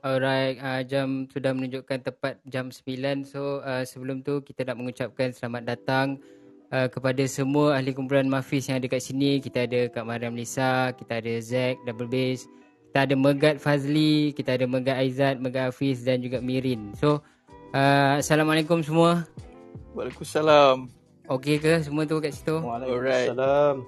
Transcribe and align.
Alright, 0.00 0.56
uh, 0.64 0.80
jam 0.80 1.28
sudah 1.28 1.52
menunjukkan 1.52 2.00
tepat 2.00 2.40
jam 2.48 2.72
9. 2.72 3.28
So 3.28 3.60
uh, 3.60 3.84
sebelum 3.84 4.24
tu 4.24 4.40
kita 4.40 4.64
nak 4.64 4.80
mengucapkan 4.80 5.28
selamat 5.28 5.76
datang 5.76 6.16
uh, 6.72 6.88
kepada 6.88 7.20
semua 7.28 7.76
ahli 7.76 7.92
kumpulan 7.92 8.24
Mafis 8.24 8.72
yang 8.72 8.80
ada 8.80 8.88
kat 8.88 9.04
sini. 9.04 9.44
Kita 9.44 9.68
ada 9.68 9.92
Kak 9.92 10.08
Mariam 10.08 10.32
Lisa, 10.32 10.96
kita 10.96 11.20
ada 11.20 11.36
Zack, 11.44 11.84
Double 11.84 12.08
Bass, 12.08 12.48
kita 12.88 13.04
ada 13.04 13.12
Megat 13.12 13.60
Fazli, 13.60 14.32
kita 14.32 14.56
ada 14.56 14.64
Megat 14.64 14.96
Aizat, 14.96 15.36
Megat 15.36 15.68
Hafiz 15.68 16.00
dan 16.00 16.24
juga 16.24 16.40
Mirin. 16.40 16.96
So 16.96 17.20
uh, 17.76 18.24
Assalamualaikum 18.24 18.80
semua. 18.80 19.28
Waalaikumsalam. 19.92 20.88
Okey 21.28 21.60
ke 21.60 21.84
semua 21.84 22.08
tu 22.08 22.24
kat 22.24 22.32
situ? 22.32 22.56
Waalaikumsalam. 22.56 23.84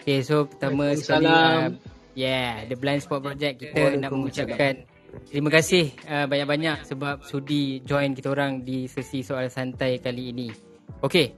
Okay, 0.00 0.20
so 0.20 0.44
pertama 0.44 0.92
sekali 0.96 1.28
uh, 1.28 1.72
Yeah, 2.12 2.68
The 2.68 2.76
Blind 2.76 3.00
Spot 3.00 3.24
Project 3.24 3.64
kita 3.64 3.96
nak 3.96 4.12
mengucapkan 4.12 4.89
Terima 5.30 5.50
kasih 5.50 5.94
uh, 6.06 6.26
banyak-banyak 6.26 6.86
sebab 6.86 7.22
sudi 7.26 7.82
join 7.86 8.14
kita 8.14 8.30
orang 8.30 8.62
di 8.62 8.86
sesi 8.90 9.22
soal 9.22 9.50
santai 9.50 9.98
kali 10.02 10.34
ini. 10.34 10.48
Okay. 11.02 11.34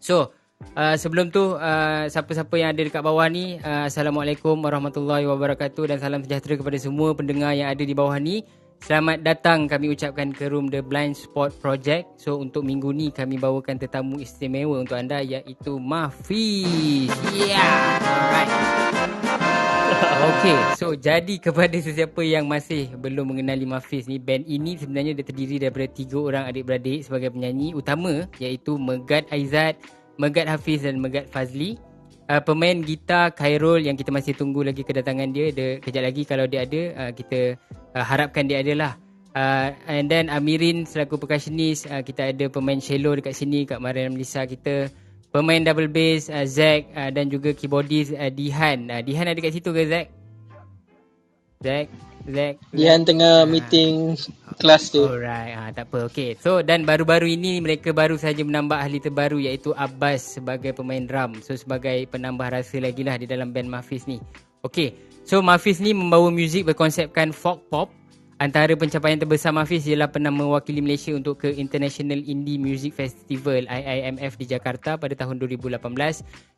So, 0.00 0.30
uh, 0.76 0.94
sebelum 0.94 1.32
tu 1.32 1.56
uh, 1.56 2.04
siapa-siapa 2.06 2.54
yang 2.60 2.76
ada 2.76 2.82
dekat 2.84 3.02
bawah 3.02 3.26
ni, 3.26 3.58
uh, 3.60 3.88
Assalamualaikum 3.88 4.60
warahmatullahi 4.60 5.26
wabarakatuh 5.26 5.90
dan 5.90 5.98
salam 5.98 6.22
sejahtera 6.22 6.60
kepada 6.60 6.78
semua 6.78 7.16
pendengar 7.16 7.52
yang 7.56 7.72
ada 7.72 7.82
di 7.82 7.94
bawah 7.96 8.16
ni. 8.20 8.44
Selamat 8.76 9.24
datang 9.24 9.64
kami 9.64 9.96
ucapkan 9.96 10.36
ke 10.36 10.52
room 10.52 10.68
The 10.68 10.84
Blind 10.84 11.16
Spot 11.16 11.48
Project. 11.48 12.20
So, 12.20 12.36
untuk 12.36 12.68
minggu 12.68 12.92
ni 12.92 13.08
kami 13.08 13.40
bawakan 13.40 13.80
tetamu 13.80 14.20
istimewa 14.20 14.84
untuk 14.84 15.00
anda 15.00 15.24
iaitu 15.24 15.80
Mahfiz. 15.80 17.08
Yeah. 17.32 17.96
Alright. 18.04 18.85
Okay, 20.26 20.58
so 20.76 20.92
jadi 20.92 21.40
kepada 21.40 21.72
sesiapa 21.78 22.20
yang 22.20 22.44
masih 22.44 22.92
belum 23.00 23.32
mengenali 23.32 23.64
Mafiz 23.64 24.04
ni, 24.04 24.20
band 24.20 24.44
ini 24.44 24.76
sebenarnya 24.76 25.16
dia 25.16 25.24
terdiri 25.24 25.56
daripada 25.56 25.88
tiga 25.88 26.18
orang 26.20 26.44
adik-beradik 26.50 27.06
sebagai 27.06 27.32
penyanyi 27.32 27.72
utama 27.72 28.28
iaitu 28.36 28.76
Megat 28.76 29.24
Aizat, 29.32 29.80
Megat 30.20 30.46
Hafiz 30.50 30.84
dan 30.84 31.00
Megat 31.00 31.28
Fazli. 31.32 31.80
Uh, 32.26 32.42
pemain 32.42 32.74
gitar 32.82 33.30
Khairul 33.38 33.86
yang 33.86 33.94
kita 33.94 34.10
masih 34.10 34.34
tunggu 34.34 34.66
lagi 34.66 34.82
kedatangan 34.82 35.30
dia. 35.30 35.54
Dia 35.54 35.78
kejap 35.78 36.02
lagi 36.02 36.22
kalau 36.26 36.44
dia 36.50 36.66
ada, 36.66 36.82
uh, 37.06 37.10
kita 37.14 37.54
uh, 37.94 38.04
harapkan 38.04 38.50
dia 38.50 38.60
ada 38.60 38.74
lah. 38.74 38.92
Uh, 39.36 39.68
and 39.86 40.10
then 40.10 40.26
Amirin 40.32 40.88
selaku 40.88 41.22
percussionist, 41.22 41.86
uh, 41.86 42.02
kita 42.02 42.34
ada 42.34 42.50
pemain 42.50 42.80
cello 42.82 43.14
dekat 43.14 43.36
sini, 43.36 43.62
Kak 43.68 43.78
Mariam 43.78 44.18
Lisa 44.18 44.42
kita 44.48 44.90
pemain 45.30 45.62
double 45.62 45.90
bass 45.90 46.28
uh, 46.28 46.46
Zack 46.46 46.90
uh, 46.94 47.10
dan 47.12 47.30
juga 47.30 47.52
keyboardist 47.52 48.14
uh, 48.14 48.30
Dihan. 48.30 48.90
Uh, 48.90 49.00
Dihan 49.02 49.30
ada 49.30 49.38
kat 49.38 49.52
situ 49.54 49.70
ke 49.70 49.82
Zack? 49.86 50.06
Zack, 51.64 51.86
Zack. 52.28 52.54
Dihan 52.74 53.02
tengah 53.06 53.42
uh, 53.42 53.48
meeting 53.48 54.18
kelas 54.60 54.92
tu. 54.92 55.04
Alright, 55.04 55.54
uh, 55.56 55.70
tak 55.72 55.88
apa. 55.92 56.08
Okay. 56.10 56.36
So 56.40 56.60
dan 56.60 56.84
baru-baru 56.84 57.32
ini 57.32 57.60
mereka 57.62 57.94
baru 57.94 58.20
saja 58.20 58.42
menambah 58.44 58.76
ahli 58.76 58.98
terbaru 59.00 59.40
iaitu 59.40 59.72
Abbas 59.76 60.38
sebagai 60.38 60.76
pemain 60.76 61.04
drum. 61.04 61.40
So 61.40 61.56
sebagai 61.56 62.08
penambah 62.10 62.52
rasa 62.52 62.80
lagi 62.82 63.02
lah 63.04 63.16
di 63.20 63.26
dalam 63.28 63.54
band 63.54 63.68
Mafiz 63.70 64.04
ni. 64.04 64.20
Okay. 64.64 64.94
So 65.26 65.42
Mafiz 65.42 65.82
ni 65.82 65.90
membawa 65.90 66.30
muzik 66.30 66.70
berkonsepkan 66.70 67.34
folk 67.34 67.66
pop 67.66 67.90
Antara 68.36 68.76
pencapaian 68.76 69.16
terbesar 69.16 69.48
Mafiz 69.48 69.88
ialah 69.88 70.12
pernah 70.12 70.28
mewakili 70.28 70.84
Malaysia 70.84 71.08
untuk 71.16 71.40
ke 71.40 71.56
International 71.56 72.20
Indie 72.20 72.60
Music 72.60 72.92
Festival 72.92 73.64
IIMF 73.64 74.36
di 74.36 74.44
Jakarta 74.44 75.00
pada 75.00 75.16
tahun 75.16 75.40
2018 75.40 75.80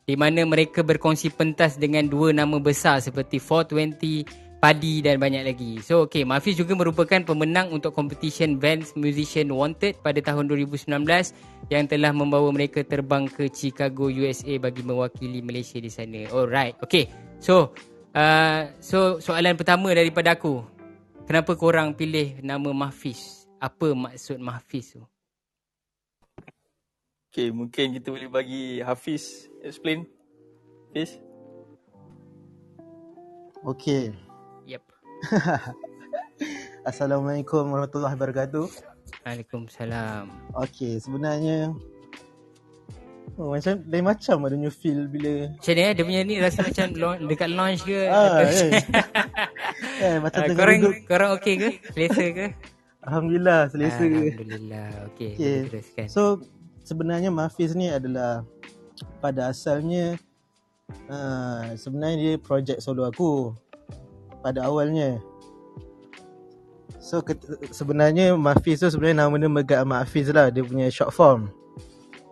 di 0.03 0.15
mana 0.19 0.43
mereka 0.43 0.83
berkongsi 0.83 1.31
pentas 1.31 1.79
dengan 1.79 2.11
dua 2.11 2.35
nama 2.35 2.59
besar 2.59 2.99
seperti 2.99 3.39
420, 3.39 4.27
Padi 4.59 4.99
dan 4.99 5.23
banyak 5.23 5.47
lagi. 5.47 5.79
So 5.79 6.03
okay, 6.03 6.27
Mafiz 6.27 6.59
juga 6.59 6.75
merupakan 6.75 7.23
pemenang 7.23 7.71
untuk 7.71 7.95
competition 7.95 8.59
Vans 8.59 8.91
Musician 8.99 9.47
Wanted 9.47 10.03
pada 10.03 10.19
tahun 10.19 10.51
2019 10.51 10.91
yang 11.71 11.87
telah 11.87 12.11
membawa 12.11 12.51
mereka 12.51 12.83
terbang 12.83 13.23
ke 13.31 13.47
Chicago 13.47 14.11
USA 14.11 14.59
bagi 14.59 14.83
mewakili 14.83 15.39
Malaysia 15.39 15.79
di 15.79 15.87
sana. 15.87 16.27
Alright, 16.27 16.75
okay. 16.83 17.07
So, 17.39 17.71
uh, 18.11 18.67
so 18.83 19.23
soalan 19.23 19.55
pertama 19.55 19.95
daripada 19.95 20.35
aku. 20.35 20.78
Kenapa 21.29 21.53
korang 21.53 21.93
pilih 21.93 22.41
nama 22.41 22.73
Mahfiz? 22.73 23.45
Apa 23.61 23.93
maksud 23.93 24.41
Mahfiz 24.41 24.97
tu? 24.97 25.05
Okay, 27.29 27.53
mungkin 27.53 27.93
kita 27.93 28.09
boleh 28.09 28.25
bagi 28.25 28.81
Hafiz 28.81 29.45
explain. 29.61 30.09
Hafiz? 30.89 31.21
Okay. 33.61 34.09
Yep. 34.65 34.81
Assalamualaikum 36.89 37.77
warahmatullahi 37.77 38.17
wabarakatuh. 38.17 38.65
Waalaikumsalam. 39.21 40.33
Okay, 40.65 40.97
sebenarnya 40.97 41.77
Oh, 43.37 43.53
macam 43.55 43.79
lain 43.87 44.03
macam 44.03 44.35
adanya 44.49 44.67
feel 44.67 45.07
bila 45.07 45.47
Macam 45.53 45.71
ni 45.71 45.81
eh 45.85 45.93
Dia 45.95 46.03
punya 46.03 46.21
ni 46.27 46.35
rasa 46.43 46.59
macam 46.59 46.91
launch, 46.91 47.23
Dekat 47.23 47.49
launch 47.55 47.81
ke 47.87 48.09
ah, 48.11 48.43
eh. 48.49 48.83
eh, 49.99 50.17
Macam 50.23 50.41
uh, 50.41 50.55
korang, 50.55 50.77
duduk. 50.79 50.95
Korang 51.05 51.29
okey 51.37 51.53
ke? 51.59 51.69
Selesa 51.93 52.23
ke? 52.31 52.47
Alhamdulillah 53.03 53.59
Selesa 53.71 54.03
ke? 54.03 54.21
Alhamdulillah. 54.33 54.87
Okey 55.13 55.31
okay. 55.35 55.57
teruskan. 55.67 56.07
So 56.07 56.43
Sebenarnya 56.87 57.29
Mafiz 57.29 57.77
ni 57.77 57.91
adalah 57.91 58.41
Pada 59.21 59.53
asalnya 59.53 60.17
uh, 61.11 61.75
Sebenarnya 61.77 62.17
dia 62.17 62.33
projek 62.41 62.81
solo 62.81 63.05
aku 63.05 63.53
Pada 64.39 64.65
awalnya. 64.65 65.19
So 67.03 67.19
ke, 67.19 67.35
sebenarnya 67.75 68.39
Mafiz 68.39 68.79
tu 68.79 68.87
sebenarnya 68.87 69.27
nama 69.27 69.35
dia 69.35 69.51
Megat 69.51 69.83
Ahmad 69.83 70.07
Hafiz 70.07 70.31
lah. 70.31 70.47
Dia 70.47 70.63
punya 70.63 70.87
short 70.87 71.11
form 71.11 71.51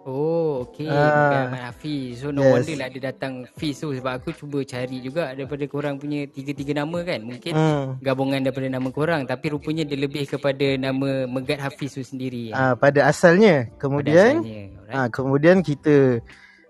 Oh, 0.08 0.64
okey. 0.64 0.88
Uh, 0.88 1.52
Ahmad 1.52 1.68
Hafiz. 1.68 2.24
So, 2.24 2.32
no 2.32 2.40
yes. 2.40 2.52
wonder 2.56 2.76
lah 2.80 2.88
dia 2.88 3.12
datang 3.12 3.44
Fiz 3.60 3.76
tu. 3.76 3.92
Sebab 3.92 4.24
aku 4.24 4.32
cuba 4.32 4.64
cari 4.64 5.04
juga 5.04 5.36
daripada 5.36 5.68
korang 5.68 6.00
punya 6.00 6.24
tiga-tiga 6.32 6.80
nama 6.80 7.04
kan. 7.04 7.28
Mungkin 7.28 7.52
uh. 7.52 8.00
gabungan 8.00 8.40
daripada 8.40 8.72
nama 8.72 8.88
korang. 8.88 9.28
Tapi 9.28 9.52
rupanya 9.52 9.84
dia 9.84 10.00
lebih 10.00 10.24
kepada 10.24 10.80
nama 10.80 11.28
Megat 11.28 11.60
Hafiz 11.60 12.00
tu 12.00 12.08
sendiri. 12.08 12.56
Uh, 12.56 12.72
pada 12.80 13.04
asalnya. 13.04 13.68
Kemudian, 13.76 14.40
pada 14.40 14.48
asalnya. 14.48 14.64
Uh, 14.96 15.08
kemudian 15.12 15.58
kita 15.60 16.24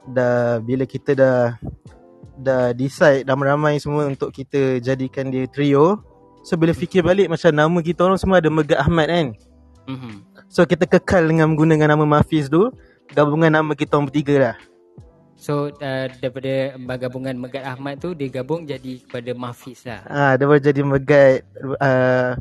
dah, 0.09 0.57
bila 0.57 0.89
kita 0.89 1.13
dah 1.13 1.61
dah 2.41 2.73
decide 2.73 3.21
ramai-ramai 3.21 3.77
semua 3.77 4.09
untuk 4.09 4.33
kita 4.33 4.81
jadikan 4.81 5.29
dia 5.29 5.45
trio. 5.45 6.01
So, 6.41 6.57
bila 6.57 6.73
fikir 6.73 7.05
balik 7.05 7.29
macam 7.29 7.53
nama 7.53 7.77
kita 7.85 8.01
orang 8.01 8.17
semua 8.17 8.41
ada 8.41 8.49
Megat 8.49 8.81
Ahmad 8.81 9.13
kan. 9.13 9.27
Uh-huh. 9.85 10.25
So, 10.49 10.65
kita 10.65 10.89
kekal 10.89 11.29
dengan 11.29 11.53
menggunakan 11.53 11.93
nama 11.93 12.17
Mafiz 12.17 12.49
tu 12.49 12.73
gabungan 13.13 13.51
nama 13.51 13.71
kita 13.75 13.95
orang 13.95 14.07
bertiga 14.09 14.35
lah. 14.39 14.55
So 15.37 15.69
uh, 15.69 16.05
daripada 16.17 16.73
gabungan 16.97 17.37
Megat 17.37 17.61
Ahmad 17.61 18.01
tu 18.01 18.17
dia 18.17 18.25
gabung 18.27 18.65
jadi 18.65 18.97
kepada 19.05 19.31
Mafiz 19.37 19.85
lah. 19.85 20.01
Ah, 20.09 20.33
dia 20.33 20.49
boleh 20.49 20.63
jadi 20.63 20.81
Megat, 20.81 21.45
uh, 21.77 22.33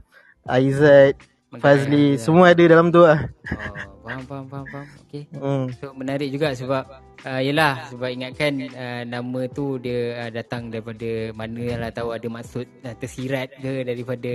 Aizat, 0.49 1.21
Fazli, 1.61 2.17
semua 2.17 2.57
ada 2.57 2.65
dalam 2.65 2.89
tu 2.89 3.05
lah. 3.05 3.29
Oh, 3.53 3.96
faham, 4.07 4.23
faham, 4.25 4.47
faham, 4.47 4.67
faham. 4.71 4.87
Okay. 5.07 5.23
Hmm. 5.35 5.67
So 5.83 5.91
menarik 5.99 6.31
juga 6.31 6.55
sebab 6.55 6.85
uh, 7.27 7.43
yelah 7.43 7.91
sebab 7.91 8.09
ingatkan 8.13 8.53
uh, 8.71 9.03
nama 9.03 9.41
tu 9.51 9.83
dia 9.83 10.27
uh, 10.27 10.31
datang 10.31 10.71
daripada 10.71 11.35
mana 11.35 11.87
lah 11.87 11.91
tahu 11.91 12.15
ada 12.15 12.27
maksud 12.31 12.67
uh, 12.87 12.95
tersirat 12.95 13.51
ke 13.59 13.83
daripada 13.83 14.33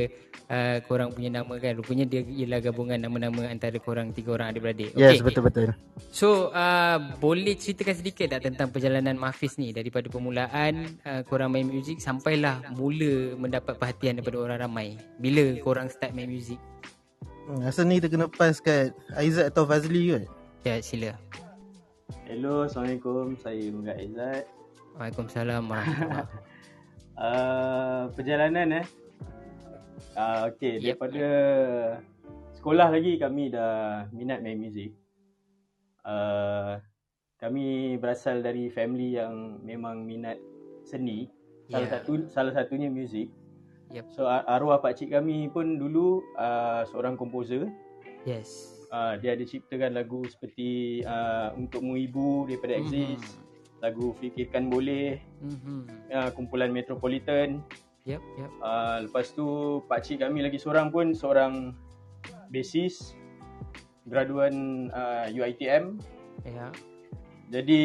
uh, 0.52 0.78
korang 0.86 1.16
punya 1.16 1.42
nama 1.42 1.54
kan 1.56 1.80
rupanya 1.80 2.06
dia 2.08 2.22
ialah 2.26 2.60
gabungan 2.60 3.00
nama-nama 3.00 3.48
antara 3.48 3.80
korang 3.80 4.12
tiga 4.12 4.36
orang 4.36 4.52
adik-beradik 4.52 4.92
okay. 4.92 5.16
yes 5.16 5.24
betul-betul 5.24 5.72
so 6.12 6.52
uh, 6.52 7.00
boleh 7.24 7.56
ceritakan 7.56 7.96
sedikit 7.96 8.28
tak 8.36 8.52
tentang 8.52 8.68
perjalanan 8.70 9.16
Mahfiz 9.16 9.56
ni 9.56 9.72
daripada 9.72 10.12
permulaan 10.12 11.00
uh, 11.08 11.22
korang 11.24 11.56
main 11.56 11.68
muzik 11.68 12.04
sampailah 12.04 12.76
mula 12.76 13.40
mendapat 13.40 13.80
perhatian 13.80 14.20
daripada 14.20 14.38
orang 14.44 14.60
ramai 14.68 14.88
bila 15.22 15.56
korang 15.64 15.88
start 15.88 16.12
main 16.12 16.28
muzik 16.28 16.60
Rasa 17.50 17.82
ni 17.82 17.98
kita 17.98 18.14
kena 18.14 18.30
pas 18.30 18.54
kat 18.62 18.94
Aizat 19.18 19.50
atau 19.50 19.66
Fazli 19.66 20.14
ke? 20.14 20.22
Ya, 20.62 20.78
sila. 20.78 21.18
Hello, 22.30 22.70
Assalamualaikum. 22.70 23.34
Saya 23.34 23.74
Megat 23.74 23.98
Izzat. 23.98 24.46
Waalaikumsalam 24.94 25.66
warahmatullahi 25.66 26.28
uh, 27.26 28.04
Perjalanan 28.14 28.68
eh. 28.84 28.86
Uh, 30.14 30.52
okay, 30.52 30.78
yep. 30.78 31.00
daripada 31.00 31.26
sekolah 32.54 32.94
lagi 32.94 33.18
kami 33.18 33.50
dah 33.50 34.06
minat 34.14 34.46
main 34.46 34.62
muzik. 34.62 34.94
Uh, 36.06 36.78
kami 37.42 37.98
berasal 37.98 38.46
dari 38.46 38.70
family 38.70 39.18
yang 39.18 39.58
memang 39.66 40.06
minat 40.06 40.38
seni. 40.86 41.26
Salah 41.74 41.90
yeah. 41.90 41.94
satu 41.98 42.12
salah 42.30 42.54
satunya 42.54 42.92
muzik. 42.92 43.34
Yep. 43.92 44.06
So 44.16 44.28
arwah 44.28 44.80
pak 44.80 45.00
cik 45.00 45.12
kami 45.12 45.52
pun 45.52 45.76
dulu 45.76 46.24
uh, 46.40 46.88
seorang 46.88 47.20
komposer. 47.20 47.68
Yes 48.24 48.82
uh, 48.92 49.14
dia 49.18 49.34
ada 49.34 49.44
ciptakan 49.48 49.96
lagu 49.96 50.22
seperti 50.28 51.02
uh, 51.08 51.56
Untukmu 51.56 51.96
Ibu 51.98 52.52
daripada 52.52 52.78
Exist 52.78 53.24
mm-hmm. 53.24 53.80
lagu 53.82 54.14
Fikirkan 54.20 54.68
Boleh 54.68 55.18
mm-hmm. 55.42 55.80
uh, 56.12 56.30
kumpulan 56.36 56.70
Metropolitan 56.70 57.64
Yep, 58.10 58.18
yep. 58.18 58.52
Uh, 58.66 59.06
lepas 59.06 59.30
tu 59.30 59.46
pakcik 59.86 60.26
kami 60.26 60.42
lagi 60.42 60.58
seorang 60.58 60.90
pun 60.90 61.14
seorang 61.14 61.78
basis 62.50 63.14
graduan 64.10 64.90
uh, 64.90 65.30
UiTM. 65.30 66.02
Ya. 66.42 66.50
Yeah. 66.50 66.72
Jadi 67.54 67.84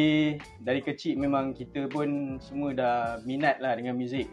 dari 0.57 0.81
kecil 0.81 1.21
memang 1.21 1.53
kita 1.53 1.85
pun 1.85 2.41
semua 2.41 2.73
dah 2.73 3.21
minat 3.29 3.61
lah 3.61 3.77
dengan 3.77 3.93
muzik. 3.93 4.25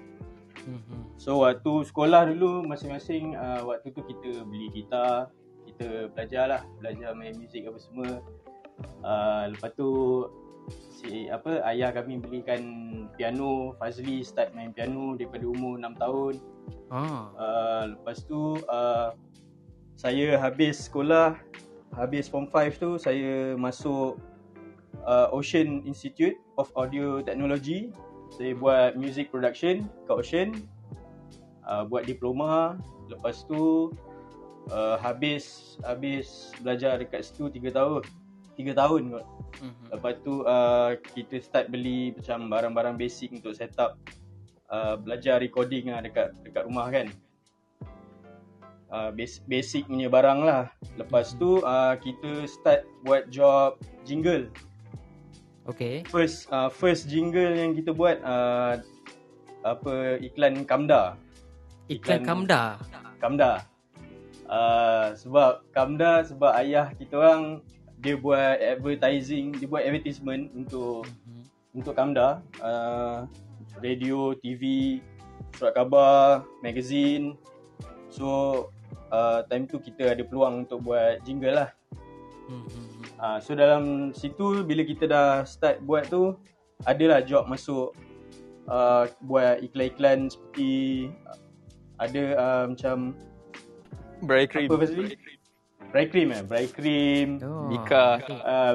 Mm-hmm. 0.65 1.01
So 1.21 1.45
waktu 1.45 1.85
sekolah 1.85 2.33
dulu 2.33 2.65
masing-masing 2.65 3.37
uh, 3.37 3.65
waktu 3.69 3.93
tu 3.93 4.01
kita 4.05 4.45
beli 4.49 4.73
gitar, 4.73 5.29
kita 5.69 6.09
belajar 6.13 6.45
lah, 6.49 6.63
belajar 6.81 7.13
main 7.13 7.37
muzik 7.37 7.69
apa 7.69 7.79
semua. 7.81 8.11
Uh, 9.05 9.43
lepas 9.55 9.71
tu 9.77 9.91
si 10.73 11.29
apa 11.29 11.61
ayah 11.69 11.93
kami 11.93 12.17
belikan 12.17 12.63
piano 13.21 13.77
Fazli 13.77 14.25
start 14.25 14.57
main 14.57 14.73
piano 14.73 15.13
daripada 15.15 15.45
umur 15.45 15.77
6 15.77 16.01
tahun. 16.01 16.35
Ah. 16.89 17.29
Uh, 17.37 17.83
lepas 17.97 18.25
tu 18.25 18.57
uh, 18.73 19.13
saya 19.95 20.41
habis 20.41 20.89
sekolah 20.89 21.37
habis 21.95 22.27
form 22.27 22.49
5 22.51 22.83
tu 22.83 22.91
saya 22.99 23.55
masuk 23.55 24.19
uh, 25.05 25.29
Ocean 25.31 25.85
Institute 25.85 26.37
of 26.57 26.73
Audio 26.75 27.21
Technology. 27.21 27.93
Saya 28.35 28.51
buat 28.59 28.99
music 28.99 29.31
production 29.31 29.87
kat 30.11 30.15
Ocean. 30.19 30.49
Uh, 31.63 31.87
buat 31.87 32.03
diploma. 32.03 32.75
Lepas 33.07 33.47
tu 33.47 33.95
uh, 34.75 34.97
habis 34.99 35.79
habis 35.87 36.51
belajar 36.59 36.99
dekat 36.99 37.23
situ 37.31 37.47
3 37.47 37.71
tahun. 37.71 38.03
3 38.59 38.75
tahun 38.75 39.03
kot. 39.15 39.27
Mm-hmm. 39.63 39.87
Lepas 39.95 40.15
tu 40.27 40.35
uh, 40.43 40.99
kita 41.15 41.39
start 41.39 41.71
beli 41.71 42.11
macam 42.11 42.51
barang-barang 42.51 42.99
basic 42.99 43.31
untuk 43.31 43.55
set 43.55 43.71
up 43.79 43.95
uh, 44.67 44.99
belajar 44.99 45.39
recording 45.39 45.95
lah 45.95 46.03
dekat 46.03 46.35
dekat 46.43 46.67
rumah 46.67 46.91
kan. 46.91 47.07
Uh, 48.91 49.15
basic 49.47 49.87
punya 49.87 50.11
barang 50.11 50.43
lah. 50.43 50.75
Lepas 50.99 51.39
tu 51.39 51.63
uh, 51.63 51.95
kita 52.03 52.51
start 52.51 52.83
buat 53.07 53.31
job 53.31 53.79
jingle. 54.03 54.51
Okay. 55.65 56.05
First 56.13 56.53
uh, 56.53 56.69
first 56.69 57.09
jingle 57.09 57.57
yang 57.57 57.73
kita 57.73 57.97
buat 57.97 58.21
uh, 58.21 58.85
apa 59.65 60.21
iklan 60.21 60.69
Kamda. 60.69 61.17
Iklan, 61.89 62.21
iklan 62.21 62.23
Kamda. 62.25 62.63
Kamda. 63.17 63.53
Uh, 64.45 65.17
sebab 65.17 65.65
Kamda 65.73 66.21
sebab 66.29 66.53
ayah 66.61 66.93
kita 66.93 67.17
orang 67.17 67.65
dia 68.05 68.21
buat 68.21 68.61
advertising, 68.61 69.57
dia 69.57 69.65
buat 69.65 69.81
advertisement 69.81 70.53
untuk 70.53 71.09
mm-hmm. 71.09 71.81
untuk 71.81 71.95
Kamda, 71.97 72.45
uh, 72.61 73.25
radio, 73.81 74.37
TV, 74.37 75.01
surat 75.57 75.73
khabar, 75.73 76.45
magazine. 76.61 77.41
So 78.13 78.69
uh, 79.09 79.41
time 79.49 79.65
tu 79.65 79.81
kita 79.81 80.13
ada 80.13 80.21
peluang 80.29 80.69
untuk 80.69 80.85
buat 80.85 81.25
jingle 81.25 81.65
lah. 81.65 81.73
Mm-hmm. 82.53 82.94
Uh, 83.25 83.41
so 83.41 83.57
dalam 83.57 84.13
situ 84.13 84.61
bila 84.69 84.85
kita 84.85 85.09
dah 85.09 85.49
start 85.49 85.81
buat 85.89 86.13
tu 86.13 86.37
adalah 86.85 87.25
job 87.25 87.49
masuk 87.49 87.97
uh, 88.69 89.09
buat 89.25 89.65
iklan-iklan 89.65 90.29
seperti 90.29 91.09
uh, 91.25 91.41
ada 92.05 92.23
uh, 92.37 92.65
macam 92.69 93.17
Bright 94.29 94.53
Cream. 94.53 94.69
Apa 94.69 94.85
Bright 95.89 96.09
Cream 96.13 96.29
eh? 96.37 96.43
Bright 96.45 96.73
Cream. 96.77 97.41
Oh, 97.41 97.73
Bika. 97.73 98.21
Uh, 98.29 98.75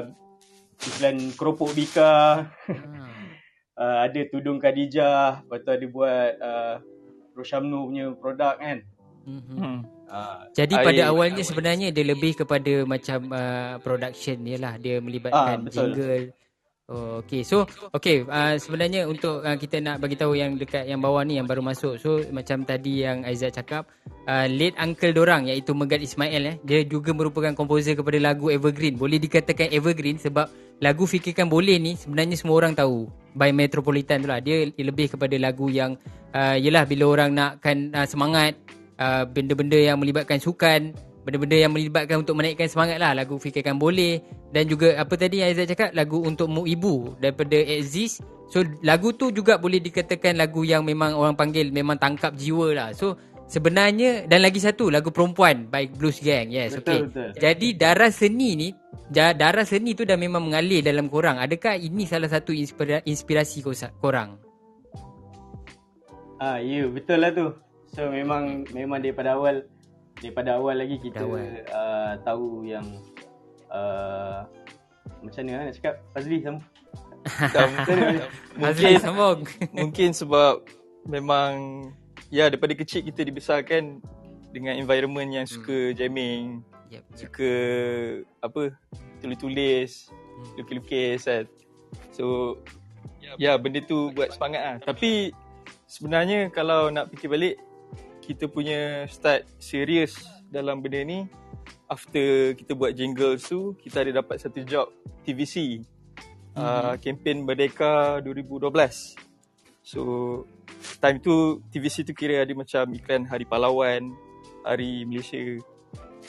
iklan 0.82 1.30
keropok 1.38 1.70
Bika. 1.70 2.50
uh, 3.78 3.96
ada 4.02 4.20
tudung 4.34 4.58
Khadijah. 4.58 5.46
Lepas 5.46 5.62
tu 5.62 5.70
ada 5.70 5.86
buat 5.86 6.32
uh, 6.42 6.74
Roshamnu 7.38 7.86
punya 7.86 8.06
produk 8.18 8.58
kan. 8.58 8.82
Mm-hmm. 9.30 9.58
Uh, 9.62 9.78
Jadi 10.52 10.74
pada 10.74 11.02
awalnya 11.14 11.42
sebenarnya 11.46 11.94
dia 11.94 12.04
lebih 12.04 12.34
kepada 12.42 12.82
macam 12.84 13.30
uh, 13.30 13.78
production 13.78 14.36
ni 14.42 14.58
lah. 14.58 14.74
Dia 14.76 14.98
melibatkan 14.98 15.66
uh, 15.66 15.70
jingle. 15.70 16.34
Oh, 16.90 17.22
okay. 17.22 17.46
So, 17.46 17.70
okay. 17.94 18.26
Uh, 18.26 18.58
sebenarnya 18.58 19.06
untuk 19.06 19.46
uh, 19.46 19.54
kita 19.54 19.78
nak 19.78 20.02
bagi 20.02 20.18
tahu 20.18 20.34
yang 20.34 20.58
dekat 20.58 20.90
yang 20.90 20.98
bawah 20.98 21.22
ni 21.22 21.38
yang 21.38 21.46
baru 21.46 21.62
masuk. 21.62 22.02
So, 22.02 22.18
macam 22.34 22.66
tadi 22.66 23.06
yang 23.06 23.22
Aizat 23.22 23.54
cakap, 23.54 23.86
uh, 24.26 24.50
late 24.50 24.74
uncle 24.74 25.14
dorang 25.14 25.46
iaitu 25.46 25.70
Megat 25.70 26.02
Ismail 26.02 26.42
eh, 26.50 26.56
dia 26.66 26.82
juga 26.82 27.14
merupakan 27.14 27.54
komposer 27.54 27.94
kepada 27.94 28.18
lagu 28.18 28.50
Evergreen. 28.50 28.98
Boleh 28.98 29.22
dikatakan 29.22 29.70
Evergreen 29.70 30.18
sebab 30.18 30.50
lagu 30.82 31.06
Fikirkan 31.06 31.46
Boleh 31.46 31.78
ni 31.78 31.94
sebenarnya 31.94 32.34
semua 32.34 32.58
orang 32.58 32.74
tahu. 32.74 33.06
By 33.38 33.54
Metropolitan 33.54 34.26
tu 34.26 34.28
lah. 34.34 34.42
Dia 34.42 34.66
lebih 34.74 35.14
kepada 35.14 35.38
lagu 35.38 35.70
yang, 35.70 35.94
uh, 36.34 36.58
yelah 36.58 36.82
bila 36.90 37.06
orang 37.06 37.30
nakkan 37.30 37.94
uh, 37.94 38.02
semangat, 38.02 38.58
uh, 39.00 39.24
benda-benda 39.26 39.80
yang 39.80 39.98
melibatkan 39.98 40.38
sukan, 40.38 40.92
benda-benda 41.24 41.56
yang 41.56 41.72
melibatkan 41.72 42.22
untuk 42.22 42.36
menaikkan 42.36 42.68
semangat 42.68 43.00
lah 43.00 43.16
lagu 43.16 43.40
fikirkan 43.40 43.80
boleh. 43.80 44.20
Dan 44.52 44.68
juga 44.68 44.98
apa 45.00 45.14
tadi 45.16 45.40
yang 45.40 45.50
Aizat 45.50 45.72
cakap 45.72 45.90
lagu 45.96 46.20
untuk 46.22 46.46
mu 46.52 46.68
ibu 46.68 47.16
daripada 47.18 47.56
Exist. 47.56 48.22
So 48.50 48.66
lagu 48.82 49.14
tu 49.14 49.30
juga 49.30 49.62
boleh 49.62 49.78
dikatakan 49.78 50.34
lagu 50.34 50.66
yang 50.66 50.82
memang 50.82 51.14
orang 51.14 51.38
panggil 51.38 51.70
memang 51.70 51.96
tangkap 52.02 52.34
jiwa 52.34 52.74
lah. 52.74 52.88
So 52.90 53.14
sebenarnya 53.46 54.26
dan 54.26 54.42
lagi 54.42 54.58
satu 54.58 54.90
lagu 54.90 55.14
perempuan 55.14 55.70
by 55.70 55.86
Blues 55.94 56.18
Gang. 56.18 56.50
Yes 56.50 56.74
betul, 56.74 57.10
okay. 57.10 57.30
betul. 57.30 57.30
jadi 57.38 57.68
darah 57.78 58.10
seni 58.10 58.58
ni 58.58 58.68
darah 59.10 59.66
seni 59.66 59.94
tu 59.94 60.02
dah 60.02 60.18
memang 60.18 60.50
mengalir 60.50 60.82
dalam 60.82 61.06
korang. 61.06 61.38
Adakah 61.38 61.78
ini 61.78 62.10
salah 62.10 62.26
satu 62.26 62.50
inspirasi 63.06 63.62
korang? 64.02 64.34
Ah 66.42 66.58
ya 66.58 66.82
yeah, 66.82 66.86
betul 66.90 67.18
lah 67.22 67.30
tu 67.30 67.46
so 67.90 68.10
memang 68.10 68.66
memang 68.70 69.02
daripada 69.02 69.34
awal 69.34 69.66
daripada 70.20 70.60
awal 70.60 70.76
lagi 70.78 70.96
kita 71.00 71.24
awal. 71.24 71.64
Uh, 71.70 72.12
tahu 72.22 72.48
yang 72.68 72.86
uh, 73.72 74.44
macam 75.20 75.42
mana 75.46 75.68
nak 75.68 75.76
cakap 75.76 75.94
Fazli 76.12 76.38
sama 76.44 76.60
mungkin 77.76 77.98
mungkin 79.80 80.10
sebab 80.16 80.64
memang 81.04 81.52
ya 82.32 82.48
daripada 82.48 82.72
kecil 82.72 83.04
kita 83.04 83.24
dibesarkan 83.26 84.00
dengan 84.50 84.76
environment 84.78 85.30
yang 85.30 85.46
suka 85.46 85.92
hmm. 85.92 85.96
jamming 85.96 86.44
yep, 86.88 87.04
yep. 87.04 87.16
suka 87.16 87.50
apa 88.40 88.72
tulis-tulis 89.20 90.10
hmm. 90.10 90.44
lukis-lukis 90.58 91.20
kan 91.28 91.44
so 92.10 92.56
ya 93.38 93.54
benda 93.60 93.78
tu 93.84 94.10
buat 94.16 94.32
semangat 94.32 94.62
lah 94.64 94.76
tapi 94.82 95.30
sebenarnya 95.86 96.48
kalau 96.50 96.88
nak 96.88 97.12
fikir 97.12 97.30
balik 97.30 97.56
kita 98.30 98.46
punya 98.46 99.10
start 99.10 99.42
serius 99.58 100.14
dalam 100.46 100.78
benda 100.78 101.02
ni 101.02 101.26
after 101.90 102.54
kita 102.54 102.78
buat 102.78 102.94
jingle 102.94 103.34
tu 103.42 103.74
kita 103.82 104.06
ada 104.06 104.22
dapat 104.22 104.38
satu 104.38 104.62
job 104.62 104.86
TVC 105.26 105.82
mm-hmm. 105.82 106.54
uh, 106.54 106.94
campaign 107.02 107.42
Merdeka 107.42 108.22
2012 108.22 108.70
so 109.82 110.00
time 111.02 111.18
tu 111.18 111.58
TVC 111.74 112.06
tu 112.06 112.14
kira 112.14 112.46
ada 112.46 112.54
macam 112.54 112.86
iklan 112.94 113.26
Hari 113.26 113.50
Pahlawan 113.50 114.14
Hari 114.62 115.08
Malaysia. 115.10 115.58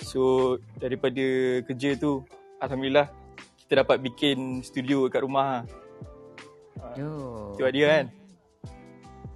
So 0.01 0.57
daripada 0.81 1.21
kerja 1.69 1.93
tu 2.01 2.25
Alhamdulillah 2.57 3.13
kita 3.61 3.85
dapat 3.85 4.01
bikin 4.01 4.65
studio 4.65 5.05
kat 5.05 5.21
rumah. 5.21 5.69
Oh. 6.97 7.53
Itu 7.53 7.69
dia 7.69 7.85
kan? 7.93 8.05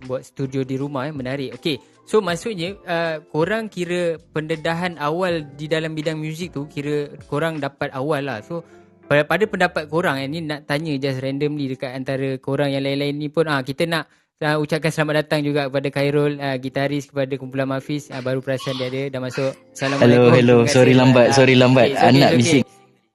Buat 0.09 0.25
studio 0.25 0.65
di 0.65 0.81
rumah 0.81 1.05
eh 1.05 1.13
Menarik. 1.13 1.61
Okay 1.61 1.94
So 2.05 2.21
maksudnya 2.21 2.77
uh, 2.85 3.17
korang 3.33 3.65
kira 3.65 4.21
pendedahan 4.29 5.01
awal 5.01 5.41
di 5.57 5.65
dalam 5.65 5.97
bidang 5.97 6.21
muzik 6.21 6.53
tu 6.53 6.69
kira 6.69 7.09
korang 7.25 7.57
dapat 7.57 7.89
awal 7.97 8.21
lah. 8.29 8.45
So 8.45 8.61
pada, 9.09 9.25
pada 9.25 9.49
pendapat 9.49 9.83
korang 9.89 10.21
eh, 10.21 10.29
ni 10.29 10.45
nak 10.45 10.69
tanya 10.69 10.93
just 11.01 11.17
randomly 11.21 11.65
dekat 11.73 11.97
antara 11.97 12.37
korang 12.37 12.69
yang 12.69 12.85
lain-lain 12.85 13.17
ni 13.17 13.29
pun 13.33 13.49
ah 13.49 13.65
kita 13.65 13.89
nak 13.89 14.05
uh, 14.41 14.61
ucapkan 14.61 14.93
selamat 14.93 15.25
datang 15.25 15.41
juga 15.45 15.65
kepada 15.65 15.87
Khairul 15.89 16.37
uh, 16.37 16.57
gitaris 16.61 17.09
kepada 17.09 17.33
kumpulan 17.41 17.69
Mafiz 17.69 18.13
uh, 18.13 18.21
baru 18.21 18.41
perasan 18.41 18.77
dia 18.77 18.89
ada 18.89 19.01
dah 19.17 19.21
masuk. 19.25 19.51
Assalamualaikum. 19.73 20.29
Hello 20.29 20.33
hello 20.33 20.57
sorry 20.69 20.93
lambat 20.93 21.25
uh, 21.29 21.33
sorry 21.33 21.57
lambat 21.57 21.89
okay, 21.89 22.05
anak 22.05 22.29
okay, 22.33 22.37
bising. 22.37 22.65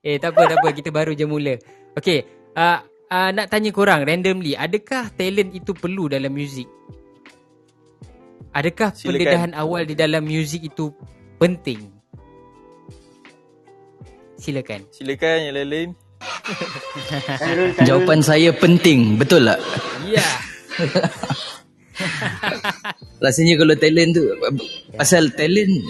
Eh 0.03 0.17
tak 0.19 0.35
apa 0.35 0.43
tak 0.51 0.59
apa 0.63 0.69
kita 0.75 0.91
baru 0.91 1.13
je 1.15 1.27
mula. 1.31 1.55
Okay 1.95 2.27
uh, 2.59 2.83
uh, 3.07 3.31
nak 3.31 3.47
tanya 3.55 3.71
korang 3.71 4.03
randomly 4.03 4.59
adakah 4.59 5.11
talent 5.15 5.55
itu 5.55 5.75
perlu 5.79 6.11
dalam 6.11 6.35
muzik? 6.35 6.67
Adakah 8.51 8.91
Silakan. 8.91 9.11
pendedahan 9.15 9.53
awal 9.55 9.87
di 9.87 9.95
dalam 9.95 10.27
muzik 10.27 10.67
itu 10.67 10.91
penting? 11.39 11.87
Silakan. 14.41 14.83
Silakan 14.91 15.37
yang 15.47 15.55
lain-lain. 15.55 15.91
Jawapan 17.89 18.21
saya 18.21 18.51
penting, 18.51 19.15
betul 19.15 19.47
tak? 19.47 19.63
Ya. 20.11 20.27
Rasanya 23.25 23.55
kalau 23.61 23.77
talent 23.77 24.17
tu 24.17 24.25
yeah. 24.25 24.97
pasal 24.97 25.29
talent 25.37 25.85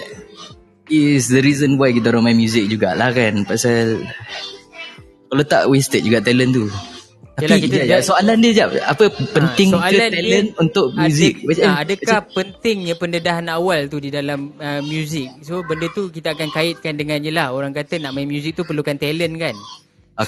is 0.91 1.31
the 1.31 1.39
reason 1.39 1.79
why 1.79 1.95
kita 1.95 2.11
orang 2.11 2.35
main 2.35 2.43
music 2.43 2.67
jugalah 2.67 3.15
kan 3.15 3.47
pasal 3.47 4.03
kalau 5.31 5.45
tak 5.47 5.71
wasted 5.71 6.03
juga 6.03 6.19
talent 6.19 6.51
tu. 6.51 6.67
Yalah, 7.41 7.59
kita 7.61 7.77
jap, 7.81 7.89
jap, 7.89 8.01
soalan 8.05 8.37
dia 8.45 8.53
jap 8.53 8.69
apa 8.85 9.05
ha, 9.09 9.23
penting 9.33 9.71
ha, 9.73 9.89
ke 9.89 9.97
talent 10.13 10.49
untuk 10.61 10.87
muzik? 10.93 11.35
Ada, 11.45 11.63
ha, 11.65 11.71
adakah 11.83 12.21
macam, 12.21 12.35
pentingnya 12.37 12.95
pendedahan 13.01 13.47
awal 13.49 13.81
tu 13.89 13.99
di 13.99 14.11
dalam 14.13 14.53
uh, 14.61 14.81
muzik? 14.85 15.29
So 15.41 15.65
benda 15.65 15.89
tu 15.91 16.13
kita 16.13 16.37
akan 16.37 16.49
kaitkan 16.53 17.01
dengan 17.01 17.19
jelah 17.25 17.51
orang 17.51 17.73
kata 17.73 17.97
nak 17.99 18.13
main 18.13 18.29
muzik 18.29 18.57
tu 18.57 18.63
perlukan 18.69 19.01
talent 19.01 19.35
kan. 19.41 19.57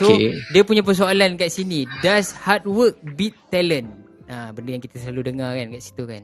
So 0.00 0.08
okay. 0.08 0.40
dia 0.56 0.62
punya 0.64 0.80
persoalan 0.80 1.36
kat 1.36 1.52
sini, 1.52 1.84
does 2.00 2.32
hard 2.32 2.64
work 2.64 2.96
beat 3.14 3.36
talent? 3.52 3.92
Ha, 4.32 4.50
benda 4.56 4.80
yang 4.80 4.82
kita 4.82 4.96
selalu 4.96 5.34
dengar 5.34 5.52
kan 5.52 5.68
kat 5.68 5.82
situ 5.84 6.08
kan. 6.08 6.22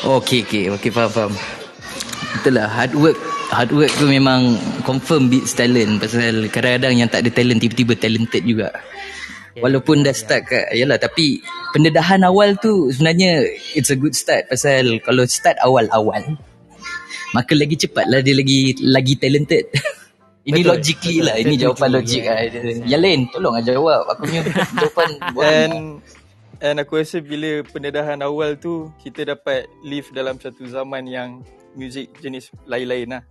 Okay, 0.00 0.46
okay, 0.46 0.64
okay, 0.70 0.90
faham, 0.94 1.10
faham. 1.10 1.32
Betul 2.38 2.56
lah, 2.56 2.70
hard 2.70 2.94
work 2.94 3.18
hard 3.50 3.70
work 3.74 3.92
tu 3.98 4.06
memang 4.06 4.54
confirm 4.86 5.26
beats 5.26 5.52
talent. 5.58 5.98
Pasal 5.98 6.48
kadang-kadang 6.48 6.94
yang 7.02 7.08
tak 7.10 7.26
ada 7.26 7.30
talent 7.34 7.58
tiba-tiba 7.58 7.98
talented 7.98 8.42
juga. 8.46 8.70
Yeah, 9.50 9.66
Walaupun 9.66 10.06
dah 10.06 10.14
start 10.14 10.46
kat 10.46 10.70
yalah 10.78 10.94
tapi 10.94 11.42
pendedahan 11.74 12.22
awal 12.22 12.54
tu 12.54 12.86
sebenarnya 12.94 13.42
it's 13.74 13.90
a 13.90 13.98
good 13.98 14.14
start. 14.14 14.46
Pasal 14.46 15.02
kalau 15.02 15.26
start 15.26 15.58
awal-awal 15.58 16.38
maka 17.30 17.54
lagi 17.54 17.78
cepat 17.78 18.10
lah 18.10 18.22
dia 18.22 18.34
lagi 18.34 18.78
lagi 18.82 19.14
talented. 19.18 19.70
ini 20.48 20.62
betul, 20.62 20.70
logically 20.78 21.18
betul, 21.18 21.26
lah 21.26 21.34
betul, 21.34 21.46
ini 21.46 21.54
jawapan 21.58 21.88
logik 21.90 22.22
lah. 22.26 22.38
Yang 22.86 23.02
lain 23.02 23.20
tolong 23.34 23.54
lah 23.58 23.64
jawab. 23.66 24.02
Aku 24.14 24.20
punya 24.26 24.42
jawapan 24.78 25.10
and 25.42 25.74
and 26.62 26.76
aku 26.78 26.92
rasa 27.02 27.18
bila 27.18 27.50
pendedahan 27.66 28.18
awal 28.22 28.54
tu 28.54 28.90
kita 29.02 29.34
dapat 29.34 29.66
live 29.82 30.06
dalam 30.14 30.38
satu 30.38 30.62
zaman 30.66 31.10
yang 31.10 31.42
muzik 31.74 32.14
jenis 32.22 32.50
lain-lain 32.66 33.18
lah. 33.18 33.22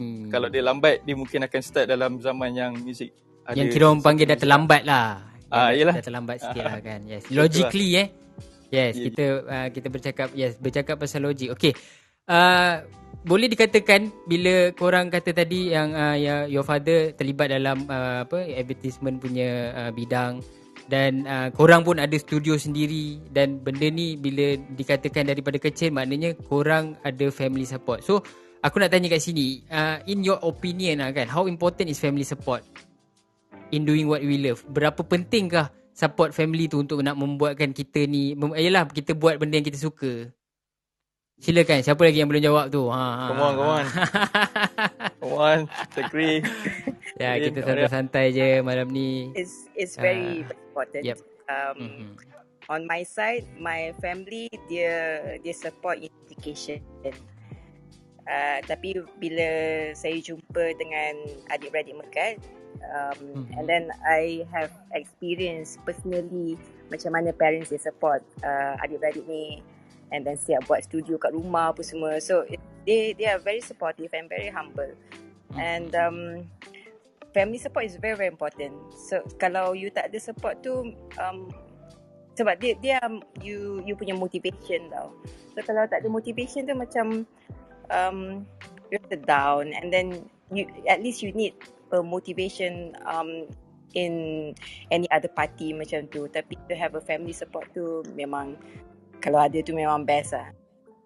Hmm. 0.00 0.32
Kalau 0.32 0.48
dia 0.48 0.64
lambat 0.64 1.04
dia 1.04 1.12
mungkin 1.12 1.44
akan 1.44 1.60
start 1.60 1.86
dalam 1.92 2.16
zaman 2.24 2.56
yang 2.56 2.72
muzik 2.72 3.12
yang 3.52 3.68
kira 3.68 3.90
orang 3.90 4.02
panggil 4.04 4.26
dah 4.28 4.38
terlambat 4.38 4.82
lah. 4.86 5.28
Ah 5.50 5.70
yalah. 5.74 5.98
Dah 5.98 6.06
terlambat 6.06 6.36
sikit 6.40 6.62
lah 6.62 6.78
kan. 6.80 7.00
Yes. 7.04 7.26
Logically 7.28 7.98
eh. 7.98 8.08
Yes, 8.70 8.94
yeah. 8.94 9.04
kita 9.10 9.24
uh, 9.50 9.68
kita 9.74 9.88
bercakap 9.90 10.28
yes, 10.38 10.54
bercakap 10.62 10.96
pasal 11.02 11.26
logik. 11.26 11.50
Okay. 11.58 11.74
Uh, 12.30 12.86
boleh 13.26 13.50
dikatakan 13.50 14.08
bila 14.30 14.70
korang 14.78 15.10
kata 15.10 15.34
tadi 15.34 15.74
yang 15.74 15.92
uh, 15.92 16.14
ya, 16.14 16.46
your 16.46 16.62
father 16.62 17.10
terlibat 17.18 17.50
dalam 17.50 17.82
uh, 17.90 18.22
apa 18.24 18.46
advertisement 18.54 19.18
punya 19.18 19.74
uh, 19.74 19.90
bidang 19.90 20.38
dan 20.86 21.26
uh, 21.26 21.50
korang 21.50 21.82
pun 21.82 21.98
ada 21.98 22.14
studio 22.14 22.54
sendiri 22.54 23.18
dan 23.34 23.58
benda 23.58 23.90
ni 23.90 24.14
bila 24.14 24.54
dikatakan 24.78 25.26
daripada 25.26 25.58
kecil 25.58 25.90
maknanya 25.90 26.38
korang 26.46 26.94
ada 27.02 27.26
family 27.34 27.66
support. 27.66 28.06
So 28.06 28.22
Aku 28.60 28.76
nak 28.76 28.92
tanya 28.92 29.08
kat 29.08 29.24
sini 29.24 29.64
uh, 29.72 30.04
In 30.04 30.20
your 30.20 30.36
opinion 30.44 31.00
lah 31.00 31.16
kan 31.16 31.24
How 31.32 31.48
important 31.48 31.88
is 31.88 31.96
family 31.96 32.28
support 32.28 32.60
In 33.72 33.88
doing 33.88 34.04
what 34.04 34.20
we 34.20 34.36
love? 34.36 34.60
Berapa 34.68 35.00
pentingkah 35.00 35.72
Support 35.96 36.36
family 36.36 36.68
tu 36.68 36.84
Untuk 36.84 37.00
nak 37.00 37.16
membuatkan 37.16 37.72
kita 37.72 38.04
ni 38.04 38.36
mem- 38.36 38.56
Yelah 38.60 38.84
kita 38.84 39.16
buat 39.16 39.40
benda 39.40 39.56
yang 39.56 39.64
kita 39.64 39.80
suka? 39.80 40.28
Silakan 41.40 41.80
Siapa 41.80 42.04
lagi 42.04 42.20
yang 42.20 42.28
belum 42.28 42.44
jawab 42.44 42.68
tu? 42.68 42.84
Ha, 42.92 43.00
ha, 43.00 43.24
Come 43.32 43.40
on 43.40 43.52
Come 43.56 43.70
on. 43.72 43.86
Come 45.24 45.34
on 45.40 45.58
Sekri 45.96 46.44
Ya 47.16 47.40
kita 47.40 47.64
santai-santai 47.64 48.24
je 48.36 48.48
Malam 48.60 48.92
ni. 48.92 49.32
It's, 49.32 49.72
it's 49.72 49.96
very 49.96 50.44
uh, 50.44 50.52
important. 50.52 51.00
yep. 51.00 51.16
um, 51.48 51.76
mm-hmm. 51.80 52.12
On 52.68 52.84
my 52.84 53.08
side 53.08 53.48
My 53.56 53.96
family 54.04 54.52
Dia 54.68 54.92
Dia 55.40 55.54
support 55.56 55.96
education 55.96 56.84
uh, 58.30 58.58
tapi 58.64 59.02
bila 59.18 59.50
saya 59.92 60.16
jumpa 60.22 60.78
dengan 60.78 61.18
adik-beradik 61.50 61.98
mereka 61.98 62.38
um, 62.86 63.18
mm-hmm. 63.18 63.58
and 63.58 63.64
then 63.66 63.84
I 64.06 64.46
have 64.54 64.70
experience 64.94 65.76
personally 65.82 66.54
macam 66.88 67.18
mana 67.18 67.34
parents 67.34 67.74
they 67.74 67.82
support 67.82 68.22
uh, 68.46 68.78
adik-beradik 68.80 69.26
ni 69.26 69.60
and 70.14 70.22
then 70.22 70.38
siap 70.38 70.66
buat 70.70 70.86
studio 70.86 71.18
kat 71.18 71.34
rumah 71.34 71.74
apa 71.74 71.82
semua 71.82 72.22
so 72.22 72.46
it, 72.46 72.62
they 72.86 73.12
they 73.18 73.26
are 73.26 73.42
very 73.42 73.62
supportive 73.62 74.10
and 74.14 74.30
very 74.30 74.48
humble 74.48 74.90
mm-hmm. 74.90 75.58
and 75.58 75.90
um, 75.98 76.46
family 77.34 77.58
support 77.58 77.86
is 77.86 77.98
very 77.98 78.14
very 78.14 78.30
important 78.30 78.74
so 78.94 79.22
kalau 79.38 79.74
you 79.74 79.90
tak 79.90 80.10
ada 80.10 80.18
support 80.18 80.58
tu 80.62 80.94
um, 81.18 81.50
sebab 82.34 82.56
dia 82.58 82.72
dia 82.80 82.98
you 83.42 83.82
you 83.84 83.94
punya 83.94 84.14
motivation 84.14 84.88
tau 84.90 85.12
so 85.52 85.58
kalau 85.66 85.84
tak 85.86 86.02
ada 86.02 86.08
motivation 86.08 86.64
tu 86.64 86.74
macam 86.74 87.26
um, 87.90 88.46
you're 88.88 89.22
down 89.26 89.74
and 89.74 89.92
then 89.92 90.24
you 90.54 90.66
at 90.88 91.02
least 91.02 91.22
you 91.22 91.34
need 91.34 91.54
a 91.90 92.02
motivation 92.02 92.94
um, 93.06 93.46
in 93.94 94.54
any 94.90 95.06
other 95.10 95.30
party 95.30 95.74
macam 95.74 96.06
tu. 96.10 96.26
Tapi 96.30 96.54
to 96.70 96.74
have 96.78 96.94
a 96.94 97.02
family 97.02 97.34
support 97.34 97.66
tu 97.74 98.02
memang 98.14 98.54
kalau 99.18 99.42
ada 99.42 99.58
tu 99.62 99.74
memang 99.74 100.06
best 100.06 100.34
lah. 100.34 100.50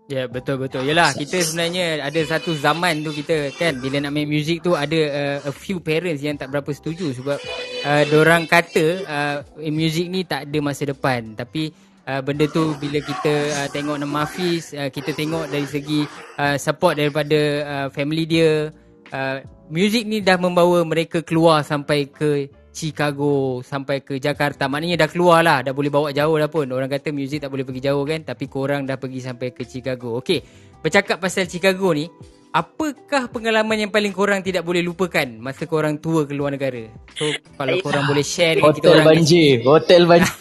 Ya 0.05 0.21
yeah, 0.21 0.27
betul 0.29 0.61
betul. 0.61 0.85
Yalah 0.85 1.17
kita 1.17 1.41
sebenarnya 1.41 2.05
ada 2.05 2.21
satu 2.29 2.53
zaman 2.53 3.01
tu 3.01 3.17
kita 3.17 3.49
kan 3.57 3.81
bila 3.81 4.05
nak 4.05 4.13
main 4.13 4.29
music 4.29 4.61
tu 4.61 4.77
ada 4.77 5.01
uh, 5.01 5.39
a 5.49 5.53
few 5.53 5.81
parents 5.81 6.21
yang 6.21 6.37
tak 6.37 6.53
berapa 6.53 6.69
setuju 6.77 7.17
sebab 7.17 7.41
uh, 7.89 8.03
orang 8.13 8.45
kata 8.45 8.85
uh, 9.09 9.37
music 9.73 10.13
ni 10.13 10.29
tak 10.29 10.45
ada 10.53 10.59
masa 10.61 10.93
depan. 10.93 11.33
Tapi 11.33 11.73
uh, 12.09 12.21
benda 12.21 12.47
tu 12.49 12.77
bila 12.81 13.01
kita 13.01 13.33
uh, 13.65 13.69
tengok 13.73 13.97
nama 14.01 14.25
Hafiz 14.25 14.73
uh, 14.77 14.89
kita 14.89 15.17
tengok 15.17 15.49
dari 15.49 15.67
segi 15.69 16.01
uh, 16.39 16.57
support 16.61 17.01
daripada 17.01 17.41
uh, 17.65 17.87
family 17.93 18.25
dia 18.29 18.71
uh, 19.13 19.37
music 19.69 20.05
ni 20.09 20.21
dah 20.21 20.37
membawa 20.37 20.85
mereka 20.85 21.25
keluar 21.25 21.65
sampai 21.65 22.09
ke 22.09 22.49
Chicago 22.75 23.63
sampai 23.63 24.03
ke 24.03 24.19
Jakarta. 24.19 24.67
Maknanya 24.67 25.07
dah 25.07 25.09
keluar 25.09 25.47
lah 25.47 25.63
dah 25.63 25.71
boleh 25.71 25.95
bawa 25.95 26.11
jauh 26.11 26.35
dah 26.35 26.51
pun. 26.51 26.67
Orang 26.75 26.91
kata 26.91 27.15
music 27.15 27.47
tak 27.47 27.55
boleh 27.55 27.63
pergi 27.63 27.87
jauh 27.87 28.03
kan 28.03 28.27
tapi 28.27 28.51
korang 28.51 28.83
dah 28.83 28.99
pergi 28.99 29.23
sampai 29.23 29.55
ke 29.55 29.63
Chicago. 29.63 30.19
Okay, 30.19 30.43
bercakap 30.83 31.23
pasal 31.23 31.47
Chicago 31.47 31.95
ni 31.95 32.11
apakah 32.51 33.31
pengalaman 33.31 33.87
yang 33.87 33.93
paling 33.95 34.11
korang 34.11 34.43
tidak 34.43 34.67
boleh 34.67 34.83
lupakan 34.83 35.27
masa 35.39 35.71
korang 35.71 36.03
tua 36.03 36.27
ke 36.27 36.35
luar 36.35 36.59
negara? 36.59 36.91
So 37.15 37.31
kalau 37.55 37.79
korang 37.79 38.11
boleh 38.11 38.27
share 38.27 38.59
dengan 38.59 38.75
kita 38.75 38.87
orang 38.91 39.07
hotel 39.07 39.11
banjir 39.15 39.55
hotel 39.63 40.03
banjir 40.11 40.35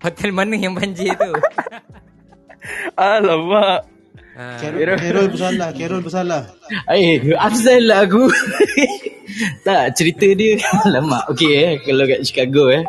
Hotel 0.00 0.32
mana 0.32 0.56
yang 0.56 0.72
banjir 0.72 1.12
tu? 1.12 1.32
Alamak. 2.96 3.88
Ha. 4.40 4.56
Carol, 4.56 4.96
Carol 4.96 5.26
bersalah, 5.28 5.68
Carol 5.76 6.00
bersalah. 6.00 6.42
Eh, 6.88 7.20
Afzal 7.36 7.84
lah 7.84 8.08
aku. 8.08 8.24
tak, 9.66 9.92
cerita 9.92 10.24
dia. 10.32 10.56
Alamak, 10.88 11.28
okey 11.36 11.52
eh. 11.60 11.72
Kalau 11.84 12.08
kat 12.08 12.20
Chicago 12.24 12.72
eh. 12.72 12.80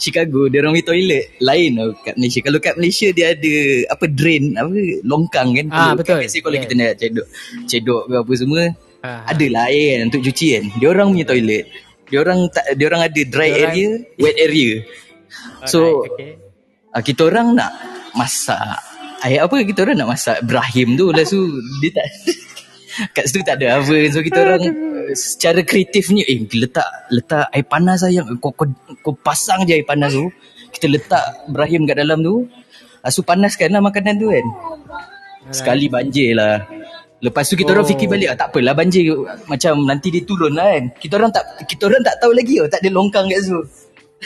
Chicago, 0.00 0.48
dia 0.48 0.64
orang 0.64 0.80
toilet 0.80 1.36
lain 1.44 1.76
tau 1.76 1.90
kat 2.00 2.14
Malaysia. 2.16 2.40
Kalau 2.40 2.58
kat 2.64 2.74
Malaysia 2.80 3.08
dia 3.12 3.36
ada 3.36 3.54
apa 3.92 4.04
drain, 4.08 4.56
apa 4.56 4.72
longkang 5.04 5.48
kan. 5.52 5.66
Ah, 5.68 5.92
betul. 5.92 6.24
Biasanya 6.24 6.42
kalau 6.48 6.56
yeah. 6.56 6.64
kita 6.64 6.74
nak 6.76 6.92
cedok, 6.96 7.26
cedok 7.68 8.02
ke 8.08 8.14
apa 8.16 8.32
semua, 8.32 8.62
ah. 9.04 9.20
ada 9.28 9.46
lah 9.52 9.64
air 9.68 10.00
kan 10.00 10.00
untuk 10.08 10.20
cuci 10.24 10.46
kan. 10.56 10.64
Dia 10.80 10.88
orang 10.88 11.06
punya 11.12 11.26
toilet. 11.28 11.64
Dia 12.06 12.18
orang 12.22 12.38
tak 12.48 12.64
dia 12.72 12.86
orang 12.88 13.02
ada 13.04 13.20
dry 13.28 13.50
diorang... 13.52 13.68
area, 13.68 13.88
wet 14.16 14.36
area. 14.40 14.72
So, 15.66 16.06
okay 16.08 16.45
uh, 16.96 17.02
kita 17.04 17.28
orang 17.28 17.52
nak 17.52 17.70
masak. 18.16 18.80
Ayat 19.20 19.48
apa? 19.48 19.56
Kita 19.60 19.84
orang 19.84 19.96
nak 20.00 20.08
masak 20.16 20.40
Ibrahim 20.40 20.96
tu 20.96 21.12
lepas 21.12 21.28
tu 21.28 21.40
dia 21.84 21.90
tak 21.92 22.06
kat 23.16 23.24
situ 23.28 23.40
tak 23.44 23.60
ada 23.60 23.84
apa. 23.84 23.96
So 24.08 24.24
kita 24.24 24.38
orang 24.40 24.62
secara 25.12 25.60
kreatifnya 25.60 26.24
eh 26.24 26.40
letak 26.48 26.88
letak 27.12 27.52
air 27.52 27.68
panas 27.68 28.00
sayang 28.00 28.40
kau, 28.40 28.52
kau, 28.56 28.66
kau 29.04 29.14
pasang 29.20 29.68
je 29.68 29.76
air 29.76 29.84
panas 29.84 30.16
tu. 30.16 30.32
Kita 30.72 30.88
letak 30.88 31.24
Ibrahim 31.52 31.84
kat 31.84 31.96
dalam 32.00 32.20
tu. 32.24 32.48
Lepas 32.48 33.12
tu 33.14 33.22
panaskan 33.22 33.70
lah 33.70 33.80
makanan 33.84 34.18
tu 34.18 34.28
kan. 34.32 34.46
Sekali 35.54 35.86
banjir 35.86 36.34
lah. 36.34 36.58
Lepas 37.22 37.48
tu 37.48 37.56
kita 37.56 37.72
oh. 37.72 37.80
orang 37.80 37.88
fikir 37.88 38.12
balik 38.12 38.28
ah, 38.28 38.36
Tak 38.36 38.52
apalah 38.52 38.76
banjir 38.76 39.08
Macam 39.48 39.88
nanti 39.88 40.12
dia 40.12 40.20
turun 40.28 40.52
lah 40.52 40.68
kan. 40.68 40.84
Kita 41.00 41.16
orang 41.16 41.32
tak 41.32 41.64
kita 41.64 41.88
orang 41.88 42.04
tak 42.04 42.20
tahu 42.20 42.36
lagi 42.36 42.60
oh, 42.60 42.68
Tak 42.68 42.84
ada 42.84 42.92
longkang 42.92 43.24
kat 43.32 43.40
situ 43.40 43.64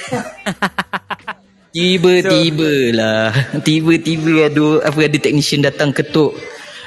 Tiba-tiba 1.71 2.73
lah. 2.95 3.31
Tiba-tiba 3.67 4.51
ada 4.51 4.91
Apa 4.91 5.07
ada 5.07 5.19
technician 5.19 5.63
datang 5.63 5.95
ketuk. 5.95 6.35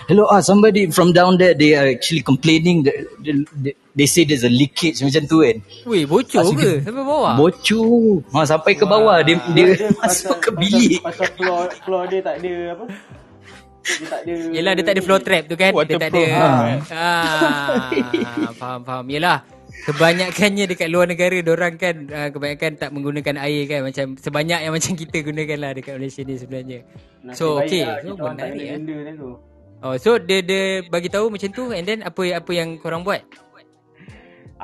Hello 0.04 0.28
ah 0.28 0.44
somebody 0.44 0.92
from 0.92 1.16
down 1.16 1.40
there 1.40 1.56
They 1.56 1.80
are 1.80 1.88
actually 1.88 2.28
complaining 2.28 2.84
that 2.84 3.08
they, 3.24 3.72
they 3.96 4.04
say 4.04 4.28
there's 4.28 4.44
a 4.44 4.52
leakage 4.52 5.00
macam 5.00 5.24
tu 5.32 5.40
kan. 5.40 5.64
Weh 5.88 6.04
bocor 6.04 6.44
ke? 6.60 6.84
Sampai 6.84 7.04
bawah? 7.08 7.34
Bocor. 7.40 8.20
Ha, 8.36 8.44
Sampai 8.44 8.76
ke 8.76 8.84
bawah. 8.84 9.24
Dia, 9.24 9.40
dia, 9.56 9.64
dia 9.80 9.96
masuk 9.96 10.44
ke 10.44 10.50
bilik. 10.52 11.00
Pasal 11.00 11.32
floor, 11.40 11.72
floor 11.88 12.04
dia 12.12 12.20
tak 12.20 12.36
ada 12.44 12.54
apa? 12.76 12.86
Dia 13.84 14.08
tak 14.12 14.20
ada 14.28 14.34
Yelah 14.52 14.72
dia 14.76 14.84
tak 14.84 14.94
ada 15.00 15.02
floor 15.08 15.20
trap 15.24 15.44
tu 15.48 15.56
kan? 15.56 15.72
Dia 15.72 15.96
tak 15.96 16.12
ada 16.12 16.24
ha. 16.36 16.48
ah, 16.92 18.52
Faham 18.60 18.82
faham. 18.84 19.06
Yelah 19.08 19.53
Kebanyakannya 19.84 20.64
dekat 20.64 20.88
luar 20.88 21.12
negara 21.12 21.44
orang 21.44 21.76
kan 21.76 22.08
uh, 22.08 22.32
kebanyakan 22.32 22.80
tak 22.80 22.90
menggunakan 22.96 23.36
air 23.44 23.68
kan 23.68 23.84
macam 23.84 24.16
sebanyak 24.16 24.64
yang 24.64 24.72
macam 24.72 24.96
kita 24.96 25.18
gunakan 25.28 25.58
lah 25.60 25.72
dekat 25.76 26.00
Malaysia 26.00 26.24
ni 26.24 26.36
sebenarnya. 26.40 26.80
So 27.36 27.60
okey, 27.60 27.84
lah, 27.84 28.00
so 28.00 28.16
menarik 28.16 28.64
ya. 28.64 28.76
Oh 29.84 29.96
so 30.00 30.16
dia 30.16 30.40
dia 30.40 30.88
bagi 30.88 31.12
tahu 31.12 31.28
macam 31.28 31.52
tu 31.52 31.76
and 31.76 31.84
then 31.84 32.00
apa 32.00 32.40
apa 32.40 32.52
yang 32.56 32.80
korang 32.80 33.04
buat? 33.04 33.28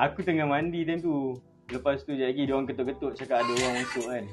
Aku 0.00 0.24
tengah 0.24 0.48
mandi 0.48 0.88
time 0.88 1.04
tu. 1.04 1.36
Lepas 1.68 2.02
tu 2.02 2.16
je 2.16 2.24
lagi 2.24 2.48
dia 2.48 2.56
orang 2.56 2.66
ketuk-ketuk 2.66 3.14
cakap 3.20 3.44
ada 3.44 3.52
orang 3.52 3.74
masuk 3.84 4.04
kan. 4.08 4.24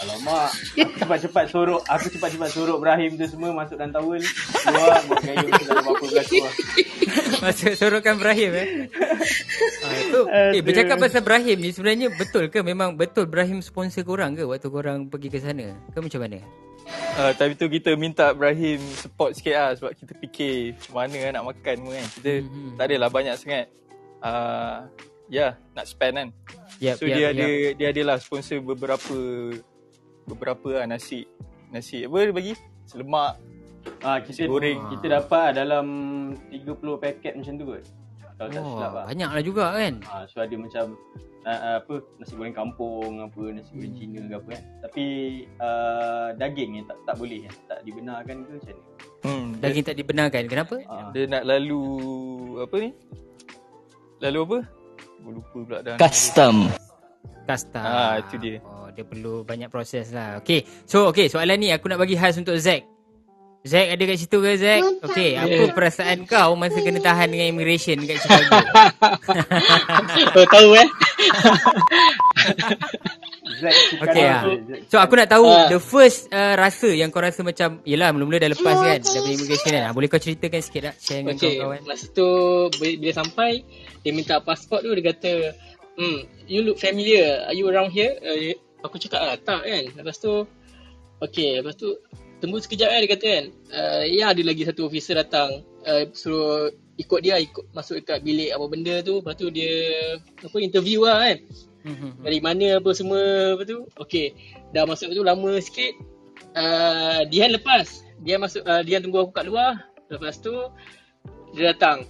Alamak, 0.00 0.50
aku 0.80 0.94
cepat-cepat 0.96 1.44
sorok, 1.50 1.82
aku 1.84 2.06
cepat-cepat 2.08 2.50
sorok 2.54 2.76
Ibrahim 2.80 3.20
tu 3.20 3.26
semua 3.28 3.50
masuk 3.52 3.76
dalam 3.76 3.92
towel. 3.92 4.22
Keluar, 4.64 5.00
buat 5.04 5.20
gaya 5.20 5.44
tu 5.44 5.64
dalam 5.68 5.84
apa 5.84 5.92
berlaku 6.00 6.36
lah. 6.40 6.54
Masuk 7.44 7.72
sorokkan 7.74 8.20
Ibrahim 8.20 8.50
eh. 8.52 8.66
ah, 9.84 10.00
tu, 10.12 10.20
eh, 10.28 10.62
bercakap 10.62 10.96
pasal 11.00 11.24
Ibrahim 11.24 11.58
ni 11.58 11.70
sebenarnya 11.72 12.08
betul 12.12 12.52
ke 12.52 12.60
memang 12.60 12.94
betul 12.94 13.26
Ibrahim 13.26 13.64
sponsor 13.64 14.04
korang 14.04 14.36
ke 14.36 14.44
waktu 14.44 14.68
korang 14.68 15.08
pergi 15.08 15.28
ke 15.32 15.38
sana? 15.40 15.74
Ke 15.90 15.98
macam 16.04 16.20
mana? 16.20 16.38
Uh, 17.18 17.32
tapi 17.34 17.54
tu 17.58 17.66
kita 17.66 17.94
minta 17.94 18.32
Ibrahim 18.32 18.80
support 18.98 19.34
sikit 19.36 19.54
lah 19.54 19.70
sebab 19.76 19.92
kita 19.94 20.12
fikir 20.20 20.74
macam 20.78 20.94
mana 20.96 21.16
lah 21.18 21.30
nak 21.38 21.44
makan 21.54 21.76
kan. 21.86 22.06
Kita 22.18 22.32
mm-hmm. 22.44 22.76
tak 22.78 22.84
adalah 22.88 23.10
banyak 23.10 23.34
sangat. 23.36 23.66
Uh, 24.20 24.84
ya, 25.26 25.36
yeah, 25.36 25.50
nak 25.74 25.86
spend 25.88 26.14
kan. 26.16 26.28
Yep, 26.80 26.96
so 26.96 27.04
yep, 27.04 27.12
dia 27.12 27.20
yep. 27.20 27.30
ada 27.36 27.48
dia 27.76 27.88
adalah 27.92 28.16
sponsor 28.16 28.64
beberapa 28.64 29.16
beberapa 30.24 30.80
lah 30.80 30.88
nasi 30.88 31.28
nasi 31.68 32.08
apa 32.08 32.16
dia 32.24 32.32
bagi? 32.32 32.54
Selemak. 32.88 33.36
Ah 34.00 34.16
kita 34.24 34.48
goreng. 34.48 34.80
Kita 34.96 35.20
dapat 35.20 35.60
dalam 35.60 35.86
30 36.48 36.80
paket 36.96 37.36
macam 37.36 37.52
tu 37.60 37.64
kot. 37.68 37.84
Kalau 38.40 38.48
oh, 38.48 38.54
tak 38.56 38.64
silap 38.64 38.92
lah. 38.96 39.04
Banyaklah 39.12 39.42
juga 39.44 39.64
kan. 39.76 39.94
Ah 40.08 40.24
so 40.24 40.40
ada 40.40 40.54
macam 40.56 40.96
uh, 41.44 41.76
apa 41.84 41.94
nasi 42.16 42.32
goreng 42.32 42.56
kampung 42.56 43.12
apa 43.20 43.42
nasi 43.52 43.70
goreng 43.76 43.92
hmm. 43.92 44.00
Cina 44.00 44.20
ke 44.24 44.34
apa 44.40 44.48
kan. 44.56 44.62
Tapi 44.88 45.04
uh, 45.60 46.28
daging 46.40 46.70
ni 46.72 46.80
tak 46.88 46.96
tak 47.04 47.16
boleh 47.20 47.44
kan. 47.44 47.54
Tak 47.76 47.78
dibenarkan 47.84 48.36
ke 48.40 48.50
macam 48.56 48.72
ni? 48.72 48.84
Hmm, 49.20 49.46
daging 49.60 49.84
tak 49.84 49.96
dibenarkan. 50.00 50.42
Kenapa? 50.48 50.80
Ah. 50.88 51.12
Dia 51.12 51.28
nak 51.28 51.44
lalu 51.44 51.84
apa 52.64 52.76
ni? 52.80 52.90
Lalu 54.24 54.40
apa? 54.48 54.79
Gue 55.20 55.32
lupa 55.36 55.48
pula 55.52 55.78
dah. 55.84 55.96
Custom. 56.00 56.72
Custom. 57.44 57.84
Ah, 57.84 58.20
itu 58.20 58.36
dia. 58.40 58.56
Oh, 58.64 58.88
dia 58.94 59.04
perlu 59.04 59.44
banyak 59.44 59.68
proses 59.68 60.08
lah. 60.14 60.40
Okay. 60.40 60.64
So, 60.88 61.12
okay. 61.12 61.28
Soalan 61.28 61.60
ni 61.60 61.68
aku 61.70 61.90
nak 61.90 62.00
bagi 62.00 62.16
khas 62.16 62.40
untuk 62.40 62.56
Zack. 62.56 62.86
Zack 63.60 63.92
ada 63.92 64.02
kat 64.08 64.16
situ 64.16 64.40
ke 64.40 64.56
Zack? 64.56 64.80
Okay. 65.04 65.36
Apa 65.36 65.76
perasaan 65.76 66.24
kau 66.24 66.56
masa 66.56 66.80
kena 66.80 67.04
tahan 67.04 67.28
dengan 67.28 67.52
immigration 67.52 68.00
kat 68.08 68.16
Chicago? 68.24 68.56
Kau 70.32 70.48
tahu 70.48 70.80
eh? 70.80 70.88
okay 73.68 74.24
lah. 74.26 74.42
So 74.88 74.96
aku 74.96 75.14
nak 75.20 75.28
tahu 75.28 75.46
uh, 75.46 75.68
the 75.68 75.80
first 75.82 76.32
uh, 76.32 76.56
rasa 76.56 76.88
yang 76.92 77.12
kau 77.12 77.20
rasa 77.20 77.44
macam 77.44 77.84
Yelah 77.84 78.10
mula-mula 78.10 78.40
dah 78.40 78.50
lepas 78.50 78.76
kan 78.80 78.98
Daripada 79.00 79.32
immigration 79.32 79.70
kan 79.72 79.92
Boleh 79.92 80.08
kau 80.08 80.20
ceritakan 80.20 80.60
sikit 80.64 80.82
tak? 80.90 80.94
Share 81.00 81.20
dengan 81.22 81.36
okay. 81.36 81.60
kawan-kawan. 81.60 81.80
Masa 81.84 82.06
tu 82.12 82.28
bila 82.80 83.10
sampai 83.12 83.52
Dia 84.02 84.10
minta 84.16 84.40
pasport 84.40 84.80
tu 84.84 84.90
Dia 84.96 85.04
kata 85.12 85.32
hmm, 86.00 86.18
You 86.48 86.60
look 86.64 86.80
familiar 86.80 87.44
Are 87.46 87.56
you 87.56 87.68
around 87.68 87.92
here? 87.92 88.16
Uh, 88.24 88.56
aku 88.84 88.96
cakap 88.96 89.20
lah 89.22 89.36
tak 89.40 89.62
kan. 89.64 89.84
Lepas 89.94 90.16
tu 90.18 90.46
Okay 91.20 91.60
lepas 91.60 91.76
tu 91.76 91.96
Tunggu 92.40 92.56
sekejap 92.56 92.88
kan 92.88 93.00
dia 93.04 93.10
kata 93.12 93.26
kan 93.28 93.44
uh, 93.76 94.02
Ya 94.08 94.32
ada 94.32 94.42
lagi 94.44 94.64
satu 94.64 94.88
officer 94.88 95.16
datang 95.20 95.60
uh, 95.84 96.08
Suruh 96.16 96.72
ikut 97.00 97.20
dia 97.24 97.40
ikut 97.40 97.72
masuk 97.72 98.04
dekat 98.04 98.20
bilik 98.20 98.52
apa 98.52 98.64
benda 98.68 99.00
tu. 99.00 99.24
Lepas 99.24 99.32
tu 99.40 99.48
dia 99.48 99.72
apa 100.20 100.56
interview 100.60 101.08
lah 101.08 101.24
kan 101.24 101.38
Mm-hmm. 101.86 102.10
Dari 102.20 102.38
mana 102.44 102.66
apa 102.80 102.90
semua 102.92 103.20
apa 103.56 103.62
tu. 103.64 103.88
Okey. 104.00 104.36
Dah 104.76 104.84
masuk 104.84 105.12
tu 105.12 105.22
lama 105.24 105.56
sikit. 105.60 105.96
Uh, 106.56 107.24
Dian 107.28 107.52
lepas. 107.54 108.04
Dia 108.20 108.36
masuk 108.36 108.60
uh, 108.68 108.82
Dian 108.84 109.00
tunggu 109.00 109.24
aku 109.24 109.32
kat 109.32 109.46
luar. 109.48 109.88
Lepas 110.12 110.40
tu 110.42 110.52
dia 111.56 111.72
datang. 111.72 112.04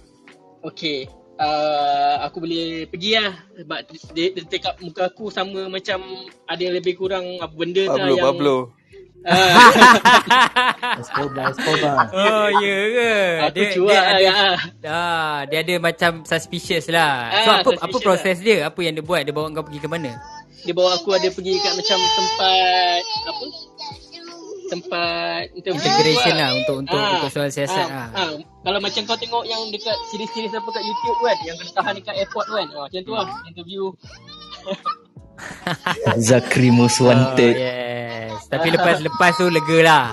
Okey. 0.65 1.07
Uh, 1.41 2.21
aku 2.21 2.45
boleh 2.45 2.85
pergi 2.85 3.17
lah 3.17 3.33
sebab 3.57 3.79
dia, 4.13 4.29
dia 4.29 4.45
take 4.45 4.61
up 4.61 4.77
muka 4.77 5.09
aku 5.09 5.33
sama 5.33 5.65
macam 5.73 5.97
ada 6.45 6.65
lebih 6.69 6.93
kurang 7.01 7.41
apa 7.41 7.49
benda 7.49 7.81
tu 7.89 7.97
yang 7.97 8.21
Pablo. 8.21 8.69
Escobar, 11.01 11.53
Escobar. 11.53 12.09
Oh, 12.09 12.47
ya 12.57 12.77
ke? 12.89 13.13
Aku 13.45 13.53
dia, 13.53 13.69
dia, 13.69 14.01
ada, 14.01 14.17
ya. 14.17 14.33
ah, 14.89 15.37
dia 15.45 15.59
ada 15.61 15.75
macam 15.77 16.25
suspicious 16.25 16.89
lah. 16.89 17.29
So, 17.45 17.49
ah, 17.53 17.57
apa 17.61 17.69
apa 17.85 17.97
proses 18.01 18.41
lah. 18.41 18.45
dia? 18.45 18.57
Apa 18.65 18.79
yang 18.81 18.97
dia 18.97 19.05
buat? 19.05 19.21
Dia 19.21 19.33
bawa 19.33 19.53
kau 19.53 19.65
pergi 19.69 19.79
ke 19.81 19.89
mana? 19.89 20.17
Dia 20.65 20.73
bawa 20.73 20.97
aku 20.97 21.13
ada 21.13 21.29
pergi 21.29 21.57
kat 21.61 21.73
macam 21.77 21.97
tempat 22.01 23.01
apa? 23.29 23.45
Tempat 24.71 25.43
integration 25.53 26.35
lah 26.39 26.49
untuk 26.55 26.75
untuk 26.81 26.97
ah, 26.97 27.21
untuk 27.21 27.29
soal 27.29 27.51
siasat 27.53 27.87
ah, 27.91 27.93
lah. 27.93 28.07
Ah, 28.17 28.31
kalau 28.65 28.79
macam 28.81 29.01
kau 29.05 29.17
tengok 29.19 29.43
yang 29.45 29.61
dekat 29.69 29.97
series-series 30.09 30.53
apa 30.57 30.69
kat 30.73 30.81
YouTube 30.81 31.19
kan, 31.21 31.37
yang 31.45 31.55
kena 31.61 31.71
tahan 31.77 31.93
dekat 32.01 32.15
airport 32.17 32.47
kan. 32.49 32.67
Ah, 32.73 32.89
macam 32.89 32.99
tu 33.05 33.13
lah 33.13 33.27
interview. 33.45 33.93
Zakri 36.29 36.69
most 36.73 36.99
wanted. 36.99 37.55
Oh, 37.55 37.61
yes. 37.61 38.47
Tapi 38.51 38.67
lepas 38.73 38.99
lepas 38.99 39.31
tu 39.37 39.47
lega 39.47 39.79
lah. 39.83 40.05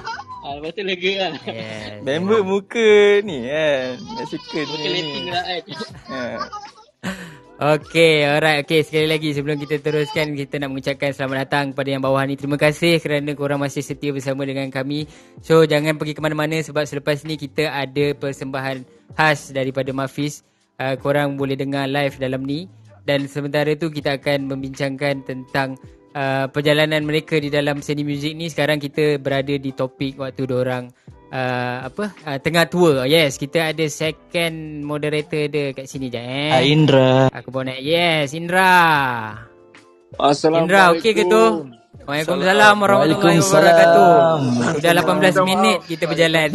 Ah, 0.46 0.56
lepas 0.58 0.72
tu 0.76 0.82
lega 0.86 1.12
lah. 1.18 1.32
Yes. 1.44 2.00
Member 2.06 2.40
muka 2.46 3.20
ni 3.26 3.48
kan. 3.48 3.98
Mexican 4.20 4.64
muka 4.70 4.88
ni. 4.88 5.00
Muka 5.02 5.30
lah 5.34 5.42
kan. 5.44 5.62
Yeah. 6.08 6.38
Okay, 7.58 8.22
alright. 8.22 8.62
Okay, 8.62 8.86
sekali 8.86 9.10
lagi 9.10 9.34
sebelum 9.34 9.58
kita 9.58 9.82
teruskan, 9.82 10.30
kita 10.38 10.62
nak 10.62 10.70
mengucapkan 10.70 11.10
selamat 11.10 11.36
datang 11.42 11.64
kepada 11.74 11.90
yang 11.90 11.98
bawah 11.98 12.22
ni. 12.22 12.38
Terima 12.38 12.54
kasih 12.54 13.02
kerana 13.02 13.34
korang 13.34 13.58
masih 13.58 13.82
setia 13.82 14.14
bersama 14.14 14.46
dengan 14.46 14.70
kami. 14.70 15.10
So, 15.42 15.66
jangan 15.66 15.98
pergi 15.98 16.14
ke 16.14 16.22
mana-mana 16.22 16.62
sebab 16.62 16.86
selepas 16.86 17.26
ni 17.26 17.34
kita 17.34 17.66
ada 17.66 18.14
persembahan 18.14 18.86
khas 19.18 19.50
daripada 19.50 19.90
Mafis. 19.90 20.46
Uh, 20.78 20.94
korang 21.02 21.34
boleh 21.34 21.58
dengar 21.58 21.90
live 21.90 22.14
dalam 22.22 22.46
ni 22.46 22.70
dan 23.08 23.24
sementara 23.24 23.72
itu 23.72 23.88
kita 23.88 24.20
akan 24.20 24.52
membincangkan 24.52 25.24
tentang 25.24 25.80
uh, 26.12 26.44
perjalanan 26.52 27.08
mereka 27.08 27.40
di 27.40 27.48
dalam 27.48 27.80
seni 27.80 28.04
muzik 28.04 28.36
ni. 28.36 28.52
Sekarang 28.52 28.76
kita 28.76 29.16
berada 29.16 29.56
di 29.56 29.72
topik 29.72 30.20
waktu 30.20 30.44
orang 30.52 30.92
uh, 31.32 31.88
apa 31.88 32.12
uh, 32.28 32.36
tengah 32.36 32.68
tour 32.68 33.00
yes 33.08 33.40
kita 33.40 33.72
ada 33.72 33.88
second 33.88 34.84
moderator 34.84 35.48
dia 35.48 35.72
kat 35.72 35.88
sini 35.88 36.12
je 36.12 36.20
eh. 36.20 36.52
Uh, 36.52 36.64
Indra. 36.68 37.32
Aku 37.32 37.48
bawa 37.48 37.72
nak 37.72 37.80
yes 37.80 38.36
Indra. 38.36 38.76
Assalamualaikum 40.20 40.68
Indra 40.68 40.82
okey 40.92 41.12
ke 41.16 41.24
tu? 41.24 41.44
Waalaikumsalam 42.04 42.76
warahmatullahi 42.76 43.40
wabarakatuh. 43.40 44.12
Sudah 44.80 44.92
18 44.96 45.48
minit 45.48 45.78
kita 45.88 46.04
berjalan. 46.08 46.48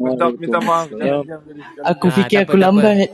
Minta 0.00 0.24
minta 0.32 0.58
maaf. 0.64 0.88
Aku 1.96 2.06
fikir 2.12 2.44
aku 2.44 2.56
lambat 2.56 3.08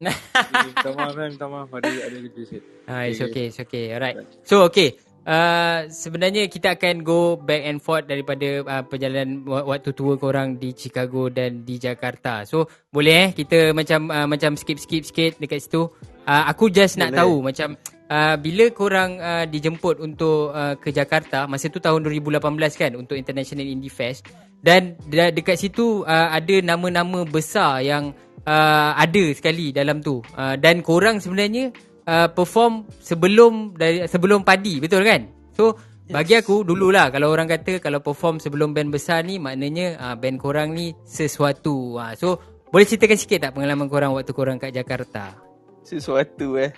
minta 0.00 0.88
maaf 0.96 1.12
kan, 1.12 1.28
minta 1.28 1.46
maaf. 1.46 1.68
Ada, 1.76 1.88
ada 2.08 2.16
kerja 2.24 2.42
sikit. 2.48 2.62
Ah, 2.88 3.04
it's 3.04 3.20
okay, 3.20 3.52
it's 3.52 3.60
okay. 3.60 3.92
Alright. 3.92 4.16
So, 4.48 4.64
okay. 4.64 4.96
Uh, 5.20 5.84
sebenarnya 5.92 6.48
kita 6.48 6.80
akan 6.80 7.04
go 7.04 7.36
back 7.36 7.60
and 7.68 7.76
forth 7.84 8.08
daripada 8.08 8.64
uh, 8.64 8.80
perjalanan 8.88 9.44
waktu 9.44 9.92
tua 9.92 10.16
korang 10.16 10.56
di 10.56 10.72
Chicago 10.72 11.28
dan 11.28 11.68
di 11.68 11.76
Jakarta. 11.76 12.48
So, 12.48 12.72
boleh 12.88 13.28
eh 13.28 13.30
kita 13.36 13.76
macam 13.76 14.08
uh, 14.08 14.24
macam 14.24 14.56
skip-skip 14.56 15.04
sikit 15.04 15.36
dekat 15.36 15.60
situ. 15.60 15.92
Uh, 16.24 16.44
aku 16.48 16.72
just 16.72 16.96
boleh. 16.96 17.12
nak 17.12 17.20
tahu 17.20 17.34
macam 17.44 17.68
uh, 18.08 18.36
bila 18.40 18.64
korang 18.72 19.20
uh, 19.20 19.44
dijemput 19.44 20.00
untuk 20.00 20.56
uh, 20.56 20.80
ke 20.80 20.88
Jakarta, 20.88 21.44
masa 21.44 21.68
tu 21.68 21.84
tahun 21.84 22.00
2018 22.00 22.40
kan 22.74 22.92
untuk 22.96 23.20
International 23.20 23.68
Indie 23.68 23.92
Fest. 23.92 24.24
Dan 24.60 24.96
de- 25.08 25.32
dekat 25.32 25.56
situ 25.56 26.04
uh, 26.04 26.28
ada 26.32 26.56
nama-nama 26.64 27.28
besar 27.28 27.80
yang 27.84 28.12
uh, 28.46 28.90
ada 28.96 29.24
sekali 29.36 29.72
dalam 29.74 30.00
tu. 30.00 30.20
Uh, 30.36 30.54
dan 30.56 30.80
korang 30.80 31.18
sebenarnya 31.18 31.74
uh, 32.06 32.28
perform 32.30 32.88
sebelum 33.00 33.74
dari 33.76 34.06
sebelum 34.06 34.44
padi 34.46 34.80
betul 34.80 35.04
kan? 35.04 35.28
So 35.56 35.76
bagi 36.10 36.34
aku 36.34 36.66
dululah 36.66 37.14
kalau 37.14 37.30
orang 37.30 37.46
kata 37.46 37.78
kalau 37.78 38.02
perform 38.02 38.42
sebelum 38.42 38.74
band 38.74 38.90
besar 38.90 39.22
ni 39.22 39.38
maknanya 39.38 39.94
uh, 39.98 40.14
band 40.18 40.42
korang 40.42 40.74
ni 40.74 40.96
sesuatu. 41.06 42.00
Uh, 42.00 42.12
so 42.18 42.40
boleh 42.70 42.86
ceritakan 42.86 43.18
sikit 43.18 43.38
tak 43.46 43.52
pengalaman 43.54 43.90
korang 43.90 44.14
waktu 44.14 44.30
korang 44.34 44.58
kat 44.58 44.74
Jakarta? 44.74 45.34
Sesuatu 45.82 46.54
eh. 46.58 46.70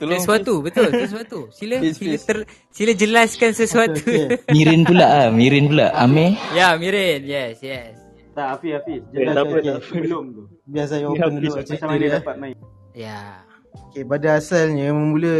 Tolong 0.00 0.16
sesuatu 0.16 0.64
betul 0.64 0.88
sesuatu. 1.04 1.38
Sila 1.52 1.76
please, 1.80 2.00
sila 2.00 2.16
ter, 2.18 2.38
sila 2.72 2.92
jelaskan 2.96 3.50
sesuatu. 3.52 4.00
okay, 4.00 4.40
okay. 4.40 4.52
mirin 4.56 4.82
pula 4.82 5.06
ah 5.06 5.28
mirin 5.28 5.68
pula. 5.68 5.92
Ame 5.96 6.36
ya 6.56 6.76
mirin. 6.80 7.24
Yes 7.24 7.60
yes. 7.60 8.04
Tak, 8.34 8.58
Hafiz, 8.58 8.82
Hafiz. 8.82 9.00
Jelas 9.14 9.36
okay, 9.46 9.62
okay. 9.62 9.78
sebelum 9.86 10.24
tu. 10.34 10.42
Biar 10.64 10.86
saya 10.88 11.04
open 11.08 11.40
dulu 11.40 11.60
cerita 11.60 11.86
dia. 11.92 12.00
dia 12.00 12.10
dapat 12.20 12.34
main. 12.40 12.56
Ya. 12.96 13.44
Okay, 13.90 14.06
pada 14.06 14.38
asalnya, 14.38 14.94
mula 14.94 15.34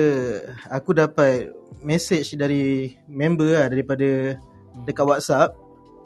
aku 0.69 0.91
dapat 0.91 1.55
message 1.81 2.35
dari 2.35 2.99
member 3.07 3.57
lah, 3.57 3.67
daripada 3.71 4.37
dekat 4.85 5.07
WhatsApp. 5.07 5.55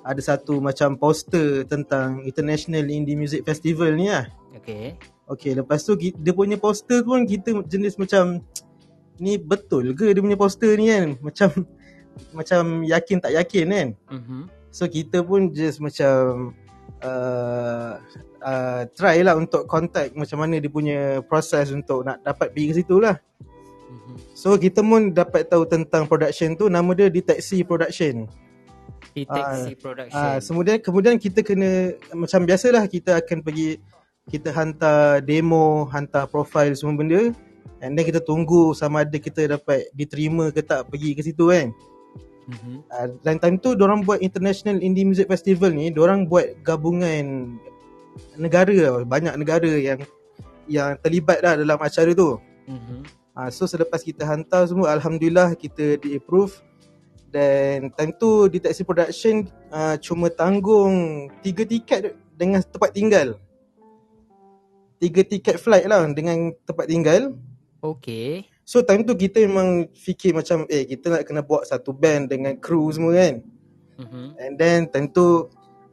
Ada 0.04 0.36
satu 0.36 0.62
macam 0.62 0.96
poster 0.96 1.68
tentang 1.68 2.24
International 2.24 2.84
Indie 2.88 3.18
Music 3.18 3.44
Festival 3.44 3.96
ni 3.96 4.08
lah. 4.08 4.28
Okay. 4.56 4.96
Okay, 5.28 5.52
lepas 5.52 5.84
tu 5.84 5.92
dia 6.00 6.32
punya 6.32 6.56
poster 6.56 7.04
pun 7.04 7.28
kita 7.28 7.52
jenis 7.68 8.00
macam 8.00 8.40
ni 9.20 9.36
betul 9.36 9.92
ke 9.92 10.14
dia 10.14 10.22
punya 10.24 10.38
poster 10.38 10.72
ni 10.78 10.88
kan? 10.88 11.18
Macam 11.26 11.50
macam 12.34 12.62
yakin 12.82 13.18
tak 13.20 13.32
yakin 13.36 13.66
kan? 13.68 13.88
Mm-hmm. 14.10 14.42
So 14.72 14.88
kita 14.88 15.22
pun 15.22 15.52
just 15.52 15.78
macam 15.78 16.50
uh, 17.04 18.00
uh, 18.42 18.82
try 18.94 19.20
lah 19.22 19.34
untuk 19.38 19.66
contact 19.66 20.14
macam 20.14 20.42
mana 20.42 20.58
dia 20.58 20.70
punya 20.70 21.22
proses 21.26 21.70
untuk 21.70 22.06
nak 22.06 22.22
dapat 22.22 22.52
pergi 22.54 22.66
ke 22.70 22.74
situ 22.82 22.96
lah. 23.02 23.16
Mm-hmm. 23.88 24.14
So 24.36 24.54
kita 24.60 24.84
pun 24.84 25.14
dapat 25.14 25.48
tahu 25.48 25.64
tentang 25.64 26.04
production 26.04 26.54
tu 26.54 26.68
nama 26.68 26.90
dia 26.92 27.08
deteksi 27.08 27.64
production. 27.64 28.28
Deteksi 29.16 29.72
uh, 29.74 29.78
production. 29.80 30.18
Uh, 30.18 30.38
kemudian 30.42 30.78
kemudian 30.82 31.14
kita 31.16 31.40
kena 31.42 31.96
macam 32.12 32.44
biasalah 32.44 32.84
kita 32.86 33.18
akan 33.18 33.38
pergi 33.42 33.80
kita 34.28 34.52
hantar 34.52 35.24
demo, 35.24 35.88
hantar 35.88 36.28
profile 36.28 36.76
semua 36.76 37.00
benda 37.00 37.32
and 37.80 37.94
then 37.94 38.04
kita 38.04 38.20
tunggu 38.20 38.74
sama 38.74 39.06
ada 39.06 39.16
kita 39.16 39.56
dapat 39.58 39.88
diterima 39.94 40.50
ke 40.50 40.60
tak 40.60 40.86
pergi 40.90 41.14
ke 41.14 41.22
situ 41.24 41.48
kan. 41.50 41.70
Mm-hmm. 42.48 42.76
Uh, 42.88 43.08
dan 43.20 43.36
time 43.36 43.56
tu 43.60 43.76
orang 43.76 44.00
buat 44.00 44.24
International 44.24 44.80
Indie 44.80 45.04
Music 45.04 45.28
Festival 45.28 45.68
ni, 45.68 45.92
orang 45.92 46.24
buat 46.24 46.56
gabungan 46.64 47.56
negara 48.36 49.02
banyak 49.04 49.34
negara 49.38 49.72
yang 49.78 50.00
yang 50.68 51.00
terlibat 51.00 51.40
dah 51.40 51.56
dalam 51.56 51.80
acara 51.80 52.12
tu. 52.12 52.36
Mm-hmm. 52.68 53.00
Uh, 53.38 53.50
so 53.54 53.70
selepas 53.70 54.02
kita 54.02 54.26
hantar 54.26 54.66
semua 54.66 54.90
Alhamdulillah 54.98 55.54
kita 55.54 55.94
di 56.02 56.18
approve 56.18 56.58
Dan 57.30 57.94
time 57.94 58.10
tu 58.18 58.50
Deteksi 58.50 58.82
Production 58.82 59.46
uh, 59.70 59.94
Cuma 60.02 60.26
tanggung 60.26 61.30
Tiga 61.38 61.62
tiket 61.62 62.18
dengan 62.34 62.58
tempat 62.66 62.90
tinggal 62.90 63.38
Tiga 64.98 65.22
tiket 65.22 65.62
flight 65.62 65.86
lah 65.86 66.02
dengan 66.10 66.50
tempat 66.66 66.90
tinggal 66.90 67.38
Okay 67.78 68.42
So 68.66 68.82
time 68.82 69.06
tu 69.06 69.14
kita 69.14 69.46
memang 69.46 69.86
fikir 69.94 70.34
macam 70.34 70.66
Eh 70.66 70.82
kita 70.90 71.14
nak 71.14 71.22
kena 71.22 71.46
buat 71.46 71.62
satu 71.62 71.94
band 71.94 72.34
dengan 72.34 72.58
crew 72.58 72.90
semua 72.90 73.22
kan 73.22 73.38
mm-hmm. 74.02 74.26
And 74.34 74.52
then 74.58 74.90
time 74.90 75.14
tu 75.14 75.46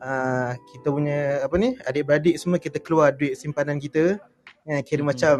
uh, 0.05 0.53
Kita 0.69 0.93
punya 0.93 1.41
apa 1.41 1.55
ni 1.57 1.73
Adik-beradik 1.89 2.37
semua 2.37 2.61
kita 2.61 2.77
keluar 2.77 3.09
duit 3.17 3.33
simpanan 3.33 3.81
kita 3.81 4.21
eh, 4.69 4.81
Kira 4.85 5.01
mm-hmm. 5.01 5.09
macam 5.09 5.35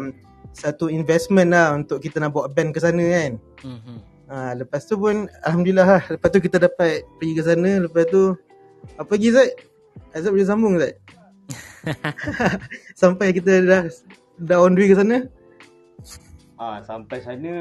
satu 0.56 0.88
investment 0.88 1.52
lah 1.52 1.76
untuk 1.76 2.00
kita 2.00 2.16
nak 2.16 2.32
bawa 2.32 2.48
band 2.48 2.72
ke 2.72 2.80
sana 2.80 3.04
kan. 3.04 3.32
Mm-hmm. 3.60 3.98
Ha, 4.26 4.36
lepas 4.58 4.82
tu 4.88 4.96
pun 4.96 5.28
Alhamdulillah 5.44 6.00
lah. 6.00 6.02
Lepas 6.08 6.28
tu 6.32 6.40
kita 6.40 6.56
dapat 6.56 7.04
pergi 7.20 7.34
ke 7.36 7.42
sana. 7.44 7.70
Lepas 7.84 8.04
tu 8.08 8.22
apa 8.96 9.10
lagi 9.12 9.28
Zat? 9.36 9.50
Azab 10.16 10.32
boleh 10.32 10.48
sambung 10.48 10.74
Zat? 10.80 10.96
sampai 13.00 13.30
kita 13.36 13.62
dah 13.62 13.82
dah 14.40 14.58
on 14.58 14.74
way 14.74 14.90
ke 14.90 14.96
sana. 14.96 15.28
Ah, 16.56 16.80
sampai 16.82 17.20
sana 17.20 17.54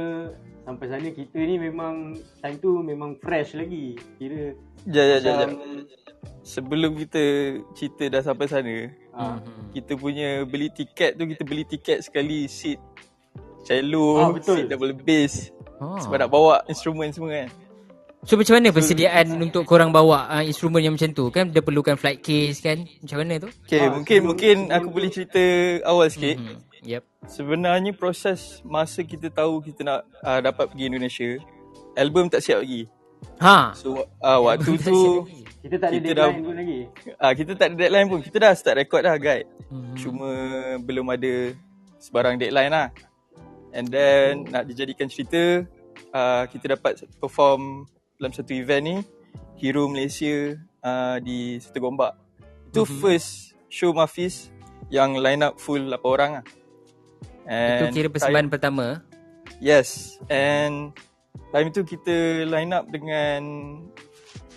sampai 0.66 0.88
sana 0.90 1.08
kita 1.14 1.38
ni 1.38 1.62
memang 1.62 2.18
time 2.42 2.58
tu 2.64 2.80
memang 2.80 3.20
fresh 3.20 3.54
lagi. 3.54 4.00
Kira 4.18 4.56
Ya 4.86 5.02
ya 5.02 5.18
ya. 5.18 5.50
Sebelum 6.46 6.94
kita 6.94 7.24
cerita 7.74 8.04
dah 8.06 8.22
sampai 8.22 8.46
sana, 8.46 8.76
uh, 9.18 9.38
kita 9.74 9.98
punya 9.98 10.46
beli 10.46 10.70
tiket 10.70 11.18
tu 11.18 11.26
kita 11.26 11.42
beli 11.42 11.66
tiket 11.66 12.06
sekali 12.06 12.46
seat 12.46 12.78
cello, 13.66 14.22
ah, 14.22 14.30
betul. 14.30 14.62
seat 14.62 14.70
double 14.70 14.94
bass. 14.94 15.50
Oh. 15.82 15.98
Sebab 15.98 16.22
nak 16.22 16.30
bawa 16.30 16.62
instrumen 16.70 17.10
semua 17.10 17.44
kan. 17.44 17.50
So 18.26 18.42
macam 18.42 18.58
mana 18.58 18.74
persediaan 18.74 19.26
so, 19.26 19.38
untuk 19.38 19.64
korang 19.70 19.94
bawa 19.94 20.26
uh, 20.34 20.42
instrumen 20.42 20.82
yang 20.82 20.98
macam 20.98 21.14
tu 21.14 21.30
kan? 21.30 21.54
Dia 21.54 21.62
perlukan 21.62 21.94
flight 21.94 22.26
case 22.26 22.58
kan? 22.58 22.82
Macam 22.82 23.18
mana 23.22 23.38
tu? 23.38 23.50
Okay, 23.70 23.86
ah, 23.86 23.94
mungkin 23.94 24.20
so, 24.22 24.26
mungkin 24.34 24.56
aku 24.74 24.88
boleh 24.90 25.10
cerita 25.14 25.44
awal 25.86 26.10
sikit. 26.10 26.42
Mm-hmm. 26.42 26.58
Yep. 26.86 27.04
Sebenarnya 27.26 27.92
proses 27.94 28.62
masa 28.66 29.02
kita 29.02 29.30
tahu 29.30 29.62
kita 29.62 29.82
nak 29.82 30.00
uh, 30.22 30.42
dapat 30.42 30.74
pergi 30.74 30.86
Indonesia, 30.90 31.30
album 31.98 32.30
tak 32.30 32.42
siap 32.42 32.62
lagi. 32.66 32.90
Ha. 33.42 33.74
So 33.78 34.06
uh, 34.22 34.40
waktu 34.42 34.74
tu 34.82 35.26
kita 35.66 35.76
tak 35.82 35.90
ada 35.90 35.98
kita 35.98 36.08
deadline 36.14 36.38
dah, 36.38 36.46
pun 36.46 36.56
lagi. 36.62 36.80
Ah 37.18 37.24
uh, 37.26 37.34
kita 37.34 37.52
tak 37.58 37.68
ada 37.74 37.76
deadline 37.82 38.08
pun. 38.08 38.20
Kita 38.22 38.38
dah 38.38 38.54
start 38.54 38.78
record 38.78 39.02
dah 39.02 39.18
guide. 39.18 39.50
Hmm. 39.74 39.98
Cuma 39.98 40.30
belum 40.86 41.10
ada 41.10 41.34
sebarang 41.98 42.38
deadline 42.38 42.70
lah. 42.70 42.94
And 43.74 43.90
then 43.90 44.46
nak 44.54 44.70
dijadikan 44.70 45.10
cerita 45.10 45.66
uh, 46.14 46.46
kita 46.54 46.78
dapat 46.78 47.10
perform 47.18 47.90
dalam 48.22 48.32
satu 48.32 48.54
event 48.54 48.84
ni 48.86 48.98
Hero 49.58 49.90
Malaysia 49.90 50.54
uh, 50.86 51.18
di 51.18 51.58
Satu 51.58 51.82
Gombak. 51.82 52.14
Itu 52.70 52.86
mm-hmm. 52.86 53.02
first 53.02 53.58
show 53.68 53.92
Mafis 53.92 54.54
yang 54.94 55.18
line 55.18 55.42
up 55.42 55.58
full 55.58 55.82
8 55.82 56.00
orang 56.06 56.32
lah. 56.40 56.46
And 57.50 57.90
Itu 57.90 58.06
kira 58.06 58.08
persembahan 58.14 58.48
pertama? 58.54 59.02
Yes. 59.58 60.20
And 60.30 60.94
time 61.50 61.72
tu 61.74 61.88
kita 61.88 62.46
line 62.48 62.72
up 62.76 62.88
dengan 62.92 63.42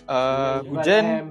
uh, 0.09 0.64
Iqbal 0.64 0.68
Hujan 0.73 1.05
M. 1.05 1.29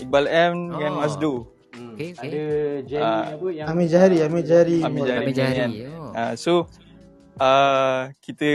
Iqbal 0.00 0.26
M 0.26 0.52
oh. 0.52 0.60
dengan 0.74 0.92
Mazdo. 0.98 1.32
Hmm. 1.72 1.96
Okay, 1.96 2.08
okay. 2.12 2.28
Ada 2.28 2.42
Jerry 2.88 3.04
uh, 3.04 3.24
apa 3.32 3.46
yang 3.52 3.66
Amir 3.68 3.86
Jahari, 3.88 4.18
Amir 4.24 4.42
Jahari. 4.44 4.78
Amir 4.84 5.02
Jahari. 5.04 5.24
Amir 5.24 5.34
Jahari. 5.36 5.56
Kan. 5.60 5.70
Oh. 5.96 6.10
Uh, 6.12 6.32
so 6.36 6.52
uh, 7.40 8.00
kita 8.20 8.50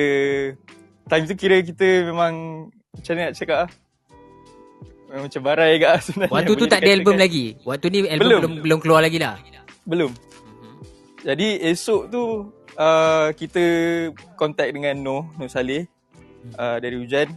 time 1.08 1.26
tu 1.26 1.36
kira 1.38 1.58
kita 1.63 1.88
memang 2.06 2.34
macam 2.93 3.12
mana 3.13 3.23
nak 3.30 3.34
cakap 3.38 3.58
ah? 3.65 3.69
Macam 5.08 5.41
barai 5.41 5.80
kat 5.80 5.95
sebenarnya. 6.04 6.34
Waktu 6.36 6.52
tu 6.60 6.65
tak 6.67 6.80
ada 6.84 6.91
album 6.91 7.15
kan. 7.15 7.23
lagi. 7.23 7.45
Waktu 7.63 7.86
ni 7.88 8.00
album 8.12 8.19
belum 8.19 8.41
belum, 8.41 8.54
belum 8.60 8.80
keluar 8.84 9.02
lagi 9.02 9.17
lah. 9.23 9.39
Belum. 9.88 10.12
Mhm. 10.12 10.78
Jadi 11.23 11.47
esok 11.71 12.02
tu 12.12 12.23
uh, 12.76 13.30
kita 13.32 13.63
contact 14.36 14.76
dengan 14.76 15.00
Noh, 15.00 15.32
Noh 15.39 15.47
Saleh 15.47 15.88
uh, 16.60 16.78
dari 16.84 17.00
hujan. 17.00 17.32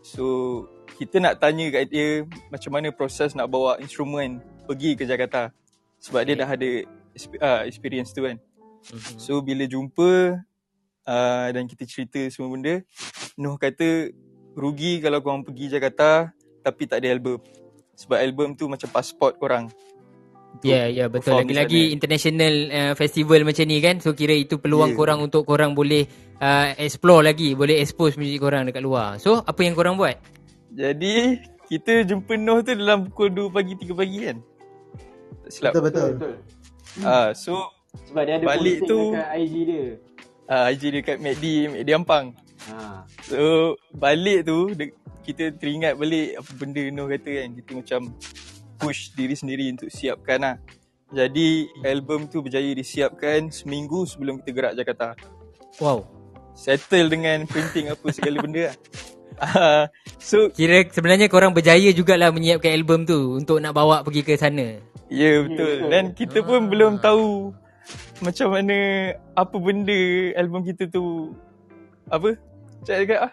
So 0.00 0.64
kita 1.00 1.16
nak 1.16 1.40
tanya 1.40 1.72
kat 1.72 1.88
dia 1.88 2.28
macam 2.52 2.76
mana 2.76 2.92
proses 2.92 3.32
nak 3.32 3.48
bawa 3.48 3.80
instrumen 3.80 4.44
pergi 4.68 5.00
ke 5.00 5.08
Jakarta. 5.08 5.48
Sebab 5.96 6.20
okay. 6.20 6.36
dia 6.36 6.44
dah 6.44 6.50
ada 6.52 6.70
uh, 7.40 7.62
experience 7.64 8.12
tu 8.12 8.28
kan. 8.28 8.36
Mm-hmm. 8.36 9.16
So 9.16 9.40
bila 9.40 9.64
jumpa 9.64 10.40
uh, 11.08 11.46
dan 11.56 11.64
kita 11.64 11.88
cerita 11.88 12.20
semua 12.28 12.52
benda, 12.52 12.84
Noh 13.40 13.56
kata 13.56 14.12
rugi 14.52 15.00
kalau 15.00 15.24
korang 15.24 15.40
pergi 15.40 15.72
Jakarta 15.72 16.28
tapi 16.60 16.84
tak 16.84 17.00
ada 17.00 17.16
album. 17.16 17.40
Sebab 17.96 18.20
album 18.20 18.52
tu 18.52 18.68
macam 18.68 18.92
pasport 18.92 19.40
korang. 19.40 19.72
Ya, 20.60 20.84
yeah, 20.84 20.84
ya 20.84 20.96
yeah, 21.04 21.08
betul. 21.08 21.40
Lagi-lagi 21.40 21.96
international 21.96 22.54
uh, 22.68 22.92
festival 22.92 23.48
macam 23.48 23.64
ni 23.64 23.80
kan. 23.80 24.04
So 24.04 24.12
kira 24.12 24.36
itu 24.36 24.60
peluang 24.60 24.92
yeah. 24.92 25.00
korang 25.00 25.24
untuk 25.24 25.48
korang 25.48 25.72
boleh 25.72 26.04
uh, 26.44 26.76
explore 26.76 27.24
lagi, 27.24 27.56
boleh 27.56 27.80
expose 27.80 28.20
muzik 28.20 28.36
korang 28.36 28.68
dekat 28.68 28.84
luar. 28.84 29.16
So 29.16 29.40
apa 29.40 29.64
yang 29.64 29.72
korang 29.72 29.96
buat? 29.96 30.39
Jadi 30.70 31.42
kita 31.70 32.02
jumpa 32.02 32.34
Noh 32.34 32.62
tu 32.62 32.74
dalam 32.74 33.10
pukul 33.10 33.30
2 33.30 33.54
pagi 33.54 33.74
3 33.78 33.94
pagi 33.94 34.18
kan. 34.26 34.36
Tak 35.46 35.50
silap. 35.50 35.72
Betul 35.74 35.84
betul. 35.86 36.08
betul. 36.18 36.34
Ah 37.06 37.06
uh, 37.06 37.28
so 37.34 37.70
sebab 38.10 38.22
dia 38.26 38.34
ada 38.38 38.44
balik 38.46 38.82
tu 38.86 39.14
dekat 39.14 39.28
IG 39.38 39.54
dia. 39.66 39.84
Ah 40.50 40.54
uh, 40.54 40.66
IG 40.74 40.82
dia 40.90 41.00
kat 41.06 41.16
MACD, 41.22 41.44
MACD 41.70 41.90
Ampang. 41.94 42.26
Ha. 42.70 43.06
So 43.26 43.74
balik 43.94 44.46
tu 44.46 44.74
kita 45.22 45.54
teringat 45.54 45.94
balik 45.94 46.38
apa 46.38 46.50
benda 46.58 46.82
Noh 46.90 47.06
kata 47.06 47.30
kan. 47.30 47.48
Kita 47.54 47.70
macam 47.78 48.00
push 48.80 49.14
diri 49.14 49.34
sendiri 49.38 49.70
untuk 49.70 49.90
siapkan 49.90 50.38
lah. 50.42 50.56
Jadi 51.10 51.66
album 51.82 52.30
tu 52.30 52.38
berjaya 52.38 52.70
disiapkan 52.70 53.50
seminggu 53.50 54.06
sebelum 54.06 54.38
kita 54.42 54.50
gerak 54.54 54.74
Jakarta. 54.78 55.18
Wow. 55.82 56.06
Settle 56.54 57.10
dengan 57.10 57.46
printing 57.50 57.90
apa 57.90 58.06
segala 58.14 58.42
benda 58.42 58.70
lah. 58.70 58.76
Uh, 59.40 59.88
so 60.20 60.52
Kira 60.52 60.84
sebenarnya 60.92 61.32
korang 61.32 61.56
berjaya 61.56 61.90
jugalah 61.96 62.28
menyiapkan 62.28 62.76
album 62.76 63.08
tu 63.08 63.40
untuk 63.40 63.56
nak 63.58 63.72
bawa 63.72 64.04
pergi 64.04 64.20
ke 64.20 64.36
sana. 64.36 64.76
Ya 65.08 65.24
yeah, 65.24 65.36
betul. 65.42 65.76
Dan 65.88 66.04
kita 66.12 66.38
pun 66.44 66.60
ah. 66.60 66.68
belum 66.68 66.92
tahu 67.00 67.50
macam 68.20 68.52
mana 68.52 68.76
apa 69.34 69.56
benda 69.56 70.00
album 70.36 70.62
kita 70.62 70.86
tu 70.92 71.34
apa? 72.12 72.36
Cakap 72.84 73.32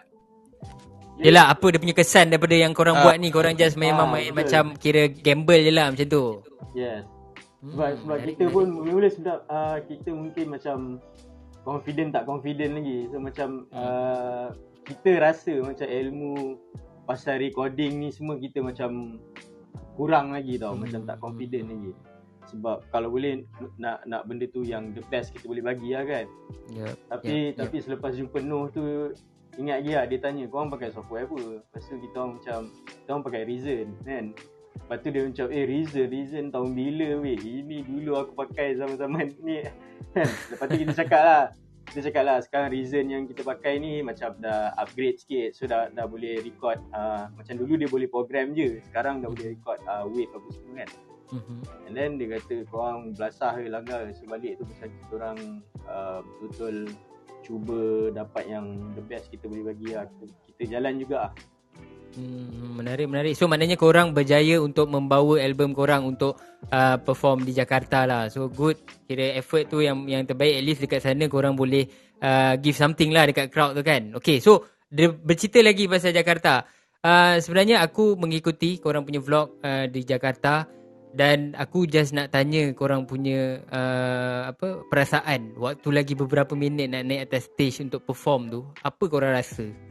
Yelah 1.18 1.50
apa 1.50 1.66
dia 1.74 1.82
punya 1.82 1.94
kesan 1.98 2.30
daripada 2.30 2.54
yang 2.54 2.70
korang 2.70 2.94
uh, 2.94 3.02
buat 3.02 3.18
ni 3.18 3.34
Korang 3.34 3.58
just 3.58 3.74
memang 3.74 4.06
uh, 4.06 4.12
main 4.14 4.30
betul. 4.30 4.38
macam 4.38 4.64
kira 4.78 5.10
gamble 5.10 5.66
je 5.66 5.72
lah 5.74 5.90
macam 5.90 6.06
tu 6.06 6.24
Yes 6.78 7.02
Sebab, 7.58 7.88
hmm, 7.90 7.98
sebab 8.06 8.18
kita 8.22 8.44
pun 8.54 8.66
mula 8.70 9.08
sebab 9.10 9.38
uh, 9.50 9.76
kita 9.82 10.14
mungkin 10.14 10.46
macam 10.46 10.76
confident 11.66 12.14
tak 12.14 12.22
confident 12.22 12.70
lagi 12.78 12.98
So 13.10 13.18
macam 13.18 13.66
uh, 13.74 14.54
kita 14.88 15.20
rasa 15.20 15.52
macam 15.60 15.84
ilmu 15.84 16.56
pasal 17.04 17.40
recording 17.44 18.00
ni 18.00 18.08
semua 18.08 18.40
kita 18.40 18.64
macam 18.64 19.20
kurang 20.00 20.32
lagi 20.32 20.56
tau 20.56 20.72
hmm. 20.72 20.80
Macam 20.88 21.00
tak 21.04 21.18
confident 21.20 21.68
lagi 21.68 21.92
sebab 22.48 22.80
kalau 22.88 23.12
boleh 23.12 23.44
nak 23.76 24.00
nak 24.08 24.24
benda 24.24 24.48
tu 24.48 24.64
yang 24.64 24.96
the 24.96 25.04
best 25.12 25.36
kita 25.36 25.44
boleh 25.44 25.60
bagi 25.60 25.92
lah 25.92 26.08
kan. 26.08 26.24
Yep. 26.72 26.94
Tapi 27.12 27.36
yep. 27.52 27.56
tapi 27.60 27.76
yep. 27.76 27.84
selepas 27.84 28.16
jumpa 28.16 28.40
Noh 28.40 28.72
tu 28.72 29.12
Ingat 29.58 29.82
lagi 29.82 29.90
lah 29.90 30.04
dia 30.06 30.18
tanya 30.22 30.46
kau 30.46 30.62
orang 30.62 30.70
pakai 30.70 30.94
software 30.94 31.26
apa 31.26 31.58
Lepas 31.58 31.82
tu 31.90 31.98
kita 31.98 32.16
orang 32.22 32.32
macam 32.38 32.60
Kita 32.86 33.08
orang 33.10 33.24
pakai 33.26 33.42
Reason 33.42 33.86
kan 34.06 34.24
Lepas 34.78 34.96
tu 35.02 35.08
dia 35.10 35.22
macam 35.26 35.46
eh 35.50 35.64
Reason 35.66 36.06
Reason 36.06 36.44
tahun 36.54 36.70
bila 36.78 37.08
weh 37.26 37.34
Ini 37.34 37.76
dulu 37.82 38.12
aku 38.22 38.32
pakai 38.38 38.78
zaman-zaman 38.78 39.34
ni 39.42 39.66
kan 39.66 39.74
Lepas 40.54 40.66
tu 40.70 40.76
kita 40.78 40.92
cakap 40.94 41.22
lah 41.26 41.44
Kita 41.88 42.12
cakap 42.12 42.22
lah 42.28 42.38
sekarang 42.44 42.68
Reason 42.72 43.04
yang 43.08 43.24
kita 43.24 43.42
pakai 43.42 43.80
ni 43.80 44.04
Macam 44.04 44.36
dah 44.38 44.76
upgrade 44.76 45.18
sikit 45.18 45.56
So 45.56 45.64
dah, 45.64 45.88
dah 45.88 46.04
boleh 46.04 46.44
record 46.44 46.76
uh, 46.92 47.32
Macam 47.32 47.56
dulu 47.56 47.80
dia 47.80 47.88
boleh 47.88 48.08
program 48.08 48.52
je 48.52 48.84
Sekarang 48.88 49.24
dah 49.24 49.32
boleh 49.32 49.56
record 49.56 49.80
uh, 49.88 50.04
wave 50.04 50.30
apa 50.36 50.48
semua 50.52 50.84
kan 50.84 50.90
Mm-hmm. 51.28 51.84
And 51.84 51.92
then 51.92 52.10
dia 52.16 52.40
kata 52.40 52.64
korang 52.72 53.12
belasah 53.12 53.60
ke 53.60 53.68
langgar 53.68 54.08
sebalik 54.16 54.56
tu 54.56 54.64
pasal 54.64 54.88
kita 54.88 55.12
orang 55.20 55.38
uh, 55.84 56.24
betul-betul 56.24 56.76
cuba 57.44 57.80
dapat 58.16 58.44
yang 58.48 58.92
the 58.96 59.04
best 59.04 59.28
kita 59.28 59.44
boleh 59.44 59.72
bagi 59.72 59.92
lah. 59.92 60.08
Kita, 60.08 60.24
kita 60.48 60.62
jalan 60.72 60.94
juga 60.96 61.16
lah. 61.28 61.32
Hmm, 62.18 62.74
menarik 62.82 63.06
menarik. 63.06 63.38
So 63.38 63.46
maknanya 63.46 63.78
korang 63.78 64.10
berjaya 64.10 64.58
untuk 64.58 64.90
membawa 64.90 65.38
album 65.38 65.70
korang 65.70 66.02
untuk 66.02 66.34
uh, 66.74 66.98
perform 66.98 67.46
di 67.46 67.54
Jakarta 67.54 68.02
lah. 68.10 68.26
So 68.26 68.50
good. 68.50 68.74
Kira 69.06 69.38
effort 69.38 69.70
tu 69.70 69.78
yang 69.78 70.02
yang 70.10 70.26
terbaik 70.26 70.58
at 70.58 70.64
least 70.66 70.82
dekat 70.82 71.06
sana 71.06 71.30
korang 71.30 71.54
boleh 71.54 71.86
uh, 72.18 72.58
give 72.58 72.74
something 72.74 73.14
lah 73.14 73.30
dekat 73.30 73.54
crowd 73.54 73.78
tu 73.78 73.86
kan. 73.86 74.18
Okay 74.18 74.42
so 74.42 74.66
bercerita 75.22 75.62
lagi 75.62 75.86
pasal 75.86 76.10
Jakarta. 76.10 76.66
Uh, 76.98 77.38
sebenarnya 77.38 77.86
aku 77.86 78.18
mengikuti 78.18 78.82
korang 78.82 79.06
punya 79.06 79.22
vlog 79.22 79.62
uh, 79.62 79.86
di 79.86 80.02
Jakarta 80.02 80.66
dan 81.14 81.54
aku 81.54 81.86
just 81.86 82.10
nak 82.10 82.34
tanya 82.34 82.74
korang 82.74 83.06
punya 83.06 83.62
uh, 83.70 84.50
apa 84.50 84.82
perasaan 84.90 85.54
waktu 85.54 85.88
lagi 85.94 86.18
beberapa 86.18 86.58
minit 86.58 86.90
nak 86.90 87.06
naik 87.06 87.30
atas 87.30 87.46
stage 87.54 87.86
untuk 87.86 88.02
perform 88.02 88.50
tu. 88.50 88.60
Apa 88.82 89.06
korang 89.06 89.30
rasa? 89.38 89.87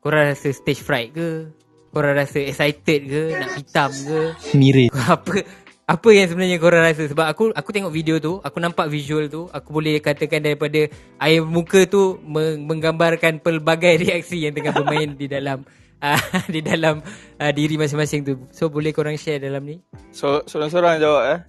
Korang 0.00 0.32
rasa 0.32 0.48
stage 0.48 0.80
fright 0.80 1.12
ke? 1.12 1.52
Korang 1.92 2.16
rasa 2.16 2.40
excited 2.40 3.00
ke? 3.04 3.22
Nak 3.36 3.50
hitam 3.60 3.90
ke? 3.92 4.20
Mirit. 4.56 4.88
Apa 4.96 5.44
apa 5.90 6.06
yang 6.14 6.30
sebenarnya 6.30 6.62
korang 6.62 6.86
rasa? 6.86 7.10
Sebab 7.10 7.26
aku 7.26 7.50
aku 7.50 7.74
tengok 7.74 7.90
video 7.90 8.22
tu, 8.22 8.38
aku 8.38 8.62
nampak 8.62 8.86
visual 8.86 9.26
tu, 9.26 9.50
aku 9.50 9.74
boleh 9.74 9.98
katakan 9.98 10.38
daripada 10.38 10.86
air 11.18 11.42
muka 11.42 11.82
tu 11.90 12.14
menggambarkan 12.30 13.42
pelbagai 13.42 13.98
reaksi 14.06 14.46
yang 14.46 14.54
tengah 14.54 14.70
bermain 14.70 15.18
di 15.18 15.26
dalam 15.26 15.66
uh, 15.98 16.22
di 16.54 16.62
dalam 16.62 17.02
uh, 17.42 17.50
diri 17.50 17.74
masing-masing 17.74 18.22
tu. 18.22 18.38
So 18.54 18.70
boleh 18.70 18.94
korang 18.94 19.18
share 19.18 19.42
dalam 19.42 19.66
ni? 19.66 19.82
So 20.14 20.46
seorang-seorang 20.46 21.02
jawab 21.02 21.22
eh. 21.26 21.40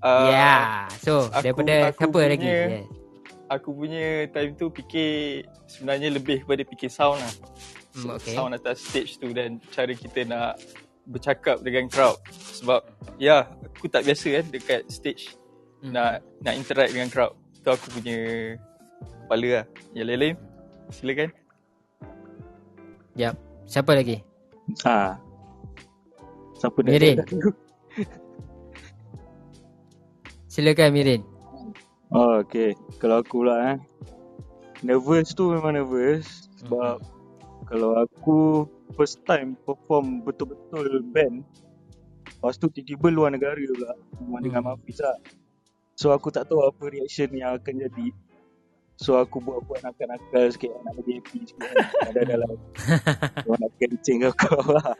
Uh, 0.00 0.32
ya. 0.32 0.32
Yeah. 0.32 0.64
So 1.04 1.28
aku, 1.28 1.44
daripada 1.44 1.74
aku 1.92 2.00
siapa 2.00 2.16
punya, 2.16 2.28
lagi? 2.32 2.48
Yeah. 2.48 2.84
Aku 3.52 3.68
punya 3.76 4.04
time 4.32 4.56
tu 4.56 4.72
fikir 4.72 5.44
sebenarnya 5.68 6.08
lebih 6.08 6.40
kepada 6.48 6.64
fikir 6.64 6.88
sound 6.88 7.20
lah 7.20 7.34
hmm, 7.94 8.16
okay. 8.16 8.34
sound 8.34 8.52
atas 8.54 8.82
stage 8.82 9.18
tu 9.18 9.30
dan 9.34 9.58
cara 9.72 9.92
kita 9.94 10.26
nak 10.28 10.60
bercakap 11.08 11.58
dengan 11.64 11.90
crowd 11.90 12.20
sebab 12.30 12.84
ya 13.18 13.48
aku 13.64 13.90
tak 13.90 14.06
biasa 14.06 14.40
kan 14.40 14.46
dekat 14.52 14.82
stage 14.86 15.34
hmm. 15.82 15.92
nak 15.94 16.22
nak 16.44 16.54
interact 16.54 16.92
dengan 16.94 17.08
crowd 17.10 17.32
tu 17.60 17.70
aku 17.72 17.86
punya 17.98 18.18
kepala 19.26 19.48
lah 19.62 19.64
yang 19.96 20.06
lain-lain 20.06 20.36
silakan 20.90 21.30
Yap. 23.18 23.34
Siapa 23.66 23.92
lagi? 23.94 24.22
Ha. 24.86 25.18
Siapa 26.58 26.78
dah 26.82 26.90
Mirin. 26.90 27.18
Silakan 30.52 30.90
Mirin. 30.94 31.22
Oh, 32.10 32.42
okay. 32.42 32.74
Kalau 32.98 33.22
aku 33.22 33.42
pula 33.44 33.74
eh. 33.74 33.78
Nervous 34.82 35.34
tu 35.34 35.52
memang 35.54 35.76
nervous. 35.78 36.50
Sebab 36.64 37.02
hmm 37.02 37.19
kalau 37.70 37.94
aku 38.02 38.66
first 38.98 39.22
time 39.22 39.54
perform 39.62 40.26
betul-betul 40.26 41.06
band 41.14 41.46
Lepas 42.40 42.56
tu 42.56 42.72
tiba-tiba 42.72 43.12
luar 43.12 43.30
negara 43.36 43.60
pula 43.60 43.92
Memang 44.16 44.40
dengan 44.40 44.62
hmm. 44.64 44.72
Mafiz 44.72 44.96
lah. 45.04 45.20
So 45.92 46.08
aku 46.08 46.32
tak 46.32 46.48
tahu 46.48 46.64
apa 46.64 46.88
reaction 46.88 47.28
yang 47.36 47.60
akan 47.60 47.84
jadi. 47.84 48.08
So 48.96 49.20
aku 49.20 49.44
buat-buat 49.44 49.84
nakal-nakal 49.84 50.48
sikit 50.48 50.72
Nak 50.80 50.92
bagi 50.96 51.20
happy 51.20 51.40
sikit. 51.44 51.68
Ada 52.08 52.20
dalam 52.24 52.56
Buat 53.44 53.58
nakal 53.60 53.88
licin 53.92 54.24
kau 54.32 54.60
lah. 54.72 54.96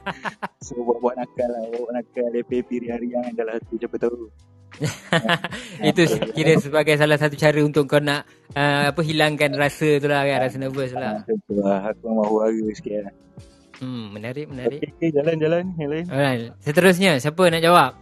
So 0.64 0.80
buat-buat 0.80 1.16
nakal 1.20 1.48
lah 1.48 1.62
Buat 1.76 1.92
nakal 1.92 2.32
happy-happy 2.32 2.88
hari-hari 2.88 3.08
yang 3.12 3.36
dalam 3.36 3.60
hati 3.60 3.76
Siapa 3.76 4.00
tahu 4.00 4.32
itu 5.90 6.02
kira 6.32 6.54
sebagai 6.62 6.94
salah 6.94 7.18
satu 7.18 7.34
cara 7.34 7.58
untuk 7.66 7.90
kau 7.90 7.98
nak 7.98 8.28
uh, 8.54 8.94
apa 8.94 9.00
hilangkan 9.02 9.50
rasa 9.58 9.98
tu 9.98 10.06
lah 10.06 10.22
kan 10.22 10.38
rasa 10.46 10.56
nervous 10.60 10.92
lah. 10.94 11.26
Betul 11.26 11.66
lah. 11.66 11.90
Aku 11.90 12.06
mahu 12.14 12.36
harga 12.44 12.70
sikit 12.78 12.94
lah. 13.06 13.14
Hmm, 13.78 14.10
menarik, 14.10 14.50
menarik. 14.50 14.82
Okay, 14.82 14.90
okay, 14.90 15.10
jalan, 15.14 15.34
jalan. 15.38 15.64
Yang 15.78 15.90
lain. 15.90 16.04
Alright. 16.10 16.42
Seterusnya, 16.66 17.12
siapa 17.22 17.42
nak 17.46 17.62
jawab? 17.62 17.92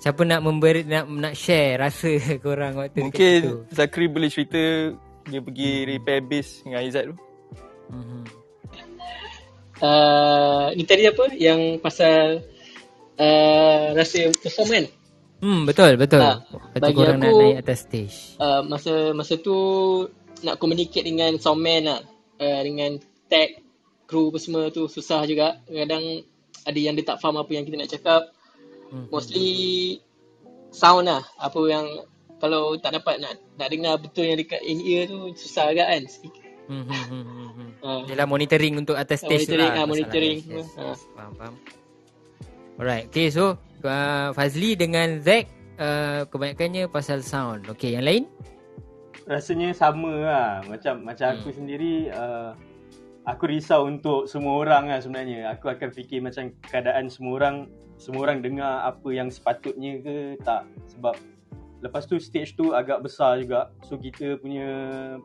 Siapa 0.00 0.24
nak 0.24 0.40
memberi, 0.40 0.88
nak, 0.88 1.04
nak 1.12 1.34
share 1.36 1.76
rasa 1.76 2.16
korang 2.44 2.80
waktu 2.80 3.04
Mungkin 3.04 3.68
Zakri 3.68 4.08
boleh 4.08 4.32
cerita 4.32 4.96
dia 5.28 5.40
pergi 5.44 5.84
hmm. 5.84 5.86
repair 5.92 6.20
base 6.24 6.64
dengan 6.64 6.80
Izzat 6.88 7.04
tu. 7.12 7.16
Hmm. 7.92 8.24
Uh, 9.80 10.72
ni 10.76 10.84
tadi 10.88 11.04
apa? 11.08 11.28
Yang 11.36 11.60
pasal 11.84 12.40
uh, 13.20 13.84
rasa 13.92 14.32
perform 14.40 14.68
kan? 14.72 14.84
Hmm 15.40 15.64
betul 15.64 15.96
betul. 15.96 16.20
Ha, 16.20 16.44
bagi 16.76 17.00
aku, 17.00 17.16
nak 17.16 17.32
naik 17.32 17.56
atas 17.64 17.88
stage. 17.88 18.36
Uh, 18.36 18.60
masa 18.68 19.16
masa 19.16 19.40
tu 19.40 19.56
nak 20.44 20.60
communicate 20.60 21.08
dengan 21.08 21.40
soundman 21.40 21.88
lah. 21.88 22.00
Uh, 22.36 22.60
dengan 22.64 23.00
tag 23.28 23.64
crew 24.04 24.28
apa 24.28 24.38
semua 24.40 24.68
tu 24.68 24.84
susah 24.84 25.24
juga. 25.24 25.56
Kadang 25.64 26.24
ada 26.68 26.78
yang 26.78 26.92
dia 26.92 27.08
tak 27.08 27.24
faham 27.24 27.40
apa 27.40 27.50
yang 27.56 27.64
kita 27.64 27.76
nak 27.80 27.88
cakap. 27.88 28.22
Hmm. 28.92 29.08
Mostly 29.08 29.48
sound 30.76 31.08
lah. 31.08 31.24
Apa 31.40 31.60
yang 31.72 31.86
kalau 32.36 32.76
tak 32.76 33.00
dapat 33.00 33.20
nak 33.24 33.40
nak 33.56 33.68
dengar 33.72 33.96
betul 33.96 34.28
yang 34.28 34.36
dekat 34.36 34.60
in 34.60 34.84
ear 34.84 35.08
tu 35.08 35.32
susah 35.40 35.72
agak 35.72 35.88
kan. 35.88 36.02
Hmm, 36.68 36.84
hmm, 36.84 37.04
hmm, 37.08 37.24
hmm. 37.24 37.50
hmm. 37.56 37.70
Uh. 37.80 38.00
Dia 38.04 38.28
monitoring 38.28 38.76
untuk 38.76 38.94
atas 39.00 39.24
stage 39.24 39.48
monitoring, 39.48 39.56
tu 39.56 39.72
lah. 39.72 39.72
Ha, 39.72 39.88
monitoring. 39.88 40.38
Yes, 40.44 40.52
yes, 40.52 40.68
yes. 40.76 41.00
Faham, 41.16 41.32
faham. 41.40 41.54
Alright, 42.80 43.08
okay 43.08 43.28
so 43.28 43.60
uh, 43.84 44.30
Fazli 44.36 44.76
dengan 44.76 45.20
Zack 45.20 45.48
uh, 45.80 46.22
kebanyakannya 46.28 46.86
pasal 46.92 47.24
sound. 47.24 47.66
Okay, 47.72 47.96
yang 47.96 48.04
lain? 48.04 48.24
Rasanya 49.26 49.72
sama 49.72 50.12
lah. 50.12 50.48
Macam 50.68 51.06
macam 51.06 51.26
hmm. 51.30 51.36
aku 51.40 51.48
sendiri, 51.54 52.10
uh, 52.12 52.52
aku 53.24 53.48
risau 53.48 53.86
untuk 53.86 54.26
semua 54.26 54.60
orang 54.60 54.90
lah 54.90 55.00
sebenarnya. 55.00 55.50
Aku 55.54 55.70
akan 55.70 55.88
fikir 55.94 56.20
macam 56.20 56.52
keadaan 56.66 57.08
semua 57.08 57.38
orang, 57.40 57.56
semua 57.96 58.28
orang 58.28 58.42
dengar 58.44 58.84
apa 58.84 59.08
yang 59.10 59.32
sepatutnya 59.32 60.02
ke 60.02 60.16
tak. 60.42 60.66
Sebab 60.96 61.14
lepas 61.80 62.04
tu 62.04 62.20
stage 62.20 62.56
tu 62.58 62.76
agak 62.76 63.00
besar 63.04 63.40
juga. 63.40 63.72
So 63.88 63.96
kita 63.96 64.36
punya 64.40 64.68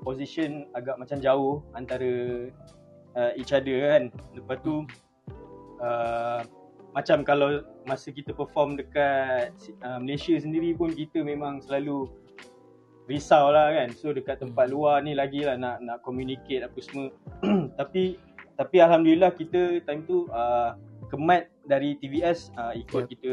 position 0.06 0.70
agak 0.72 0.96
macam 1.02 1.20
jauh 1.20 1.66
antara 1.76 2.48
uh, 3.18 3.32
each 3.36 3.52
other 3.52 3.80
kan. 3.90 4.04
Lepas 4.38 4.58
tu, 4.64 4.86
uh, 5.82 6.44
macam 6.96 7.28
kalau 7.28 7.60
masa 7.84 8.08
kita 8.08 8.32
perform 8.32 8.80
dekat 8.80 9.52
uh, 9.84 10.00
Malaysia 10.00 10.40
sendiri 10.40 10.72
pun 10.80 10.96
kita 10.96 11.20
memang 11.28 11.60
selalu 11.60 12.08
risau 13.12 13.52
lah 13.52 13.76
kan 13.76 13.92
so 13.92 14.16
dekat 14.16 14.40
tempat 14.40 14.72
hmm. 14.72 14.74
luar 14.74 15.04
ni 15.04 15.12
lagi 15.12 15.44
lah 15.44 15.60
nak 15.60 15.84
nak 15.84 16.00
communicate 16.08 16.64
apa 16.64 16.80
semua 16.80 17.12
tapi 17.80 18.16
tapi 18.56 18.80
Alhamdulillah 18.80 19.36
kita 19.36 19.84
time 19.84 20.08
tu 20.08 20.32
uh, 20.32 20.80
kemat 21.12 21.52
dari 21.68 22.00
TVS 22.00 22.56
uh, 22.56 22.72
ikut 22.72 23.06
yeah. 23.06 23.12
kita 23.12 23.32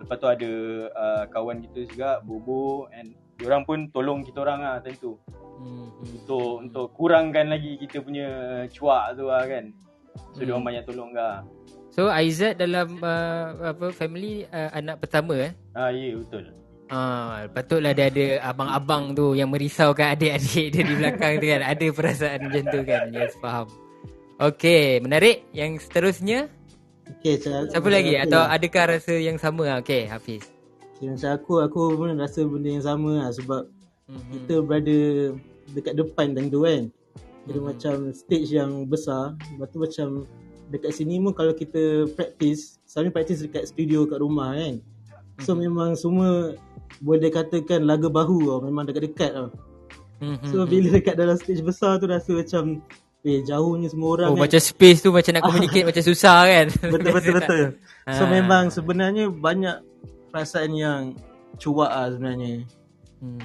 lepas 0.00 0.16
tu 0.16 0.28
ada 0.32 0.52
uh, 0.96 1.24
kawan 1.28 1.60
kita 1.68 1.84
juga 1.92 2.24
Bobo 2.24 2.88
and 2.96 3.12
orang 3.44 3.68
pun 3.68 3.92
tolong 3.92 4.24
kita 4.24 4.40
orang 4.40 4.64
lah 4.64 4.80
time 4.80 4.96
tu 4.96 5.20
hmm. 5.60 6.16
untuk 6.16 6.64
untuk 6.64 6.86
kurangkan 6.96 7.52
lagi 7.52 7.76
kita 7.76 8.00
punya 8.00 8.28
cuak 8.72 9.20
tu 9.20 9.28
lah 9.28 9.44
kan 9.44 9.70
so 10.32 10.40
hmm. 10.40 10.48
dia 10.48 10.52
orang 10.56 10.66
banyak 10.66 10.84
tolong 10.88 11.12
lah 11.12 11.44
So 11.96 12.12
Aizat 12.12 12.60
dalam 12.60 13.00
uh, 13.00 13.72
apa 13.72 13.88
family 13.88 14.44
uh, 14.52 14.68
anak 14.76 15.00
pertama 15.00 15.32
eh? 15.48 15.52
Ah 15.72 15.88
ya 15.88 16.12
yeah, 16.12 16.14
betul. 16.20 16.44
Ah 16.92 17.48
patutlah 17.48 17.96
dia 17.96 18.12
ada 18.12 18.52
abang-abang 18.52 19.16
tu 19.16 19.32
yang 19.32 19.48
merisaukan 19.48 20.12
adik-adik 20.12 20.76
dia 20.76 20.84
di 20.84 20.92
belakang 20.92 21.40
tu 21.40 21.48
kan. 21.48 21.64
Ada 21.64 21.86
perasaan 21.96 22.38
macam 22.52 22.64
tu 22.68 22.80
kan. 22.84 23.02
Yes 23.16 23.32
faham. 23.40 23.72
Okey, 24.36 25.00
menarik. 25.00 25.48
Yang 25.56 25.88
seterusnya? 25.88 26.52
Okey, 27.16 27.40
siapa 27.40 27.88
lagi 27.88 28.20
atau 28.20 28.44
lah. 28.44 28.52
adakah 28.52 28.84
rasa 29.00 29.16
yang 29.16 29.40
sama 29.40 29.64
ah? 29.64 29.80
Okey, 29.80 30.04
Hafiz. 30.04 30.44
Okay, 31.00 31.08
macam 31.08 31.32
aku 31.32 31.64
aku 31.64 31.80
pun 31.96 32.12
rasa 32.12 32.44
benda 32.44 32.76
yang 32.76 32.84
sama 32.84 33.24
lah 33.24 33.32
sebab 33.32 33.72
mm-hmm. 34.12 34.30
kita 34.36 34.54
berada 34.60 34.98
dekat 35.72 35.94
depan 35.96 36.36
tentu 36.36 36.60
kan. 36.60 36.92
Jadi 37.48 37.56
mm-hmm. 37.56 37.64
macam 37.64 37.94
stage 38.12 38.52
yang 38.52 38.84
besar, 38.84 39.32
lepas 39.56 39.68
tu 39.72 39.80
macam 39.80 40.08
dekat 40.70 40.92
sini 40.94 41.22
pun 41.22 41.32
kalau 41.32 41.54
kita 41.54 42.10
practice 42.14 42.82
selalu 42.86 43.14
practice 43.14 43.40
dekat 43.46 43.70
studio 43.70 44.06
kat 44.06 44.18
rumah 44.18 44.54
kan 44.54 44.82
so 45.42 45.52
mm-hmm. 45.52 45.62
memang 45.70 45.90
semua 45.94 46.54
boleh 47.02 47.28
katakan 47.28 47.84
laga 47.84 48.08
bahu 48.10 48.46
tau 48.46 48.60
memang 48.64 48.88
dekat-dekat 48.88 49.30
tau 49.34 49.48
mm-hmm. 50.22 50.48
so 50.50 50.66
bila 50.66 50.88
dekat 50.96 51.14
dalam 51.14 51.36
stage 51.38 51.62
besar 51.62 51.98
tu 52.02 52.10
rasa 52.10 52.34
macam 52.34 52.82
eh 53.26 53.42
jauhnya 53.42 53.90
semua 53.90 54.08
orang 54.14 54.28
oh 54.30 54.36
kan. 54.38 54.42
macam 54.46 54.60
space 54.62 55.02
tu 55.02 55.10
macam 55.10 55.32
nak 55.34 55.44
communicate 55.44 55.86
macam 55.90 56.02
susah 56.06 56.38
kan 56.46 56.66
betul 56.90 57.10
betul 57.10 57.32
betul 57.42 57.64
so 58.16 58.22
ha. 58.22 58.30
memang 58.30 58.70
sebenarnya 58.70 59.30
banyak 59.30 59.82
perasaan 60.30 60.72
yang 60.78 61.00
cuak 61.58 61.90
lah 61.90 62.10
sebenarnya 62.14 62.62
Hmm, 63.16 63.40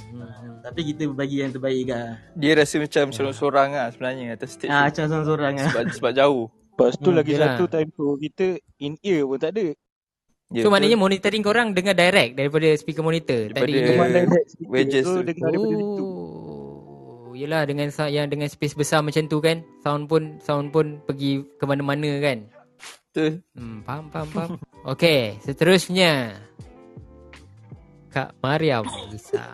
tapi 0.60 0.92
kita 0.92 1.08
bagi 1.16 1.40
yang 1.40 1.56
terbaik 1.56 1.96
kan. 1.96 2.20
Dia 2.36 2.60
rasa 2.60 2.76
macam 2.76 3.16
sorang-sorang 3.16 3.72
lah 3.72 3.88
sebenarnya 3.88 4.36
atas 4.36 4.60
stage. 4.60 4.68
Ah, 4.68 4.92
macam 4.92 5.08
sorang-sorang 5.08 5.54
lah. 5.56 5.72
Sebab, 5.72 5.84
sebab 5.96 6.12
jauh. 6.12 6.46
Lepas 6.72 6.96
tu 6.96 7.12
hmm, 7.12 7.18
lagi 7.20 7.34
yelah. 7.36 7.60
satu 7.60 7.66
time 7.68 7.90
tu 7.92 8.16
kita 8.16 8.46
in 8.80 8.96
ear 9.04 9.28
pun 9.28 9.38
tak 9.38 9.52
ada. 9.60 9.76
Yeah, 10.52 10.68
so 10.68 10.72
maknanya 10.72 11.00
monitoring 11.00 11.44
korang 11.44 11.72
dengar 11.72 11.96
direct 11.96 12.36
daripada 12.36 12.68
speaker 12.76 13.04
monitor. 13.04 13.52
Daripada 13.52 13.72
tak 13.72 13.96
ada 13.96 14.20
direct 14.28 14.48
speaker. 14.52 14.72
Wedges 14.72 15.04
tu. 15.04 15.14
So, 15.16 15.24
dengar 15.24 15.48
oh. 15.48 15.52
daripada 15.52 15.76
situ. 15.80 16.06
Yelah 17.42 17.66
dengan 17.66 17.90
yang 18.12 18.30
dengan 18.30 18.46
space 18.46 18.78
besar 18.78 19.02
macam 19.02 19.26
tu 19.26 19.42
kan 19.42 19.66
Sound 19.82 20.06
pun 20.06 20.38
Sound 20.46 20.70
pun 20.70 21.02
pergi 21.10 21.42
ke 21.58 21.66
mana-mana 21.66 22.22
kan 22.22 22.46
Betul 23.10 23.42
hmm, 23.58 23.82
Faham 23.82 24.06
faham 24.14 24.30
faham 24.30 24.52
Okay 24.86 25.42
seterusnya 25.42 26.38
Kak 28.14 28.38
Mariam 28.46 28.86
bisa 29.10 29.50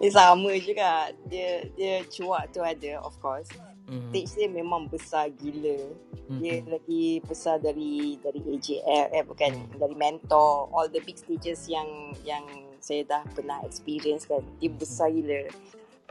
Dia 0.00 0.10
sama 0.16 0.56
juga 0.64 1.12
Dia 1.28 1.68
dia 1.76 2.00
cuak 2.08 2.56
tu 2.56 2.64
ada 2.64 3.04
of 3.04 3.12
course 3.20 3.52
mm-hmm. 3.88 4.10
Stage 4.12 4.32
dia 4.36 4.48
memang 4.52 4.86
besar 4.86 5.32
gila. 5.34 5.80
Mm-hmm. 5.80 6.38
Dia 6.38 6.54
lagi 6.68 7.04
besar 7.24 7.56
dari 7.58 8.20
dari 8.20 8.40
AJL 8.44 9.06
eh 9.16 9.24
bukan 9.24 9.52
Dari 9.74 9.96
Mentor. 9.96 10.68
All 10.70 10.86
the 10.92 11.00
big 11.02 11.16
stages 11.16 11.66
yang 11.66 12.14
yang 12.22 12.44
saya 12.78 13.02
dah 13.08 13.22
pernah 13.34 13.58
experience 13.66 14.28
kan 14.28 14.44
Dia 14.62 14.70
besar 14.70 15.10
gila. 15.10 15.48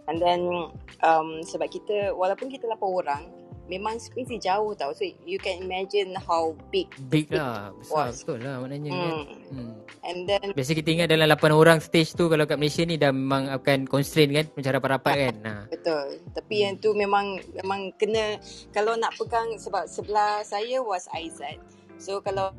And 0.07 0.17
then 0.23 0.71
um, 1.03 1.43
sebab 1.43 1.67
kita 1.71 2.15
walaupun 2.15 2.47
kita 2.51 2.67
8 2.67 2.79
orang 2.81 3.23
memang 3.67 3.99
space 3.99 4.31
dia 4.31 4.55
jauh 4.55 4.73
tau. 4.73 4.91
So 4.95 5.03
you 5.27 5.37
can 5.37 5.63
imagine 5.63 6.15
how 6.15 6.55
big 6.71 6.87
big 7.11 7.29
lah. 7.31 7.71
Besar 7.75 8.11
was. 8.11 8.23
betul 8.23 8.39
lah 8.43 8.55
maknanya 8.63 8.89
mm. 8.91 8.97
kan. 8.97 9.15
Hmm. 9.51 9.73
And 10.07 10.17
then 10.27 10.45
biasa 10.55 10.71
kita 10.73 10.89
ingat 10.95 11.07
dalam 11.11 11.27
8 11.27 11.51
orang 11.51 11.79
stage 11.83 12.15
tu 12.15 12.31
kalau 12.31 12.47
kat 12.47 12.57
Malaysia 12.57 12.83
ni 12.87 12.95
dah 12.95 13.11
memang 13.11 13.51
akan 13.51 13.85
constrain 13.85 14.31
kan 14.31 14.47
macam 14.55 14.71
rapat-rapat 14.79 15.15
kan. 15.15 15.35
Nah. 15.47 15.63
Betul. 15.69 16.19
Tapi 16.33 16.55
hmm. 16.59 16.63
yang 16.65 16.75
tu 16.81 16.89
memang 16.91 17.39
memang 17.61 17.93
kena 17.95 18.41
kalau 18.75 18.97
nak 18.99 19.15
pegang 19.15 19.55
sebab 19.55 19.85
sebelah 19.87 20.43
saya 20.43 20.81
was 20.81 21.07
Aizat. 21.13 21.61
So 22.01 22.19
kalau 22.19 22.51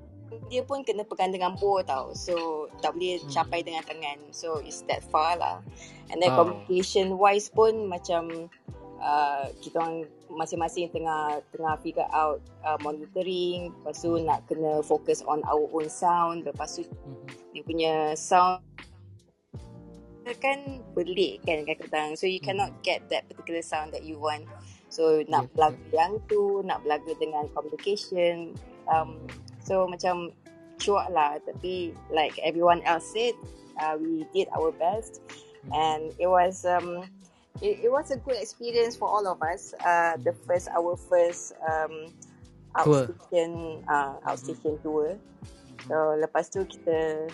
dia 0.49 0.64
pun 0.64 0.85
kena 0.85 1.05
pegang 1.05 1.33
dengan 1.33 1.57
bow 1.57 1.81
tau. 1.85 2.12
So 2.12 2.68
tak 2.81 2.97
boleh 2.97 3.21
hmm. 3.21 3.29
capai 3.33 3.61
dengan 3.64 3.85
tangan. 3.85 4.18
So 4.33 4.61
it's 4.61 4.85
that 4.88 5.05
far 5.09 5.37
lah. 5.37 5.61
And 6.09 6.21
then 6.21 6.33
oh. 6.33 6.44
communication 6.44 7.16
wise 7.16 7.53
pun 7.53 7.88
macam 7.88 8.49
uh, 9.01 9.44
kita 9.61 9.81
orang 9.81 10.09
masing-masing 10.31 10.93
tengah 10.93 11.41
tengah 11.53 11.75
figure 11.81 12.09
out 12.12 12.41
uh, 12.64 12.77
monitoring. 12.85 13.73
Lepas 13.81 14.05
tu 14.05 14.17
nak 14.23 14.45
kena 14.47 14.85
focus 14.85 15.25
on 15.25 15.41
our 15.49 15.67
own 15.73 15.88
sound. 15.88 16.45
Lepas 16.45 16.79
tu 16.79 16.87
mm-hmm. 16.87 17.27
dia 17.57 17.62
punya 17.64 17.95
sound 18.17 18.61
kan 20.45 20.85
pelik 20.93 21.41
kan 21.49 21.64
kadang-kadang 21.64 22.12
so 22.12 22.29
you 22.29 22.37
cannot 22.37 22.69
mm-hmm. 22.69 22.85
get 22.85 23.01
that 23.09 23.25
particular 23.33 23.64
sound 23.64 23.91
that 23.97 24.05
you 24.05 24.21
want. 24.21 24.45
So 24.93 25.25
nak 25.29 25.49
belaga 25.57 25.81
yang 25.93 26.21
tu 26.29 26.61
nak 26.64 26.85
belaga 26.85 27.17
dengan 27.17 27.49
communication 27.57 28.53
um, 28.93 29.25
so 29.64 29.88
macam 29.88 30.33
cuak 30.77 31.09
lah. 31.09 31.41
Tapi 31.49 31.97
like 32.12 32.37
everyone 32.45 32.85
else 32.85 33.09
said 33.17 33.33
uh, 33.81 33.97
we 33.97 34.29
did 34.37 34.53
our 34.53 34.69
best. 34.77 35.25
Mm-hmm. 35.69 35.75
and 35.75 36.03
it 36.19 36.29
was 36.29 36.64
um, 36.64 37.05
it, 37.62 37.85
it 37.85 37.90
was 37.90 38.11
a 38.11 38.16
good 38.16 38.37
experience 38.37 38.97
for 38.97 39.09
all 39.09 39.27
of 39.27 39.42
us. 39.42 39.75
Uh, 39.85 40.16
the 40.23 40.33
first, 40.47 40.68
our 40.71 40.97
first 40.97 41.55
um, 41.62 42.12
outstation, 42.77 43.83
uh, 43.88 44.14
outstation 44.27 44.79
mm-hmm. 44.79 44.87
tour. 44.87 45.18
So 45.88 45.97
lepas 46.18 46.51
tu 46.51 46.66
kita 46.66 47.31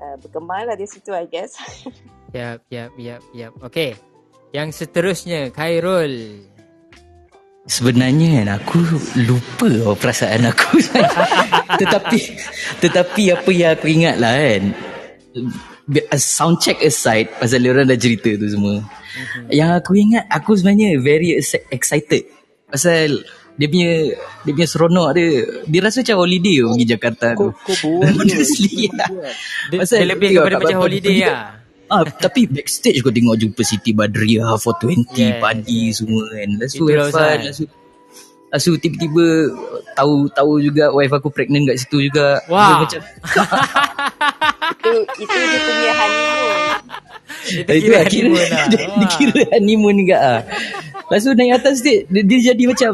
uh, 0.00 0.16
berkembang 0.22 0.66
lah 0.66 0.76
di 0.78 0.86
situ, 0.86 1.14
I 1.14 1.26
guess. 1.26 1.58
yap, 2.36 2.66
yap, 2.70 2.90
yap, 2.98 3.22
yap. 3.34 3.52
Okay. 3.62 3.94
Yang 4.50 4.82
seterusnya, 4.86 5.54
Khairul. 5.54 6.42
Sebenarnya 7.70 8.40
kan 8.40 8.48
aku 8.56 8.80
lupa 9.20 9.92
perasaan 10.00 10.48
aku 10.48 10.80
Tetapi 11.84 12.18
Tetapi 12.80 13.22
apa 13.36 13.50
yang 13.52 13.76
aku 13.76 13.86
ingat 13.86 14.16
lah 14.16 14.32
kan 14.32 14.64
Sound 16.16 16.64
check 16.64 16.80
aside 16.80 17.28
Pasal 17.36 17.62
orang 17.68 17.84
dah 17.84 18.00
cerita 18.00 18.32
tu 18.32 18.48
semua 18.48 18.80
Mm-hmm. 19.10 19.44
Yang 19.50 19.70
aku 19.82 19.92
ingat 19.98 20.24
aku 20.30 20.50
sebenarnya 20.54 20.98
very 21.02 21.34
excited 21.74 22.30
pasal 22.70 23.26
dia 23.60 23.68
punya 23.68 23.92
dia 24.46 24.52
punya 24.56 24.68
seronok 24.70 25.08
dia 25.12 25.28
dia 25.68 25.80
rasa 25.84 26.00
macam 26.00 26.16
holiday 26.24 26.56
oh, 26.64 26.72
pergi 26.72 26.86
Jakarta 26.88 27.26
tu. 27.36 27.48
Kau 27.52 27.74
buat 28.00 28.14
honestly. 28.16 28.88
Pasal 29.74 29.96
dia 30.00 30.08
lebih 30.16 30.28
kepada 30.40 30.56
macam 30.62 30.78
holiday 30.86 31.16
lah. 31.28 31.60
Ah, 31.90 32.06
tapi 32.06 32.46
backstage 32.46 33.02
kau 33.02 33.10
tengok 33.10 33.34
jumpa 33.34 33.66
Siti 33.66 33.90
Badriah, 33.90 34.54
420, 34.54 35.10
yes, 35.10 35.42
Padi 35.42 35.90
semua 35.90 36.22
kan. 36.30 36.48
Lepas 36.54 36.70
tu 36.78 36.86
have 36.86 37.10
fun. 37.10 37.40
Lepas 37.50 38.62
tu 38.62 38.72
tiba-tiba 38.78 39.26
tahu 39.98 40.30
tahu 40.30 40.52
juga 40.62 40.94
wife 40.94 41.18
aku 41.18 41.34
pregnant 41.34 41.66
kat 41.66 41.82
situ 41.82 42.06
juga. 42.06 42.38
Wow. 42.46 42.86
Macam 42.86 43.02
itu 44.78 44.90
itu 45.18 45.34
dia 45.34 45.60
punya 45.66 45.92
honeymoon. 45.98 46.39
Dia 47.48 47.78
kira 47.80 47.96
honeymoon 48.04 48.46
lah. 48.52 48.66
Dia 48.68 49.06
kira 49.16 49.42
honeymoon 49.56 49.96
juga 50.04 50.16
ah. 50.20 50.40
Lepas 51.10 51.26
tu 51.26 51.34
naik 51.34 51.52
atas 51.58 51.82
dia, 51.82 52.06
dia, 52.06 52.22
dia 52.22 52.54
jadi 52.54 52.62
macam 52.70 52.90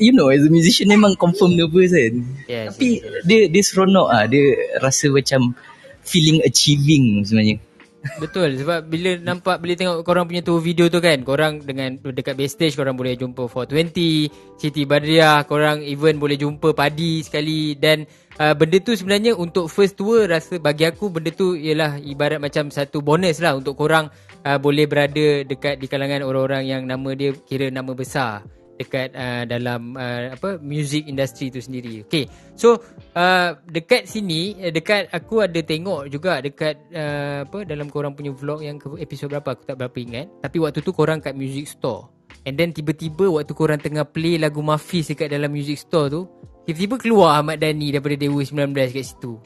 you 0.00 0.16
know 0.16 0.32
as 0.32 0.46
a 0.46 0.50
musician 0.50 0.88
memang 0.88 1.12
confirm 1.20 1.58
nervous 1.58 1.92
kan. 1.92 2.14
Yes, 2.48 2.72
Tapi 2.72 2.88
yes, 2.98 3.04
yes. 3.04 3.22
dia 3.28 3.40
dia 3.52 3.62
seronok 3.62 4.08
ah. 4.08 4.24
Dia 4.24 4.46
rasa 4.80 5.12
macam 5.12 5.52
feeling 6.00 6.40
achieving 6.46 7.20
sebenarnya. 7.26 7.60
Betul 8.00 8.56
sebab 8.56 8.88
bila 8.88 9.20
nampak 9.20 9.60
bila 9.60 9.76
tengok 9.76 10.00
korang 10.08 10.24
punya 10.24 10.40
tu 10.40 10.56
video 10.56 10.88
tu 10.88 11.04
kan 11.04 11.20
korang 11.20 11.60
dengan 11.60 12.00
dekat 12.00 12.32
backstage 12.32 12.72
korang 12.72 12.96
boleh 12.96 13.12
jumpa 13.12 13.44
420 13.44 14.56
Siti 14.56 14.88
Badriah 14.88 15.44
korang 15.44 15.84
even 15.84 16.16
boleh 16.16 16.40
jumpa 16.40 16.72
Padi 16.72 17.20
sekali. 17.20 17.76
Dan 17.76 18.08
uh, 18.40 18.56
benda 18.56 18.80
tu 18.80 18.96
sebenarnya 18.96 19.36
untuk 19.36 19.68
first 19.68 20.00
tour 20.00 20.24
rasa 20.24 20.56
bagi 20.56 20.88
aku 20.88 21.12
benda 21.12 21.28
tu 21.28 21.52
ialah 21.52 22.00
ibarat 22.00 22.40
macam 22.40 22.72
satu 22.72 23.04
bonus 23.04 23.36
lah 23.44 23.52
untuk 23.52 23.76
korang 23.76 24.08
uh, 24.48 24.56
boleh 24.56 24.88
berada 24.88 25.44
dekat 25.44 25.76
di 25.76 25.84
kalangan 25.84 26.24
orang-orang 26.24 26.64
yang 26.72 26.82
nama 26.88 27.12
dia 27.12 27.36
kira 27.36 27.68
nama 27.68 27.92
besar 27.92 28.59
dekat 28.80 29.12
uh, 29.12 29.44
dalam 29.44 29.92
uh, 29.92 30.32
apa 30.32 30.56
music 30.64 31.04
industry 31.04 31.52
tu 31.52 31.60
sendiri. 31.60 32.08
Okay. 32.08 32.24
So 32.56 32.80
uh, 33.12 33.60
dekat 33.68 34.08
sini 34.08 34.56
dekat 34.72 35.12
aku 35.12 35.44
ada 35.44 35.60
tengok 35.60 36.08
juga 36.08 36.40
dekat 36.40 36.80
uh, 36.96 37.44
apa 37.44 37.68
dalam 37.68 37.92
korang 37.92 38.16
punya 38.16 38.32
vlog 38.32 38.64
yang 38.64 38.80
episod 38.96 39.28
berapa 39.28 39.52
aku 39.52 39.68
tak 39.68 39.76
berapa 39.76 39.98
ingat. 40.00 40.26
Tapi 40.40 40.56
waktu 40.56 40.80
tu 40.80 40.96
korang 40.96 41.20
kat 41.20 41.36
music 41.36 41.68
store. 41.68 42.08
And 42.48 42.56
then 42.56 42.72
tiba-tiba 42.72 43.28
waktu 43.28 43.52
korang 43.52 43.84
tengah 43.84 44.08
play 44.08 44.40
lagu 44.40 44.64
Mafis 44.64 45.12
dekat 45.12 45.28
dalam 45.28 45.52
music 45.52 45.76
store 45.76 46.08
tu, 46.08 46.20
tiba-tiba 46.64 46.96
keluar 46.96 47.36
Ahmad 47.36 47.60
Dhani 47.60 47.92
daripada 47.92 48.16
Dewa 48.16 48.40
19 48.40 48.72
kat 48.72 49.04
situ. 49.04 49.36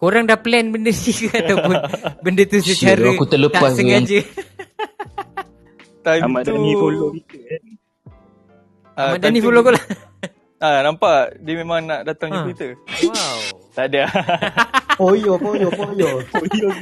Korang 0.00 0.24
dah 0.24 0.40
plan 0.40 0.72
benda 0.72 0.88
ni 0.96 1.12
ke 1.12 1.28
ataupun 1.28 1.76
benda 2.24 2.42
tu 2.48 2.64
secara 2.64 3.12
aku 3.12 3.28
tak 3.28 3.76
sengaja? 3.76 4.24
Ahmad 6.08 6.48
Dhani 6.48 6.72
follow 6.80 7.12
kita 7.12 7.69
Uh, 9.00 9.06
Ahmad 9.16 9.20
Dhani 9.24 9.40
follow 9.40 9.62
kau 9.64 9.72
lah. 9.72 9.84
Ah, 10.60 10.84
nampak 10.84 11.40
dia 11.40 11.56
memang 11.56 11.80
nak 11.88 12.04
datang 12.04 12.36
ha. 12.36 12.44
Twitter. 12.44 12.76
Wow. 13.08 13.40
tak 13.72 13.88
ada. 13.88 14.04
poyo, 15.00 15.40
poyo, 15.40 15.72
poyo. 15.72 16.20
Poyo. 16.28 16.68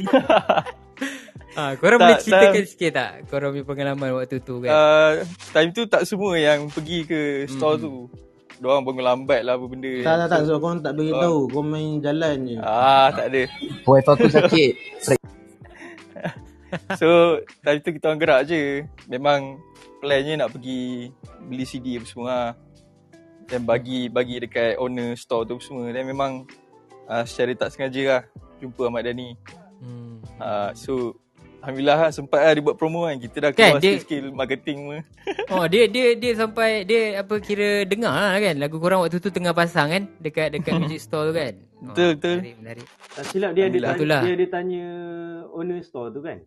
Ah, 1.57 1.73
korang 1.79 1.97
tak, 1.97 2.05
boleh 2.05 2.19
ceritakan 2.21 2.61
tak, 2.61 2.69
sikit 2.69 2.91
tak 2.93 3.11
korang 3.27 3.51
punya 3.51 3.65
pengalaman 3.65 4.09
waktu 4.15 4.37
tu 4.43 4.61
kan? 4.61 4.69
Uh, 4.69 5.11
time 5.49 5.73
tu 5.73 5.87
tak 5.89 6.05
semua 6.05 6.37
yang 6.37 6.69
pergi 6.69 7.07
ke 7.07 7.49
store 7.49 7.79
hmm. 7.79 7.83
tu. 7.83 7.93
Diorang 8.61 8.83
bangun 8.85 9.03
lambat 9.03 9.41
lah 9.47 9.57
apa 9.57 9.65
benda. 9.65 9.91
Tak, 10.03 10.15
tak, 10.23 10.27
tak. 10.27 10.39
So, 10.45 10.59
korang 10.61 10.83
tak 10.83 10.93
beritahu. 10.99 11.39
Uh. 11.39 11.49
Korang 11.49 11.67
main 11.71 12.03
jalan 12.03 12.37
je. 12.45 12.57
Ah, 12.61 13.09
tak 13.15 13.33
ada. 13.33 13.43
Wife 13.87 14.07
aku 14.07 14.27
sakit. 14.29 14.73
so, 16.99 17.39
time 17.65 17.79
tu 17.81 17.91
kita 17.97 18.05
orang 18.11 18.21
gerak 18.21 18.41
je. 18.45 18.85
Memang 19.09 19.57
plannya 19.99 20.39
nak 20.39 20.55
pergi 20.55 21.11
beli 21.45 21.65
CD 21.67 21.99
apa 21.99 22.07
semua 22.07 22.27
lah. 22.27 22.49
Dan 23.49 23.65
bagi 23.65 24.07
bagi 24.07 24.39
dekat 24.39 24.79
owner 24.79 25.13
store 25.19 25.45
tu 25.45 25.59
semua. 25.59 25.91
Dan 25.91 26.07
memang 26.07 26.47
uh, 27.11 27.23
secara 27.27 27.67
tak 27.67 27.69
sengaja 27.75 28.01
lah 28.07 28.23
Jumpa 28.63 28.87
Ahmad 28.87 29.05
Dhani. 29.05 29.35
Hmm. 29.79 30.19
uh, 30.39 30.71
So 30.75 31.19
Alhamdulillah 31.59 32.07
lah 32.07 32.11
sempat 32.15 32.39
lah 32.39 32.51
dia 32.55 32.63
buat 32.63 32.79
promo 32.79 33.03
kan. 33.03 33.19
Kita 33.19 33.37
dah 33.43 33.51
keluar 33.51 33.79
kan, 33.79 33.83
dia, 33.83 33.99
skill 33.99 34.31
marketing 34.31 34.77
pun 34.87 35.03
Oh 35.53 35.67
dia 35.67 35.91
dia 35.91 36.15
dia 36.15 36.31
sampai 36.39 36.87
Dia 36.87 37.19
apa 37.19 37.35
kira 37.43 37.83
dengar 37.83 38.15
lah 38.15 38.39
kan. 38.39 38.55
Lagu 38.55 38.79
korang 38.79 39.03
waktu 39.03 39.19
tu 39.19 39.27
tengah 39.27 39.51
pasang 39.51 39.91
kan 39.91 40.03
Dekat 40.23 40.55
dekat 40.55 40.77
music 40.81 41.03
store 41.03 41.31
tu 41.31 41.33
kan. 41.35 41.53
Betul 41.79 42.07
oh, 42.07 42.11
betul. 42.15 42.37
menarik, 42.39 42.55
menarik. 42.63 42.85
Tak 43.15 43.23
silap 43.27 43.51
dia 43.55 43.65
dia 43.71 43.81
tanya, 43.91 44.19
dia 44.23 44.35
dia 44.35 44.49
tanya 44.51 44.85
owner 45.51 45.79
store 45.83 46.11
tu 46.11 46.23
kan? 46.23 46.39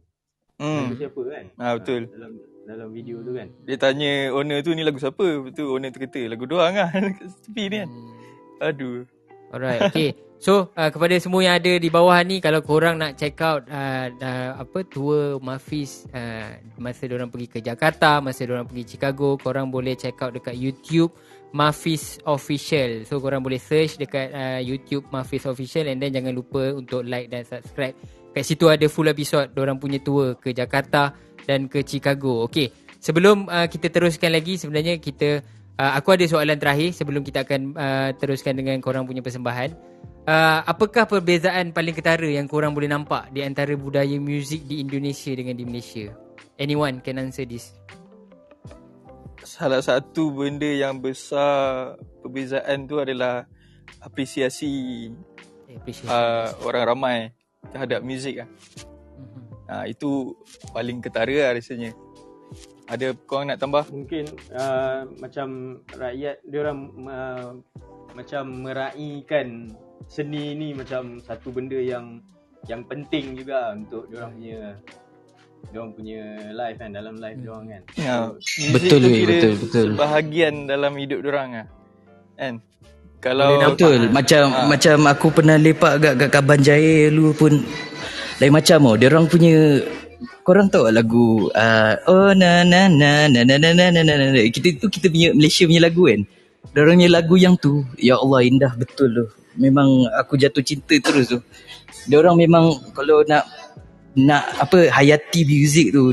Hmm. 0.61 0.95
siapa 0.95 1.21
kan? 1.27 1.45
Ah, 1.59 1.73
Betul. 1.75 2.07
Dalam 2.13 2.33
dalam 2.67 2.89
video 2.95 3.21
tu 3.23 3.35
kan. 3.35 3.49
Dia 3.67 3.77
tanya 3.79 4.31
owner 4.31 4.63
tu 4.63 4.73
ni 4.73 4.87
lagu 4.87 4.99
siapa? 4.99 5.43
Betul 5.43 5.75
owner 5.75 5.91
tu 5.91 5.99
kata 5.99 6.31
lagu 6.31 6.45
doang 6.47 6.75
lah. 6.75 6.91
Tepi 7.47 7.63
ni 7.69 7.77
kan. 7.83 7.89
Hmm. 7.91 8.13
Aduh. 8.63 9.03
Alright 9.53 9.85
okay. 9.85 10.17
So 10.43 10.75
uh, 10.75 10.91
kepada 10.91 11.15
semua 11.23 11.45
yang 11.45 11.55
ada 11.61 11.77
di 11.79 11.87
bawah 11.87 12.19
ni 12.25 12.43
Kalau 12.43 12.65
korang 12.67 12.99
nak 12.99 13.15
check 13.15 13.39
out 13.45 13.63
uh, 13.71 14.11
uh, 14.11 14.51
Apa 14.59 14.83
tour 14.89 15.39
Mafis 15.39 16.09
uh, 16.11 16.57
Masa 16.81 17.07
orang 17.07 17.31
pergi 17.31 17.47
ke 17.47 17.59
Jakarta 17.63 18.19
Masa 18.19 18.49
orang 18.49 18.67
pergi 18.67 18.97
Chicago 18.97 19.39
Korang 19.39 19.71
boleh 19.71 19.95
check 19.95 20.19
out 20.19 20.35
dekat 20.35 20.57
YouTube 20.57 21.15
Mafis 21.53 22.17
Official. 22.25 23.05
So 23.05 23.21
korang 23.21 23.45
boleh 23.45 23.61
search 23.61 24.01
dekat 24.01 24.33
uh, 24.33 24.61
YouTube 24.65 25.05
Mafis 25.13 25.45
Official 25.45 25.85
And 25.87 26.01
then 26.01 26.11
jangan 26.17 26.33
lupa 26.33 26.73
untuk 26.73 27.05
like 27.05 27.29
dan 27.29 27.45
subscribe. 27.45 27.93
Kat 28.33 28.45
situ 28.49 28.73
ada 28.73 28.89
full 28.89 29.13
episode 29.13 29.53
orang 29.61 29.77
punya 29.77 30.01
tour 30.01 30.41
ke 30.41 30.57
Jakarta 30.57 31.13
dan 31.47 31.67
ke 31.67 31.83
Chicago. 31.83 32.47
Okey, 32.47 32.71
sebelum 33.03 33.51
uh, 33.51 33.67
kita 33.67 33.91
teruskan 33.91 34.31
lagi 34.31 34.57
sebenarnya 34.59 34.99
kita 35.03 35.43
uh, 35.79 35.93
aku 35.99 36.15
ada 36.15 36.25
soalan 36.29 36.59
terakhir 36.59 36.95
sebelum 36.95 37.23
kita 37.27 37.43
akan 37.43 37.61
uh, 37.75 38.11
teruskan 38.17 38.59
dengan 38.59 38.79
korang 38.79 39.09
punya 39.09 39.25
persembahan. 39.25 39.75
Uh, 40.23 40.63
apakah 40.71 41.11
perbezaan 41.11 41.75
paling 41.75 41.99
ketara 41.99 42.31
yang 42.31 42.47
korang 42.47 42.71
boleh 42.71 42.87
nampak 42.87 43.35
di 43.35 43.43
antara 43.43 43.75
budaya 43.75 44.15
muzik 44.23 44.63
di 44.71 44.79
Indonesia 44.79 45.35
dengan 45.35 45.59
di 45.59 45.67
Malaysia? 45.67 46.15
Anyone 46.63 47.03
can 47.03 47.19
answer 47.19 47.43
this? 47.43 47.75
Salah 49.43 49.83
satu 49.83 50.31
benda 50.31 50.71
yang 50.71 51.03
besar 51.03 51.99
perbezaan 52.23 52.87
tu 52.87 53.03
adalah 53.03 53.51
apresiasi, 53.99 55.11
apresiasi. 55.67 56.07
Uh, 56.07 56.55
orang 56.71 56.85
ramai 56.87 57.17
terhadap 57.75 58.07
muzik 58.07 58.47
lah. 58.47 58.49
Uh, 59.71 59.85
itu 59.87 60.35
paling 60.75 60.99
ketara 60.99 61.51
lah 61.51 61.53
rasanya. 61.55 61.95
Ada 62.91 63.15
korang 63.25 63.49
nak 63.49 63.63
tambah? 63.63 63.89
Mungkin 63.89 64.27
uh, 64.53 65.09
macam 65.23 65.81
rakyat 65.97 66.37
dia 66.45 66.59
orang 66.61 66.81
uh, 67.09 67.49
macam 68.13 68.45
meraihkan 68.69 69.73
seni 70.11 70.53
ni 70.53 70.77
macam 70.77 71.23
satu 71.25 71.49
benda 71.55 71.79
yang 71.81 72.21
yang 72.69 72.85
penting 72.85 73.39
juga 73.39 73.73
untuk 73.73 74.07
dia 74.13 74.21
orang 74.21 74.33
punya 74.37 74.61
dia 75.71 75.79
orang 75.79 75.93
punya 75.95 76.23
life 76.53 76.77
kan 76.77 76.91
dalam 76.93 77.15
life 77.17 77.39
dia 77.41 77.51
orang 77.55 77.67
kan. 77.71 77.83
Ya, 77.97 78.15
betul 78.75 78.99
betul 79.01 79.27
betul 79.31 79.53
betul. 79.63 79.89
Bahagian 79.97 80.55
dalam 80.69 80.93
hidup 80.99 81.19
dia 81.25 81.31
orang 81.33 81.51
ah. 81.65 81.69
Kan? 82.37 82.55
Kalau 83.23 83.55
betul 83.63 84.11
nampak, 84.11 84.15
macam 84.19 84.43
ha. 84.51 84.67
macam 84.67 84.97
aku 85.07 85.27
pernah 85.31 85.57
lepak 85.57 86.03
kat 86.03 86.15
kat 86.19 86.31
Kaban 86.35 86.61
Jaya 86.61 87.07
dulu 87.09 87.31
pun 87.39 87.53
lain 88.41 88.53
macam 88.53 88.79
oh 88.89 88.95
dia 88.97 89.13
orang 89.13 89.27
punya 89.29 89.83
korang 90.47 90.71
tahu 90.71 90.91
lagu 90.91 91.51
uh, 91.53 91.95
oh 92.07 92.31
na 92.33 92.63
na 92.63 92.87
na 92.87 93.27
na 93.29 93.43
na 93.45 93.57
na 93.59 93.71
na 93.75 94.01
na 94.03 94.15
na 94.17 94.41
kita 94.49 94.79
tu 94.79 94.87
kita 94.89 95.11
punya 95.11 95.35
Malaysia 95.35 95.67
punya 95.67 95.83
lagu 95.83 96.03
kan. 96.07 96.23
Dia 96.73 96.81
orang 96.87 96.97
punya 97.03 97.11
lagu 97.11 97.35
yang 97.37 97.55
tu 97.59 97.85
ya 97.99 98.17
Allah 98.17 98.41
indah 98.47 98.73
betul 98.79 99.11
tu 99.13 99.27
memang 99.59 100.09
aku 100.17 100.41
jatuh 100.41 100.65
cinta 100.65 100.97
terus 100.99 101.31
tu. 101.31 101.39
Dia 102.09 102.19
orang 102.19 102.39
memang 102.39 102.73
kalau 102.97 103.23
nak 103.27 103.47
nak 104.13 104.45
apa 104.61 104.93
hayati 104.93 105.45
music 105.49 105.97
tu 105.97 106.13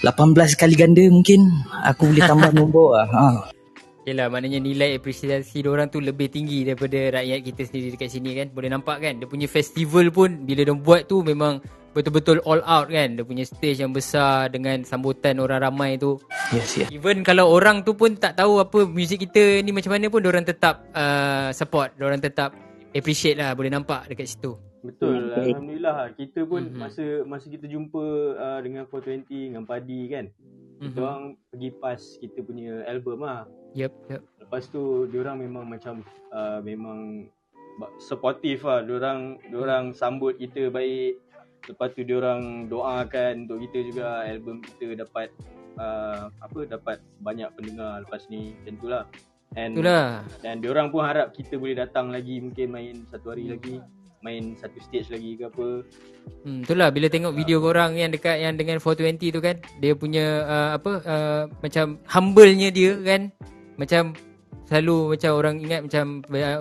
18 0.00 0.56
kali 0.56 0.74
ganda 0.76 1.04
mungkin 1.12 1.44
aku 1.84 2.08
boleh 2.08 2.24
tambah 2.24 2.50
nombor 2.56 2.96
lah. 2.96 3.08
Ha. 3.08 3.26
Yelah 4.10 4.26
maknanya 4.26 4.58
nilai 4.58 4.98
apresiasi 4.98 5.62
orang 5.70 5.86
tu 5.86 6.02
lebih 6.02 6.26
tinggi 6.26 6.66
daripada 6.66 7.22
rakyat 7.22 7.46
kita 7.46 7.62
sendiri 7.62 7.94
dekat 7.94 8.10
sini 8.10 8.34
kan. 8.34 8.50
Boleh 8.50 8.66
nampak 8.66 8.98
kan 8.98 9.22
dia 9.22 9.30
punya 9.30 9.46
festival 9.46 10.10
pun 10.10 10.42
bila 10.42 10.66
dia 10.66 10.74
buat 10.74 11.06
tu 11.06 11.22
memang 11.22 11.62
betul-betul 11.94 12.42
all 12.42 12.58
out 12.66 12.90
kan. 12.90 13.14
Dia 13.14 13.22
punya 13.22 13.46
stage 13.46 13.78
yang 13.78 13.94
besar 13.94 14.50
dengan 14.50 14.82
sambutan 14.82 15.38
orang 15.38 15.62
ramai 15.62 15.94
tu. 15.94 16.18
Yes, 16.50 16.74
yes. 16.74 16.90
Even 16.90 17.22
kalau 17.22 17.54
orang 17.54 17.86
tu 17.86 17.94
pun 17.94 18.18
tak 18.18 18.34
tahu 18.34 18.58
apa 18.58 18.82
muzik 18.82 19.30
kita 19.30 19.62
ni 19.62 19.70
macam 19.70 19.94
mana 19.94 20.10
pun 20.10 20.26
orang 20.26 20.42
tetap 20.42 20.82
uh, 20.90 21.54
support. 21.54 21.94
Orang 22.02 22.18
tetap 22.18 22.50
appreciate 22.90 23.38
lah 23.38 23.54
boleh 23.54 23.70
nampak 23.70 24.10
dekat 24.10 24.26
situ. 24.26 24.58
Betul. 24.82 25.38
Okay. 25.38 25.54
Alhamdulillah 25.54 26.18
kita 26.18 26.40
pun 26.50 26.66
mm-hmm. 26.66 26.82
masa 26.82 27.04
masa 27.30 27.46
kita 27.46 27.70
jumpa 27.70 28.04
uh, 28.34 28.58
dengan 28.58 28.90
420 28.90 29.54
dengan 29.54 29.62
Padi 29.62 30.02
kan. 30.10 30.26
Mm-hmm. 30.26 30.82
Kita 30.82 30.98
orang 30.98 31.24
pergi 31.46 31.70
pas 31.78 32.00
kita 32.18 32.38
punya 32.42 32.82
album 32.90 33.22
ah. 33.22 33.46
Yep, 33.74 33.92
yep. 34.10 34.22
Lepas 34.42 34.66
tu 34.70 35.06
diorang 35.06 35.38
memang 35.38 35.66
macam 35.66 36.02
uh, 36.34 36.58
memang 36.62 37.30
supportive 38.02 38.66
lah. 38.66 38.82
Diorang 38.82 39.38
diorang 39.48 39.94
sambut 39.94 40.36
kita 40.36 40.68
baik. 40.68 41.20
Lepas 41.70 41.94
tu 41.94 42.02
diorang 42.02 42.66
doakan 42.66 43.46
untuk 43.46 43.62
kita 43.68 43.78
juga 43.86 44.06
album 44.26 44.64
kita 44.64 45.06
dapat 45.06 45.30
uh, 45.78 46.32
apa 46.42 46.58
dapat 46.66 46.98
banyak 47.22 47.46
pendengar 47.54 48.02
lepas 48.02 48.26
ni 48.32 48.56
macam 48.58 48.74
itulah. 48.74 49.04
And 49.58 49.74
Itulah. 49.74 50.22
dan 50.46 50.62
diorang 50.62 50.94
pun 50.94 51.02
harap 51.02 51.34
kita 51.34 51.58
boleh 51.58 51.74
datang 51.74 52.14
lagi 52.14 52.38
mungkin 52.38 52.70
main 52.70 53.02
satu 53.10 53.34
hari 53.34 53.50
lagi 53.50 53.82
main 54.20 54.54
satu 54.56 54.78
stage 54.78 55.08
lagi 55.10 55.36
ke 55.36 55.48
apa. 55.48 55.68
Hmm, 56.44 56.62
itulah 56.62 56.88
bila 56.92 57.08
tengok 57.08 57.34
video 57.34 57.58
uh, 57.58 57.62
korang 57.72 57.96
yang 57.96 58.12
dekat 58.12 58.36
yang 58.40 58.54
dengan 58.54 58.78
420 58.78 59.32
tu 59.32 59.40
kan, 59.40 59.56
dia 59.80 59.92
punya 59.96 60.26
uh, 60.44 60.70
apa 60.76 60.92
uh, 61.02 61.42
macam 61.64 61.98
humble-nya 62.04 62.68
dia 62.70 62.92
kan. 63.00 63.32
Macam 63.80 64.12
selalu 64.68 65.16
macam 65.16 65.30
orang 65.34 65.54
ingat 65.64 65.80
macam 65.88 66.04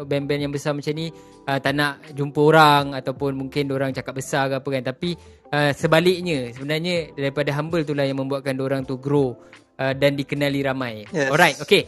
band-band 0.07 0.41
yang 0.47 0.53
besar 0.55 0.71
macam 0.73 0.93
ni 0.97 1.11
uh, 1.45 1.59
tak 1.61 1.73
nak 1.77 2.01
jumpa 2.15 2.39
orang 2.41 2.83
ataupun 2.97 3.37
mungkin 3.37 3.69
orang 3.75 3.91
cakap 3.91 4.17
besar 4.17 4.47
ke 4.49 4.55
apa 4.57 4.69
kan. 4.71 4.83
Tapi 4.87 5.09
uh, 5.51 5.71
sebaliknya 5.75 6.49
sebenarnya 6.55 7.11
daripada 7.13 7.51
humble 7.53 7.83
itulah 7.83 8.07
yang 8.07 8.17
membuatkan 8.17 8.55
orang 8.63 8.81
tu 8.87 8.97
grow 8.97 9.35
uh, 9.77 9.93
dan 9.93 10.15
dikenali 10.15 10.63
ramai. 10.63 11.05
Yes. 11.11 11.29
Alright, 11.29 11.57
okay. 11.59 11.85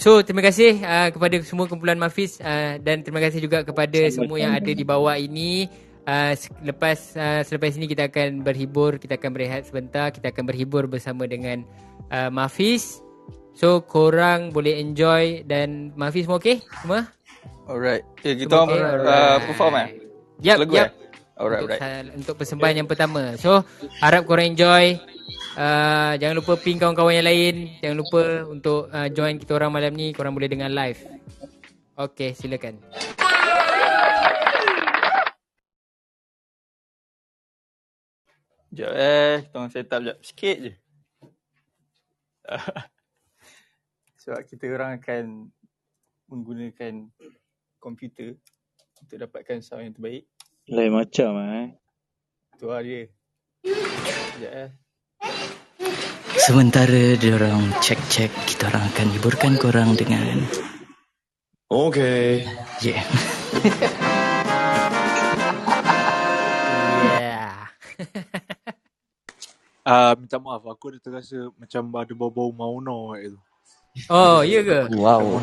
So 0.00 0.24
terima 0.24 0.40
kasih 0.40 0.80
uh, 0.80 1.12
kepada 1.12 1.36
semua 1.44 1.68
kumpulan 1.68 2.00
Mafis 2.00 2.40
uh, 2.40 2.80
dan 2.80 3.04
terima 3.04 3.20
kasih 3.20 3.44
juga 3.44 3.60
kepada 3.60 4.00
Sama 4.08 4.24
semua 4.24 4.36
yang 4.40 4.56
ada 4.56 4.72
di 4.72 4.84
bawah 4.86 5.14
ini. 5.14 5.68
Uh, 6.08 6.32
lepas 6.64 7.14
uh, 7.20 7.44
selepas 7.44 7.76
ini 7.76 7.84
kita 7.84 8.08
akan 8.08 8.40
berhibur, 8.40 8.96
kita 8.96 9.20
akan 9.20 9.30
berehat 9.36 9.68
sebentar, 9.68 10.08
kita 10.08 10.32
akan 10.32 10.48
berhibur 10.48 10.88
bersama 10.88 11.28
dengan 11.28 11.62
uh, 12.08 12.32
Mafis. 12.32 13.04
So 13.54 13.84
korang 13.84 14.54
boleh 14.54 14.78
enjoy 14.80 15.44
dan 15.44 15.92
Mafis 15.98 16.24
semua 16.24 16.38
okey? 16.40 16.62
Semua? 16.80 17.06
Alright. 17.70 18.02
Okay, 18.18 18.34
kita 18.34 18.66
okay. 18.66 18.80
Uh, 18.80 19.38
perform 19.46 19.74
eh? 19.78 19.88
Yep, 20.42 20.56
Lagu 20.64 20.74
yep. 20.74 20.86
Eh? 20.86 20.90
Alright, 21.40 21.62
untuk, 21.64 21.80
alright. 21.80 22.06
untuk 22.16 22.34
persembahan 22.36 22.74
yang 22.84 22.88
pertama. 22.88 23.36
So 23.40 23.64
harap 24.02 24.28
korang 24.28 24.52
enjoy. 24.52 25.00
Uh, 25.56 26.14
jangan 26.20 26.36
lupa 26.36 26.54
ping 26.60 26.76
kawan-kawan 26.76 27.20
yang 27.20 27.28
lain. 27.28 27.54
Jangan 27.80 27.96
lupa 27.96 28.22
untuk 28.48 28.92
uh, 28.92 29.08
join 29.08 29.40
kita 29.40 29.56
orang 29.56 29.72
malam 29.72 29.92
ni. 29.96 30.12
Korang 30.12 30.36
boleh 30.36 30.48
dengar 30.52 30.68
live. 30.68 31.00
Okay, 31.96 32.32
silakan. 32.36 32.80
Sekejap 38.70 38.92
eh. 38.94 39.36
Tolong 39.50 39.70
set 39.70 39.90
up 39.90 40.00
sekejap. 40.00 40.16
Sikit 40.22 40.56
je. 40.62 40.72
Sebab 44.20 44.44
kita 44.44 44.68
orang 44.68 45.00
akan 45.00 45.48
menggunakan 46.28 47.08
komputer 47.80 48.36
untuk 49.00 49.16
dapatkan 49.16 49.64
sound 49.64 49.88
yang 49.88 49.96
terbaik. 49.96 50.28
Lain 50.68 50.92
macam 50.92 51.40
eh. 51.40 51.72
Tu 52.60 52.68
lah 52.68 52.84
dia. 52.84 53.08
Sekejap 53.64 54.52
eh. 54.52 54.70
Sementara 56.36 57.16
diorang 57.16 57.72
cek-cek, 57.80 58.28
kita 58.44 58.68
orang 58.68 58.84
akan 58.92 59.08
hiburkan 59.16 59.56
korang 59.56 59.96
dengan... 59.96 60.44
Okay. 61.72 62.44
Yeah. 62.84 63.00
yeah. 67.08 67.72
uh, 69.88 70.12
minta 70.20 70.36
maaf, 70.36 70.68
aku 70.68 70.92
dah 70.98 71.00
terasa 71.00 71.48
macam 71.56 71.88
ada 71.96 72.12
bau-bau 72.12 72.52
mauna 72.52 73.16
itu. 73.16 73.40
Oh, 74.06 74.46
iya 74.46 74.62
ke? 74.62 74.80
Wow. 74.94 75.42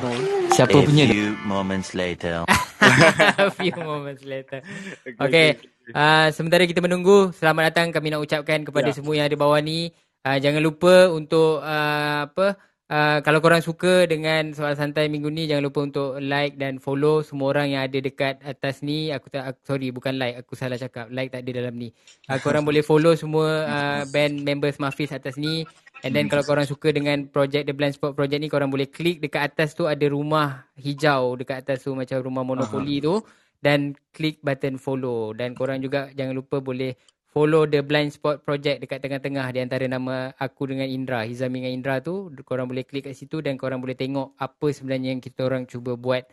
Siapa 0.55 0.79
A 0.79 0.85
punya? 0.87 1.03
A 1.03 1.11
few 1.11 1.35
moments 1.43 1.89
later. 1.91 2.47
A 3.43 3.51
few 3.51 3.75
moments 3.75 4.23
later. 4.23 4.63
Okay. 5.03 5.19
okay. 5.19 5.49
Uh, 5.91 6.31
sementara 6.31 6.63
kita 6.63 6.79
menunggu, 6.79 7.35
selamat 7.35 7.71
datang 7.71 7.87
kami 7.91 8.11
nak 8.11 8.23
ucapkan 8.23 8.63
kepada 8.63 8.91
yeah. 8.91 8.95
semua 8.95 9.13
yang 9.19 9.27
ada 9.27 9.35
bawah 9.35 9.59
ni. 9.59 9.91
Uh, 10.23 10.39
jangan 10.39 10.63
lupa 10.63 11.11
untuk 11.11 11.59
uh, 11.59 12.27
apa 12.27 12.55
uh, 12.91 13.19
kalau 13.23 13.39
korang 13.39 13.63
suka 13.63 14.07
dengan 14.07 14.51
soal 14.55 14.75
santai 14.75 15.07
minggu 15.11 15.27
ni 15.31 15.47
jangan 15.47 15.67
lupa 15.67 15.79
untuk 15.83 16.09
like 16.23 16.55
dan 16.55 16.79
follow 16.79 17.23
semua 17.23 17.55
orang 17.55 17.75
yang 17.75 17.81
ada 17.87 17.99
dekat 17.99 18.39
atas 18.43 18.83
ni. 18.83 19.11
Aku 19.11 19.27
tak 19.31 19.43
aku, 19.47 19.59
sorry 19.63 19.91
bukan 19.91 20.15
like 20.19 20.39
aku 20.39 20.55
salah 20.55 20.79
cakap. 20.79 21.11
Like 21.11 21.31
tak 21.31 21.47
ada 21.47 21.63
dalam 21.63 21.75
ni. 21.75 21.91
Uh, 22.27 22.39
korang 22.43 22.63
boleh 22.63 22.83
follow 22.83 23.13
semua 23.15 23.67
uh, 23.67 24.01
band 24.09 24.43
members 24.43 24.79
Mafis 24.79 25.11
atas 25.11 25.35
ni. 25.35 25.67
And 26.05 26.13
then 26.13 26.29
kalau 26.29 26.45
korang 26.45 26.69
suka 26.69 26.93
dengan 26.93 27.25
project 27.27 27.65
The 27.65 27.73
Blind 27.73 27.97
Spot 27.97 28.13
project 28.13 28.37
ni 28.37 28.49
korang 28.53 28.69
boleh 28.69 28.85
klik 28.85 29.17
dekat 29.17 29.49
atas 29.53 29.73
tu 29.73 29.89
ada 29.89 30.05
rumah 30.05 30.69
hijau 30.77 31.33
dekat 31.33 31.65
atas 31.65 31.89
tu 31.89 31.97
macam 31.97 32.21
rumah 32.21 32.45
monopoli 32.45 33.01
uh-huh. 33.01 33.23
tu. 33.23 33.45
Dan 33.57 33.97
klik 34.13 34.37
button 34.45 34.77
follow. 34.77 35.33
Dan 35.33 35.57
korang 35.57 35.81
juga 35.81 36.13
jangan 36.13 36.37
lupa 36.37 36.61
boleh 36.61 36.93
follow 37.31 37.67
the 37.67 37.83
blind 37.83 38.13
spot 38.15 38.41
project 38.41 38.81
dekat 38.81 39.03
tengah-tengah 39.03 39.47
di 39.51 39.59
antara 39.61 39.85
nama 39.85 40.31
aku 40.39 40.71
dengan 40.71 40.87
Indra, 40.87 41.27
Hizami 41.27 41.61
dengan 41.61 41.73
Indra 41.75 41.95
tu, 41.99 42.31
korang 42.47 42.65
boleh 42.65 42.87
klik 42.87 43.05
kat 43.07 43.15
situ 43.15 43.43
dan 43.43 43.59
korang 43.59 43.83
boleh 43.83 43.93
tengok 43.93 44.33
apa 44.39 44.67
sebenarnya 44.71 45.13
yang 45.13 45.21
kita 45.21 45.45
orang 45.45 45.67
cuba 45.67 45.93
buat 45.93 46.23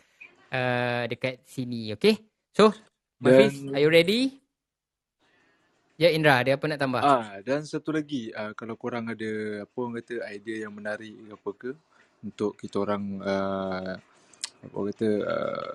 uh, 0.55 1.05
dekat 1.11 1.43
sini, 1.45 1.93
okay? 1.93 2.23
So, 2.55 2.71
Mafiz, 3.19 3.67
are 3.75 3.83
you 3.83 3.91
ready? 3.91 4.45
Ya 5.95 6.11
Indra, 6.11 6.43
ada 6.43 6.59
apa 6.59 6.65
nak 6.67 6.81
tambah? 6.83 7.01
Ah, 7.03 7.39
dan 7.47 7.63
satu 7.63 7.95
lagi, 7.95 8.35
uh, 8.35 8.51
kalau 8.59 8.75
korang 8.75 9.15
ada 9.15 9.63
apa 9.63 9.77
orang 9.79 10.03
kata 10.03 10.27
idea 10.35 10.67
yang 10.67 10.75
menarik 10.75 11.15
apa 11.31 11.51
ke 11.55 11.71
untuk 12.19 12.59
kita 12.59 12.83
orang 12.83 13.23
uh, 13.23 13.95
apa 14.67 14.75
orang 14.75 14.91
kata 14.91 15.11
uh, 15.23 15.73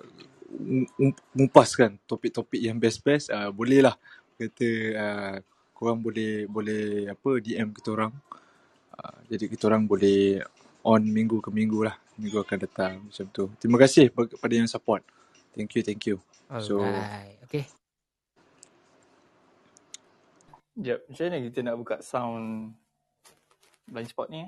ngumpaskan 1.38 2.02
topik-topik 2.04 2.60
yang 2.60 2.76
best-best, 2.76 3.32
uh, 3.32 3.48
bolehlah 3.54 3.96
kata 4.40 4.70
uh, 4.96 5.36
korang 5.76 6.00
boleh 6.00 6.48
boleh 6.48 7.12
apa 7.12 7.44
DM 7.44 7.76
kita 7.76 7.92
orang. 7.92 8.16
Uh, 8.96 9.20
jadi 9.28 9.52
kita 9.52 9.68
orang 9.68 9.84
boleh 9.84 10.40
on 10.88 11.04
minggu 11.04 11.44
ke 11.44 11.52
minggu 11.52 11.84
lah. 11.84 12.00
Minggu 12.16 12.40
akan 12.40 12.58
datang 12.64 12.94
macam 13.04 13.26
tu. 13.32 13.52
Terima 13.60 13.76
kasih 13.76 14.08
kepada 14.12 14.54
yang 14.56 14.68
support. 14.68 15.04
Thank 15.56 15.76
you, 15.76 15.84
thank 15.84 16.04
you. 16.08 16.24
Alright. 16.48 16.68
So, 16.68 16.84
okay. 17.44 17.64
Jap, 20.80 21.04
macam 21.12 21.24
mana 21.28 21.38
kita 21.44 21.60
nak 21.60 21.76
buka 21.76 21.96
sound 22.00 22.72
blind 23.88 24.08
spot 24.08 24.32
ni? 24.32 24.48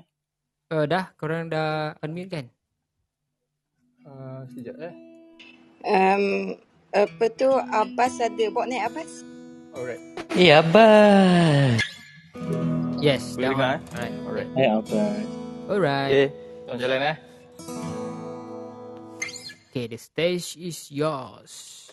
Uh, 0.72 0.88
dah, 0.88 1.12
korang 1.20 1.52
dah 1.52 1.92
unmute 2.00 2.32
kan? 2.32 2.46
Uh, 4.08 4.40
sekejap 4.48 4.76
eh. 4.88 4.94
Um, 5.84 6.56
apa 6.92 7.24
tu, 7.36 7.52
Abbas 7.52 8.16
ada 8.20 8.44
botnet 8.48 8.80
Abbas? 8.80 9.31
Alright. 9.74 10.00
Eh, 10.32 10.36
hey, 10.36 10.50
Abbas. 10.52 11.80
Yes, 13.02 13.34
Boleh 13.34 13.48
dengar 13.50 13.70
eh? 13.74 13.80
Alright. 13.98 14.14
Alright. 14.22 14.48
Hey, 14.54 14.68
Abbas. 14.70 15.26
Alright. 15.66 16.10
Okay, 16.12 16.28
tolong 16.66 16.80
jalan 16.80 17.00
eh. 17.02 17.16
Okay, 19.72 19.84
the 19.88 19.96
stage 19.98 20.60
is 20.60 20.92
yours. 20.92 21.88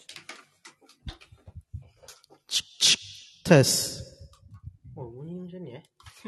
Test. 3.47 4.05
Oh, 4.93 5.09
bunyi 5.09 5.41
macam 5.41 5.59
ni 5.63 5.73
eh. 5.79 5.83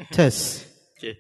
Test. 0.10 0.66
Okay. 1.02 1.18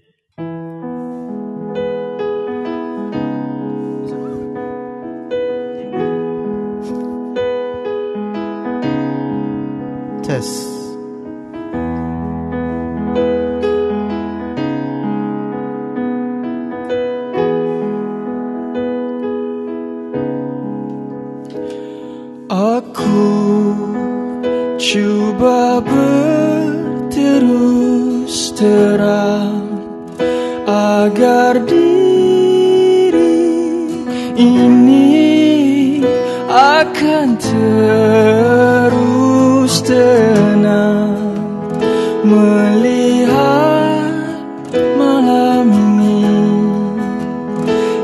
Yes. 10.32 10.71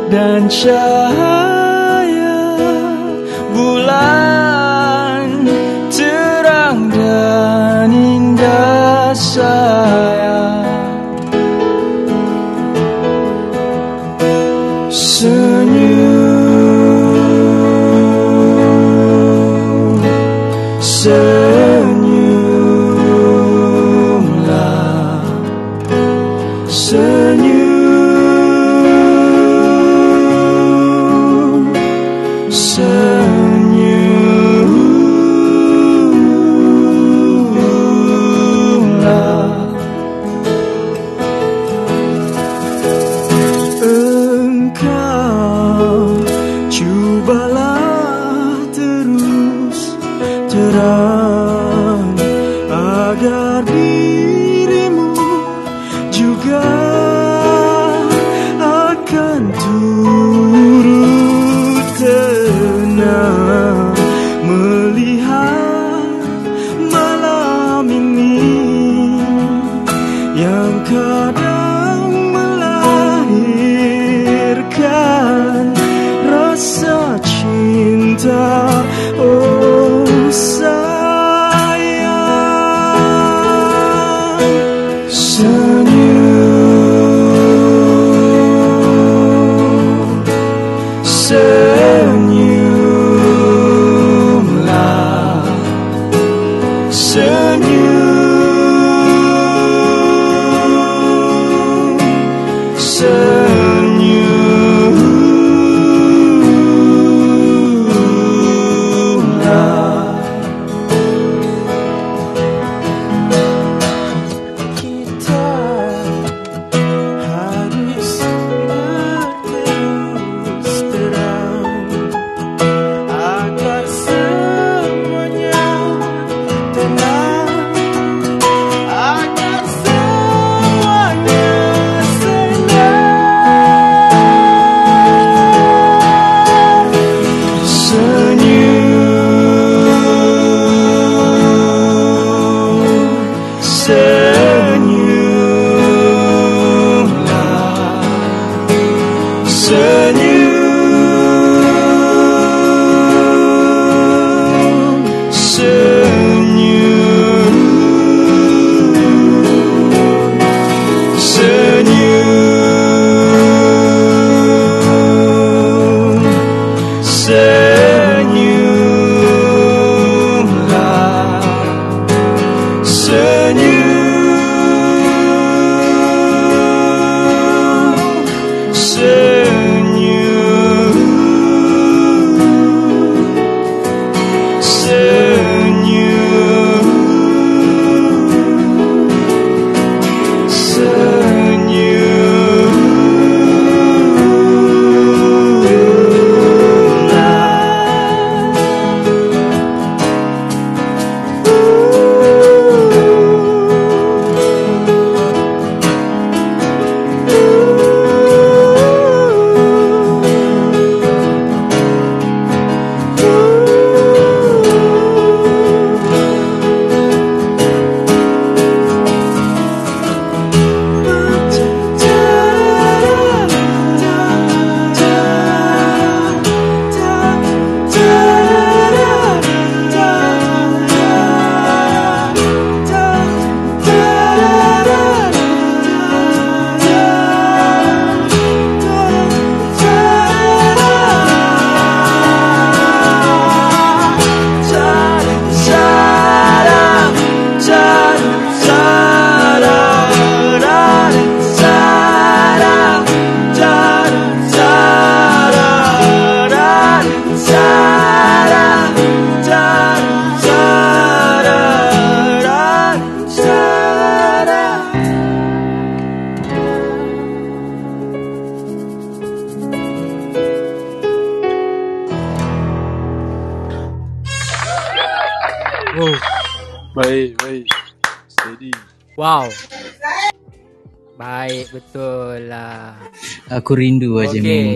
Dan 0.08 0.48
cahaya 0.48 1.37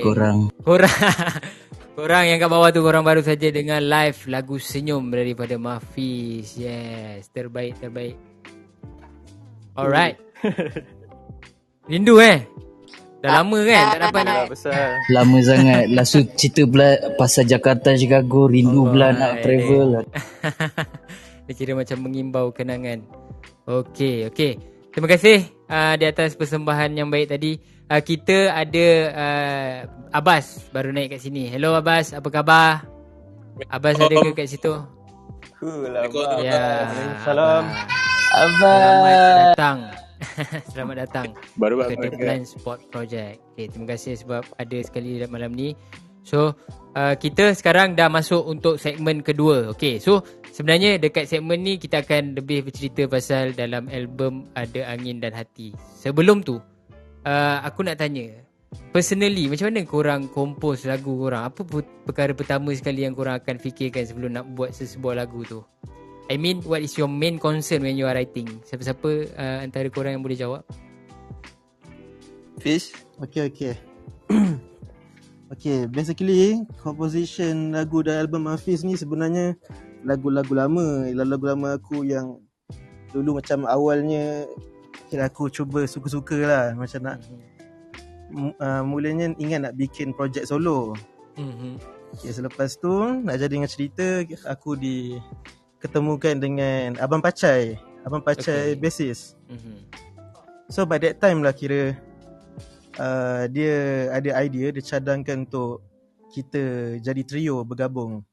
korang. 0.03 0.37
Korang 0.65 0.91
Korang 2.01 2.23
yang 2.23 2.39
kat 2.39 2.49
bawah 2.49 2.71
tu 2.71 2.81
korang 2.81 3.03
baru 3.03 3.21
saja 3.21 3.51
dengan 3.51 3.83
live 3.83 4.19
lagu 4.31 4.55
Senyum 4.55 5.11
daripada 5.11 5.59
Mafis. 5.59 6.55
Yes, 6.55 7.27
terbaik 7.29 7.77
terbaik. 7.77 8.15
Alright. 9.75 10.15
Rindu 11.91 12.17
eh? 12.23 12.47
Dah 13.21 13.45
lama 13.45 13.59
kan 13.61 13.85
tak 13.85 14.01
dapat 14.01 14.23
nak 14.25 14.49
besar. 14.49 14.97
Lama 15.13 15.37
sangat. 15.45 15.85
Lalu 15.93 16.19
cerita 16.33 16.61
pula 16.65 16.89
pasal 17.21 17.45
Jakarta 17.45 17.93
Chicago 17.93 18.49
rindu 18.49 18.81
oh, 18.81 18.89
pula 18.89 19.13
nak 19.13 19.45
travel. 19.45 20.01
Dia 21.45 21.53
kira 21.53 21.77
macam 21.77 21.97
mengimbau 22.01 22.49
kenangan. 22.49 23.05
Okey, 23.69 24.25
okey. 24.33 24.57
Terima 24.89 25.05
kasih 25.05 25.45
uh, 25.69 25.93
di 26.01 26.05
atas 26.09 26.33
persembahan 26.33 26.97
yang 26.97 27.13
baik 27.13 27.29
tadi. 27.29 27.61
Uh, 27.91 27.99
kita 27.99 28.55
ada 28.55 28.87
uh, 29.11 29.75
Abbas 30.15 30.71
baru 30.71 30.95
naik 30.95 31.11
kat 31.11 31.27
sini. 31.27 31.51
Hello 31.51 31.75
Abbas, 31.75 32.15
apa 32.15 32.31
khabar? 32.31 32.87
Abbas 33.67 33.99
ada 33.99 34.15
ke 34.15 34.31
kat 34.31 34.47
situ? 34.47 34.79
Cool 35.59 35.91
Abbas. 35.91 36.39
Ya. 36.39 36.87
Salam. 37.27 37.67
Abbas. 38.31 38.79
Selamat 38.79 39.43
datang. 39.43 39.77
Selamat 40.71 40.95
datang 41.03 41.27
baru 41.59 41.83
ke 41.83 41.99
The 41.99 42.09
Blind 42.15 42.47
Spot 42.47 42.79
Project. 42.95 43.43
Okay, 43.59 43.67
terima 43.67 43.87
kasih 43.91 44.15
sebab 44.15 44.47
ada 44.55 44.77
sekali 44.87 45.19
malam 45.27 45.51
ni. 45.51 45.75
So, 46.23 46.55
uh, 46.95 47.19
kita 47.19 47.51
sekarang 47.59 47.99
dah 47.99 48.07
masuk 48.07 48.39
untuk 48.47 48.79
segmen 48.79 49.19
kedua. 49.19 49.67
Okay, 49.75 49.99
so 49.99 50.23
Sebenarnya 50.51 50.99
dekat 50.99 51.31
segmen 51.31 51.63
ni 51.63 51.79
kita 51.79 52.03
akan 52.03 52.35
lebih 52.35 52.67
bercerita 52.67 53.07
pasal 53.07 53.55
dalam 53.55 53.87
album 53.87 54.51
Ada 54.51 54.91
Angin 54.91 55.23
dan 55.23 55.31
Hati. 55.31 55.71
Sebelum 55.95 56.43
tu, 56.43 56.59
uh, 57.25 57.57
aku 57.65 57.85
nak 57.85 57.99
tanya. 57.99 58.45
Personally, 58.95 59.51
macam 59.51 59.67
mana 59.67 59.83
korang 59.83 60.21
kompos 60.31 60.87
lagu 60.87 61.11
korang? 61.19 61.51
Apa 61.51 61.67
perkara 62.07 62.31
pertama 62.31 62.71
sekali 62.71 63.03
yang 63.03 63.11
korang 63.11 63.35
akan 63.35 63.59
fikirkan 63.59 64.07
sebelum 64.07 64.31
nak 64.31 64.47
buat 64.55 64.71
sesebuah 64.71 65.19
lagu 65.19 65.43
tu? 65.43 65.59
I 66.31 66.39
mean, 66.39 66.63
what 66.63 66.79
is 66.79 66.95
your 66.95 67.11
main 67.11 67.35
concern 67.35 67.83
when 67.83 67.99
you 67.99 68.07
are 68.07 68.15
writing? 68.15 68.47
Siapa-siapa 68.63 69.09
uh, 69.35 69.57
antara 69.59 69.91
korang 69.91 70.15
yang 70.15 70.23
boleh 70.23 70.39
jawab? 70.39 70.63
Fish? 72.63 72.95
Okay, 73.19 73.51
okay. 73.51 73.73
okay, 75.53 75.83
basically, 75.91 76.63
composition 76.79 77.75
lagu 77.75 77.99
dan 78.07 78.23
album 78.23 78.47
Hafiz 78.47 78.87
ni 78.87 78.95
sebenarnya 78.95 79.59
lagu-lagu 80.07 80.53
lama 80.55 81.05
lagu-lagu 81.13 81.45
lama 81.53 81.67
aku 81.77 82.07
yang 82.07 82.41
dulu 83.11 83.37
macam 83.37 83.67
awalnya 83.67 84.47
kira 85.11 85.27
aku 85.27 85.51
cuba 85.51 85.83
suka-suka 85.83 86.39
lah 86.39 86.65
macam 86.71 87.03
nak 87.03 87.19
mm-hmm. 87.19 88.55
uh, 88.55 88.83
mulanya 88.87 89.35
ingat 89.35 89.59
nak 89.67 89.75
bikin 89.75 90.15
projek 90.15 90.47
solo 90.47 90.95
mm-hmm. 91.35 91.75
okay, 92.15 92.31
selepas 92.31 92.79
tu 92.79 93.19
nak 93.19 93.35
jadi 93.35 93.51
dengan 93.51 93.67
cerita 93.67 94.23
aku 94.47 94.79
di 94.79 95.19
ketemukan 95.83 96.39
dengan 96.39 96.95
Abang 97.03 97.19
Pacai 97.19 97.75
Abang 98.07 98.23
Pacai 98.23 98.71
okay. 98.71 98.79
basis 98.79 99.35
mm-hmm. 99.51 99.91
so 100.71 100.87
by 100.87 100.95
that 100.95 101.19
time 101.19 101.43
lah 101.43 101.51
kira 101.51 101.99
uh, 102.95 103.51
dia 103.51 104.07
ada 104.15 104.39
idea 104.39 104.71
dia 104.71 104.95
cadangkan 104.95 105.43
untuk 105.43 105.83
kita 106.31 106.95
jadi 107.03 107.21
trio 107.27 107.59
bergabung 107.67 108.23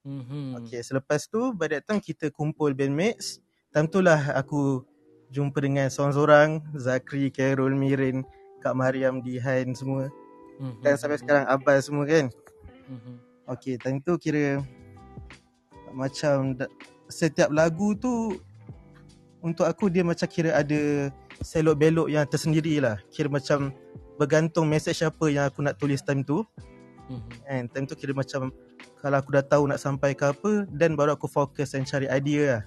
Mm-hmm. 0.00 0.64
Okay, 0.64 0.80
selepas 0.80 1.28
tu 1.28 1.52
by 1.52 1.68
that 1.76 1.84
time 1.84 2.00
kita 2.00 2.32
kumpul 2.32 2.72
bandmates. 2.72 3.36
Time 3.68 3.86
tu 3.86 4.00
lah 4.00 4.32
aku 4.32 4.80
jumpa 5.30 5.62
dengan 5.62 5.86
seorang-seorang, 5.86 6.62
Zakri, 6.74 7.30
Carol, 7.30 7.74
Mirin, 7.78 8.26
Kak 8.60 8.74
Mariam, 8.74 9.22
Dihan 9.22 9.72
semua. 9.72 10.10
Mm-hmm. 10.60 10.82
Dan 10.84 10.94
sampai 10.98 11.18
sekarang 11.18 11.44
Abbas 11.48 11.88
semua 11.88 12.04
kan. 12.04 12.28
Mm-hmm. 12.90 13.16
Okay, 13.56 13.74
time 13.80 13.98
tu 14.02 14.14
kira 14.20 14.62
macam 15.90 16.54
setiap 17.10 17.50
lagu 17.50 17.98
tu 17.98 18.38
untuk 19.42 19.66
aku 19.66 19.90
dia 19.90 20.06
macam 20.06 20.28
kira 20.30 20.54
ada 20.54 21.10
selok 21.40 21.78
belok 21.80 22.08
yang 22.12 22.26
tersendiri 22.28 22.78
lah. 22.78 23.00
Kira 23.10 23.32
macam 23.32 23.72
bergantung 24.20 24.68
message 24.68 25.00
apa 25.00 25.32
yang 25.32 25.48
aku 25.48 25.64
nak 25.64 25.80
tulis 25.80 26.04
time 26.04 26.22
tu. 26.26 26.44
Mm-hmm. 27.10 27.50
And 27.50 27.64
time 27.72 27.86
tu 27.88 27.96
kira 27.96 28.12
macam 28.12 28.52
kalau 29.00 29.16
aku 29.16 29.32
dah 29.32 29.44
tahu 29.46 29.64
nak 29.66 29.80
sampai 29.80 30.12
ke 30.12 30.28
apa 30.28 30.68
dan 30.68 30.92
baru 30.94 31.16
aku 31.16 31.26
fokus 31.26 31.72
dan 31.72 31.88
cari 31.88 32.06
idea 32.12 32.60
lah. 32.60 32.62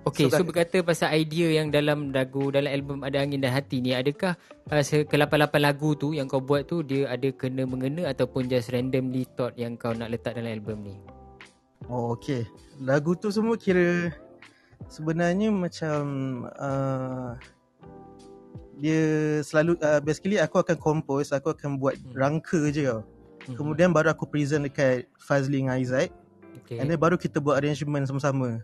Okay, 0.00 0.32
so, 0.32 0.40
so 0.40 0.48
berkata 0.48 0.80
pasal 0.80 1.12
idea 1.12 1.60
yang 1.60 1.68
dalam 1.68 2.08
lagu, 2.08 2.48
dalam 2.48 2.72
album 2.72 3.04
Ada 3.04 3.20
Angin 3.20 3.44
dan 3.44 3.52
Hati 3.52 3.84
ni, 3.84 3.92
adakah 3.92 4.32
uh, 4.72 4.80
ke-8-8 4.80 5.52
lagu 5.60 5.92
tu 5.92 6.16
yang 6.16 6.24
kau 6.24 6.40
buat 6.40 6.64
tu, 6.64 6.80
dia 6.80 7.04
ada 7.12 7.28
kena-mengena 7.28 8.08
ataupun 8.08 8.48
just 8.48 8.72
randomly 8.72 9.28
thought 9.36 9.52
yang 9.60 9.76
kau 9.76 9.92
nak 9.92 10.08
letak 10.08 10.40
dalam 10.40 10.56
album 10.56 10.88
ni? 10.88 10.96
Oh, 11.84 12.16
okay. 12.16 12.48
Lagu 12.80 13.12
tu 13.12 13.28
semua 13.28 13.60
kira 13.60 14.08
sebenarnya 14.88 15.52
macam 15.52 16.00
uh, 16.56 17.36
dia 18.80 19.00
selalu, 19.44 19.76
uh, 19.84 20.00
basically 20.00 20.40
aku 20.40 20.64
akan 20.64 20.80
compose, 20.80 21.28
aku 21.36 21.52
akan 21.52 21.76
buat 21.76 22.00
hmm. 22.00 22.16
rangka 22.16 22.72
je 22.72 22.88
tau. 22.88 23.04
Mm-hmm. 23.04 23.56
Kemudian 23.56 23.90
baru 23.92 24.12
aku 24.12 24.28
present 24.28 24.64
dekat 24.64 25.08
Fazli 25.20 25.60
dengan 25.60 25.76
Aizat. 25.76 26.12
Okay. 26.64 26.80
And 26.80 26.88
then 26.88 27.00
baru 27.00 27.16
kita 27.16 27.40
buat 27.40 27.60
arrangement 27.60 28.08
sama-sama. 28.08 28.60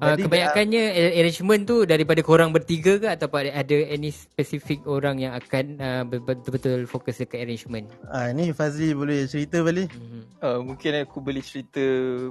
Uh, 0.00 0.16
kebanyakannya 0.16 0.84
uh, 0.96 1.18
arrangement 1.20 1.62
tu 1.68 1.84
daripada 1.84 2.24
korang 2.24 2.50
bertiga 2.50 2.96
ke 2.96 3.08
atau 3.12 3.28
ada 3.36 3.76
any 3.92 4.08
specific 4.08 4.80
orang 4.88 5.20
yang 5.20 5.36
akan 5.36 5.76
uh, 5.76 6.02
betul-betul 6.08 6.88
fokus 6.88 7.20
dekat 7.20 7.44
arrangement? 7.44 7.86
Ah 8.08 8.28
uh, 8.28 8.28
ni 8.32 8.50
Fazli 8.56 8.96
boleh 8.96 9.28
cerita 9.28 9.60
balik. 9.60 9.92
Mm-hmm. 9.92 10.22
Uh, 10.40 10.58
mungkin 10.64 10.90
aku 11.04 11.20
boleh 11.20 11.44
cerita 11.44 11.84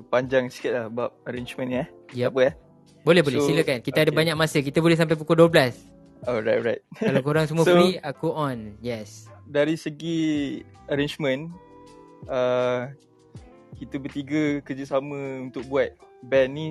panjang 0.10 0.50
sikit 0.50 0.72
lah 0.74 0.86
bab 0.90 1.14
arrangement 1.30 1.70
ni 1.70 1.78
eh. 1.86 1.88
Yep. 2.26 2.30
Apa 2.34 2.40
eh? 2.50 2.54
Boleh 3.06 3.22
boleh 3.22 3.40
silakan. 3.46 3.80
Kita 3.86 4.02
okay. 4.02 4.06
ada 4.10 4.12
banyak 4.12 4.36
masa. 4.36 4.60
Kita 4.60 4.82
boleh 4.82 4.98
sampai 4.98 5.16
pukul 5.16 5.40
12. 5.48 6.28
Alright 6.28 6.58
alright. 6.60 6.82
Kalau 7.00 7.22
korang 7.24 7.48
semua 7.48 7.64
so, 7.70 7.72
free 7.78 7.96
aku 8.02 8.34
on. 8.34 8.76
Yes 8.84 9.30
dari 9.50 9.74
segi 9.74 10.62
arrangement 10.86 11.50
uh, 12.30 12.86
kita 13.82 13.98
bertiga 13.98 14.62
kerjasama 14.62 15.50
untuk 15.50 15.66
buat 15.66 15.90
band 16.22 16.52
ni 16.54 16.68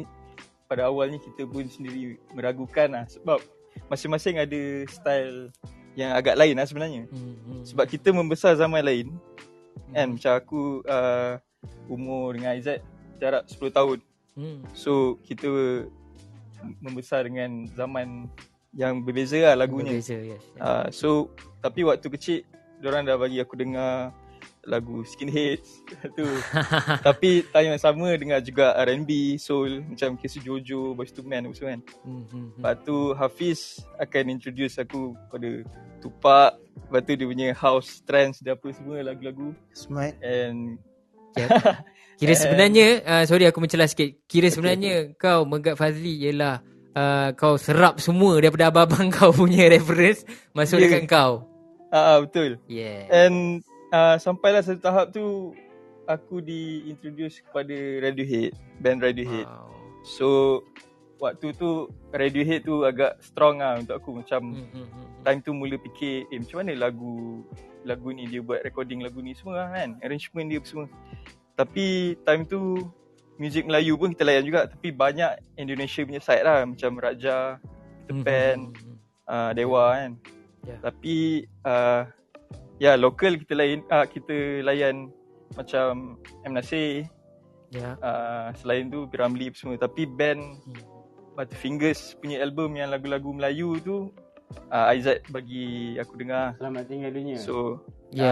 pada 0.69 0.87
awalnya 0.87 1.17
kita 1.17 1.49
pun 1.49 1.65
sendiri 1.65 2.21
meragukan 2.37 2.93
lah 2.93 3.05
sebab 3.09 3.41
masing-masing 3.89 4.37
ada 4.37 4.85
style 4.93 5.49
yang 5.97 6.13
agak 6.13 6.37
lain 6.37 6.55
lah 6.55 6.69
sebenarnya 6.69 7.03
hmm, 7.09 7.35
hmm. 7.41 7.63
sebab 7.65 7.89
kita 7.89 8.13
membesar 8.13 8.55
zaman 8.55 8.85
lain 8.85 9.09
hmm. 9.09 9.93
kan 9.97 10.07
macam 10.15 10.33
aku 10.37 10.63
uh, 10.85 11.41
umur 11.89 12.37
dengan 12.37 12.55
Aizat 12.55 12.85
jarak 13.17 13.49
10 13.49 13.73
tahun 13.73 13.99
hmm. 14.37 14.61
so 14.77 15.17
kita 15.25 15.49
membesar 16.85 17.25
dengan 17.25 17.65
zaman 17.73 18.29
yang 18.77 19.01
berbeza 19.01 19.41
lah 19.41 19.65
lagunya 19.65 19.97
berbeza, 19.97 20.21
yes. 20.21 20.45
uh, 20.61 20.87
so 20.93 21.33
tapi 21.65 21.83
waktu 21.83 22.07
kecil 22.13 22.45
orang 22.85 23.09
dah 23.09 23.17
bagi 23.19 23.41
aku 23.41 23.59
dengar 23.59 24.13
lagu 24.69 25.01
Skinheads 25.03 25.81
tu. 26.19 26.29
Tapi 27.09 27.49
time 27.49 27.75
yang 27.75 27.81
sama 27.81 28.13
dengar 28.15 28.45
juga 28.45 28.77
R&B, 28.85 29.41
soul 29.41 29.81
macam 29.83 30.21
Casey 30.21 30.45
Jojo, 30.45 30.93
Boyz 30.93 31.11
II 31.17 31.25
Men 31.25 31.49
apa 31.49 31.55
semua 31.57 31.71
kan. 31.75 31.83
Mm-hmm. 32.05 32.45
Lepas 32.61 32.75
tu 32.85 32.97
Hafiz 33.17 33.61
akan 33.97 34.25
introduce 34.29 34.77
aku 34.77 35.17
pada 35.33 35.65
Tupac. 36.05 36.61
Lepas 36.89 37.01
tu 37.03 37.13
dia 37.17 37.27
punya 37.27 37.49
house, 37.57 38.05
trance 38.05 38.45
dia 38.45 38.53
apa 38.53 38.69
semua 38.71 39.01
lagu-lagu. 39.01 39.57
Smart. 39.73 40.15
And 40.21 40.77
yeah. 41.35 41.81
Kira 42.19 42.35
sebenarnya, 42.35 42.87
uh, 43.07 43.25
sorry 43.31 43.47
aku 43.47 43.63
mencelah 43.63 43.87
sikit. 43.87 44.27
Kira 44.27 44.51
sebenarnya 44.51 45.15
okay. 45.15 45.23
kau 45.23 45.47
Megat 45.47 45.79
Fazli 45.79 46.19
ialah 46.27 46.59
uh, 46.99 47.29
kau 47.39 47.55
serap 47.55 48.03
semua 48.03 48.43
daripada 48.43 48.75
abang-abang 48.75 49.07
kau 49.15 49.31
punya 49.31 49.71
reference 49.71 50.27
masuk 50.51 50.83
yeah. 50.83 50.91
dekat 50.91 51.05
kau. 51.07 51.47
Ah 51.95 52.19
uh, 52.19 52.27
betul. 52.27 52.59
Yeah. 52.67 53.07
And 53.09 53.63
uh, 53.93 54.17
sampailah 54.21 54.63
satu 54.65 54.81
tahap 54.81 55.07
tu 55.13 55.53
aku 56.09 56.41
diintroduce 56.41 57.45
kepada 57.45 57.75
Radiohead, 58.05 58.57
band 58.81 59.05
Radiohead. 59.05 59.45
Wow. 59.45 59.69
So 60.05 60.29
waktu 61.21 61.53
tu 61.53 61.91
Radiohead 62.15 62.65
tu 62.65 62.87
agak 62.87 63.21
strong 63.21 63.61
lah 63.61 63.77
untuk 63.77 63.99
aku 63.99 64.23
macam 64.23 64.55
mm-hmm. 64.55 64.87
time 65.27 65.41
tu 65.43 65.51
mula 65.53 65.77
fikir 65.77 66.31
eh 66.31 66.39
macam 66.39 66.57
mana 66.63 66.73
lagu 66.79 67.43
lagu 67.83 68.09
ni 68.15 68.31
dia 68.31 68.39
buat 68.39 68.63
recording 68.63 69.03
lagu 69.03 69.19
ni 69.19 69.35
semua 69.35 69.67
kan 69.75 69.99
arrangement 70.07 70.47
dia 70.47 70.63
semua 70.63 70.87
tapi 71.59 72.15
time 72.23 72.47
tu 72.47 72.87
muzik 73.35 73.67
Melayu 73.67 73.99
pun 73.99 74.15
kita 74.15 74.23
layan 74.31 74.47
juga 74.47 74.71
tapi 74.71 74.95
banyak 74.95 75.43
Indonesia 75.59 76.07
punya 76.07 76.23
side 76.23 76.47
lah 76.47 76.63
macam 76.63 76.95
Raja, 77.03 77.59
Tepen, 78.07 78.71
mm-hmm. 78.71 78.95
uh, 79.27 79.51
Dewa 79.59 79.99
kan 79.99 80.13
Yeah. 80.67 80.81
Tapi 80.85 81.47
uh, 81.65 82.03
ya 82.79 82.93
yeah, 82.93 82.95
lokal 82.97 83.37
kita 83.39 83.55
lain 83.59 83.83
uh, 83.91 84.07
kita 84.07 84.63
layan 84.63 85.11
macam 85.55 86.19
M 86.47 86.53
Nasir, 86.55 87.07
yeah. 87.75 87.99
uh, 88.01 88.55
selain 88.57 88.89
tu 88.89 89.11
Piramli 89.11 89.51
semua 89.55 89.77
tapi 89.77 90.07
band 90.07 90.41
hmm. 90.41 90.83
Butterfingers 91.39 92.19
punya 92.19 92.43
album 92.43 92.75
yang 92.75 92.91
lagu-lagu 92.91 93.31
Melayu 93.31 93.79
tu 93.79 93.97
uh, 94.75 94.91
Aizat 94.91 95.23
bagi 95.31 95.95
aku 95.95 96.19
dengar 96.19 96.59
Selamat 96.59 96.91
tinggal 96.91 97.15
dunia 97.15 97.39
so 97.39 97.79
Ya, 98.09 98.25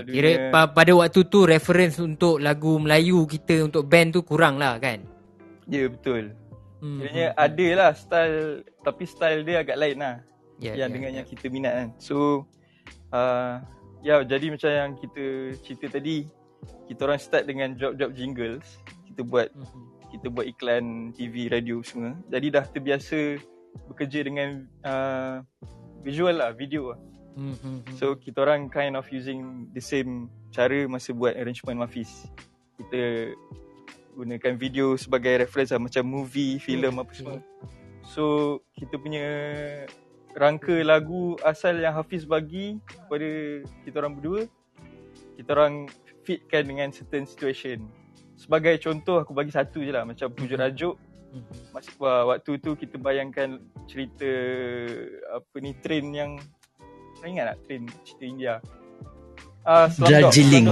yeah. 0.00 0.08
kira 0.08 0.48
pa- 0.48 0.72
pada 0.72 0.96
waktu 0.96 1.28
tu 1.28 1.44
reference 1.44 2.00
untuk 2.00 2.40
lagu 2.40 2.80
Melayu 2.80 3.28
kita 3.28 3.68
untuk 3.68 3.84
band 3.84 4.16
tu 4.16 4.24
kurang 4.24 4.56
lah 4.56 4.80
kan? 4.80 5.04
Ya, 5.68 5.84
yeah, 5.84 5.88
betul. 5.92 6.32
Hmm. 6.80 7.04
Kiranya 7.04 7.26
hmm. 7.36 7.44
ada 7.44 7.66
lah 7.76 7.90
style, 7.92 8.64
tapi 8.80 9.04
style 9.04 9.44
dia 9.44 9.60
agak 9.60 9.76
lain 9.76 10.00
lah. 10.00 10.24
Yeah, 10.56 10.72
yang 10.72 10.76
yeah, 10.76 10.88
dengan 10.88 11.10
yeah. 11.12 11.18
yang 11.20 11.26
kita 11.28 11.46
minat 11.52 11.72
kan. 11.76 11.88
So, 12.00 12.48
uh, 13.12 13.60
ya 14.00 14.24
jadi 14.24 14.46
macam 14.52 14.70
yang 14.70 14.92
kita 14.98 15.24
cerita 15.64 15.86
tadi, 16.00 16.26
kita 16.88 17.00
orang 17.06 17.20
start 17.20 17.44
dengan 17.48 17.76
job-job 17.76 18.12
jingles. 18.16 18.66
Kita 19.10 19.26
buat 19.26 19.52
hmm. 19.52 20.10
kita 20.16 20.26
buat 20.32 20.46
iklan 20.48 21.14
TV, 21.14 21.48
radio 21.48 21.80
semua. 21.84 22.16
Jadi 22.28 22.46
dah 22.50 22.64
terbiasa 22.66 23.38
bekerja 23.86 24.26
dengan 24.26 24.66
uh, 24.82 25.42
visual 26.02 26.36
lah, 26.40 26.50
video 26.54 26.94
lah. 26.94 27.00
Mm-hmm. 27.38 27.96
So 27.96 28.18
kita 28.18 28.42
orang 28.42 28.68
kind 28.68 28.98
of 28.98 29.06
using 29.08 29.70
the 29.70 29.82
same 29.82 30.28
cara 30.50 30.84
masa 30.90 31.14
buat 31.14 31.38
arrangement 31.38 31.86
Mafis. 31.86 32.26
Kita 32.80 33.32
gunakan 34.18 34.54
video 34.58 34.98
sebagai 34.98 35.46
reference 35.46 35.70
lah, 35.70 35.80
macam 35.80 36.04
movie, 36.04 36.58
filem 36.58 36.90
mm-hmm. 36.90 37.04
apa 37.06 37.12
semua. 37.14 37.38
So 38.10 38.24
kita 38.74 38.98
punya 38.98 39.26
rangka 40.38 40.78
lagu 40.86 41.34
asal 41.42 41.78
yang 41.78 41.94
Hafiz 41.94 42.22
bagi 42.22 42.78
kepada 42.86 43.64
kita 43.82 43.96
orang 43.98 44.14
berdua 44.18 44.40
kita 45.40 45.56
orang 45.56 45.88
fitkan 46.20 46.68
dengan 46.68 46.92
certain 46.92 47.24
situation. 47.24 47.88
Sebagai 48.36 48.76
contoh 48.76 49.24
aku 49.24 49.32
bagi 49.32 49.52
satu 49.52 49.80
je 49.80 49.88
lah 49.88 50.04
macam 50.04 50.28
Pujuk 50.32 50.60
mm-hmm. 50.60 50.68
Rajuk. 50.68 50.94
Mm-hmm. 51.32 51.72
Masa 51.72 52.12
waktu 52.28 52.52
tu 52.60 52.70
kita 52.76 52.96
bayangkan 53.00 53.56
cerita 53.88 54.28
apa 55.32 55.54
ni 55.64 55.72
train 55.80 56.06
yang 56.12 56.30
kau 57.20 57.28
ingat 57.28 57.56
tak 57.56 57.58
train 57.64 57.82
cerita 58.04 58.24
India? 58.24 58.54
Ah, 59.64 59.88
uh, 59.88 60.08
Darjeeling. 60.08 60.68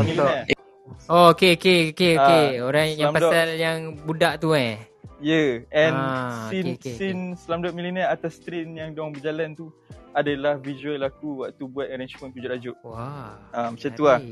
Oh, 1.09 1.33
okey 1.37 1.57
okey 1.61 1.93
okey 1.97 2.13
uh, 2.17 2.25
okey. 2.25 2.45
Orang 2.65 2.87
yang 2.97 3.13
pasal 3.13 3.49
yang 3.57 3.77
budak 4.05 4.41
tu 4.41 4.53
eh. 4.53 4.81
Ya, 5.19 5.35
yeah. 5.35 5.53
and 5.75 5.97
ah, 5.99 6.47
scene 6.47 6.79
okay, 6.79 6.95
okay, 6.95 6.95
scene 6.95 7.23
okay. 7.35 7.43
Slumdog 7.43 7.75
Millionaire 7.75 8.07
atas 8.07 8.39
train 8.39 8.71
yang 8.79 8.95
diorang 8.95 9.11
berjalan 9.11 9.51
tu 9.59 9.75
adalah 10.15 10.55
visual 10.63 11.03
aku 11.03 11.43
waktu 11.43 11.63
buat 11.67 11.91
arrangement 11.91 12.31
Pujuk 12.31 12.51
Rajuk. 12.51 12.77
Wah. 12.87 13.35
Ah, 13.51 13.69
macam 13.75 13.91
tu 13.99 14.07
lah. 14.07 14.23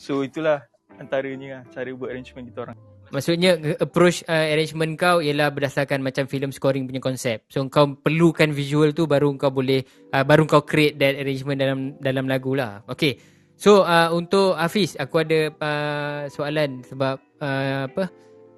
So 0.00 0.24
itulah 0.24 0.64
antaranya 0.96 1.60
lah 1.60 1.62
cara 1.68 1.92
buat 1.92 2.08
arrangement 2.12 2.48
kita 2.48 2.60
orang. 2.64 2.76
Maksudnya 3.06 3.54
approach 3.78 4.26
uh, 4.26 4.50
arrangement 4.50 4.98
kau 4.98 5.22
ialah 5.22 5.54
berdasarkan 5.54 6.02
macam 6.02 6.26
film 6.26 6.50
scoring 6.50 6.90
punya 6.90 6.98
konsep. 6.98 7.46
So 7.46 7.62
kau 7.70 7.94
perlukan 7.94 8.50
visual 8.50 8.90
tu 8.96 9.06
baru 9.06 9.30
kau 9.38 9.54
boleh 9.54 9.86
uh, 10.10 10.24
baru 10.26 10.42
kau 10.48 10.66
create 10.66 10.98
that 10.98 11.14
arrangement 11.14 11.60
dalam 11.60 11.94
dalam 12.02 12.26
lagu 12.26 12.58
lah. 12.58 12.82
Okay. 12.90 13.20
So 13.54 13.86
uh, 13.86 14.10
untuk 14.10 14.58
Hafiz 14.58 14.98
aku 14.98 15.22
ada 15.22 15.54
uh, 15.54 16.22
soalan 16.28 16.82
sebab 16.82 17.16
uh, 17.40 17.86
apa 17.88 18.10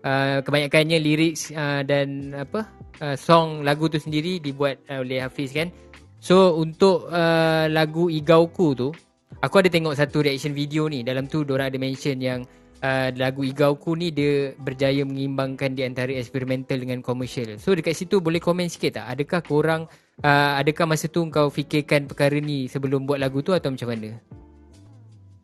uh, 0.05 0.39
kebanyakannya 0.45 0.99
lirik 1.01 1.35
uh, 1.55 1.83
dan 1.87 2.35
apa 2.35 2.67
uh, 3.03 3.17
song 3.17 3.63
lagu 3.63 3.87
tu 3.87 3.99
sendiri 3.99 4.43
dibuat 4.43 4.79
uh, 4.91 5.03
oleh 5.03 5.23
Hafiz 5.23 5.55
kan. 5.55 5.71
So 6.19 6.59
untuk 6.59 7.07
uh, 7.11 7.71
lagu 7.71 8.11
Igauku 8.11 8.75
tu 8.75 8.91
aku 9.39 9.55
ada 9.63 9.71
tengok 9.71 9.95
satu 9.95 10.27
reaction 10.27 10.51
video 10.51 10.91
ni 10.91 11.07
dalam 11.07 11.31
tu 11.31 11.47
orang 11.47 11.71
ada 11.71 11.79
mention 11.79 12.19
yang 12.19 12.43
uh, 12.83 13.09
lagu 13.15 13.47
Igauku 13.47 13.95
ni 13.95 14.11
dia 14.11 14.55
berjaya 14.59 15.03
mengimbangkan 15.07 15.75
di 15.75 15.87
antara 15.87 16.11
eksperimental 16.15 16.79
dengan 16.79 17.03
komersial. 17.03 17.59
So 17.63 17.75
dekat 17.75 17.95
situ 17.95 18.19
boleh 18.19 18.43
komen 18.43 18.67
sikit 18.67 18.99
tak? 18.99 19.07
Adakah 19.15 19.41
korang, 19.47 19.83
uh, 20.23 20.53
adakah 20.59 20.91
masa 20.91 21.07
tu 21.07 21.23
kau 21.31 21.51
fikirkan 21.51 22.11
perkara 22.11 22.39
ni 22.39 22.67
sebelum 22.67 23.07
buat 23.07 23.23
lagu 23.23 23.43
tu 23.43 23.55
atau 23.55 23.71
macam 23.71 23.89
mana? 23.95 24.19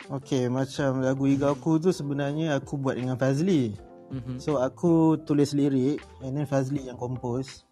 Okay, 0.05 0.53
macam 0.53 1.01
lagu 1.01 1.25
Igauku 1.25 1.81
tu 1.81 1.89
sebenarnya 1.89 2.61
aku 2.61 2.77
buat 2.77 3.01
dengan 3.01 3.17
Fazli. 3.17 3.73
Mm-hmm. 4.13 4.37
So 4.43 4.61
aku 4.61 5.23
tulis 5.25 5.57
lirik 5.57 6.03
and 6.21 6.37
then 6.37 6.45
Fazli 6.45 6.89
yang 6.89 7.01
compose. 7.01 7.65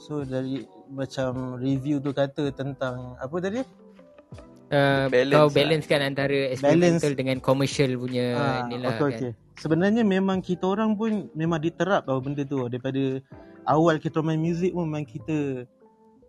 So 0.00 0.26
dari 0.26 0.66
macam 0.90 1.60
review 1.60 2.02
tu 2.02 2.10
kata 2.10 2.50
tentang 2.50 3.14
apa 3.20 3.36
tadi? 3.38 3.62
uh, 4.72 5.06
balance 5.12 5.36
kau 5.36 5.48
balance 5.52 5.86
kan 5.86 6.00
antara 6.00 6.50
experimental 6.50 7.12
balance. 7.12 7.20
dengan 7.20 7.36
commercial 7.44 7.90
punya 8.00 8.26
uh, 8.34 8.58
inilah 8.66 8.96
okay, 8.96 8.98
kan. 8.98 9.12
Okay. 9.12 9.32
Sebenarnya 9.60 10.02
memang 10.02 10.40
kita 10.40 10.64
orang 10.64 10.96
pun 10.96 11.28
memang 11.36 11.60
diterap 11.60 12.08
tau 12.08 12.18
benda 12.18 12.42
tu 12.42 12.66
daripada 12.66 13.20
awal 13.68 14.00
kita 14.00 14.24
main 14.24 14.40
music 14.40 14.72
pun 14.72 14.88
memang 14.88 15.06
kita 15.06 15.68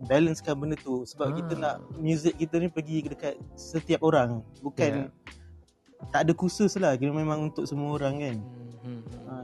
balancekan 0.04 0.60
benda 0.60 0.76
tu 0.76 1.08
sebab 1.08 1.32
ah. 1.32 1.36
kita 1.40 1.54
nak 1.56 1.76
music 1.96 2.36
kita 2.36 2.60
ni 2.60 2.68
pergi 2.68 3.08
dekat 3.08 3.40
setiap 3.56 4.04
orang 4.04 4.44
bukan 4.60 5.08
yeah. 5.08 6.12
tak 6.12 6.28
ada 6.28 6.34
khusus 6.36 6.76
lah 6.76 7.00
kira 7.00 7.16
memang 7.16 7.50
untuk 7.50 7.64
semua 7.64 7.96
orang 7.96 8.20
kan. 8.20 8.38
Hmm. 8.84 9.02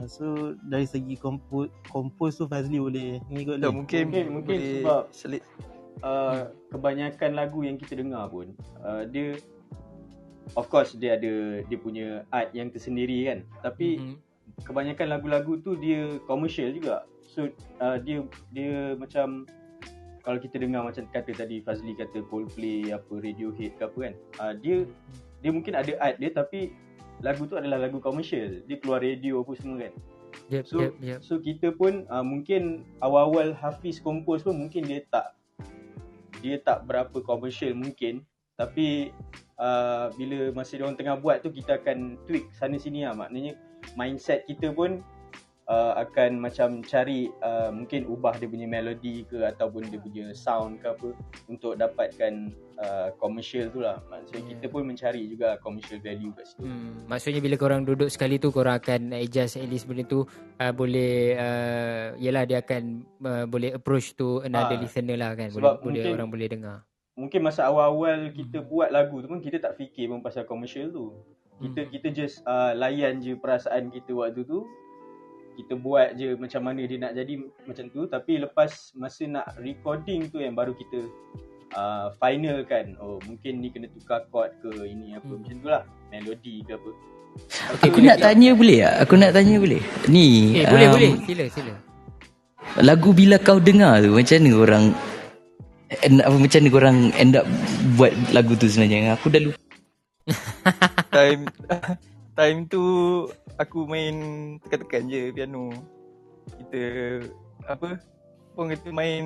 So 0.09 0.57
dari 0.65 0.89
segi 0.89 1.13
kompos 1.21 1.69
kompos 1.85 2.41
tu 2.41 2.49
Fazli 2.49 2.81
boleh 2.81 3.21
ni 3.29 3.45
kot 3.45 3.61
mungkin, 3.61 3.77
mungkin 3.77 4.03
mungkin 4.09 4.25
mungkin 4.41 4.59
sebab 4.81 5.03
selit 5.13 5.45
uh, 6.01 6.49
kebanyakan 6.73 7.37
lagu 7.37 7.61
yang 7.61 7.77
kita 7.77 8.01
dengar 8.01 8.25
pun 8.33 8.49
uh, 8.81 9.05
dia 9.05 9.37
of 10.57 10.65
course 10.65 10.97
dia 10.97 11.13
ada 11.13 11.61
dia 11.61 11.77
punya 11.77 12.25
art 12.33 12.49
yang 12.57 12.73
tersendiri 12.73 13.29
kan. 13.29 13.39
Tapi 13.61 14.01
mm-hmm. 14.01 14.65
kebanyakan 14.65 15.07
lagu-lagu 15.13 15.61
tu 15.61 15.77
dia 15.77 16.17
commercial 16.25 16.73
juga. 16.73 17.05
So 17.29 17.53
uh, 17.77 18.01
dia 18.01 18.25
dia 18.49 18.97
macam 18.97 19.45
kalau 20.25 20.41
kita 20.41 20.57
dengar 20.57 20.89
macam 20.89 21.05
kata 21.13 21.37
tadi 21.37 21.61
Fazli 21.61 21.93
kata 21.93 22.25
Coldplay 22.27 22.89
apa 22.89 23.13
Radiohead 23.13 23.77
ke 23.77 23.83
apa 23.85 23.97
kan 24.09 24.13
uh, 24.41 24.53
dia 24.57 24.89
dia 25.39 25.51
mungkin 25.53 25.77
ada 25.77 25.93
art 26.01 26.17
dia 26.17 26.33
tapi 26.33 26.73
lagu 27.19 27.43
tu 27.47 27.55
adalah 27.59 27.77
lagu 27.79 27.99
commercial 27.99 28.63
dia 28.65 28.77
keluar 28.79 29.03
radio 29.03 29.43
apa 29.43 29.53
semua 29.59 29.87
kan. 29.87 29.93
Yep, 30.49 30.65
so 30.65 30.77
yep, 30.81 30.93
yep. 31.01 31.19
so 31.21 31.37
kita 31.37 31.73
pun 31.73 32.09
uh, 32.09 32.25
mungkin 32.25 32.85
awal-awal 33.05 33.53
Hafiz 33.53 34.01
compose 34.01 34.41
pun 34.41 34.57
mungkin 34.57 34.85
dia 34.85 35.05
tak 35.09 35.37
dia 36.39 36.57
tak 36.63 36.87
berapa 36.87 37.19
komersial 37.21 37.75
mungkin. 37.75 38.23
Tapi 38.55 39.13
uh, 39.59 40.11
bila 40.15 40.51
masa 40.51 40.79
dia 40.79 40.83
orang 40.87 40.97
tengah 40.99 41.19
buat 41.19 41.43
tu 41.43 41.51
kita 41.51 41.79
akan 41.79 42.19
tweak 42.25 42.49
sana 42.55 42.79
sini 42.79 43.05
lah. 43.05 43.15
Maknanya 43.15 43.55
mindset 43.95 44.47
kita 44.47 44.71
pun 44.73 45.03
uh, 45.69 45.93
akan 46.01 46.41
macam 46.41 46.81
cari 46.81 47.29
uh, 47.45 47.69
mungkin 47.69 48.09
ubah 48.09 48.35
dia 48.41 48.49
punya 48.49 48.65
melodi 48.65 49.23
ke 49.29 49.45
ataupun 49.45 49.87
dia 49.87 50.01
punya 50.01 50.25
sound 50.33 50.81
ke 50.81 50.89
apa 50.89 51.09
untuk 51.45 51.77
dapatkan 51.77 52.51
uh, 52.81 53.13
commercial 53.21 53.69
tu 53.69 53.85
lah 53.85 54.01
maksudnya 54.09 54.41
hmm. 54.41 54.51
kita 54.57 54.65
pun 54.67 54.81
mencari 54.83 55.21
juga 55.29 55.61
commercial 55.61 56.01
value 56.01 56.33
kat 56.33 56.45
situ 56.49 56.65
hmm. 56.65 57.05
maksudnya 57.05 57.39
bila 57.39 57.55
korang 57.55 57.85
duduk 57.85 58.09
sekali 58.09 58.41
tu 58.41 58.49
korang 58.49 58.81
akan 58.81 59.13
adjust 59.13 59.61
at 59.61 59.69
least 59.69 59.85
benda 59.85 60.03
tu 60.09 60.25
uh, 60.59 60.73
boleh 60.73 61.37
uh, 61.37 62.17
yelah 62.17 62.43
dia 62.49 62.65
akan 62.65 63.05
uh, 63.23 63.45
boleh 63.45 63.77
approach 63.77 64.17
to 64.17 64.41
another 64.41 64.75
ha. 64.75 64.81
listener 64.81 65.15
lah 65.15 65.37
kan 65.37 65.53
boleh, 65.53 65.77
boleh 65.79 66.01
orang 66.09 66.29
boleh 66.33 66.49
dengar 66.49 66.77
mungkin 67.13 67.45
masa 67.45 67.69
awal-awal 67.69 68.33
kita 68.33 68.57
hmm. 68.63 68.67
buat 68.67 68.89
lagu 68.89 69.21
tu 69.21 69.29
pun 69.29 69.39
kita 69.39 69.61
tak 69.61 69.77
fikir 69.77 70.09
pun 70.09 70.25
pasal 70.25 70.49
commercial 70.49 70.89
tu 70.89 71.13
kita 71.59 71.83
hmm. 71.85 71.89
kita 71.91 72.07
just 72.15 72.39
uh, 72.47 72.71
layan 72.71 73.19
je 73.19 73.35
perasaan 73.35 73.91
kita 73.91 74.15
waktu 74.15 74.47
tu 74.47 74.63
kita 75.59 75.75
buat 75.75 76.15
je 76.15 76.39
macam 76.39 76.71
mana 76.71 76.87
dia 76.87 76.95
nak 76.95 77.11
jadi 77.11 77.33
macam 77.67 77.85
tu. 77.91 78.07
Tapi 78.07 78.39
lepas 78.39 78.95
masa 78.95 79.27
nak 79.27 79.59
recording 79.59 80.31
tu 80.31 80.39
yang 80.39 80.55
baru 80.55 80.71
kita 80.71 81.03
uh, 81.75 82.15
final 82.15 82.63
kan 82.63 82.95
oh 83.03 83.19
mungkin 83.27 83.59
ni 83.59 83.67
kena 83.67 83.91
tukar 83.91 84.23
chord 84.31 84.55
ke 84.63 84.71
ini 84.87 85.19
apa 85.19 85.27
hmm. 85.27 85.39
macam 85.43 85.55
tu 85.59 85.67
lah. 85.67 85.83
Melodi 86.15 86.63
ke 86.63 86.79
apa. 86.79 86.91
Okay, 87.77 87.91
aku 87.91 87.99
nak 88.01 88.17
tanya 88.19 88.49
boleh 88.57 88.79
tak? 88.81 88.95
aku 89.05 89.13
nak 89.19 89.31
tanya 89.35 89.55
boleh? 89.61 89.81
Ni 90.09 90.27
eh, 90.59 90.65
boleh 90.65 90.87
um, 90.87 90.93
boleh. 90.95 91.11
Sila 91.27 91.45
sila. 91.51 91.73
lagu 92.79 93.09
bila 93.11 93.35
kau 93.39 93.59
dengar 93.61 94.01
tu 94.01 94.11
macam 94.11 94.37
mana 94.41 94.51
orang 94.57 94.85
end, 96.03 96.17
apa, 96.25 96.35
macam 96.35 96.59
mana 96.59 96.71
orang 96.75 96.97
end 97.15 97.33
up 97.37 97.45
buat 97.99 98.11
lagu 98.33 98.55
tu 98.55 98.65
sebenarnya? 98.65 99.19
Aku 99.19 99.27
dah 99.27 99.41
lupa. 99.43 99.59
Time 101.15 101.47
time 102.39 102.59
tu 102.71 102.83
aku 103.59 103.83
main 103.85 104.15
tekan-tekan 104.63 105.11
je 105.11 105.21
piano. 105.35 105.69
Kita 106.55 106.81
apa? 107.67 107.99
Pun 108.55 108.71
kita 108.71 108.89
main 108.95 109.23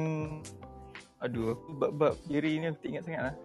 aduh 1.23 1.55
aku 1.55 1.69
bab-bab 1.79 2.13
kiri 2.27 2.59
ni 2.59 2.67
aku 2.67 2.77
tak 2.81 2.89
ingat 2.89 3.03
sangatlah. 3.05 3.35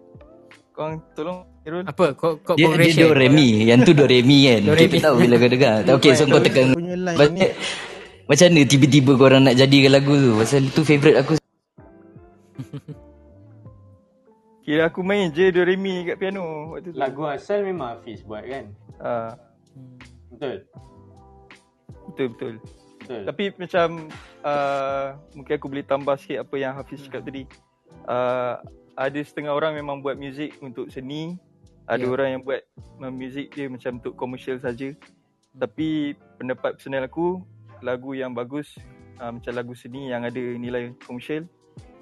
Kau 0.73 0.95
tolong 1.13 1.39
Irul. 1.63 1.83
Apa? 1.85 2.05
Kau 2.17 2.41
kau 2.41 2.55
dia, 2.57 2.73
dia 2.75 3.05
do 3.05 3.13
remi. 3.13 3.69
Yang 3.69 3.79
tu 3.85 3.91
do 3.93 4.05
remi 4.09 4.49
kan. 4.49 4.59
do 4.65 4.73
kita 4.75 4.97
tahu 4.99 5.15
bila 5.21 5.35
kau 5.37 5.51
dengar. 5.51 5.77
Okey, 5.95 6.11
so 6.17 6.25
kau 6.25 6.41
tekan. 6.41 6.73
Macam 8.29 8.45
mana 8.53 8.61
tiba-tiba 8.65 9.11
kau 9.15 9.27
orang 9.29 9.43
nak 9.45 9.55
jadikan 9.55 9.91
lagu 9.93 10.13
tu? 10.17 10.31
Pasal 10.41 10.67
itu 10.67 10.81
favorite 10.83 11.17
aku. 11.21 11.33
Kira 14.69 14.85
aku 14.85 15.01
main 15.01 15.33
je 15.33 15.49
do 15.49 15.65
remi 15.65 16.05
kat 16.05 16.21
piano 16.21 16.77
waktu 16.77 16.93
tu. 16.93 16.97
Lagu 16.97 17.25
asal 17.25 17.65
memang 17.65 17.97
Hafiz 17.97 18.21
buat 18.21 18.45
kan? 18.45 18.65
Ah. 19.01 19.33
Uh. 19.33 19.48
Betul. 20.39 20.55
Betul 22.07 22.27
betul. 22.31 22.53
betul. 23.03 23.21
Tapi 23.27 23.43
macam 23.59 23.87
uh, 24.47 25.07
mungkin 25.35 25.53
aku 25.59 25.67
boleh 25.67 25.85
tambah 25.85 26.15
sikit 26.15 26.47
apa 26.47 26.55
yang 26.55 26.71
Hafiz 26.79 27.03
cakap 27.03 27.27
tadi. 27.27 27.43
Uh, 28.07 28.63
ada 28.95 29.19
setengah 29.19 29.51
orang 29.51 29.75
memang 29.75 29.99
buat 29.99 30.15
muzik 30.15 30.55
untuk 30.63 30.87
seni. 30.87 31.35
Ada 31.91 32.07
yeah. 32.07 32.13
orang 32.15 32.27
yang 32.31 32.41
buat 32.47 32.61
muzik 33.11 33.51
dia 33.51 33.67
macam 33.67 33.99
untuk 33.99 34.15
komersial 34.15 34.63
saja. 34.63 34.95
Tapi 35.59 36.15
pendapat 36.39 36.79
personal 36.79 37.03
aku 37.03 37.43
lagu 37.83 38.15
yang 38.15 38.31
bagus 38.31 38.79
uh, 39.19 39.35
macam 39.35 39.51
lagu 39.51 39.75
seni 39.75 40.07
yang 40.07 40.23
ada 40.23 40.39
nilai 40.39 40.95
komersial 41.03 41.43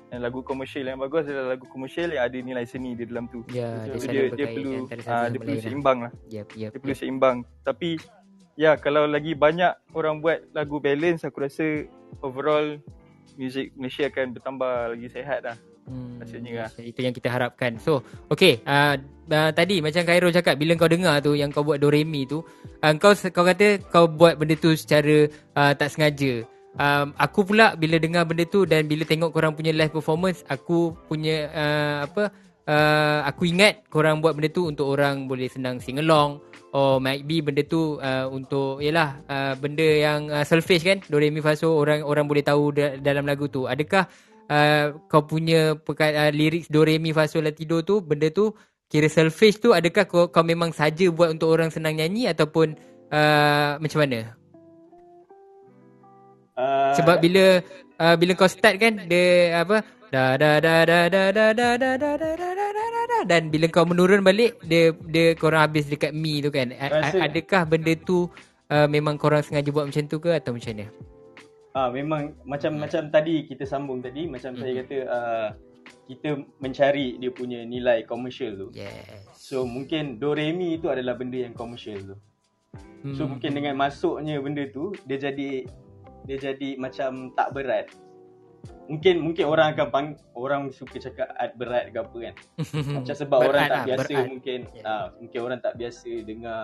dan 0.07 0.23
lagu 0.23 0.39
komersial 0.39 0.87
yang 0.87 0.99
bagus 1.03 1.27
adalah 1.27 1.59
lagu 1.59 1.67
komersial 1.67 2.15
yang 2.15 2.23
ada 2.23 2.37
nilai 2.39 2.63
seni 2.63 2.95
di 2.95 3.03
dalam 3.03 3.27
tu. 3.27 3.43
Ya, 3.51 3.83
so, 3.99 4.07
dia, 4.07 4.31
dia, 4.31 4.39
dia 4.39 4.47
perlu 4.55 4.71
uh, 4.87 5.27
dia 5.27 5.39
perlu 5.39 5.59
seimbang 5.59 5.97
lah. 6.07 6.11
Yep, 6.31 6.47
yep, 6.55 6.71
dia 6.71 6.79
perlu 6.79 6.95
yep. 6.95 7.01
seimbang. 7.03 7.37
Tapi 7.67 7.99
ya 8.57 8.75
kalau 8.75 9.05
lagi 9.05 9.37
banyak 9.37 9.71
orang 9.93 10.19
buat 10.19 10.41
lagu 10.51 10.81
balance 10.81 11.23
aku 11.23 11.45
rasa 11.45 11.85
overall 12.25 12.81
music 13.37 13.71
Malaysia 13.77 14.09
akan 14.09 14.33
bertambah 14.33 14.73
lagi 14.97 15.07
sehat 15.13 15.45
lah. 15.45 15.57
Hmm, 15.87 16.19
lah. 16.19 16.67
Itu 16.83 16.99
yang 16.99 17.15
kita 17.15 17.31
harapkan. 17.31 17.79
So, 17.79 18.03
okay. 18.27 18.59
Uh, 18.67 18.99
uh, 19.31 19.55
tadi 19.55 19.79
macam 19.79 20.03
Khairul 20.03 20.35
cakap, 20.35 20.59
bila 20.59 20.75
kau 20.75 20.91
dengar 20.91 21.23
tu 21.23 21.31
yang 21.31 21.47
kau 21.47 21.63
buat 21.63 21.79
Doremi 21.79 22.27
tu, 22.27 22.43
uh, 22.83 22.93
kau 22.99 23.15
kau 23.15 23.47
kata 23.47 23.79
kau 23.87 24.03
buat 24.11 24.35
benda 24.35 24.59
tu 24.59 24.75
secara 24.75 25.31
uh, 25.55 25.71
tak 25.79 25.95
sengaja. 25.95 26.43
Um, 26.75 27.15
aku 27.15 27.47
pula 27.47 27.79
bila 27.79 28.03
dengar 28.03 28.27
benda 28.27 28.43
tu 28.43 28.67
dan 28.67 28.83
bila 28.83 29.07
tengok 29.07 29.31
korang 29.31 29.55
punya 29.55 29.71
live 29.71 29.95
performance, 29.95 30.43
aku 30.51 30.91
punya 31.07 31.47
uh, 31.55 31.97
apa? 32.03 32.35
Uh, 32.67 33.23
aku 33.23 33.47
ingat 33.47 33.87
korang 33.87 34.19
buat 34.19 34.35
benda 34.35 34.51
tu 34.51 34.67
untuk 34.67 34.91
orang 34.91 35.23
boleh 35.23 35.47
senang 35.47 35.79
sing 35.79 36.03
along 36.03 36.43
or 36.75 36.99
might 36.99 37.23
be 37.23 37.39
benda 37.39 37.63
tu 37.63 37.99
uh, 38.03 38.27
untuk 38.27 38.83
yalah 38.83 39.23
uh, 39.31 39.53
benda 39.55 39.85
yang 39.85 40.27
uh, 40.27 40.43
selfish 40.43 40.83
kan 40.83 40.99
do 41.07 41.15
re 41.19 41.31
mi 41.31 41.39
fa 41.39 41.55
so 41.55 41.71
orang 41.79 42.03
orang 42.03 42.27
boleh 42.27 42.43
tahu 42.43 42.75
da- 42.75 42.99
dalam 42.99 43.23
lagu 43.23 43.47
tu 43.47 43.69
adakah 43.69 44.07
uh, 44.51 44.95
kau 45.07 45.23
punya 45.23 45.79
uh, 45.79 46.31
lyrics 46.35 46.67
do 46.67 46.83
re 46.83 46.99
mi 46.99 47.15
fa 47.15 47.27
sol 47.29 47.47
la 47.47 47.55
ti 47.55 47.63
do 47.63 47.79
tu 47.83 48.03
benda 48.03 48.27
tu 48.27 48.51
kira 48.87 49.07
selfish 49.11 49.59
tu 49.59 49.71
adakah 49.71 50.07
kau, 50.07 50.27
kau 50.31 50.43
memang 50.43 50.71
saja 50.75 51.07
buat 51.11 51.35
untuk 51.35 51.51
orang 51.51 51.71
senang 51.71 51.99
nyanyi 51.99 52.31
ataupun 52.31 52.75
uh, 53.11 53.79
macam 53.79 53.99
mana 54.03 54.35
uh... 56.55 56.95
sebab 56.99 57.19
bila 57.23 57.63
uh, 57.99 58.15
bila 58.19 58.31
kau 58.35 58.47
start 58.51 58.75
kan 58.79 59.07
dia 59.07 59.63
apa 59.63 59.83
da 60.11 60.39
da 60.39 60.59
da 60.63 60.87
da 60.87 60.99
da 61.11 61.25
da 61.31 61.47
da 61.51 61.69
da 61.75 62.11
da 62.15 62.49
da 62.55 62.66
da 63.23 63.37
dan 63.37 63.49
bila 63.49 63.65
kau 63.71 63.87
menurun 63.87 64.21
balik 64.21 64.59
dia 64.65 64.93
dia 65.09 65.33
korang 65.33 65.65
habis 65.65 65.89
dekat 65.89 66.13
mi 66.13 66.43
tu 66.43 66.53
kan 66.53 66.69
adakah 67.17 67.65
benda 67.65 67.97
tu 67.97 68.29
uh, 68.69 68.85
memang 68.85 69.17
korang 69.17 69.41
sengaja 69.41 69.73
buat 69.73 69.89
macam 69.89 70.05
tu 70.05 70.21
ke 70.21 70.37
atau 70.37 70.53
macam 70.53 70.73
mana 70.77 70.87
Ah 71.77 71.93
memang 71.93 72.33
macam 72.41 72.73
hmm. 72.73 72.81
macam 72.81 73.01
tadi 73.13 73.45
kita 73.45 73.69
sambung 73.69 74.01
tadi 74.01 74.25
macam 74.25 74.57
hmm. 74.57 74.61
saya 74.65 74.73
kata 74.81 74.97
uh, 75.05 75.49
kita 76.09 76.41
mencari 76.57 77.21
dia 77.21 77.29
punya 77.29 77.61
nilai 77.61 78.01
komersial 78.01 78.57
tu. 78.57 78.67
Yes. 78.73 79.29
So 79.37 79.61
mungkin 79.69 80.17
do 80.17 80.33
re 80.33 80.49
mi 80.57 80.81
tu 80.81 80.89
adalah 80.89 81.13
benda 81.13 81.37
yang 81.37 81.53
komersial 81.53 82.01
tu. 82.01 82.17
Hmm. 83.05 83.13
So 83.13 83.29
mungkin 83.29 83.53
dengan 83.53 83.77
masuknya 83.77 84.41
benda 84.41 84.65
tu 84.73 84.89
dia 85.05 85.21
jadi 85.21 85.69
dia 86.25 86.37
jadi 86.41 86.81
macam 86.81 87.29
tak 87.37 87.53
berat. 87.53 87.93
Mungkin 88.87 89.19
mungkin 89.19 89.45
orang 89.51 89.75
akan 89.75 89.87
pang, 89.91 90.07
orang 90.31 90.71
suka 90.71 90.95
cakap 90.95 91.27
art 91.35 91.53
berat 91.59 91.91
ke 91.91 91.99
apa 91.99 92.17
kan. 92.31 92.35
macam 93.03 93.15
sebab 93.15 93.39
berat 93.43 93.49
orang 93.51 93.63
tak 93.67 93.75
lah, 93.75 93.83
biasa 93.83 94.01
berat. 94.07 94.27
mungkin 94.31 94.59
yeah. 94.71 94.85
uh, 94.87 95.05
mungkin 95.19 95.39
orang 95.43 95.59
tak 95.59 95.73
biasa 95.75 96.11
dengar 96.23 96.63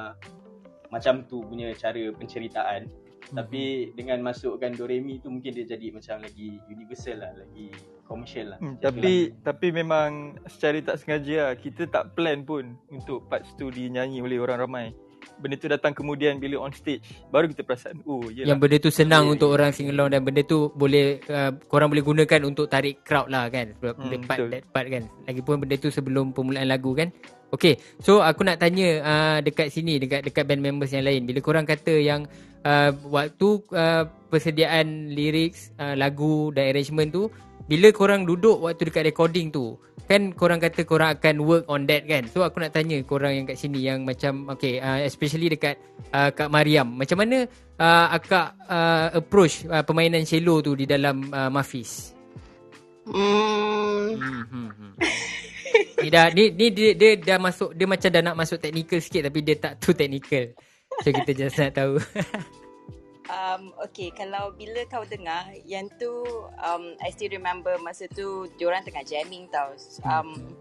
macam 0.87 1.13
tu 1.27 1.43
punya 1.43 1.67
cara 1.75 2.03
penceritaan. 2.15 2.81
Hmm. 2.87 3.35
Tapi 3.39 3.95
dengan 3.95 4.19
masukkan 4.23 4.71
Doremi 4.71 5.19
tu 5.19 5.31
mungkin 5.31 5.51
dia 5.51 5.65
jadi 5.67 5.91
macam 5.91 6.23
lagi 6.23 6.59
universal 6.71 7.23
lah, 7.23 7.31
lagi 7.35 7.71
komersial 8.07 8.55
lah. 8.55 8.59
Hmm, 8.61 8.77
tapi 8.79 9.31
lah. 9.33 9.51
tapi 9.51 9.67
memang 9.73 10.37
secara 10.47 10.77
tak 10.79 11.01
sengaja 11.01 11.51
lah, 11.51 11.55
kita 11.57 11.89
tak 11.89 12.13
plan 12.13 12.45
pun 12.45 12.77
untuk 12.93 13.25
part 13.27 13.43
tu 13.57 13.67
dinyanyi 13.73 14.21
oleh 14.21 14.37
orang 14.39 14.63
ramai. 14.63 14.87
Benda 15.41 15.55
tu 15.59 15.67
datang 15.67 15.91
kemudian 15.91 16.39
bila 16.39 16.63
on 16.63 16.71
stage 16.71 17.03
baru 17.30 17.51
kita 17.51 17.61
perasan 17.67 17.99
oh 18.07 18.28
yelah. 18.32 18.55
Yang 18.55 18.59
benda 18.63 18.78
tu 18.80 18.89
senang 18.93 19.28
yeah, 19.28 19.34
untuk 19.34 19.49
yeah. 19.51 19.55
orang 19.59 19.69
sing 19.76 19.88
along 19.91 20.09
dan 20.13 20.21
benda 20.24 20.41
tu 20.45 20.71
boleh 20.74 21.19
uh, 21.28 21.51
korang 21.67 21.91
boleh 21.91 22.03
gunakan 22.03 22.41
untuk 22.47 22.71
tarik 22.71 23.03
crowd 23.03 23.28
lah 23.28 23.51
kan. 23.51 23.76
Hmm, 23.82 24.24
part 24.24 24.47
that 24.51 24.63
part 24.71 24.88
kan. 24.88 25.07
Lagipun 25.28 25.59
benda 25.63 25.76
tu 25.76 25.91
sebelum 25.91 26.32
permulaan 26.32 26.67
lagu 26.69 26.95
kan. 26.95 27.11
Okay, 27.53 27.78
so 28.01 28.17
aku 28.26 28.41
nak 28.41 28.57
tanya 28.57 28.97
uh, 29.05 29.38
dekat 29.45 29.69
sini, 29.69 30.01
dekat 30.01 30.26
dekat 30.26 30.41
band 30.49 30.65
members 30.65 30.89
yang 30.89 31.05
lain. 31.05 31.30
Bila 31.30 31.38
korang 31.38 31.69
kata 31.69 32.01
yang 32.01 32.26
uh, 32.65 32.89
waktu 33.13 33.61
uh, 33.78 34.09
persediaan 34.34 35.13
lirik, 35.13 35.53
uh, 35.78 35.93
lagu 35.93 36.49
dan 36.49 36.74
arrangement 36.74 37.13
tu, 37.13 37.30
bila 37.64 37.88
korang 37.95 38.28
duduk 38.28 38.59
waktu 38.59 38.91
dekat 38.91 39.07
recording 39.07 39.47
tu, 39.47 39.80
kan 40.03 40.36
korang 40.36 40.59
kata 40.59 40.84
korang 40.84 41.16
akan 41.16 41.36
work 41.47 41.66
on 41.72 41.88
that 41.88 42.03
kan? 42.03 42.28
So 42.28 42.43
aku 42.43 42.59
nak 42.59 42.76
tanya 42.76 42.99
korang 43.07 43.39
yang 43.39 43.45
kat 43.47 43.55
sini 43.55 43.88
yang 43.88 44.03
macam, 44.03 44.51
okay, 44.51 44.84
uh, 44.84 44.99
especially 45.07 45.47
dekat 45.47 45.80
uh, 46.11 46.30
Kak 46.36 46.51
Mariam. 46.51 46.91
Macam 46.91 47.24
mana 47.24 47.47
uh, 47.80 48.07
akak 48.11 48.59
uh, 48.68 49.16
approach 49.16 49.64
uh, 49.72 49.80
permainan 49.82 50.28
cello 50.28 50.59
tu 50.59 50.76
di 50.76 50.84
dalam 50.84 51.32
uh, 51.32 51.47
Mafis? 51.47 52.11
Hmm. 53.03 54.16
hmm, 54.16 54.43
hmm, 54.47 54.70
hmm. 54.72 54.93
ni 56.03 56.09
dah 56.11 56.28
ni 56.32 56.51
ni 56.55 56.72
dia, 56.72 56.91
dia 56.95 57.11
dah 57.20 57.39
masuk 57.39 57.76
dia 57.76 57.88
macam 57.88 58.09
dah 58.11 58.22
nak 58.24 58.38
masuk 58.39 58.59
technical 58.59 58.99
sikit 58.99 59.28
tapi 59.28 59.39
dia 59.43 59.55
tak 59.55 59.80
too 59.80 59.95
technical. 59.95 60.51
So 61.01 61.09
kita 61.09 61.32
just 61.32 61.57
nak 61.59 61.72
tahu. 61.76 61.95
um 63.32 63.71
okay 63.80 64.11
kalau 64.11 64.51
bila 64.51 64.84
kau 64.91 65.07
dengar 65.07 65.47
yang 65.63 65.88
tu 65.95 66.26
um 66.59 66.95
I 66.99 67.11
still 67.15 67.32
remember 67.32 67.76
masa 67.80 68.09
tu 68.11 68.51
diorang 68.59 68.84
tengah 68.84 69.05
jamming 69.07 69.47
tau. 69.47 69.71
Um 70.03 70.57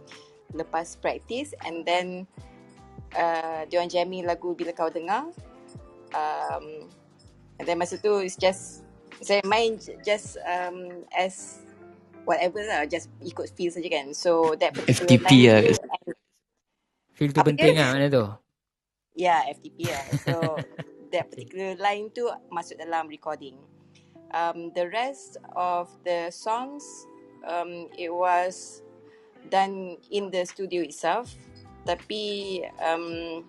lepas 0.53 1.01
practice 1.01 1.57
and 1.65 1.83
then 1.83 2.29
uh, 3.17 3.65
diorang 3.67 3.91
jamming 3.91 4.29
lagu 4.29 4.55
bila 4.55 4.71
kau 4.71 4.93
dengar. 4.93 5.27
Um 6.15 6.87
and 7.59 7.65
then 7.67 7.81
masa 7.83 7.99
tu 7.99 8.23
it's 8.23 8.39
just 8.39 8.87
saya 9.23 9.43
main 9.47 9.79
just 10.03 10.39
um 10.47 11.07
as 11.15 11.63
whatever 12.27 12.63
lah 12.63 12.87
just 12.87 13.11
ikut 13.23 13.51
feel 13.59 13.75
saja 13.75 13.89
kan. 13.91 14.15
So 14.15 14.55
that 14.63 14.79
FTP 14.87 15.51
lah. 15.51 15.61
feel 17.15 17.31
tu 17.35 17.43
penting 17.43 17.75
lah 17.75 17.95
mana 17.99 18.07
tu? 18.07 18.27
Yeah 19.19 19.51
FTP 19.51 19.91
lah. 19.91 20.05
So 20.23 20.33
that 21.13 21.29
particular 21.29 21.77
line 21.79 22.09
tu 22.11 22.27
masuk 22.49 22.81
dalam 22.81 23.07
recording 23.07 23.55
um, 24.33 24.73
the 24.75 24.89
rest 24.89 25.37
of 25.55 25.93
the 26.03 26.33
songs 26.33 26.83
um, 27.45 27.87
it 27.95 28.11
was 28.11 28.81
done 29.53 30.01
in 30.11 30.33
the 30.33 30.43
studio 30.49 30.83
itself 30.83 31.31
tapi 31.85 32.63
um, 32.81 33.45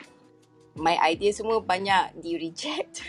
my 0.76 0.98
idea 1.02 1.32
semua 1.32 1.64
banyak 1.64 2.18
di 2.20 2.38
reject 2.38 3.02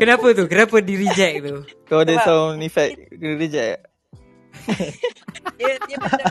Kenapa 0.00 0.26
tu? 0.34 0.44
Kenapa 0.46 0.78
di 0.78 0.94
reject 0.94 1.36
tu? 1.42 1.56
Kau 1.86 2.02
ada 2.02 2.14
sound 2.22 2.62
effect 2.62 3.10
kena 3.10 3.34
reject? 3.34 3.80
dia, 5.58 5.72
dia 5.86 5.96
macam 5.98 6.26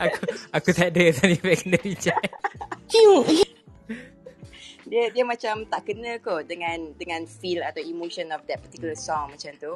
aku 0.00 0.20
aku 0.52 0.68
tak 0.72 0.88
ada 0.96 1.12
sound 1.12 1.32
effect 1.36 1.60
kena 1.68 1.78
reject. 1.84 2.32
Dia 4.92 5.08
dia 5.08 5.24
macam 5.24 5.64
tak 5.72 5.88
kena 5.88 6.20
kot 6.20 6.44
dengan 6.44 6.92
dengan 7.00 7.24
feel 7.24 7.64
atau 7.64 7.80
emotion 7.80 8.28
of 8.28 8.44
that 8.44 8.60
particular 8.60 8.92
song 8.92 9.32
macam 9.32 9.56
tu. 9.56 9.72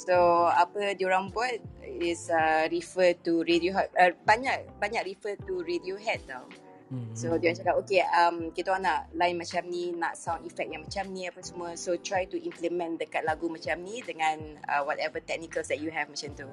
So 0.00 0.48
apa 0.48 0.96
diorang 0.96 1.28
buat 1.36 1.60
is 1.84 2.32
uh, 2.32 2.64
refer 2.72 3.12
to 3.28 3.44
Radiohead 3.44 3.92
uh, 3.92 4.16
banyak 4.24 4.64
banyak 4.80 5.04
refer 5.04 5.36
to 5.44 5.60
Radiohead 5.60 6.24
tau. 6.24 6.48
Mm-hmm. 6.88 7.12
So 7.12 7.36
dia 7.36 7.52
cakap 7.52 7.76
okay 7.84 8.08
um, 8.08 8.56
kita 8.56 8.72
orang 8.72 8.88
nak 8.88 9.00
line 9.12 9.36
macam 9.36 9.68
ni 9.68 9.92
nak 9.92 10.16
sound 10.16 10.48
effect 10.48 10.72
yang 10.72 10.80
macam 10.80 11.12
ni 11.12 11.28
apa 11.28 11.44
semua 11.44 11.76
so 11.76 12.00
try 12.00 12.24
to 12.24 12.40
implement 12.40 12.96
dekat 12.96 13.20
lagu 13.28 13.52
macam 13.52 13.84
ni 13.84 14.00
dengan 14.00 14.56
uh, 14.64 14.80
whatever 14.88 15.20
technicals 15.20 15.68
that 15.68 15.84
you 15.84 15.92
have 15.92 16.08
macam 16.08 16.32
tu. 16.32 16.48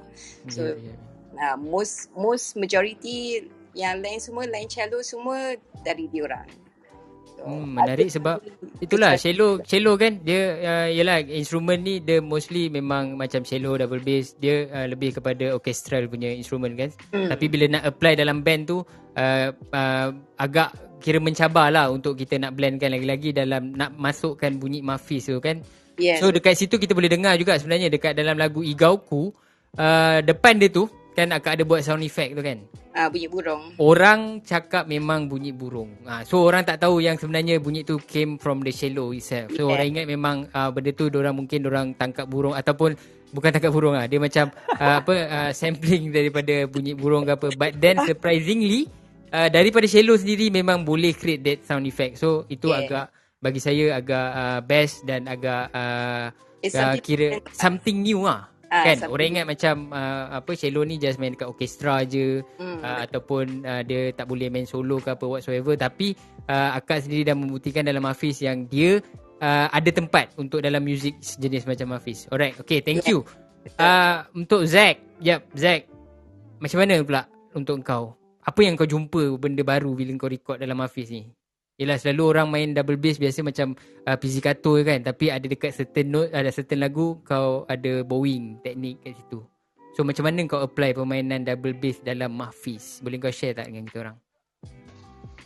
So 0.52 0.76
yeah, 0.76 0.92
yeah. 0.92 1.00
Uh, 1.32 1.56
most 1.56 2.12
most 2.12 2.60
majority 2.60 3.48
yang 3.72 4.04
lain 4.04 4.20
semua 4.20 4.44
line 4.52 4.68
cello 4.68 5.00
semua 5.00 5.56
dari 5.88 6.12
diorang. 6.12 6.61
Hmm, 7.42 7.74
menarik 7.74 8.14
sebab 8.14 8.38
itulah 8.78 9.18
cello 9.18 9.58
cello 9.66 9.98
kan 9.98 10.22
dia 10.22 10.62
uh, 10.62 10.88
yalah 10.94 11.26
instrumen 11.26 11.82
ni 11.82 11.98
dia 11.98 12.22
mostly 12.22 12.70
memang 12.70 13.18
macam 13.18 13.42
cello 13.42 13.74
double 13.82 14.02
bass 14.06 14.38
dia 14.38 14.70
uh, 14.70 14.86
lebih 14.86 15.18
kepada 15.18 15.58
orchestral 15.58 16.06
punya 16.06 16.30
instrumen 16.30 16.78
kan 16.78 16.94
hmm. 17.10 17.34
tapi 17.34 17.46
bila 17.50 17.66
nak 17.78 17.84
apply 17.90 18.14
dalam 18.14 18.46
band 18.46 18.70
tu 18.70 18.78
uh, 18.78 19.50
uh, 19.54 20.10
agak 20.38 20.70
kira 21.02 21.18
mencabarlah 21.18 21.90
untuk 21.90 22.14
kita 22.14 22.38
nak 22.38 22.54
blendkan 22.54 22.94
lagi-lagi 22.94 23.34
dalam 23.34 23.74
nak 23.74 23.98
masukkan 23.98 24.54
bunyi 24.62 24.86
mafis 24.86 25.26
tu 25.26 25.42
kan 25.42 25.66
yeah. 25.98 26.22
so 26.22 26.30
dekat 26.30 26.54
situ 26.54 26.78
kita 26.78 26.94
boleh 26.94 27.10
dengar 27.10 27.34
juga 27.42 27.58
sebenarnya 27.58 27.90
dekat 27.90 28.14
dalam 28.14 28.38
lagu 28.38 28.62
Igauku 28.62 29.34
uh, 29.82 30.22
depan 30.22 30.62
dia 30.62 30.70
tu 30.70 30.86
kan 31.12 31.28
akan 31.36 31.52
ada 31.60 31.64
buat 31.68 31.82
sound 31.84 32.04
effect 32.04 32.40
tu 32.40 32.44
kan. 32.44 32.60
Ah 32.92 33.08
uh, 33.08 33.08
bunyi 33.12 33.28
burung. 33.32 33.64
Orang 33.80 34.44
cakap 34.44 34.84
memang 34.88 35.32
bunyi 35.32 35.56
burung. 35.56 35.96
Ah 36.04 36.20
uh, 36.20 36.22
so 36.28 36.44
orang 36.44 36.68
tak 36.68 36.84
tahu 36.84 37.00
yang 37.00 37.16
sebenarnya 37.16 37.60
bunyi 37.60 37.88
tu 37.88 38.00
came 38.04 38.36
from 38.36 38.64
the 38.64 38.72
shallow 38.72 39.16
itself. 39.16 39.52
So 39.56 39.68
yeah. 39.68 39.74
orang 39.76 39.88
ingat 39.96 40.06
memang 40.12 40.36
uh, 40.52 40.70
benda 40.76 40.92
tu 40.92 41.08
orang 41.08 41.36
mungkin 41.36 41.64
orang 41.68 41.96
tangkap 41.96 42.28
burung 42.28 42.56
ataupun 42.56 42.96
bukan 43.32 43.50
tangkap 43.52 43.72
burung 43.72 43.96
ah. 43.96 44.08
Dia 44.08 44.20
macam 44.20 44.52
uh, 44.76 44.96
apa 45.00 45.14
uh, 45.16 45.52
sampling 45.56 46.12
daripada 46.12 46.68
bunyi 46.68 46.92
burung 46.96 47.24
ke 47.24 47.32
apa. 47.36 47.48
But 47.56 47.80
then 47.80 48.04
surprisingly 48.04 48.92
uh, 49.32 49.48
daripada 49.48 49.88
shallow 49.88 50.20
sendiri 50.20 50.52
memang 50.52 50.84
boleh 50.84 51.16
create 51.16 51.44
that 51.48 51.60
sound 51.64 51.88
effect. 51.88 52.20
So 52.20 52.44
itu 52.52 52.68
yeah. 52.72 52.84
agak 52.84 53.06
bagi 53.42 53.60
saya 53.64 53.98
agak 53.98 54.28
uh, 54.36 54.60
best 54.62 55.02
dan 55.08 55.26
agak 55.32 55.72
uh, 55.74 56.30
uh, 56.62 56.96
kira 57.00 57.40
something 57.56 58.04
new 58.04 58.28
lah. 58.28 58.51
Uh, 58.72 58.88
kan 58.88 58.98
orang 59.12 59.36
ingat 59.36 59.46
macam 59.52 59.92
uh, 59.92 60.40
apa 60.40 60.56
cello 60.56 60.88
ni 60.88 60.96
just 60.96 61.20
main 61.20 61.36
dekat 61.36 61.52
orkestra 61.52 62.08
je 62.08 62.40
hmm. 62.40 62.80
uh, 62.80 63.04
ataupun 63.04 63.68
uh, 63.68 63.84
dia 63.84 64.16
tak 64.16 64.32
boleh 64.32 64.48
main 64.48 64.64
solo 64.64 64.96
ke 65.04 65.12
apa 65.12 65.28
whatsoever 65.28 65.76
tapi 65.76 66.16
uh, 66.48 66.80
akak 66.80 67.04
sendiri 67.04 67.28
dah 67.28 67.36
membuktikan 67.36 67.84
dalam 67.84 68.08
Hafiz 68.08 68.40
yang 68.40 68.72
dia 68.72 69.04
uh, 69.44 69.68
ada 69.76 69.90
tempat 69.92 70.32
untuk 70.40 70.64
dalam 70.64 70.80
muzik 70.88 71.20
jenis 71.20 71.68
macam 71.68 71.92
Hafiz. 71.98 72.32
Alright, 72.32 72.56
okay, 72.64 72.80
thank 72.80 73.04
you. 73.04 73.28
Uh, 73.76 74.24
untuk 74.32 74.64
Zack, 74.64 75.04
yep, 75.20 75.44
Zack. 75.52 75.90
Macam 76.62 76.80
mana 76.80 77.02
pula 77.04 77.28
untuk 77.52 77.82
kau? 77.84 78.16
Apa 78.42 78.60
yang 78.64 78.80
kau 78.80 78.88
jumpa 78.88 79.36
benda 79.36 79.68
baru 79.68 79.94
bila 79.94 80.16
kau 80.16 80.32
record 80.32 80.64
dalam 80.64 80.80
Hafiz 80.80 81.12
ni? 81.12 81.28
Yelah 81.82 81.98
selalu 81.98 82.38
orang 82.38 82.48
main 82.54 82.70
double 82.78 83.02
bass 83.02 83.18
biasa 83.18 83.42
macam 83.42 83.74
uh, 84.06 84.14
pizzicato 84.14 84.78
kan 84.86 85.02
Tapi 85.02 85.34
ada 85.34 85.42
dekat 85.42 85.74
certain 85.74 86.14
note, 86.14 86.30
ada 86.30 86.54
certain 86.54 86.78
lagu 86.78 87.18
kau 87.26 87.66
ada 87.66 88.06
bowing 88.06 88.62
teknik 88.62 89.02
kat 89.02 89.18
situ 89.18 89.42
So 89.98 90.06
macam 90.06 90.30
mana 90.30 90.46
kau 90.46 90.62
apply 90.62 90.94
permainan 90.94 91.42
double 91.42 91.74
bass 91.74 91.98
dalam 92.06 92.38
Mahfiz? 92.38 93.02
Boleh 93.02 93.18
kau 93.18 93.34
share 93.34 93.58
tak 93.58 93.74
dengan 93.74 93.90
kita 93.90 93.98
orang? 94.06 94.18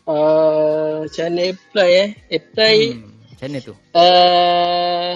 Uh, 0.03 1.07
macam 1.07 1.23
mana 1.31 1.43
apply 1.55 1.89
eh? 1.95 2.09
Apply 2.27 2.77
hmm, 2.99 3.11
Macam 3.31 3.47
mana 3.47 3.59
tu? 3.63 3.73
Uh, 3.95 5.11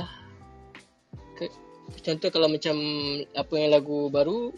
ke, 1.36 1.46
contoh 2.00 2.30
kalau 2.32 2.48
macam 2.48 2.76
apa 3.36 3.54
yang 3.60 3.76
lagu 3.76 4.08
baru 4.08 4.56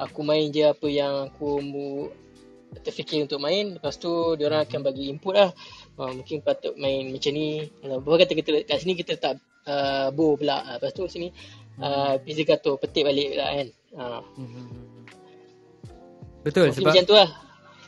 Aku 0.00 0.24
main 0.24 0.48
je 0.48 0.64
apa 0.64 0.88
yang 0.88 1.28
aku 1.28 1.60
terfikir 2.82 3.26
untuk 3.28 3.38
main 3.38 3.76
Lepas 3.76 4.00
tu 4.00 4.10
orang 4.38 4.64
akan 4.64 4.80
bagi 4.80 5.12
input 5.12 5.36
lah 5.36 5.52
uh, 6.00 6.12
Mungkin 6.16 6.40
patut 6.40 6.72
main 6.80 7.12
macam 7.12 7.32
ni 7.36 7.68
Bawa 7.84 8.16
kata 8.24 8.32
kita 8.32 8.64
kat 8.64 8.80
sini 8.80 8.96
kita 8.96 9.20
letak 9.20 9.36
uh, 9.68 10.08
bow 10.16 10.40
pula 10.40 10.64
uh, 10.64 10.80
Lepas 10.80 10.96
tu 10.96 11.04
sini 11.04 11.28
uh, 11.84 12.16
pizzicato 12.24 12.80
petik 12.80 13.04
balik 13.04 13.36
pula 13.36 13.46
kan 13.52 13.68
uh. 14.00 14.20
Betul 16.40 16.72
Mungkin 16.72 16.80
sebab 16.80 16.92
Macam 16.96 17.04
tu 17.04 17.16
lah 17.20 17.30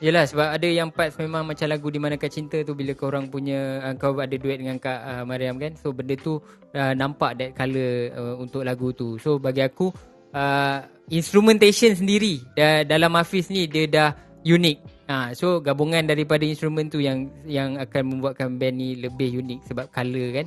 Yelah 0.02 0.26
sebab 0.26 0.58
ada 0.58 0.66
yang 0.66 0.90
part 0.90 1.14
memang 1.14 1.46
macam 1.46 1.70
lagu 1.70 1.86
di 1.86 2.02
mana 2.02 2.18
cinta 2.26 2.58
tu 2.66 2.74
bila 2.74 2.90
kau 2.90 3.06
orang 3.06 3.30
punya 3.30 3.78
uh, 3.86 3.94
kau 3.94 4.18
ada 4.18 4.34
duet 4.34 4.58
dengan 4.58 4.74
Kak 4.74 4.98
uh, 4.98 5.22
Mariam 5.22 5.62
kan. 5.62 5.78
So 5.78 5.94
benda 5.94 6.18
tu 6.18 6.42
uh, 6.74 6.92
nampak 6.98 7.38
that 7.38 7.54
color 7.54 8.10
uh, 8.10 8.34
untuk 8.42 8.66
lagu 8.66 8.90
tu. 8.90 9.14
So 9.22 9.38
bagi 9.38 9.62
aku 9.62 9.94
uh, 10.34 10.82
instrumentation 11.06 11.94
sendiri 11.94 12.42
uh, 12.58 12.82
dalam 12.82 13.14
Hafiz 13.14 13.46
ni 13.46 13.70
dia 13.70 13.86
dah 13.86 14.10
unik. 14.42 15.01
Ha, 15.12 15.36
so 15.36 15.60
gabungan 15.60 16.08
daripada 16.08 16.40
instrumen 16.48 16.88
tu 16.88 16.96
yang 16.96 17.28
yang 17.44 17.76
akan 17.76 18.16
membuatkan 18.16 18.56
band 18.56 18.80
ni 18.80 18.96
lebih 18.96 19.44
unik 19.44 19.60
sebab 19.68 19.92
color 19.92 20.40
kan. 20.40 20.46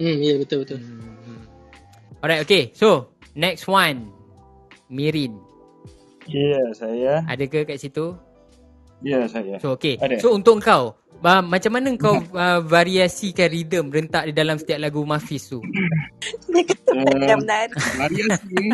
Hmm, 0.00 0.16
ya 0.16 0.32
yeah, 0.32 0.36
betul 0.40 0.64
betul. 0.64 0.80
Hmm. 0.80 1.44
Alright, 2.24 2.40
okay. 2.40 2.72
So, 2.72 3.12
next 3.36 3.68
one. 3.68 4.08
Mirin. 4.88 5.36
Ya, 6.24 6.32
yeah, 6.32 6.66
saya. 6.72 7.12
Ada 7.28 7.44
ke 7.44 7.68
kat 7.68 7.76
situ? 7.76 8.16
Ya, 9.04 9.20
yeah, 9.20 9.24
saya. 9.28 9.60
So, 9.60 9.76
okay. 9.76 10.00
Ada. 10.00 10.16
So, 10.16 10.32
untuk 10.32 10.64
kau, 10.64 10.96
uh, 11.20 11.42
macam 11.44 11.76
mana 11.76 11.92
kau 12.00 12.16
uh, 12.40 12.64
variasikan 12.64 13.52
rhythm 13.52 13.92
rentak 13.92 14.32
di 14.32 14.32
dalam 14.32 14.56
setiap 14.56 14.80
lagu 14.80 15.04
Mafis 15.04 15.52
tu? 15.52 15.60
Dia 16.48 16.64
kata 16.64 16.90
uh, 16.96 17.68
Variasi. 18.00 18.64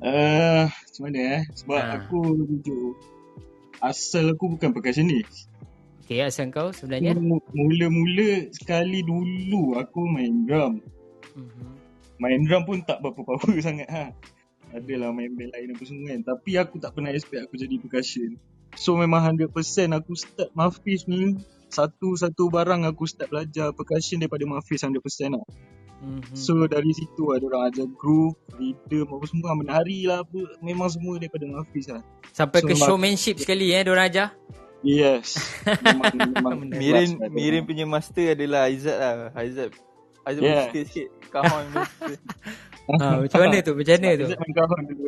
Uh, 0.00 0.64
macam 0.88 1.02
mana 1.04 1.18
eh? 1.36 1.42
Sebab 1.52 1.82
ha. 1.84 2.00
aku 2.00 2.18
tunjuk 2.32 3.17
asal 3.82 4.34
aku 4.34 4.58
bukan 4.58 4.70
percussionist. 4.74 5.50
Okay, 6.08 6.24
asal 6.24 6.48
kau 6.48 6.72
sebenarnya? 6.72 7.12
Mula-mula 7.52 8.48
sekali 8.56 9.04
dulu 9.04 9.76
aku 9.76 10.08
main 10.08 10.48
drum. 10.48 10.80
Uh-huh. 11.36 11.72
Main 12.16 12.48
drum 12.48 12.64
pun 12.64 12.80
tak 12.80 13.04
berapa 13.04 13.20
power 13.20 13.60
sangat 13.66 13.88
ha. 13.92 14.16
Adalah 14.72 15.12
main 15.12 15.32
band 15.36 15.52
lain 15.52 15.76
apa 15.76 15.84
semua 15.84 16.16
kan. 16.16 16.20
Tapi 16.24 16.50
aku 16.56 16.80
tak 16.80 16.96
pernah 16.96 17.12
expect 17.12 17.44
aku 17.48 17.60
jadi 17.60 17.76
percussion. 17.76 18.40
So 18.72 18.96
memang 18.96 19.36
100% 19.36 19.52
aku 19.92 20.12
start 20.16 20.52
Mafis 20.56 21.04
ni 21.08 21.36
satu-satu 21.68 22.48
barang 22.48 22.88
aku 22.88 23.04
start 23.04 23.28
belajar 23.28 23.76
percussion 23.76 24.20
daripada 24.20 24.48
Mafis 24.48 24.84
100% 24.84 24.96
lah. 25.36 25.44
Mm-hmm. 25.98 26.36
So 26.38 26.54
dari 26.70 26.94
situ 26.94 27.34
ada 27.34 27.42
orang 27.50 27.74
ajar 27.74 27.86
groove, 27.98 28.38
rhythm 28.54 29.10
apa 29.10 29.24
semua 29.26 29.50
menari 29.58 30.06
lah 30.06 30.22
apa 30.22 30.38
memang 30.62 30.86
semua 30.86 31.18
daripada 31.18 31.42
Hafiz 31.58 31.90
lah. 31.90 32.06
Sampai 32.30 32.62
so, 32.62 32.70
ke 32.70 32.74
showmanship 32.78 33.36
ma- 33.38 33.42
sekali 33.42 33.74
eh 33.74 33.82
orang 33.82 34.06
ajar. 34.06 34.28
Yes. 34.86 35.34
memang, 35.82 36.14
memang 36.38 36.54
Mirin 36.70 37.10
Mirin 37.34 37.62
punya 37.66 37.82
master 37.82 38.38
adalah 38.38 38.70
Aizat 38.70 38.94
lah. 38.94 39.14
Aizat. 39.34 39.74
Aizat 40.22 40.42
yeah. 40.46 40.54
master 40.62 40.82
sikit 40.86 41.08
kahon 41.34 41.66
ha, 41.74 43.18
macam 43.26 43.38
mana 43.42 43.56
tu? 43.58 43.72
Macam 43.74 43.94
mana 43.98 44.08
tu? 44.14 44.24
Aizat 44.30 44.38
main 44.38 44.54
kahon 44.54 44.82
dulu. 44.86 45.06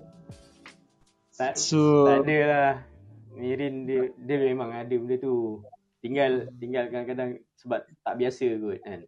Tak, 1.40 1.54
so, 1.56 2.04
tak 2.04 2.28
ada 2.28 2.38
lah. 2.44 2.72
Mirin 3.38 3.88
dia, 3.88 4.12
dia 4.18 4.36
memang 4.42 4.74
ada 4.74 4.90
benda 4.90 5.16
tu. 5.22 5.62
Tinggal 6.02 6.50
tinggal 6.58 6.90
kadang-kadang 6.90 7.40
sebab 7.56 7.86
tak 8.02 8.14
biasa 8.18 8.58
kot 8.58 8.80
kan. 8.82 9.00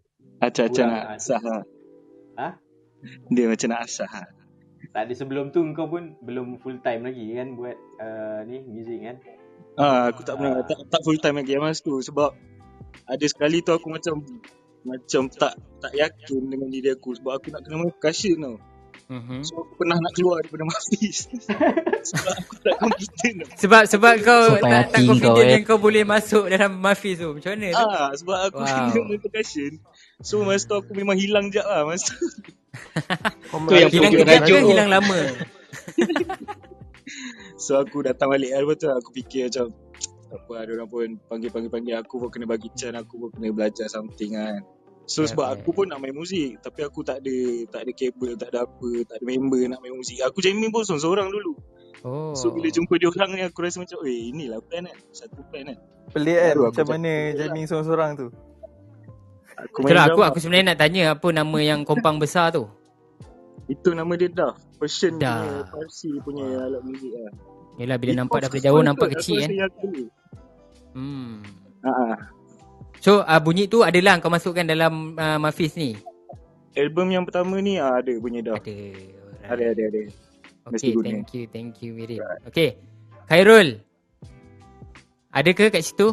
Acah-acah 0.42 0.86
nak 0.90 1.04
asah 1.22 1.38
lah. 1.38 1.62
Ha? 2.34 2.48
Dia 3.30 3.46
macam 3.46 3.68
nak 3.70 3.80
asah 3.86 4.10
lah. 4.10 4.26
Tak 4.90 5.02
ada 5.06 5.14
sebelum 5.14 5.54
tu 5.54 5.62
kau 5.72 5.86
pun 5.86 6.18
belum 6.20 6.58
full 6.58 6.82
time 6.82 7.06
lagi 7.06 7.30
kan 7.38 7.54
buat 7.54 7.78
uh, 8.02 8.42
ni 8.50 8.58
music 8.66 8.98
kan? 9.06 9.16
Ah, 9.78 10.10
aku 10.10 10.26
tak 10.26 10.36
pernah 10.36 10.60
tak, 10.66 10.82
tak 10.90 11.00
full 11.06 11.16
time 11.22 11.38
lagi 11.38 11.56
masa 11.56 11.80
tu 11.80 11.96
sebab 12.02 12.34
ada 13.06 13.26
sekali 13.30 13.62
tu 13.62 13.72
aku 13.72 13.88
macam 13.88 14.20
macam 14.82 15.30
tak 15.30 15.54
tak 15.78 15.92
yakin 15.94 16.50
dengan 16.50 16.68
diri 16.68 16.90
aku 16.90 17.14
sebab 17.14 17.38
aku 17.38 17.54
nak 17.54 17.62
kena 17.62 17.78
main 17.78 17.94
percussion 17.94 18.36
tau. 18.42 18.56
Mm-hmm. 19.12 19.40
So 19.44 19.52
aku 19.60 19.72
pernah 19.76 19.96
nak 20.00 20.12
keluar 20.16 20.40
daripada 20.40 20.64
Mafis 20.64 21.28
Sebab 22.08 22.32
aku 22.32 22.54
tak 22.64 22.74
confident 22.80 23.36
Sebab 23.60 23.82
sebab 23.84 24.14
kau 24.24 24.56
so, 24.56 24.62
tak, 24.62 24.88
tak 24.88 25.00
confident 25.04 25.36
kau, 25.36 25.42
eh. 25.44 25.52
yang 25.52 25.62
kau 25.68 25.78
boleh 25.82 26.04
masuk 26.06 26.44
dalam 26.48 26.80
Mafis 26.80 27.20
tu 27.20 27.28
Macam 27.36 27.50
mana 27.52 27.68
tu? 27.76 27.84
Ah, 27.92 28.08
sebab 28.16 28.38
aku 28.48 28.62
wow. 28.64 28.72
kena 28.88 29.00
main 29.04 29.20
percussion 29.20 29.72
So 30.20 30.44
masa 30.44 30.68
tu 30.68 30.76
aku 30.76 30.92
memang 30.92 31.16
hilang 31.16 31.48
jap 31.48 31.64
lah 31.64 31.88
masa 31.88 32.12
tu. 32.12 32.20
Tu 33.68 33.74
yang 33.76 33.92
hilang 33.92 34.12
kejap 34.16 34.48
ke 34.48 34.64
hilang 34.64 34.88
lama. 34.88 35.16
So 37.62 37.78
aku 37.78 38.02
datang 38.02 38.34
balik 38.34 38.50
Lepas 38.50 38.76
tu 38.82 38.88
aku 38.90 39.10
fikir 39.14 39.46
macam 39.46 39.70
Apa 40.34 40.52
ada 40.66 40.70
orang 40.74 40.88
pun 40.90 41.08
panggil-panggil-panggil 41.30 41.94
Aku 42.02 42.18
pun 42.18 42.28
kena 42.34 42.46
bagi 42.50 42.68
chance 42.74 42.98
Aku 42.98 43.22
pun 43.22 43.30
kena 43.30 43.54
belajar 43.54 43.86
something 43.86 44.34
kan. 44.34 44.66
So 45.06 45.22
yeah, 45.22 45.30
sebab 45.34 45.46
yeah. 45.46 45.54
aku 45.58 45.70
pun 45.74 45.86
nak 45.90 46.02
main 46.02 46.14
muzik 46.14 46.58
Tapi 46.62 46.80
aku 46.82 47.06
tak 47.06 47.22
ada 47.22 47.36
Tak 47.70 47.80
ada 47.86 47.92
kabel 47.94 48.32
Tak 48.38 48.48
ada 48.50 48.58
apa 48.66 48.90
Tak 49.06 49.16
ada 49.22 49.24
member 49.26 49.62
nak 49.70 49.80
main 49.82 49.94
muzik. 49.94 50.18
Aku 50.26 50.42
jamming 50.42 50.74
pun 50.74 50.82
seorang-seorang 50.82 51.28
dulu. 51.30 51.54
Oh. 52.02 52.34
So 52.34 52.50
bila 52.50 52.66
jumpa 52.66 52.98
dia 52.98 53.10
orang 53.14 53.30
ni 53.38 53.42
Aku 53.46 53.62
rasa 53.62 53.78
macam 53.78 54.02
Eh 54.02 54.34
inilah 54.34 54.58
plan 54.62 54.90
kan 54.90 54.98
Satu 55.14 55.42
plan 55.50 55.70
kan. 55.70 55.78
Pelik 56.10 56.38
kan 56.38 56.56
Macam 56.58 56.86
mana 56.90 57.12
jamming 57.38 57.66
seorang-seorang 57.70 58.10
tu 58.18 58.28
Aku 59.62 59.86
Itulah 59.86 60.04
aku, 60.10 60.20
aku 60.26 60.38
sebenarnya 60.42 60.74
nak 60.74 60.78
tanya 60.82 61.02
Apa 61.14 61.28
nama 61.30 61.58
yang 61.62 61.86
kompang 61.86 62.18
besar 62.18 62.50
tu? 62.50 62.66
Itu 63.70 63.94
nama 63.94 64.10
dia 64.18 64.26
dah. 64.26 64.52
Persian 64.76 65.22
dah. 65.22 65.38
punya 65.38 65.70
Parsi 65.70 66.10
punya 66.26 66.44
wow. 66.44 66.66
alat 66.66 66.82
muzik 66.82 67.12
lah. 67.14 67.32
Yelah 67.78 67.96
bila 67.96 68.10
It 68.12 68.18
nampak 68.18 68.38
daripada 68.42 68.62
jauh 68.66 68.82
Nampak 68.82 69.08
kecil 69.16 69.38
kan 69.46 69.50
Hmm. 70.92 71.40
Haa 71.80 72.16
So 73.02 73.24
uh, 73.24 73.40
bunyi 73.42 73.66
tu 73.66 73.82
adalah 73.82 74.20
kau 74.22 74.30
masukkan 74.30 74.62
dalam 74.62 75.18
uh, 75.18 75.38
Mafis 75.40 75.74
ni? 75.74 75.98
Album 76.78 77.10
yang 77.10 77.24
pertama 77.26 77.58
ni 77.58 77.80
uh, 77.80 77.98
ada 77.98 78.12
bunyi 78.20 78.44
dah. 78.44 78.60
Ada 78.60 78.76
Ada 79.48 79.64
ada 79.72 79.82
ada. 79.88 80.00
Okay 80.70 80.94
thank 81.00 81.30
you 81.34 81.44
Thank 81.50 81.72
you 81.82 81.90
Mirin 81.96 82.20
right. 82.22 82.42
Okay 82.52 82.78
Khairul. 83.26 83.80
Ada 85.32 85.50
ke 85.56 85.72
kat 85.72 85.80
situ? 85.80 86.12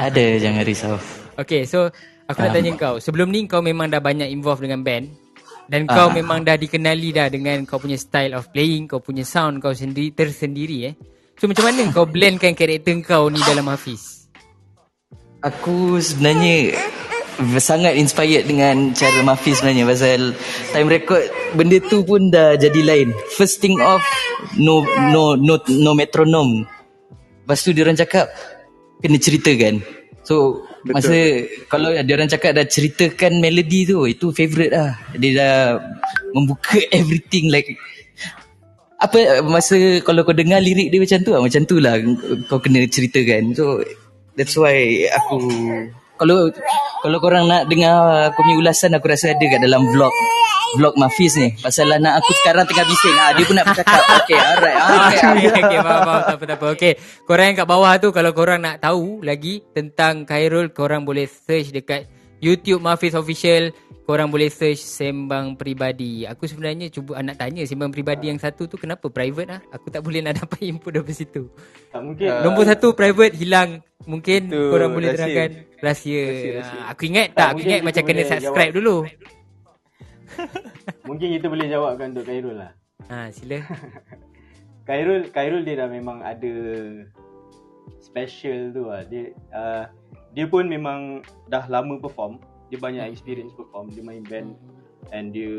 Ada 0.00 0.40
jangan 0.40 0.64
risau. 0.64 0.96
Okay 1.36 1.68
so 1.68 1.92
Aku 2.30 2.38
nak 2.40 2.52
tanya 2.56 2.72
kau 2.76 2.96
Sebelum 2.96 3.28
ni 3.28 3.44
kau 3.44 3.60
memang 3.60 3.92
dah 3.92 4.00
banyak 4.00 4.32
involved 4.32 4.64
dengan 4.64 4.80
band 4.80 5.12
Dan 5.68 5.84
uh, 5.84 5.92
kau 5.92 6.08
memang 6.08 6.40
dah 6.40 6.56
dikenali 6.56 7.12
dah 7.12 7.28
Dengan 7.28 7.68
kau 7.68 7.76
punya 7.76 8.00
style 8.00 8.32
of 8.32 8.48
playing 8.54 8.88
Kau 8.88 9.00
punya 9.00 9.28
sound 9.28 9.60
kau 9.60 9.76
sendiri 9.76 10.12
tersendiri 10.16 10.78
eh 10.88 10.94
So 11.34 11.50
macam 11.50 11.66
mana 11.66 11.90
kau 11.90 12.06
blendkan 12.06 12.54
karakter 12.54 12.94
kau 13.02 13.26
ni 13.26 13.42
dalam 13.42 13.66
Hafiz? 13.66 14.30
Aku 15.42 15.98
sebenarnya 15.98 16.78
sangat 17.58 17.98
inspired 17.98 18.46
dengan 18.46 18.94
cara 18.94 19.18
Mafi 19.26 19.50
sebenarnya 19.50 19.84
pasal 19.84 20.20
time 20.70 20.88
record 20.88 21.26
benda 21.58 21.82
tu 21.82 22.06
pun 22.06 22.30
dah 22.30 22.54
jadi 22.54 22.80
lain. 22.80 23.08
First 23.34 23.58
thing 23.58 23.76
off 23.82 24.00
no 24.56 24.86
no 25.10 25.34
no 25.34 25.58
no 25.74 25.90
metronom. 25.92 26.62
Lepas 27.44 27.66
tu 27.66 27.74
dia 27.74 27.82
orang 27.82 27.98
cakap 27.98 28.30
kena 29.02 29.18
ceritakan. 29.18 29.82
So 30.22 30.64
Betul. 30.84 30.94
masa 31.00 31.16
kalau 31.72 31.88
dia 31.96 32.14
orang 32.14 32.28
cakap 32.28 32.52
dah 32.52 32.66
ceritakan 32.68 33.40
melody 33.40 33.88
tu 33.88 34.04
itu 34.04 34.28
favorite 34.36 34.72
lah. 34.72 34.92
Dia 35.16 35.30
dah 35.40 35.56
membuka 36.36 36.76
everything 36.98 37.48
like 37.48 37.72
apa 39.00 39.44
masa 39.44 40.00
kalau 40.00 40.24
kau 40.24 40.32
dengar 40.32 40.64
lirik 40.64 40.88
dia 40.88 41.02
macam 41.02 41.20
tu 41.20 41.30
lah 41.36 41.40
macam 41.44 41.62
tu 41.68 41.76
lah 41.76 42.00
kau 42.48 42.56
kena 42.56 42.88
ceritakan 42.88 43.52
so 43.52 43.84
that's 44.32 44.56
why 44.56 45.04
aku 45.12 45.36
kalau 46.24 46.48
kalau 47.04 47.18
korang 47.20 47.44
nak 47.44 47.68
dengar 47.68 48.32
aku 48.32 48.40
punya 48.40 48.56
ulasan 48.56 48.96
aku 48.96 49.12
rasa 49.12 49.36
ada 49.36 49.44
kat 49.44 49.60
dalam 49.60 49.84
vlog 49.92 50.14
vlog 50.80 50.96
Mafis 50.96 51.36
ni 51.36 51.52
pasal 51.60 51.92
anak 51.92 52.24
aku 52.24 52.32
sekarang 52.40 52.64
tengah 52.64 52.88
bising 52.88 53.16
ah 53.20 53.30
dia 53.36 53.44
pun 53.44 53.54
nak 53.60 53.66
bercakap 53.68 54.02
okey 54.24 54.40
alright 54.40 54.78
alright 54.80 55.20
okey 55.20 55.48
okey 55.52 55.78
faham 55.84 56.00
faham 56.00 56.22
tak 56.24 56.36
apa 56.40 56.44
tak 56.48 56.56
apa 56.56 56.66
okey 56.72 56.92
korang 57.28 57.46
yang 57.52 57.56
kat 57.60 57.68
bawah 57.68 57.92
tu 58.00 58.08
kalau 58.10 58.32
korang 58.32 58.58
nak 58.64 58.80
tahu 58.80 59.20
lagi 59.20 59.60
tentang 59.76 60.24
Khairul 60.24 60.72
korang 60.72 61.04
boleh 61.04 61.28
search 61.28 61.76
dekat 61.76 62.08
YouTube 62.40 62.80
Mafis 62.80 63.12
official 63.12 63.68
korang 64.04 64.28
boleh 64.28 64.52
search 64.52 64.84
sembang 64.84 65.56
peribadi. 65.56 66.28
Aku 66.28 66.44
sebenarnya 66.44 66.92
cuba 66.92 67.18
nak 67.24 67.40
tanya 67.40 67.64
sembang 67.64 67.88
peribadi 67.88 68.28
yang 68.28 68.36
satu 68.36 68.68
tu 68.68 68.76
kenapa 68.76 69.08
private 69.08 69.48
ah? 69.48 69.60
Aku 69.72 69.88
tak 69.88 70.04
boleh 70.04 70.20
nak 70.20 70.36
dapat 70.44 70.60
info 70.60 70.92
dari 70.92 71.14
situ. 71.16 71.48
Tak 71.88 72.00
mungkin. 72.04 72.28
Uh, 72.28 72.40
Nombor 72.44 72.68
satu 72.68 72.92
private 72.92 73.34
hilang. 73.34 73.80
Mungkin 74.04 74.40
tu, 74.52 74.62
korang 74.68 74.92
boleh 74.92 75.12
rahsia. 75.12 75.24
terangkan 75.24 75.50
rahsia. 75.80 76.22
rahsia, 76.24 76.50
rahsia. 76.60 76.78
Uh, 76.80 76.84
aku 76.92 77.02
ingat 77.08 77.26
tak, 77.32 77.36
tak 77.36 77.48
aku 77.48 77.60
ingat 77.64 77.80
macam 77.80 78.02
kena 78.04 78.22
subscribe 78.28 78.72
jawab. 78.72 78.78
dulu. 78.78 78.96
mungkin 81.08 81.28
kita 81.38 81.46
boleh 81.48 81.66
jawabkan 81.70 82.06
untuk 82.12 82.24
Khairul 82.28 82.54
lah. 82.58 82.70
Ha, 83.08 83.32
sila. 83.32 83.58
Khairul, 84.88 85.32
Khairul 85.32 85.62
dia 85.64 85.80
dah 85.80 85.88
memang 85.88 86.20
ada 86.20 86.52
special 88.04 88.76
tu 88.76 88.92
lah. 88.92 89.04
Dia, 89.08 89.32
uh, 89.56 89.84
dia 90.34 90.44
pun 90.50 90.66
memang 90.66 91.22
dah 91.48 91.64
lama 91.70 91.96
perform 91.96 92.42
dia 92.74 92.78
banyak 92.82 93.06
experience 93.06 93.54
perform 93.54 93.86
dia 93.94 94.02
main 94.02 94.26
band 94.26 94.58
and 95.14 95.30
dia 95.30 95.54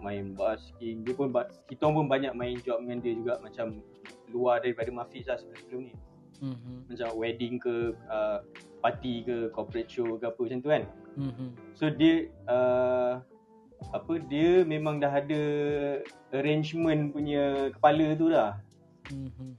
main 0.00 0.32
basking 0.32 1.04
dia 1.04 1.12
pun 1.12 1.28
kita 1.68 1.84
pun 1.84 2.08
banyak 2.08 2.32
main 2.32 2.56
job 2.64 2.80
dengan 2.80 3.04
dia 3.04 3.12
juga 3.12 3.36
macam 3.44 3.82
luar 4.32 4.64
daripada 4.64 4.88
Mafiz 4.88 5.28
lah 5.28 5.36
sebelum 5.36 5.90
ni 5.90 5.94
mm-hmm. 6.40 6.76
macam 6.90 7.08
wedding 7.16 7.54
ke 7.60 7.94
uh, 8.08 8.40
party 8.80 9.24
ke 9.26 9.36
corporate 9.52 9.90
show 9.90 10.16
ke 10.16 10.24
apa 10.26 10.40
macam 10.40 10.58
tu 10.62 10.70
kan 10.70 10.82
mm-hmm. 11.16 11.48
so 11.76 11.88
dia 11.90 12.30
uh, 12.46 13.20
apa 13.92 14.12
dia 14.26 14.64
memang 14.64 14.98
dah 14.98 15.12
ada 15.12 15.42
arrangement 16.32 17.12
punya 17.12 17.70
kepala 17.76 18.06
tu 18.16 18.32
dah 18.32 18.56
mm-hmm. 19.12 19.50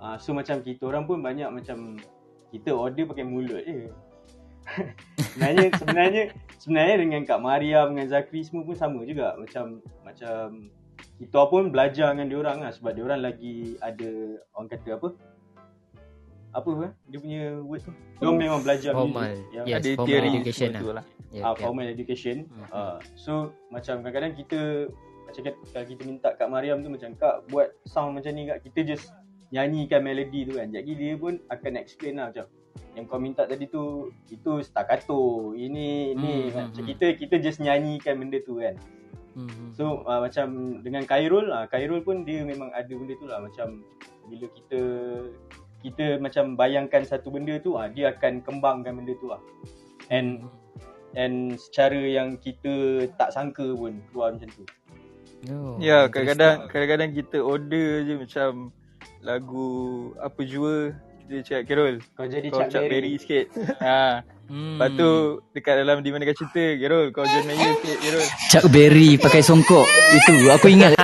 uh, 0.00 0.16
so 0.16 0.32
macam 0.32 0.60
kita 0.64 0.88
orang 0.88 1.04
pun 1.04 1.20
banyak 1.20 1.48
macam 1.48 2.00
kita 2.48 2.72
order 2.72 3.04
pakai 3.04 3.24
mulut 3.28 3.62
je 3.64 3.92
sebenarnya 5.32 5.66
sebenarnya 5.80 6.22
sebenarnya 6.60 6.96
dengan 7.00 7.20
Kak 7.24 7.40
Mariam 7.40 7.96
dengan 7.96 8.08
Zakri 8.08 8.44
semua 8.44 8.68
pun 8.68 8.76
sama 8.76 9.00
juga 9.08 9.32
macam 9.40 9.80
macam 10.04 10.68
kita 11.18 11.40
pun 11.50 11.74
belajar 11.74 12.14
dengan 12.14 12.26
dia 12.30 12.38
orang 12.38 12.58
lah 12.62 12.72
sebab 12.72 12.90
dia 12.94 13.04
orang 13.04 13.22
lagi 13.22 13.74
ada 13.82 14.38
orang 14.54 14.68
kata 14.70 14.88
apa 14.98 15.08
apa 16.52 16.70
eh? 16.88 16.92
dia 17.12 17.18
punya 17.20 17.42
word 17.60 17.80
tu 17.84 17.92
dia 17.92 18.28
memang 18.32 18.60
belajar 18.64 18.90
formal 18.96 19.32
yang 19.52 19.66
yes, 19.68 19.78
ada 19.84 19.90
formal 19.94 20.08
theory 20.08 20.28
education 20.32 20.68
lah. 20.72 20.82
lah. 21.00 21.04
Yeah, 21.28 21.44
uh, 21.44 21.54
formal 21.54 21.84
yeah. 21.84 21.94
education 21.94 22.36
uh-huh. 22.48 22.72
uh, 22.72 22.96
so 23.14 23.32
macam 23.68 24.00
kadang-kadang 24.00 24.32
kita 24.32 24.60
macam 25.28 25.40
kalau 25.44 25.86
kita 25.86 26.02
minta 26.08 26.28
Kak 26.32 26.48
Mariam 26.48 26.80
tu 26.80 26.88
macam 26.88 27.12
Kak 27.20 27.52
buat 27.52 27.76
sound 27.84 28.16
macam 28.16 28.32
ni 28.32 28.48
Kak 28.48 28.64
kita 28.64 28.80
just 28.96 29.12
nyanyikan 29.52 30.00
melody 30.00 30.48
tu 30.48 30.56
kan 30.56 30.72
jadi 30.72 30.88
dia 30.88 31.12
pun 31.20 31.36
akan 31.52 31.72
explain 31.76 32.16
lah 32.16 32.32
macam 32.32 32.48
yang 32.96 33.04
kau 33.06 33.20
minta 33.20 33.46
tadi 33.46 33.68
tu 33.68 34.10
itu 34.32 34.52
staccato 34.64 35.52
ini 35.54 36.16
ini 36.16 36.50
hmm, 36.50 36.54
macam 36.54 36.82
hmm, 36.82 36.88
kita 36.94 37.06
kita 37.14 37.36
just 37.38 37.62
nyanyikan 37.62 38.18
benda 38.18 38.38
tu 38.42 38.58
kan 38.58 38.74
hmm. 39.36 39.70
so 39.76 40.02
uh, 40.08 40.24
macam 40.24 40.80
dengan 40.82 41.04
Khairul 41.04 41.52
uh, 41.52 41.68
Khairul 41.70 42.02
pun 42.02 42.24
dia 42.24 42.42
memang 42.42 42.72
ada 42.74 42.90
benda 42.90 43.14
tu 43.16 43.26
lah 43.28 43.38
macam 43.38 43.84
bila 44.28 44.46
kita 44.52 44.80
kita 45.82 46.18
macam 46.18 46.58
bayangkan 46.58 47.06
satu 47.06 47.30
benda 47.30 47.54
tu 47.62 47.78
uh, 47.78 47.86
dia 47.86 48.10
akan 48.10 48.42
kembangkan 48.42 48.98
benda 48.98 49.14
tu 49.22 49.30
lah 49.30 49.40
and 50.10 50.42
and 51.16 51.56
secara 51.56 51.96
yang 51.96 52.36
kita 52.36 53.06
tak 53.16 53.32
sangka 53.32 53.64
pun 53.72 54.02
keluar 54.10 54.36
macam 54.36 54.50
tu. 54.52 54.64
Oh, 55.54 55.78
ya 55.78 56.10
kadang-kadang 56.10 56.66
kadang-kadang 56.66 57.10
kita 57.14 57.38
order 57.38 58.02
je 58.02 58.14
macam 58.18 58.74
lagu 59.22 59.68
apa 60.18 60.40
jua 60.42 60.90
dia 61.28 61.44
cakap 61.44 61.62
Carol 61.68 61.94
Kau 62.16 62.24
jadi 62.24 62.48
kau 62.48 62.64
Chuck, 62.66 62.88
Berry. 62.88 63.20
sikit. 63.20 63.46
Ha. 63.84 64.24
Hmm. 64.48 64.80
Lepas 64.80 64.90
tu 64.96 65.10
dekat 65.52 65.74
dalam 65.84 66.00
di 66.00 66.08
mana 66.08 66.24
kau 66.24 66.36
cerita 66.40 66.64
Carol 66.80 67.12
kau 67.12 67.24
John 67.28 67.44
Mayer 67.46 67.72
sikit 67.78 67.98
Carol. 68.00 68.26
Chuck 68.48 68.66
Berry 68.72 69.10
pakai 69.20 69.42
songkok. 69.44 69.86
Itu 69.86 70.34
aku 70.50 70.66
ingat. 70.72 70.98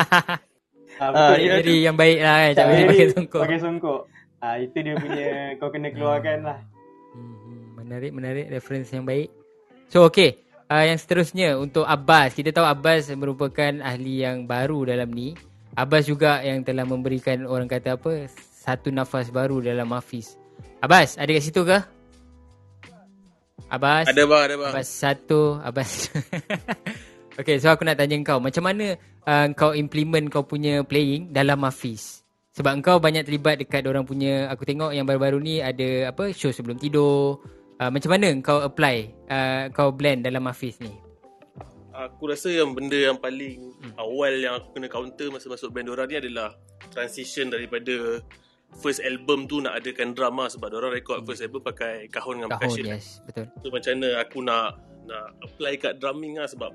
Ha, 0.94 1.10
ha, 1.10 1.34
Berry 1.34 1.82
yang 1.82 1.98
baik 1.98 2.22
lah 2.22 2.36
kan 2.38 2.50
Chuck 2.54 2.68
Berry 2.70 2.84
pakai 2.86 3.08
songkok. 3.10 3.42
Pakai 3.42 3.58
songkok 3.58 4.00
ha, 4.44 4.60
Itu 4.60 4.76
dia 4.84 5.00
punya 5.00 5.28
kau 5.64 5.72
kena 5.72 5.88
keluarkan 5.88 6.44
lah 6.44 6.58
hmm, 7.16 7.80
Menarik 7.80 8.12
menarik 8.12 8.46
reference 8.52 8.92
yang 8.92 9.08
baik 9.08 9.32
So 9.88 10.04
okay 10.04 10.44
uh, 10.68 10.84
Yang 10.84 11.08
seterusnya 11.08 11.56
untuk 11.56 11.88
Abbas 11.88 12.36
Kita 12.36 12.52
tahu 12.52 12.68
Abbas 12.68 13.08
merupakan 13.16 13.72
ahli 13.80 14.20
yang 14.20 14.44
baru 14.44 14.84
dalam 14.84 15.08
ni 15.08 15.32
Abbas 15.74 16.06
juga 16.06 16.38
yang 16.46 16.62
telah 16.62 16.86
memberikan 16.86 17.50
orang 17.50 17.66
kata 17.66 17.98
apa 17.98 18.30
satu 18.64 18.88
nafas 18.88 19.28
baru 19.28 19.60
dalam 19.60 19.92
Hafiz. 19.92 20.40
Abbas, 20.80 21.20
ada 21.20 21.28
kat 21.28 21.44
situ 21.44 21.60
ke? 21.66 21.78
Abbas? 23.68 24.08
Ada 24.08 24.22
bang, 24.24 24.42
ada 24.48 24.54
bang. 24.56 24.72
Abbas 24.72 24.88
satu, 24.88 25.60
Abbas. 25.60 26.08
okay, 27.40 27.60
so 27.60 27.68
aku 27.68 27.84
nak 27.84 28.00
tanya 28.00 28.16
kau. 28.24 28.40
Macam 28.40 28.64
mana 28.64 28.96
uh, 29.28 29.46
kau 29.52 29.76
implement 29.76 30.32
kau 30.32 30.48
punya 30.48 30.80
playing 30.80 31.34
dalam 31.34 31.60
Hafiz? 31.60 32.23
Sebab 32.54 32.70
kau 32.86 33.02
banyak 33.02 33.26
terlibat 33.26 33.58
dekat 33.58 33.82
orang 33.90 34.06
punya, 34.06 34.46
aku 34.46 34.62
tengok 34.62 34.94
yang 34.94 35.02
baru-baru 35.02 35.42
ni 35.42 35.58
ada 35.58 36.14
apa 36.14 36.30
show 36.30 36.54
sebelum 36.54 36.78
tidur. 36.78 37.42
Uh, 37.82 37.90
macam 37.90 38.14
mana 38.14 38.30
kau 38.38 38.62
apply, 38.62 39.10
uh, 39.26 39.66
kau 39.74 39.90
blend 39.90 40.22
dalam 40.22 40.46
Hafiz 40.46 40.78
ni? 40.78 40.94
Aku 41.90 42.30
rasa 42.30 42.54
yang 42.54 42.70
benda 42.70 42.94
yang 42.94 43.18
paling 43.18 43.74
hmm. 43.74 43.98
awal 43.98 44.34
yang 44.38 44.54
aku 44.62 44.78
kena 44.78 44.86
counter 44.86 45.34
masa 45.34 45.50
masuk 45.50 45.74
band 45.74 45.90
orang 45.90 46.06
ni 46.10 46.16
adalah 46.22 46.54
transition 46.94 47.50
daripada 47.50 48.22
first 48.78 49.02
album 49.02 49.46
tu 49.50 49.62
nak 49.62 49.78
adakan 49.78 50.14
drama 50.14 50.46
sebab 50.46 50.74
orang 50.74 50.94
record 50.94 51.22
hmm. 51.22 51.26
first 51.26 51.42
album 51.42 51.62
pakai 51.62 52.06
kahon 52.10 52.38
dengan 52.38 52.54
kahon, 52.54 52.70
percussion. 52.70 52.86
yes, 52.86 53.18
betul. 53.26 53.46
So 53.62 53.66
macam 53.74 53.92
mana 53.98 54.08
aku 54.22 54.38
nak 54.42 54.66
nak 55.04 55.26
apply 55.42 55.72
kat 55.78 55.92
drumming 55.98 56.38
lah 56.38 56.46
sebab 56.46 56.70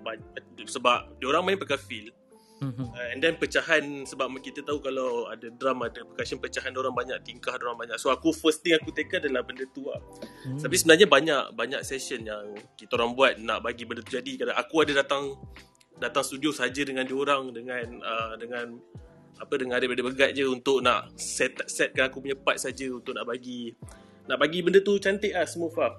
sebab 0.67 0.99
dia 1.19 1.27
orang 1.31 1.43
main 1.47 1.59
pakai 1.59 1.79
feel. 1.79 2.11
Mm-hmm. 2.59 2.87
Uh, 2.91 3.07
and 3.15 3.19
then 3.23 3.39
pecahan 3.39 4.03
sebab 4.03 4.27
kita 4.43 4.59
tahu 4.67 4.83
kalau 4.83 5.31
ada 5.31 5.47
drum 5.47 5.79
ada 5.79 6.03
percussion 6.03 6.43
pecahan 6.43 6.75
orang 6.75 6.91
banyak 6.91 7.15
tingkah 7.23 7.55
orang 7.55 7.87
banyak. 7.87 7.95
So 7.95 8.11
aku 8.11 8.35
first 8.35 8.59
thing 8.61 8.75
aku 8.75 8.91
take 8.91 9.15
adalah 9.15 9.47
benda 9.47 9.63
tu 9.71 9.87
lah. 9.87 9.99
Mm. 10.43 10.59
Tapi 10.59 10.75
sebenarnya 10.75 11.07
banyak 11.07 11.43
banyak 11.55 11.81
session 11.87 12.27
yang 12.27 12.55
kita 12.75 12.99
orang 12.99 13.15
buat 13.15 13.39
nak 13.39 13.63
bagi 13.63 13.87
benda 13.87 14.03
tu 14.03 14.11
jadi. 14.11 14.43
Kadang 14.43 14.57
aku 14.59 14.75
ada 14.83 14.91
datang 14.99 15.39
datang 15.99 16.23
studio 16.23 16.51
saja 16.51 16.83
dengan 16.83 17.07
dia 17.07 17.15
orang 17.15 17.55
dengan 17.55 18.03
uh, 18.03 18.33
dengan 18.35 18.75
apa 19.39 19.53
dengan 19.55 19.79
adik 19.79 19.95
bergat 19.95 20.35
je 20.35 20.43
untuk 20.43 20.83
nak 20.83 21.15
set 21.15 21.55
setkan 21.71 22.11
aku 22.11 22.19
punya 22.19 22.35
part 22.35 22.59
saja 22.59 22.91
untuk 22.91 23.15
nak 23.15 23.23
bagi 23.23 23.71
nak 24.27 24.35
bagi 24.35 24.59
benda 24.59 24.83
tu 24.83 24.99
cantik 24.99 25.31
ah 25.31 25.47
smooth 25.47 25.79
ah. 25.79 25.95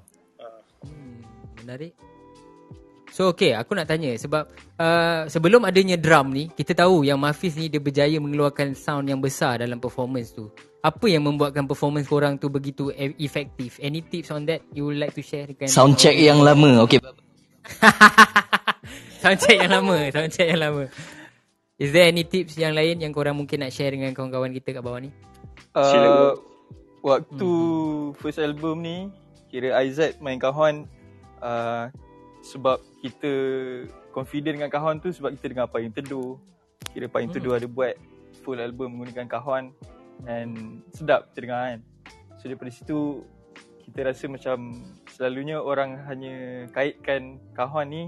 Hmm, 0.84 1.24
menarik. 1.64 1.96
So 3.10 3.34
okay 3.34 3.58
aku 3.58 3.74
nak 3.74 3.90
tanya 3.90 4.14
sebab 4.14 4.46
uh, 4.78 5.26
sebelum 5.26 5.66
adanya 5.66 5.98
drum 5.98 6.30
ni 6.30 6.46
kita 6.46 6.78
tahu 6.78 7.02
yang 7.02 7.18
Mafiz 7.18 7.58
ni 7.58 7.66
dia 7.66 7.82
berjaya 7.82 8.16
mengeluarkan 8.22 8.78
sound 8.78 9.10
yang 9.10 9.18
besar 9.18 9.58
dalam 9.58 9.82
performance 9.82 10.30
tu. 10.30 10.46
Apa 10.80 11.10
yang 11.10 11.26
membuatkan 11.26 11.66
performance 11.66 12.08
korang 12.08 12.38
tu 12.38 12.48
begitu 12.48 12.88
e- 12.94 13.18
efektif? 13.20 13.76
Any 13.82 14.00
tips 14.00 14.30
on 14.32 14.46
that 14.48 14.64
you 14.72 14.88
would 14.88 14.96
like 14.96 15.12
to 15.12 15.20
share 15.20 15.44
dengan 15.44 15.68
Sound 15.68 15.98
check 16.00 16.16
yang 16.16 16.40
lama. 16.40 16.86
Okay. 16.88 17.02
sound 19.20 19.38
check 19.42 19.60
yang 19.60 19.68
lama, 19.68 20.08
sound 20.08 20.32
check 20.32 20.48
yang 20.48 20.62
lama. 20.64 20.88
Is 21.80 21.92
there 21.92 22.08
any 22.08 22.24
tips 22.24 22.56
yang 22.56 22.76
lain 22.76 23.00
yang 23.00 23.12
korang 23.12 23.36
mungkin 23.36 23.64
nak 23.64 23.72
share 23.72 23.92
dengan 23.92 24.12
kawan-kawan 24.12 24.52
kita 24.52 24.80
kat 24.80 24.82
bawah 24.84 25.00
ni? 25.00 25.10
Uh, 25.72 26.36
waktu 27.00 27.48
hmm. 27.48 28.16
first 28.20 28.40
album 28.40 28.84
ni, 28.84 29.08
kira 29.48 29.76
Aizat 29.76 30.20
main 30.20 30.36
kawan 30.36 30.84
uh, 31.40 31.88
sebab 32.40 32.80
kita 33.04 33.32
confident 34.10 34.60
dengan 34.60 34.70
kawan 34.72 34.98
tu 34.98 35.12
sebab 35.12 35.36
kita 35.38 35.52
dengar 35.52 35.66
Payung 35.68 35.94
Teduh. 35.94 36.36
Kira 36.90 37.06
Payung 37.06 37.30
hmm. 37.30 37.36
Teduh 37.38 37.52
ada 37.56 37.66
buat 37.68 37.94
full 38.42 38.58
album 38.58 38.96
menggunakan 38.96 39.28
kawan 39.28 39.70
and 40.24 40.82
sedap 40.92 41.30
kita 41.30 41.48
dengar 41.48 41.60
kan. 41.64 41.80
So 42.40 42.48
daripada 42.48 42.70
situ 42.72 42.98
kita 43.84 44.06
rasa 44.06 44.24
macam 44.30 44.86
selalunya 45.12 45.60
orang 45.60 45.98
hanya 46.08 46.66
kaitkan 46.72 47.42
kawan 47.52 47.86
ni 47.90 48.02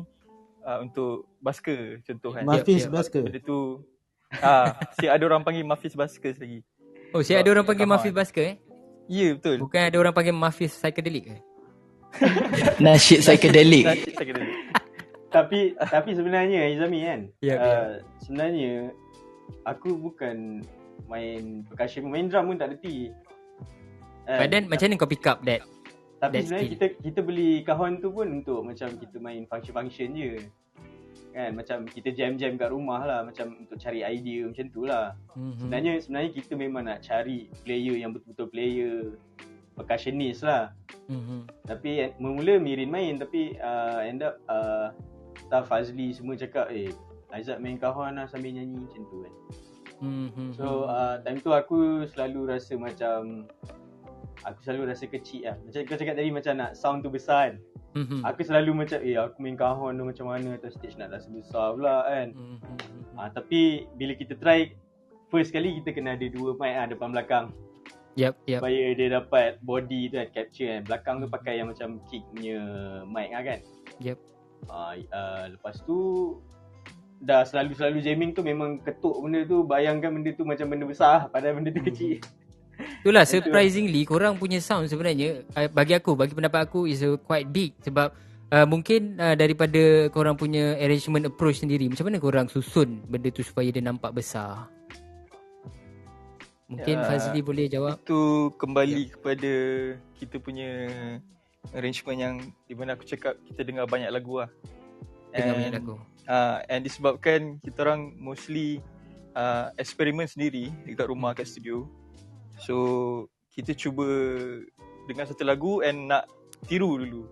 uh, 0.65 0.79
untuk 0.81 1.29
basker 1.45 2.01
contoh 2.07 2.33
kan. 2.33 2.45
Mafiz 2.49 2.89
yep, 2.89 2.93
basker. 2.93 3.23
Benda 3.29 3.41
tu 3.45 3.85
Ah, 4.41 4.73
si 4.97 5.05
ada 5.05 5.21
orang 5.29 5.45
panggil 5.45 5.67
Mafis 5.67 5.93
Baskers 5.93 6.41
lagi. 6.41 6.65
Oh, 7.13 7.21
si 7.21 7.37
ada 7.37 7.45
orang 7.53 7.67
panggil 7.69 7.85
Mafis 7.85 8.15
Basker 8.15 8.57
eh? 8.57 8.57
Ya, 9.11 9.29
yeah, 9.29 9.31
betul. 9.37 9.61
Bukan 9.61 9.81
ada 9.93 9.97
orang 10.01 10.15
panggil 10.17 10.33
Mafis 10.33 10.73
Psychedelic 10.73 11.25
ke? 11.29 11.37
Nasyid 12.85 13.21
psychedelic. 13.25 13.85
Nasyid 13.89 14.13
psychedelic. 14.15 14.57
tapi 15.33 15.73
tapi 15.81 16.11
sebenarnya 16.13 16.69
Izami 16.77 17.01
kan. 17.09 17.21
Ya, 17.41 17.57
uh, 17.57 17.61
ya. 17.61 17.77
sebenarnya 18.21 18.75
aku 19.65 19.97
bukan 19.97 20.61
main 21.09 21.65
percussion, 21.67 22.09
main 22.09 22.29
drum 22.29 22.53
pun 22.53 22.57
tak 22.61 22.77
reti. 22.77 23.09
Uh, 24.29 24.39
But 24.39 24.49
then 24.53 24.69
macam 24.69 24.87
ni 24.93 25.01
kau 25.01 25.09
pick 25.09 25.25
up 25.25 25.41
that? 25.49 25.65
Tapi 26.23 26.39
that 26.39 26.43
sebenarnya 26.47 26.69
skill. 26.69 26.75
kita 26.79 26.87
kita 27.01 27.21
beli 27.25 27.51
kahon 27.67 27.99
tu 27.99 28.13
pun 28.13 28.29
untuk 28.29 28.63
macam 28.63 28.95
kita 28.95 29.17
main 29.19 29.43
function-function 29.49 30.15
je 30.15 30.33
kan 31.33 31.51
macam 31.57 31.89
kita 31.89 32.13
jam-jam 32.13 32.61
kat 32.61 32.69
rumah 32.69 33.03
lah 33.03 33.21
macam 33.25 33.57
untuk 33.57 33.81
cari 33.81 34.05
idea 34.05 34.45
macam 34.45 34.69
tu 34.69 34.85
lah 34.85 35.17
mm-hmm. 35.33 35.59
sebenarnya 35.59 35.93
sebenarnya 36.05 36.31
kita 36.37 36.53
memang 36.55 36.83
nak 36.87 37.01
cari 37.01 37.49
player 37.65 37.97
yang 37.97 38.13
betul-betul 38.13 38.49
player 38.53 39.17
percussionist 39.77 40.45
lah 40.45 40.73
mm-hmm. 41.09 41.49
tapi 41.65 42.13
mula-mula 42.21 42.61
Mirin 42.61 42.93
main 42.93 43.17
tapi 43.17 43.57
uh, 43.59 44.05
end 44.05 44.21
up 44.21 44.37
uh, 44.47 44.93
staff 45.49 45.69
Fazli 45.69 46.13
semua 46.13 46.37
cakap 46.37 46.69
eh 46.73 46.93
Aizat 47.33 47.65
main 47.65 47.81
kahon 47.81 48.21
lah 48.21 48.29
sambil 48.29 48.53
nyanyi 48.53 48.77
macam 48.77 49.03
tu 49.09 49.17
kan 49.25 49.35
mm-hmm. 50.05 50.49
so 50.53 50.85
uh, 50.85 51.17
time 51.25 51.41
tu 51.41 51.51
aku 51.57 52.05
selalu 52.13 52.53
rasa 52.53 52.77
macam 52.77 53.49
aku 54.45 54.61
selalu 54.61 54.93
rasa 54.93 55.05
kecil 55.09 55.49
lah 55.49 55.57
macam 55.65 55.81
kau 55.89 55.97
cakap 55.97 56.15
tadi 56.21 56.29
macam 56.29 56.53
nak 56.61 56.77
sound 56.77 57.01
tu 57.01 57.09
besar 57.09 57.53
kan 57.53 57.57
mm-hmm. 57.97 58.21
Aku 58.25 58.41
selalu 58.45 58.73
macam 58.73 58.99
Eh 59.05 59.17
aku 59.21 59.37
main 59.45 59.57
kahon 59.57 60.01
tu 60.01 60.05
macam 60.09 60.27
mana 60.33 60.57
Atas 60.57 60.81
stage 60.81 60.97
nak 60.97 61.13
rasa 61.13 61.29
besar 61.29 61.77
pula 61.77 62.09
kan 62.09 62.33
mm-hmm. 62.33 63.21
ha, 63.21 63.29
Tapi 63.29 63.85
Bila 64.01 64.17
kita 64.17 64.35
try 64.41 64.73
First 65.29 65.53
kali 65.53 65.81
kita 65.81 65.97
kena 65.97 66.17
ada 66.17 66.27
dua 66.33 66.57
mic 66.57 66.73
lah 66.73 66.87
Depan 66.89 67.13
belakang 67.13 67.53
Yep, 68.13 68.35
yep. 68.45 68.61
Supaya 68.61 68.85
dia 68.93 69.09
dapat 69.09 69.51
body 69.65 70.13
tu 70.13 70.17
kan 70.21 70.29
Capture 70.37 70.69
kan. 70.69 70.81
Belakang 70.85 71.17
tu 71.25 71.27
pakai 71.33 71.55
yang 71.61 71.69
macam 71.73 71.97
Kick 72.13 72.23
punya 72.29 72.61
mic 73.09 73.29
lah 73.33 73.43
kan. 73.45 73.61
Yep 74.05 74.33
ha, 74.71 74.95
uh, 74.95 75.45
Lepas 75.51 75.83
tu 75.83 75.99
Dah 77.23 77.47
selalu-selalu 77.47 78.03
jamming 78.03 78.31
tu 78.35 78.43
Memang 78.43 78.79
ketuk 78.83 79.15
benda 79.23 79.43
tu. 79.47 79.63
Bayangkan 79.67 80.11
benda 80.13 80.31
tu 80.35 80.45
macam 80.47 80.67
benda 80.71 80.85
besar 80.87 81.27
Padahal 81.31 81.59
benda 81.59 81.71
tu 81.73 81.83
mm-hmm. 81.83 81.91
kecil. 81.91 82.17
Itulah 83.03 83.27
surprisingly 83.27 84.03
korang 84.03 84.39
punya 84.39 84.59
sound 84.59 84.91
sebenarnya 84.91 85.47
uh, 85.55 85.69
bagi 85.71 85.95
aku 85.95 86.19
bagi 86.19 86.35
pendapat 86.35 86.67
aku 86.67 86.91
is 86.91 87.03
uh, 87.05 87.15
quite 87.21 87.47
big. 87.51 87.75
Sebab 87.83 88.11
uh, 88.51 88.67
mungkin 88.67 89.19
uh, 89.23 89.39
daripada 89.39 90.11
korang 90.11 90.35
punya 90.35 90.75
arrangement 90.81 91.31
approach 91.31 91.63
sendiri 91.63 91.87
macam 91.87 92.11
mana 92.11 92.19
korang 92.19 92.47
susun 92.51 93.05
benda 93.07 93.31
tu 93.31 93.45
supaya 93.45 93.71
dia 93.71 93.85
nampak 93.85 94.15
besar. 94.17 94.67
Mungkin 96.73 96.97
ya, 96.97 97.05
Fazli 97.05 97.41
boleh 97.45 97.69
jawab. 97.69 98.01
Itu 98.01 98.53
kembali 98.57 99.03
ya. 99.05 99.11
kepada 99.13 99.53
kita 100.17 100.37
punya 100.41 100.71
arrangement 101.77 102.19
yang 102.19 102.35
di 102.65 102.75
mana 102.75 102.97
aku 102.97 103.05
cakap 103.05 103.37
kita 103.45 103.61
dengar 103.61 103.85
banyak 103.85 104.09
lagu 104.09 104.41
lah. 104.41 104.51
Dengar 105.37 105.55
banyak 105.61 105.73
lagu. 105.77 105.95
Uh, 106.25 106.65
and 106.73 106.81
disebabkan 106.81 107.61
kita 107.61 107.85
orang 107.85 108.17
mostly 108.17 108.81
uh, 109.37 109.69
eksperimen 109.77 110.25
sendiri 110.25 110.73
dekat 110.89 111.13
rumah 111.13 111.37
kat 111.37 111.45
studio. 111.45 111.85
So 112.57 112.77
kita 113.53 113.77
cuba 113.77 114.09
dengan 115.05 115.29
satu 115.29 115.45
lagu 115.45 115.85
and 115.85 116.09
nak 116.09 116.25
tiru 116.65 116.97
dulu. 116.97 117.29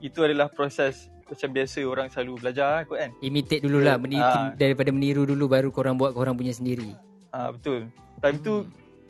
Itu 0.00 0.24
adalah 0.24 0.48
proses 0.48 1.12
macam 1.24 1.48
biasa 1.56 1.78
orang 1.84 2.06
selalu 2.12 2.32
belajar 2.40 2.84
kot 2.84 2.96
kan. 3.00 3.10
Imitate 3.24 3.64
dululah 3.64 3.96
meniru, 3.96 4.24
ha. 4.24 4.52
daripada 4.56 4.92
meniru 4.92 5.24
dulu 5.24 5.48
baru 5.48 5.68
korang 5.72 5.96
buat 5.96 6.12
korang 6.12 6.36
punya 6.36 6.52
sendiri. 6.52 6.92
Ah 7.32 7.48
ha, 7.48 7.56
betul. 7.56 7.88
Time 8.24 8.40
hmm. 8.40 8.46
tu 8.48 8.54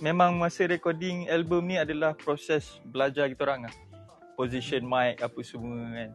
memang 0.02 0.34
masa 0.34 0.66
recording 0.66 1.30
album 1.30 1.70
ni 1.70 1.78
adalah 1.78 2.18
proses 2.18 2.82
belajar 2.82 3.30
kita 3.30 3.46
orang 3.46 3.70
lah. 3.70 3.74
Position 4.34 4.82
mic 4.82 5.22
apa 5.22 5.38
semua 5.46 5.86
kan. 5.94 6.10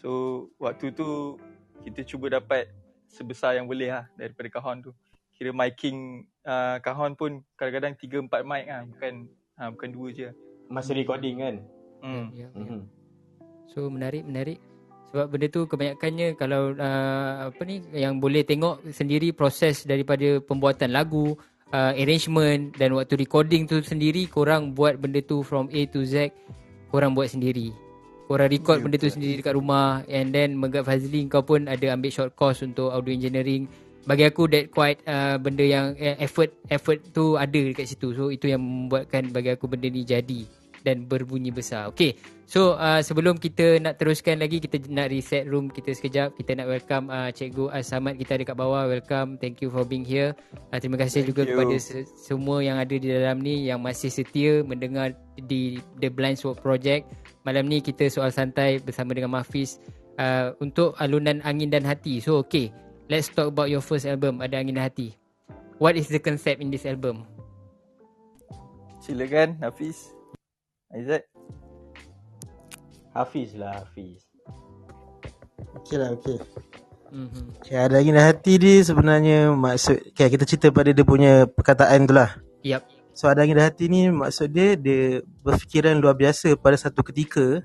So 0.00 0.48
waktu 0.56 0.96
tu 0.96 1.36
kita 1.84 2.08
cuba 2.08 2.40
dapat 2.40 2.72
sebesar 3.12 3.60
yang 3.60 3.68
boleh 3.68 3.92
lah 3.92 4.08
daripada 4.16 4.48
kahon 4.48 4.80
tu 4.80 4.96
kira 5.36 5.52
miking 5.52 6.24
uh, 6.48 6.80
kahon 6.80 7.12
pun 7.12 7.44
kadang-kadang 7.60 8.00
3 8.00 8.24
4 8.24 8.48
mic 8.48 8.64
kan 8.64 8.82
bukan 8.88 9.14
uh, 9.60 9.68
bukan 9.76 9.90
dua 9.92 10.08
je 10.14 10.28
masa 10.72 10.96
recording 10.96 11.36
kan 11.42 11.54
hmm 12.00 12.24
ya, 12.32 12.46
ya. 12.46 12.48
Mm-hmm. 12.56 12.80
so 13.68 13.90
menarik 13.90 14.22
menarik 14.22 14.58
sebab 15.12 15.28
benda 15.28 15.46
tu 15.52 15.68
kebanyakannya 15.68 16.28
kalau 16.40 16.72
uh, 16.72 17.52
apa 17.52 17.62
ni 17.68 17.84
yang 17.92 18.16
boleh 18.16 18.46
tengok 18.48 18.80
sendiri 18.96 19.34
proses 19.36 19.84
daripada 19.84 20.40
pembuatan 20.40 20.88
lagu 20.88 21.36
uh, 21.72 21.92
arrangement 21.96 22.76
dan 22.76 22.94
waktu 22.94 23.18
recording 23.18 23.66
tu 23.66 23.80
sendiri 23.82 24.28
korang 24.28 24.76
buat 24.76 25.00
benda 25.00 25.18
tu 25.24 25.42
from 25.42 25.66
A 25.72 25.88
to 25.90 26.04
Z 26.06 26.30
korang 26.92 27.16
buat 27.16 27.32
sendiri. 27.32 27.72
Korang 28.28 28.48
record 28.48 28.78
yeah, 28.80 28.84
benda 28.86 28.96
tu 29.00 29.10
sendiri 29.10 29.40
dekat 29.40 29.56
rumah 29.56 30.04
and 30.06 30.30
then 30.32 30.56
Megat 30.56 30.86
Fazli 30.86 31.26
kau 31.26 31.42
pun 31.42 31.66
ada 31.66 31.92
ambil 31.92 32.12
short 32.12 32.32
course 32.38 32.62
untuk 32.62 32.92
audio 32.92 33.12
engineering. 33.12 33.66
Bagi 34.02 34.26
aku 34.26 34.50
that 34.50 34.70
quite 34.70 34.98
uh, 35.06 35.38
benda 35.38 35.62
yang 35.62 35.94
uh, 35.98 36.16
effort 36.22 36.52
effort 36.70 37.02
tu 37.12 37.36
ada 37.36 37.54
dekat 37.54 37.86
situ. 37.88 38.14
So 38.14 38.30
itu 38.30 38.50
yang 38.50 38.62
membuatkan 38.62 39.30
bagi 39.32 39.52
aku 39.52 39.68
benda 39.68 39.88
ni 39.88 40.06
jadi 40.06 40.61
dan 40.82 41.08
berbunyi 41.08 41.54
besar. 41.54 41.88
Okay 41.90 42.18
so 42.44 42.76
uh, 42.76 43.00
sebelum 43.00 43.40
kita 43.40 43.80
nak 43.80 43.96
teruskan 43.96 44.42
lagi 44.42 44.60
kita 44.60 44.82
nak 44.92 45.08
reset 45.08 45.48
room 45.48 45.72
kita 45.72 45.96
sekejap. 45.96 46.36
Kita 46.36 46.58
nak 46.58 46.68
welcome 46.68 47.06
uh, 47.08 47.30
cikgu 47.32 47.72
Asamat 47.72 48.20
kita 48.20 48.36
ada 48.36 48.44
kat 48.44 48.56
bawah. 48.58 48.84
Welcome. 48.90 49.40
Thank 49.40 49.64
you 49.64 49.72
for 49.72 49.86
being 49.88 50.04
here. 50.04 50.36
Uh, 50.68 50.78
terima 50.82 51.00
kasih 51.00 51.24
thank 51.24 51.30
juga 51.32 51.42
you. 51.48 51.56
kepada 51.56 51.74
se- 51.80 52.10
semua 52.18 52.60
yang 52.60 52.76
ada 52.76 52.92
di 52.92 53.08
dalam 53.08 53.40
ni 53.40 53.66
yang 53.70 53.80
masih 53.80 54.12
setia 54.12 54.60
mendengar 54.62 55.16
di 55.48 55.80
The 56.02 56.12
Blind 56.12 56.36
Spot 56.36 56.58
Project. 56.58 57.08
Malam 57.42 57.66
ni 57.66 57.80
kita 57.80 58.06
soal 58.12 58.30
santai 58.30 58.78
bersama 58.78 59.16
dengan 59.16 59.32
Mafis 59.34 59.80
uh, 60.20 60.52
untuk 60.60 60.94
alunan 61.00 61.40
angin 61.42 61.72
dan 61.72 61.82
hati. 61.88 62.20
So 62.20 62.42
okay 62.44 62.70
Let's 63.12 63.28
talk 63.28 63.52
about 63.52 63.68
your 63.68 63.84
first 63.84 64.08
album 64.08 64.40
Ada 64.40 64.62
Angin 64.62 64.80
Hati. 64.80 65.12
What 65.76 66.00
is 66.00 66.08
the 66.08 66.16
concept 66.16 66.64
in 66.64 66.72
this 66.72 66.88
album? 66.88 67.28
Silakan 69.04 69.60
Hafiz 69.60 70.14
Aizat 70.92 71.24
Hafiz 73.16 73.56
lah 73.56 73.80
Hafiz. 73.80 74.20
Okay 75.72 75.96
lah 75.96 76.12
okay 76.12 76.36
mm-hmm. 77.08 77.44
okay, 77.64 77.76
Ada 77.80 78.04
Angin 78.04 78.20
Hati 78.20 78.60
ni 78.60 78.84
sebenarnya 78.84 79.56
Maksud 79.56 80.12
okay, 80.12 80.28
Kita 80.28 80.44
cerita 80.44 80.68
pada 80.68 80.92
dia 80.92 81.00
punya 81.00 81.48
perkataan 81.48 82.04
tu 82.04 82.12
lah. 82.12 82.36
Yep 82.60 82.82
So 83.16 83.32
Ada 83.32 83.48
Angin 83.48 83.56
Hati 83.56 83.88
ni? 83.88 84.12
Maksud 84.12 84.52
dia 84.52 84.76
Dia 84.76 85.24
berfikiran 85.40 85.96
luar 85.96 86.12
biasa 86.12 86.60
pada 86.60 86.76
satu 86.76 87.00
ketika 87.00 87.64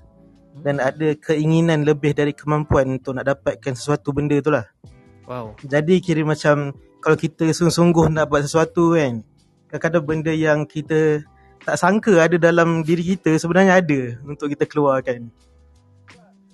dan 0.63 0.81
ada 0.81 1.13
keinginan 1.17 1.85
lebih 1.85 2.17
dari 2.17 2.33
kemampuan 2.33 2.97
untuk 2.97 3.13
nak 3.13 3.29
dapatkan 3.29 3.77
sesuatu 3.77 4.09
benda 4.09 4.37
tu 4.41 4.49
lah. 4.49 4.65
Wow. 5.29 5.59
Jadi 5.61 5.99
kira 6.01 6.23
macam 6.23 6.73
kalau 7.03 7.17
kita 7.19 7.51
sungguh-sungguh 7.51 8.09
nak 8.09 8.31
buat 8.31 8.47
sesuatu 8.47 8.97
kan, 8.97 9.21
kadang-kadang 9.69 10.03
benda 10.07 10.33
yang 10.33 10.65
kita 10.65 11.21
tak 11.67 11.75
sangka 11.75 12.15
ada 12.23 12.39
dalam 12.39 12.79
diri 12.79 13.19
kita 13.19 13.35
sebenarnya 13.35 13.83
ada 13.83 14.15
untuk 14.23 14.47
kita 14.55 14.63
keluarkan. 14.63 15.27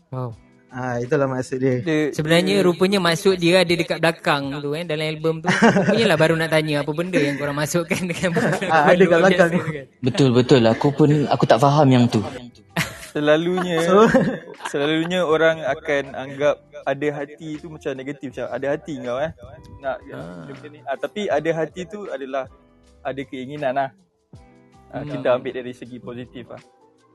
Wow. 0.10 0.34
Ah 0.74 0.98
ha, 0.98 1.06
itulah 1.06 1.30
maksud 1.30 1.62
dia. 1.62 1.86
dia 1.86 2.10
sebenarnya 2.10 2.58
dia, 2.58 2.66
rupanya 2.66 2.98
maksud 2.98 3.38
dia 3.38 3.62
ada 3.62 3.70
dekat 3.78 4.02
belakang 4.02 4.58
tu 4.58 4.74
kan 4.74 4.90
dalam 4.90 5.06
album 5.06 5.46
tu. 5.46 5.54
Rupanya 5.54 6.06
lah 6.10 6.18
baru 6.18 6.34
nak 6.34 6.50
tanya 6.50 6.82
apa 6.82 6.92
benda 6.98 7.22
yang 7.22 7.38
korang 7.38 7.54
masukkan 7.54 8.02
dengan 8.10 8.42
ha, 8.74 8.90
ada 8.90 8.98
dekat 8.98 9.20
belakang. 9.22 9.52
Kan. 9.54 9.86
Betul 10.02 10.34
betul 10.34 10.66
aku 10.66 10.90
pun 10.90 11.30
aku 11.30 11.46
tak 11.46 11.62
faham 11.62 11.94
yang 11.94 12.10
tu. 12.10 12.26
Selalunya 13.14 13.86
so, 13.86 14.10
selalunya 14.74 15.22
orang 15.22 15.62
akan 15.62 16.18
anggap 16.18 16.58
ada 16.90 17.08
hati 17.22 17.62
tu 17.62 17.70
macam 17.70 17.94
negatif 17.94 18.34
macam 18.34 18.50
ada 18.50 18.66
hati 18.74 18.94
kau 18.98 19.22
eh 19.22 19.32
nak 19.78 19.98
ah. 20.10 20.50
ni 20.66 20.82
ah, 20.82 20.98
tapi 20.98 21.30
ada 21.30 21.50
hati 21.54 21.86
tu 21.86 22.10
adalah 22.10 22.50
ada 23.06 23.22
keinginan 23.22 23.78
lah 23.78 23.90
hmm. 25.02 25.10
kita 25.18 25.28
ambil 25.34 25.52
dari 25.58 25.74
segi 25.74 25.98
positif 25.98 26.46
lah 26.54 26.62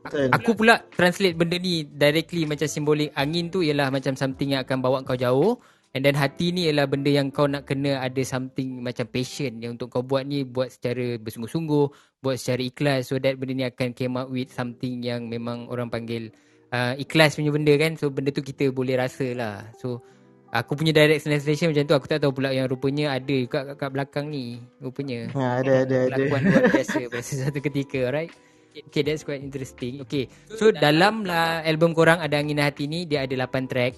Aku 0.08 0.54
pula 0.54 0.80
translate 0.94 1.36
benda 1.36 1.58
ni 1.58 1.84
directly 1.84 2.46
macam 2.48 2.70
simbolik 2.70 3.10
angin 3.18 3.50
tu 3.50 3.60
ialah 3.60 3.90
macam 3.92 4.14
something 4.14 4.54
yang 4.56 4.62
akan 4.64 4.78
bawa 4.80 5.02
kau 5.04 5.18
jauh. 5.18 5.58
And 5.96 6.04
then 6.04 6.14
hati 6.14 6.52
ni 6.52 6.68
ialah 6.68 6.84
benda 6.84 7.08
yang 7.08 7.32
kau 7.32 7.48
nak 7.48 7.64
kena 7.66 8.00
ada 8.00 8.22
something 8.22 8.80
macam 8.84 9.08
passion. 9.08 9.58
Yang 9.58 9.80
untuk 9.80 9.88
kau 9.98 10.04
buat 10.04 10.24
ni 10.24 10.46
buat 10.46 10.70
secara 10.70 11.18
bersungguh-sungguh 11.18 11.84
buat 12.24 12.36
secara 12.38 12.62
ikhlas. 12.62 13.10
So 13.10 13.18
that 13.20 13.36
benda 13.36 13.52
ni 13.56 13.64
akan 13.66 13.92
came 13.92 14.14
up 14.16 14.30
with 14.30 14.52
something 14.54 15.02
yang 15.02 15.26
memang 15.28 15.66
orang 15.68 15.90
panggil 15.90 16.30
uh, 16.72 16.94
ikhlas 16.96 17.36
punya 17.36 17.50
benda 17.52 17.74
kan. 17.76 17.98
So 17.98 18.08
benda 18.08 18.30
tu 18.32 18.44
kita 18.44 18.70
boleh 18.70 18.96
rasa 18.96 19.26
lah. 19.34 19.66
So 19.76 20.00
aku 20.48 20.72
punya 20.80 20.92
direct 20.96 21.24
translation 21.24 21.72
macam 21.72 21.84
tu 21.84 21.94
aku 21.96 22.06
tak 22.08 22.20
tahu 22.24 22.32
pula 22.40 22.52
yang 22.52 22.64
rupanya 22.68 23.16
ada 23.16 23.36
kat, 23.44 23.62
kat, 23.72 23.76
kat 23.76 23.90
belakang 23.92 24.26
ni 24.32 24.60
rupanya. 24.80 25.28
Ha, 25.36 25.60
ada 25.60 25.72
ada 25.84 25.96
ada. 26.08 26.16
Lakuan 26.16 26.42
luar 26.48 26.64
biasa 26.72 27.00
pada 27.12 27.24
satu 27.24 27.58
ketika 27.60 27.98
alright? 28.08 28.32
Okay 28.78 29.02
that's 29.02 29.26
quite 29.26 29.42
interesting. 29.42 29.98
Okay 30.06 30.30
So 30.54 30.70
dalam 30.70 31.26
lah 31.26 31.66
album 31.66 31.96
korang 31.96 32.22
Ada 32.22 32.38
Angin 32.38 32.62
Hati 32.62 32.86
ni 32.86 33.10
Dia 33.10 33.26
ada 33.26 33.34
8 33.34 33.66
track. 33.66 33.92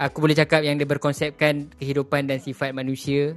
Aku 0.00 0.20
boleh 0.20 0.36
cakap 0.36 0.60
yang 0.64 0.76
dia 0.76 0.84
berkonsepkan 0.84 1.72
Kehidupan 1.80 2.28
dan 2.28 2.44
sifat 2.44 2.76
manusia. 2.76 3.32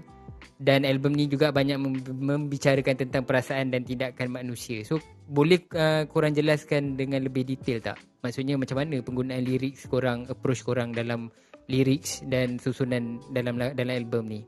Dan 0.60 0.84
album 0.84 1.16
ni 1.16 1.28
juga 1.28 1.52
banyak 1.52 1.76
membicarakan 2.24 2.96
tentang 2.96 3.24
perasaan 3.28 3.72
dan 3.72 3.84
tindakan 3.84 4.32
manusia. 4.32 4.84
So 4.88 5.00
boleh 5.28 5.60
uh, 5.76 6.08
korang 6.08 6.32
jelaskan 6.32 6.96
dengan 6.96 7.20
lebih 7.20 7.44
detail 7.44 7.84
tak? 7.84 8.00
Maksudnya 8.24 8.56
macam 8.56 8.80
mana 8.80 9.04
penggunaan 9.04 9.44
lirik 9.44 9.76
korang, 9.92 10.24
approach 10.32 10.64
korang 10.64 10.96
dalam 10.96 11.28
lyrics 11.68 12.24
dan 12.28 12.60
susunan 12.60 13.20
dalam 13.32 13.60
dalam 13.60 13.94
album 13.94 14.24
ni? 14.28 14.42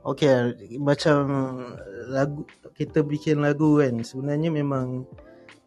Okay, 0.00 0.56
macam 0.80 1.28
lagu 2.08 2.48
kita 2.72 3.04
bikin 3.04 3.44
lagu 3.44 3.84
kan 3.84 4.00
sebenarnya 4.00 4.48
memang 4.48 5.04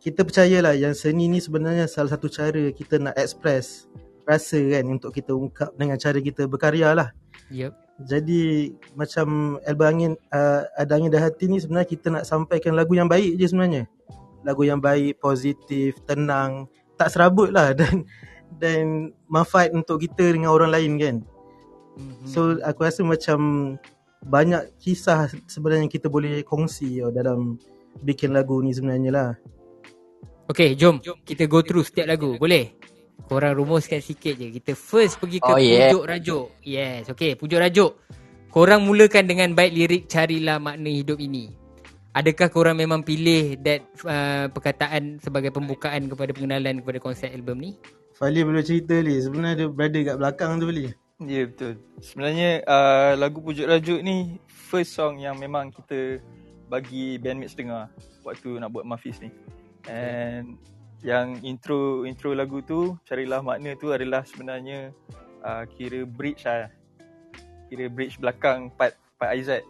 kita 0.01 0.25
percayalah 0.25 0.73
yang 0.73 0.97
seni 0.97 1.29
ni 1.29 1.37
sebenarnya 1.37 1.85
salah 1.85 2.17
satu 2.17 2.27
cara 2.27 2.73
kita 2.73 2.97
nak 2.97 3.15
express 3.15 3.87
rasa 4.25 4.57
kan 4.57 4.83
untuk 4.89 5.13
kita 5.13 5.31
ungkap 5.31 5.71
dengan 5.77 5.95
cara 5.95 6.17
kita 6.19 6.49
berkarya 6.49 6.97
lah. 6.97 7.09
Yep. 7.53 7.71
Jadi 8.09 8.73
macam 8.97 9.59
album 9.63 9.85
angin 9.85 10.13
uh, 10.33 10.65
ada 10.73 10.97
angin 10.97 11.13
dah 11.13 11.21
hati 11.21 11.45
ni 11.45 11.61
sebenarnya 11.61 11.87
kita 11.87 12.07
nak 12.09 12.25
sampaikan 12.25 12.73
lagu 12.73 12.97
yang 12.97 13.07
baik 13.07 13.37
je 13.37 13.45
sebenarnya. 13.47 13.85
Lagu 14.43 14.65
yang 14.65 14.81
baik, 14.81 15.23
positif, 15.23 15.95
tenang, 16.03 16.67
tak 16.99 17.13
serabut 17.13 17.53
lah 17.53 17.71
dan 17.79 18.03
dan 18.59 19.15
manfaat 19.29 19.73
untuk 19.73 20.01
kita 20.01 20.33
dengan 20.33 20.53
orang 20.53 20.71
lain 20.73 20.91
kan. 20.99 21.15
Mm-hmm. 21.97 22.27
So 22.29 22.57
aku 22.65 22.85
rasa 22.85 23.05
macam 23.05 23.39
banyak 24.23 24.79
kisah 24.79 25.29
sebenarnya 25.45 25.91
kita 25.91 26.07
boleh 26.07 26.41
kongsi 26.47 27.03
oh, 27.03 27.11
dalam 27.11 27.59
bikin 28.01 28.31
lagu 28.31 28.57
ni 28.63 28.71
sebenarnya 28.73 29.11
lah. 29.11 29.29
Okay, 30.49 30.75
jom 30.75 30.99
kita 31.23 31.47
go 31.47 31.63
through 31.63 31.87
setiap 31.87 32.09
lagu. 32.09 32.35
Boleh? 32.35 32.75
Korang 33.29 33.55
rumuskan 33.55 34.03
sikit 34.03 34.35
je. 34.35 34.51
Kita 34.59 34.75
first 34.75 35.15
pergi 35.21 35.39
ke 35.39 35.47
oh, 35.47 35.55
yeah. 35.55 35.87
pujuk 35.91 36.03
rajuk. 36.03 36.47
Yes, 36.65 37.07
okay. 37.07 37.39
Pujuk 37.39 37.61
rajuk. 37.61 37.95
Korang 38.51 38.83
mulakan 38.83 39.25
dengan 39.25 39.55
baik 39.55 39.71
lirik 39.73 40.03
carilah 40.11 40.59
makna 40.59 40.91
hidup 40.91 41.17
ini. 41.17 41.49
Adakah 42.13 42.53
korang 42.53 42.77
memang 42.77 43.01
pilih 43.01 43.57
that 43.65 43.81
uh, 44.05 44.45
perkataan 44.53 45.17
sebagai 45.17 45.49
pembukaan 45.49 46.05
kepada 46.05 46.29
pengenalan 46.29 46.85
kepada 46.85 46.99
konsep 47.01 47.33
album 47.33 47.57
ni? 47.57 47.71
Fali 48.23 48.39
boleh 48.39 48.63
cerita 48.63 48.95
ni. 49.03 49.19
Sebenarnya 49.19 49.51
ada 49.59 49.65
brother 49.67 50.01
kat 50.07 50.15
belakang 50.15 50.51
tu 50.55 50.71
Fali. 50.71 50.87
Ya 50.87 50.95
yeah, 51.27 51.45
betul. 51.51 51.73
Sebenarnya 51.99 52.49
uh, 52.63 53.11
lagu 53.19 53.43
Pujuk 53.43 53.67
Rajuk 53.67 53.99
ni 53.99 54.39
first 54.47 54.95
song 54.95 55.19
yang 55.19 55.35
memang 55.35 55.75
kita 55.75 56.23
bagi 56.71 57.19
bandmates 57.19 57.51
dengar 57.51 57.91
waktu 58.23 58.63
nak 58.63 58.71
buat 58.71 58.87
Mafis 58.87 59.19
ni. 59.19 59.27
And 59.91 60.55
yang 61.03 61.43
intro 61.43 62.07
intro 62.07 62.31
lagu 62.31 62.63
tu 62.63 62.95
carilah 63.03 63.43
makna 63.43 63.75
tu 63.75 63.91
adalah 63.91 64.23
sebenarnya 64.23 64.95
uh, 65.43 65.67
kira 65.67 66.07
bridge 66.07 66.47
lah. 66.47 66.71
Kira 67.67 67.91
bridge 67.91 68.23
belakang 68.23 68.71
part 68.71 68.95
part 69.19 69.35
Aizat. 69.35 69.67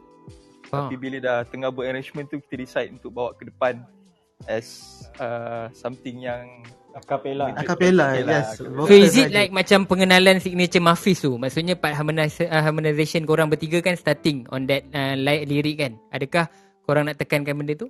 Ah. 0.69 0.85
Tapi 0.85 1.01
bila 1.01 1.17
dah 1.17 1.41
tengah 1.49 1.73
buat 1.73 1.89
arrangement 1.89 2.29
tu 2.29 2.37
kita 2.37 2.61
decide 2.61 2.93
untuk 2.93 3.17
bawa 3.17 3.33
ke 3.33 3.49
depan 3.49 3.81
as 4.45 5.01
uh, 5.17 5.73
something 5.73 6.21
yang 6.21 6.61
Acapella. 6.93 7.57
Acapella, 7.57 8.13
yes. 8.21 8.61
So 8.61 8.93
is 8.93 9.17
it 9.17 9.33
like 9.33 9.49
macam 9.49 9.89
pengenalan 9.89 10.37
signature 10.37 10.77
Mafis 10.77 11.25
tu? 11.25 11.41
Maksudnya 11.41 11.73
part 11.73 11.97
uh, 11.97 12.61
harmonization 12.61 13.25
korang 13.25 13.49
bertiga 13.49 13.81
kan 13.81 13.97
starting 13.97 14.45
on 14.53 14.69
that 14.69 14.85
uh, 14.93 15.17
lirik 15.17 15.81
kan? 15.81 15.97
Adakah 16.13 16.45
korang 16.85 17.09
nak 17.09 17.17
tekankan 17.17 17.57
benda 17.57 17.73
tu? 17.73 17.89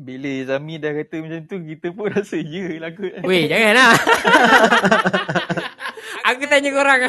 Bila 0.00 0.32
Zami 0.48 0.80
dah 0.80 0.96
kata 0.96 1.16
macam 1.20 1.40
tu, 1.44 1.56
kita 1.60 1.86
pun 1.92 2.06
rasa 2.14 2.38
ya 2.38 2.78
lagu. 2.78 3.04
Weh, 3.26 3.50
janganlah. 3.50 3.92
Aku 6.30 6.46
tanya 6.46 6.70
korang. 6.70 7.00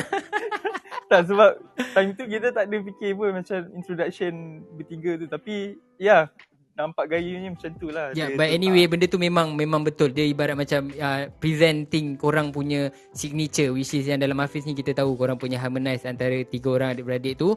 tak 1.11 1.27
sebab 1.27 1.59
time 1.91 2.11
tu 2.15 2.23
kita 2.25 2.55
tak 2.55 2.71
ada 2.71 2.77
fikir 2.81 3.11
pun 3.13 3.35
macam 3.37 3.69
introduction 3.77 4.65
bertiga 4.75 5.15
tu. 5.21 5.27
Tapi 5.29 5.77
ya, 6.01 6.25
yeah, 6.27 6.50
nampak 6.81 7.05
gayanya 7.13 7.53
macam 7.53 7.69
tu 7.77 7.93
lah. 7.93 8.11
Yeah, 8.17 8.33
but 8.33 8.49
anyway, 8.49 8.89
benda 8.89 9.05
tu 9.05 9.21
memang 9.21 9.53
memang 9.53 9.85
betul. 9.85 10.09
Dia 10.09 10.25
ibarat 10.25 10.57
macam 10.57 10.89
uh, 10.89 11.29
presenting 11.37 12.17
korang 12.17 12.49
punya 12.49 12.89
signature, 13.13 13.69
which 13.69 13.93
is 13.93 14.09
yang 14.09 14.17
dalam 14.17 14.41
Hafiz 14.41 14.65
ni 14.65 14.73
kita 14.73 14.97
tahu 14.97 15.13
korang 15.13 15.37
punya 15.37 15.61
harmonize 15.61 16.03
antara 16.09 16.41
tiga 16.43 16.73
orang 16.73 16.97
adik-beradik 16.97 17.37
tu. 17.37 17.53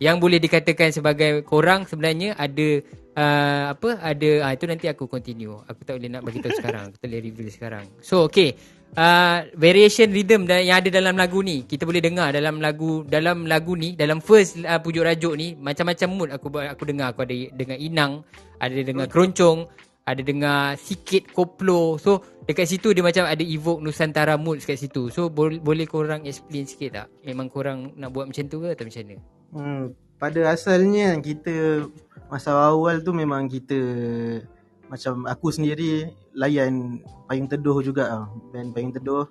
Yang 0.00 0.16
boleh 0.16 0.40
dikatakan 0.40 0.96
sebagai 0.96 1.44
korang 1.44 1.84
sebenarnya 1.84 2.32
ada 2.32 2.80
uh, 3.20 3.64
apa 3.76 4.00
ada 4.00 4.48
uh, 4.48 4.52
itu 4.56 4.64
nanti 4.64 4.88
aku 4.88 5.04
continue. 5.04 5.60
Aku 5.68 5.84
tak 5.84 6.00
boleh 6.00 6.08
nak 6.08 6.24
bagi 6.24 6.40
tahu 6.40 6.56
sekarang. 6.56 6.96
Kita 6.96 7.04
boleh 7.04 7.20
reveal 7.20 7.48
sekarang. 7.52 7.84
So 8.00 8.24
okay. 8.24 8.56
Uh, 8.90 9.46
variation 9.54 10.10
rhythm 10.10 10.50
yang 10.50 10.82
ada 10.82 10.90
dalam 10.90 11.14
lagu 11.14 11.46
ni 11.46 11.62
kita 11.62 11.86
boleh 11.86 12.02
dengar 12.02 12.34
dalam 12.34 12.58
lagu 12.58 13.06
dalam 13.06 13.46
lagu 13.46 13.78
ni 13.78 13.94
dalam 13.94 14.18
first 14.18 14.58
uh, 14.66 14.82
pujuk 14.82 15.06
rajuk 15.06 15.38
ni 15.38 15.54
macam-macam 15.54 16.08
mood 16.10 16.28
aku 16.32 16.48
aku 16.58 16.82
dengar. 16.88 17.12
Aku 17.12 17.22
ada 17.22 17.36
dengar 17.54 17.78
inang 17.78 18.26
ada 18.56 18.74
dengar 18.80 19.06
keroncong 19.06 19.68
ada 20.08 20.24
dengar 20.24 20.80
sikit 20.80 21.28
koplo. 21.30 22.00
So 22.00 22.24
dekat 22.48 22.66
situ 22.66 22.96
dia 22.96 23.04
macam 23.04 23.28
ada 23.28 23.44
evoke 23.44 23.84
nusantara 23.84 24.34
mood 24.40 24.64
dekat 24.64 24.80
situ. 24.80 25.12
So 25.12 25.28
boleh 25.30 25.60
boleh 25.60 25.86
korang 25.86 26.24
explain 26.26 26.66
sikit 26.66 26.90
tak? 26.96 27.06
Memang 27.22 27.46
korang 27.46 27.94
nak 27.94 28.10
buat 28.10 28.26
macam 28.26 28.48
tu 28.48 28.64
ke 28.64 28.74
atau 28.74 28.88
macam 28.88 29.04
mana 29.06 29.39
hmm 29.54 30.10
pada 30.20 30.52
asalnya 30.52 31.16
kita 31.16 31.88
masa 32.28 32.52
awal 32.52 33.00
tu 33.00 33.16
memang 33.16 33.48
kita 33.48 33.80
macam 34.92 35.24
aku 35.24 35.48
sendiri 35.48 36.12
layan 36.36 37.00
payung 37.24 37.48
teduh 37.48 37.80
juga 37.80 38.04
ah 38.20 38.26
band 38.52 38.76
payung 38.76 38.92
teduh. 38.92 39.24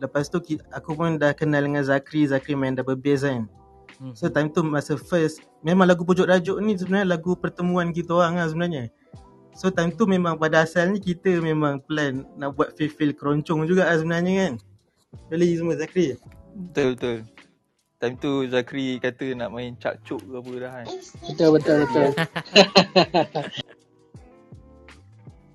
Lepas 0.00 0.32
tu 0.32 0.40
aku 0.72 0.96
pun 0.96 1.20
dah 1.20 1.34
kenal 1.36 1.66
dengan 1.66 1.84
Zakri 1.84 2.24
Zakri 2.30 2.54
main 2.54 2.78
double 2.78 2.96
bass 2.96 3.26
kan. 3.26 3.50
Hmm. 4.00 4.16
so 4.16 4.32
time 4.32 4.48
tu 4.48 4.64
masa 4.64 4.96
first 4.96 5.44
memang 5.60 5.84
lagu 5.84 6.08
pujuk 6.08 6.24
rajuk 6.24 6.56
ni 6.64 6.72
sebenarnya 6.72 7.20
lagu 7.20 7.36
pertemuan 7.36 7.92
kita 7.92 8.14
orang 8.14 8.38
lah 8.38 8.48
sebenarnya. 8.48 8.88
So 9.52 9.68
time 9.68 9.92
tu 9.92 10.06
memang 10.08 10.40
pada 10.40 10.64
asalnya 10.64 11.02
kita 11.02 11.42
memang 11.42 11.84
plan 11.84 12.24
nak 12.38 12.56
buat 12.56 12.72
feel-feel 12.78 13.12
keroncong 13.12 13.66
juga 13.68 13.90
lah 13.90 14.00
sebenarnya 14.00 14.32
kan. 14.46 14.52
Beli 15.28 15.58
semua 15.58 15.76
Zakri? 15.76 16.16
Betul 16.54 16.96
betul 16.96 17.39
Time 18.00 18.16
tu 18.16 18.48
Zakri 18.48 18.96
kata 18.96 19.36
nak 19.36 19.52
main 19.52 19.76
cak 19.76 20.00
cuk 20.08 20.24
ke 20.24 20.34
apa 20.40 20.52
dah 20.56 20.70
kan 20.72 20.86
Betul 21.28 21.48
betul 21.60 21.76
betul 21.84 22.08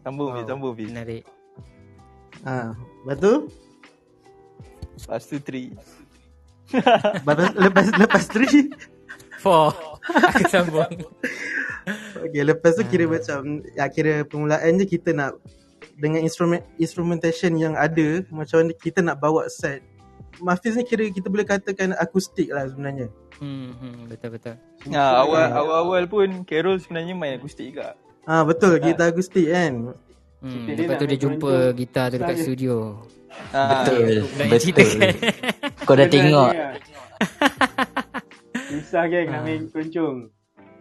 Sambung 0.06 0.38
oh. 0.38 0.46
sambung 0.46 0.78
Fiz. 0.78 0.94
Menarik. 0.94 1.26
Ha, 2.46 2.78
lepas 2.78 3.18
tu? 3.18 3.34
Lepas 5.02 5.26
tu 5.26 5.42
3. 5.42 5.74
lepas, 7.26 7.50
lepas, 7.58 7.86
lepas 7.98 8.24
3? 8.30 8.70
4. 9.42 9.50
Aku 10.30 10.44
sambung. 10.46 10.94
okay, 12.22 12.44
lepas 12.46 12.78
tu 12.78 12.86
kira 12.86 13.10
uh. 13.10 13.18
macam, 13.18 13.66
ya 13.74 13.90
kira 13.90 14.22
permulaan 14.30 14.78
je 14.78 14.86
kita 14.86 15.10
nak 15.10 15.42
dengan 15.98 16.22
instrument 16.22 16.62
instrumentation 16.78 17.58
yang 17.58 17.74
ada 17.74 18.22
macam 18.30 18.62
mana 18.62 18.78
kita 18.78 19.02
nak 19.02 19.18
bawa 19.18 19.50
set 19.50 19.82
Mafiz 20.44 20.76
ni 20.76 20.84
kira 20.84 21.08
kita 21.12 21.28
boleh 21.32 21.48
katakan 21.48 21.96
akustik 21.96 22.52
lah 22.52 22.68
sebenarnya 22.68 23.08
hmm, 23.40 23.70
hmm 23.76 23.96
betul 24.12 24.30
betul 24.36 24.56
ya, 24.88 25.24
awal 25.24 25.46
awal 25.54 25.78
awal 25.88 26.04
pun 26.08 26.44
Carol 26.44 26.80
sebenarnya 26.82 27.14
main 27.16 27.40
akustik 27.40 27.72
juga 27.72 27.96
Ah 28.26 28.42
betul 28.42 28.82
ha. 28.82 28.82
gitar 28.82 29.14
akustik 29.14 29.54
kan. 29.54 29.94
Hmm, 30.42 30.66
lepas 30.66 30.98
tu 30.98 31.06
dia 31.06 31.20
jumpa 31.22 31.78
gitar 31.78 32.10
tu 32.10 32.18
dekat 32.18 32.38
studio. 32.42 33.06
Ha, 33.54 33.86
betul. 33.86 34.26
Betul. 34.50 34.90
Kau 35.86 35.94
dah 35.94 36.08
tengok. 36.10 36.52
Susah 38.74 39.06
kan 39.06 39.24
nak 39.30 39.42
main 39.46 39.62
keroncong. 39.70 40.34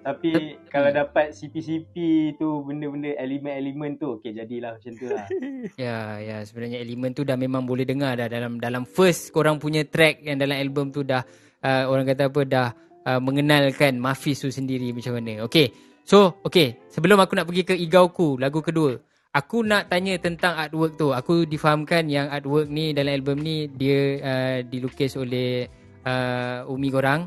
Tapi 0.05 0.61
kalau 0.69 0.93
dapat 0.93 1.33
CP-CP 1.33 1.95
tu 2.37 2.61
benda-benda 2.61 3.17
elemen-elemen 3.17 3.97
tu 3.97 4.21
okey 4.21 4.37
jadilah 4.37 4.77
macam 4.77 4.93
tu 5.01 5.07
lah. 5.09 5.25
ya, 5.81 6.21
ya 6.21 6.37
sebenarnya 6.45 6.85
elemen 6.85 7.17
tu 7.17 7.25
dah 7.25 7.41
memang 7.41 7.65
boleh 7.65 7.89
dengar 7.89 8.21
dah 8.21 8.29
dalam 8.29 8.61
dalam 8.61 8.85
first 8.85 9.33
korang 9.33 9.57
punya 9.57 9.81
track 9.89 10.21
yang 10.21 10.37
dalam 10.37 10.61
album 10.61 10.93
tu 10.93 11.09
dah 11.09 11.25
uh, 11.65 11.89
orang 11.89 12.05
kata 12.05 12.29
apa 12.29 12.41
dah 12.45 12.69
uh, 13.09 13.21
mengenalkan 13.25 13.97
Mafis 13.97 14.45
tu 14.45 14.53
sendiri 14.53 14.93
macam 14.93 15.17
mana. 15.17 15.49
Okey. 15.49 15.73
So, 16.05 16.37
okay. 16.45 16.77
Sebelum 16.93 17.17
aku 17.17 17.33
nak 17.41 17.49
pergi 17.49 17.65
ke 17.65 17.73
Igauku, 17.73 18.37
lagu 18.37 18.61
kedua. 18.61 19.01
Aku 19.35 19.65
nak 19.65 19.89
tanya 19.89 20.21
tentang 20.21 20.55
artwork 20.55 21.01
tu. 21.01 21.11
Aku 21.17 21.49
difahamkan 21.49 22.07
yang 22.13 22.29
artwork 22.29 22.69
ni 22.69 22.93
dalam 22.93 23.17
album 23.19 23.41
ni 23.41 23.67
dia 23.73 24.21
uh, 24.21 24.59
dilukis 24.63 25.17
oleh 25.17 25.65
uh, 26.05 26.69
Umi 26.69 26.93
korang. 26.93 27.27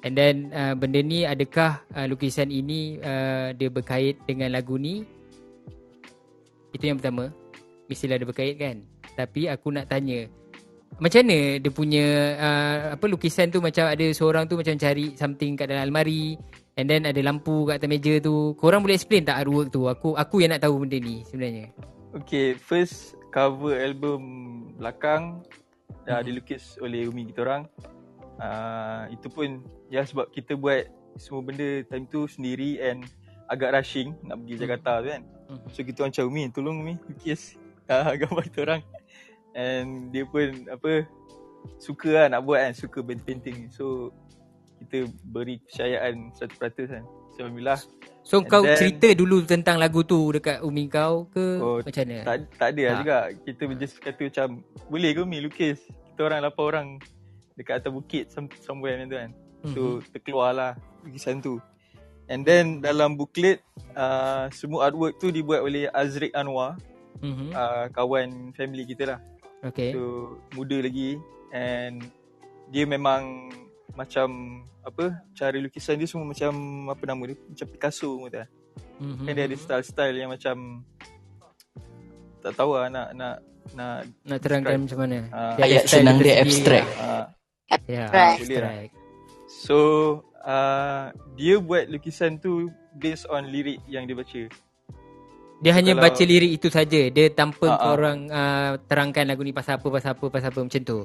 And 0.00 0.16
then 0.16 0.48
uh, 0.56 0.72
benda 0.72 1.04
ni 1.04 1.28
adakah 1.28 1.84
uh, 1.92 2.08
lukisan 2.08 2.48
ini 2.48 2.96
uh, 3.04 3.52
dia 3.52 3.68
berkait 3.68 4.16
dengan 4.24 4.48
lagu 4.56 4.80
ni? 4.80 5.04
Itu 6.72 6.88
yang 6.88 6.96
pertama. 6.96 7.28
Mestilah 7.90 8.16
ada 8.16 8.24
berkait 8.24 8.56
kan? 8.56 8.80
Tapi 9.12 9.52
aku 9.52 9.68
nak 9.74 9.92
tanya. 9.92 10.24
Macam 10.96 11.22
mana 11.22 11.60
dia 11.60 11.70
punya 11.70 12.06
uh, 12.40 12.76
apa 12.96 13.04
lukisan 13.06 13.52
tu 13.52 13.60
macam 13.60 13.86
ada 13.92 14.06
seorang 14.10 14.48
tu 14.48 14.56
macam 14.56 14.74
cari 14.80 15.12
something 15.20 15.52
kat 15.54 15.68
dalam 15.68 15.92
almari. 15.92 16.34
And 16.80 16.88
then 16.88 17.04
ada 17.04 17.20
lampu 17.20 17.68
kat 17.68 17.84
atas 17.84 17.90
meja 17.92 18.16
tu. 18.24 18.56
Korang 18.56 18.80
boleh 18.80 18.96
explain 18.96 19.28
tak 19.28 19.44
artwork 19.44 19.68
tu? 19.68 19.84
Aku 19.84 20.16
aku 20.16 20.40
yang 20.40 20.56
nak 20.56 20.64
tahu 20.64 20.80
benda 20.80 20.96
ni 20.96 21.20
sebenarnya. 21.28 21.68
Okay, 22.16 22.56
first 22.56 23.20
cover 23.28 23.76
album 23.76 24.20
belakang 24.80 25.44
dah 26.08 26.24
dilukis 26.24 26.80
oleh 26.80 27.04
Umi 27.04 27.28
kita 27.28 27.44
orang. 27.44 27.62
uh, 28.40 29.04
itu 29.12 29.28
pun 29.28 29.60
ya 29.90 30.06
sebab 30.06 30.30
kita 30.30 30.54
buat 30.54 30.86
semua 31.18 31.42
benda 31.42 31.82
time 31.90 32.06
tu 32.06 32.30
sendiri 32.30 32.78
and 32.78 33.04
agak 33.50 33.74
rushing 33.74 34.14
nak 34.22 34.38
pergi 34.40 34.54
hmm. 34.54 34.62
Jakarta 34.62 34.92
tu 35.02 35.08
kan. 35.10 35.22
Hmm. 35.50 35.60
So 35.74 35.78
kita 35.82 35.98
macam 36.06 36.22
Umi 36.30 36.42
tolong 36.54 36.76
Umi 36.80 36.94
lukis 37.10 37.58
uh, 37.90 38.14
gambar 38.22 38.42
kita 38.46 38.58
orang. 38.62 38.82
And 39.50 40.14
dia 40.14 40.22
pun 40.22 40.70
apa 40.70 41.10
suka 41.82 42.08
lah 42.14 42.26
nak 42.30 42.46
buat 42.46 42.62
kan, 42.62 42.72
suka 42.78 43.02
painting. 43.02 43.66
So 43.74 44.14
kita 44.80 45.10
beri 45.26 45.58
kepercayaan 45.66 46.30
100% 46.38 46.62
kan. 46.62 47.04
So 47.34 47.36
Alhamdulillah. 47.42 47.80
So 48.22 48.38
And 48.38 48.46
kau 48.46 48.62
then, 48.62 48.78
cerita 48.78 49.10
dulu 49.18 49.42
tentang 49.42 49.82
lagu 49.82 50.06
tu 50.06 50.30
dekat 50.30 50.62
Umi 50.62 50.86
kau 50.86 51.26
ke 51.34 51.58
oh, 51.58 51.82
macam 51.82 52.04
mana? 52.06 52.22
Tak, 52.22 52.36
tak 52.54 52.68
ada 52.78 52.82
lah 52.86 52.94
juga. 53.02 53.18
Kita 53.42 53.62
just 53.74 53.96
kata 53.98 54.20
macam 54.30 54.48
boleh 54.86 55.10
ke 55.10 55.20
Umi 55.26 55.38
lukis? 55.42 55.82
Kita 56.14 56.30
orang 56.30 56.46
8 56.46 56.54
orang 56.62 56.86
dekat 57.58 57.82
atas 57.82 57.90
bukit 57.90 58.24
somewhere 58.62 58.94
macam 59.02 59.10
tu 59.10 59.18
kan. 59.18 59.30
So 59.60 60.00
mm-hmm. 60.00 60.08
terkeluar 60.16 60.50
lah 60.56 60.72
lukisan 61.04 61.44
tu. 61.44 61.60
And 62.30 62.46
then 62.46 62.78
dalam 62.80 63.18
booklet 63.18 63.60
uh, 63.98 64.46
semua 64.54 64.88
artwork 64.88 65.18
tu 65.18 65.28
dibuat 65.34 65.60
oleh 65.66 65.90
Azrik 65.90 66.32
Anwar. 66.32 66.78
Mm-hmm. 67.20 67.52
Uh, 67.52 67.86
kawan 67.92 68.54
family 68.56 68.88
kita 68.88 69.16
lah. 69.16 69.20
Okay. 69.60 69.92
So 69.92 70.36
muda 70.56 70.80
lagi 70.80 71.20
and 71.52 72.00
dia 72.72 72.88
memang 72.88 73.52
macam 73.92 74.62
apa 74.80 75.12
cara 75.36 75.58
lukisan 75.60 76.00
dia 76.00 76.08
semua 76.08 76.24
macam 76.24 76.52
apa 76.88 77.02
nama 77.04 77.22
dia 77.28 77.36
macam 77.36 77.66
Picasso 77.68 78.16
gitu 78.24 78.38
lah. 78.40 78.48
Mm-hmm. 79.00 79.26
Kan 79.28 79.32
dia 79.36 79.44
ada 79.44 79.56
style-style 79.58 80.16
yang 80.16 80.30
macam 80.32 80.56
tak 82.40 82.52
tahu 82.56 82.72
lah 82.80 82.88
nak 82.88 83.08
nak 83.12 83.34
nak 83.76 84.08
nak 84.24 84.38
terangkan 84.40 84.80
macam 84.80 84.98
mana. 85.04 85.18
Uh, 85.28 85.54
Ayat 85.60 85.84
senang 85.84 86.16
dia 86.24 86.40
abstract. 86.40 86.88
Uh, 86.96 87.24
ya, 87.84 88.08
yeah, 88.08 88.34
abstract. 88.38 88.96
So 89.60 89.76
uh, 90.40 91.12
dia 91.36 91.60
buat 91.60 91.92
lukisan 91.92 92.40
tu 92.40 92.72
based 92.96 93.28
on 93.28 93.52
lirik 93.52 93.84
yang 93.84 94.08
dia 94.08 94.16
baca. 94.16 94.42
Dia 95.60 95.72
hanya 95.76 95.92
Kalau, 95.92 96.04
baca 96.08 96.22
lirik 96.24 96.52
itu 96.56 96.72
saja. 96.72 97.12
Dia 97.12 97.28
tanpa 97.28 97.68
uh, 97.68 97.76
uh, 97.76 97.80
korang 97.84 98.18
uh, 98.32 98.80
terangkan 98.88 99.28
lagu 99.28 99.44
ni 99.44 99.52
pasal 99.52 99.76
apa, 99.76 99.92
pasal 99.92 100.16
apa, 100.16 100.24
pasal 100.32 100.48
apa 100.48 100.60
macam 100.64 100.80
tu. 100.80 100.98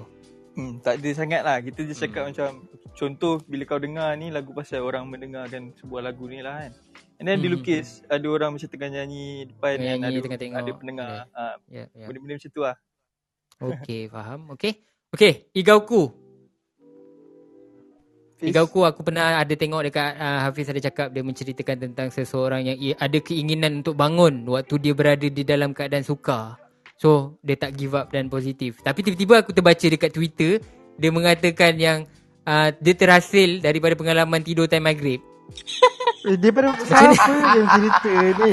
Hmm, 0.56 0.80
tak 0.80 1.04
ada 1.04 1.10
sangat 1.12 1.44
lah. 1.44 1.60
Kita 1.60 1.84
just 1.84 2.00
cakap 2.00 2.24
hmm. 2.24 2.30
macam 2.32 2.48
contoh 2.96 3.44
bila 3.44 3.68
kau 3.68 3.76
dengar 3.84 4.16
ni 4.16 4.32
lagu 4.32 4.56
pasal 4.56 4.88
orang 4.88 5.04
mendengarkan 5.12 5.76
sebuah 5.76 6.08
lagu 6.08 6.32
ni 6.32 6.40
lah 6.40 6.64
kan. 6.64 6.72
And 7.20 7.28
then 7.28 7.44
hmm. 7.44 7.52
dilukis 7.52 8.08
ada 8.08 8.24
orang 8.32 8.56
macam 8.56 8.72
tengah 8.72 8.88
nyanyi 8.88 9.52
depan 9.52 9.84
nyanyi, 9.84 10.04
ada, 10.08 10.20
tengah 10.24 10.40
tengok. 10.40 10.60
ada 10.64 10.72
pendengar. 10.80 11.12
Yeah. 11.12 11.28
Ha, 11.28 11.44
yeah, 11.68 11.88
yeah. 11.92 12.08
Benda-benda 12.08 12.34
macam 12.40 12.52
tu 12.56 12.62
lah. 12.64 12.76
Okay, 13.60 14.02
faham. 14.08 14.40
Okay. 14.56 14.74
Okay, 15.12 15.52
Igauku. 15.52 16.25
Igauku 18.44 18.84
aku 18.84 19.00
pernah 19.00 19.40
ada 19.40 19.54
tengok 19.56 19.88
dekat 19.88 20.12
uh, 20.20 20.40
Hafiz 20.44 20.68
ada 20.68 20.84
cakap 20.84 21.08
dia 21.16 21.24
menceritakan 21.24 21.88
tentang 21.88 22.08
seseorang 22.12 22.68
yang 22.68 22.78
ada 23.00 23.18
keinginan 23.24 23.80
untuk 23.80 23.96
bangun 23.96 24.44
waktu 24.52 24.76
dia 24.84 24.92
berada 24.92 25.24
di 25.24 25.44
dalam 25.48 25.72
keadaan 25.72 26.04
sukar. 26.04 26.60
So 27.00 27.40
dia 27.40 27.56
tak 27.56 27.80
give 27.80 27.96
up 27.96 28.12
dan 28.12 28.28
positif. 28.28 28.84
Tapi 28.84 29.00
tiba-tiba 29.08 29.40
aku 29.40 29.56
terbaca 29.56 29.88
dekat 29.88 30.12
Twitter 30.12 30.60
dia 31.00 31.12
mengatakan 31.16 31.80
yang 31.80 31.98
uh, 32.44 32.76
dia 32.76 32.96
terhasil 32.96 33.64
daripada 33.64 33.96
pengalaman 33.96 34.44
tidur 34.44 34.68
time 34.68 34.92
maghrib. 34.92 35.24
Eh, 36.26 36.38
dia 36.42 36.50
pada 36.50 36.74
siapa 36.82 37.30
yang 37.54 37.70
cerita 37.70 38.12
ni? 38.18 38.52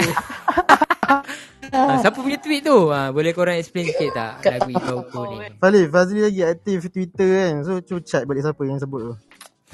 Uh, 1.73 1.97
siapa 2.05 2.21
punya 2.21 2.37
tweet 2.37 2.61
tu? 2.69 2.93
Uh, 2.93 3.09
boleh 3.17 3.33
korang 3.33 3.57
explain 3.57 3.89
sikit 3.89 4.13
tak 4.13 4.45
lagu 4.45 4.77
Igauku 4.77 5.21
ni? 5.33 5.37
Fali, 5.57 5.89
Fazli 5.89 6.21
lagi 6.21 6.45
aktif 6.45 6.93
Twitter 6.93 7.29
kan. 7.33 7.65
So 7.65 7.81
cuba 7.81 8.05
check 8.05 8.29
balik 8.29 8.45
siapa 8.45 8.61
yang 8.69 8.77
sebut 8.77 9.01
tu. 9.09 9.15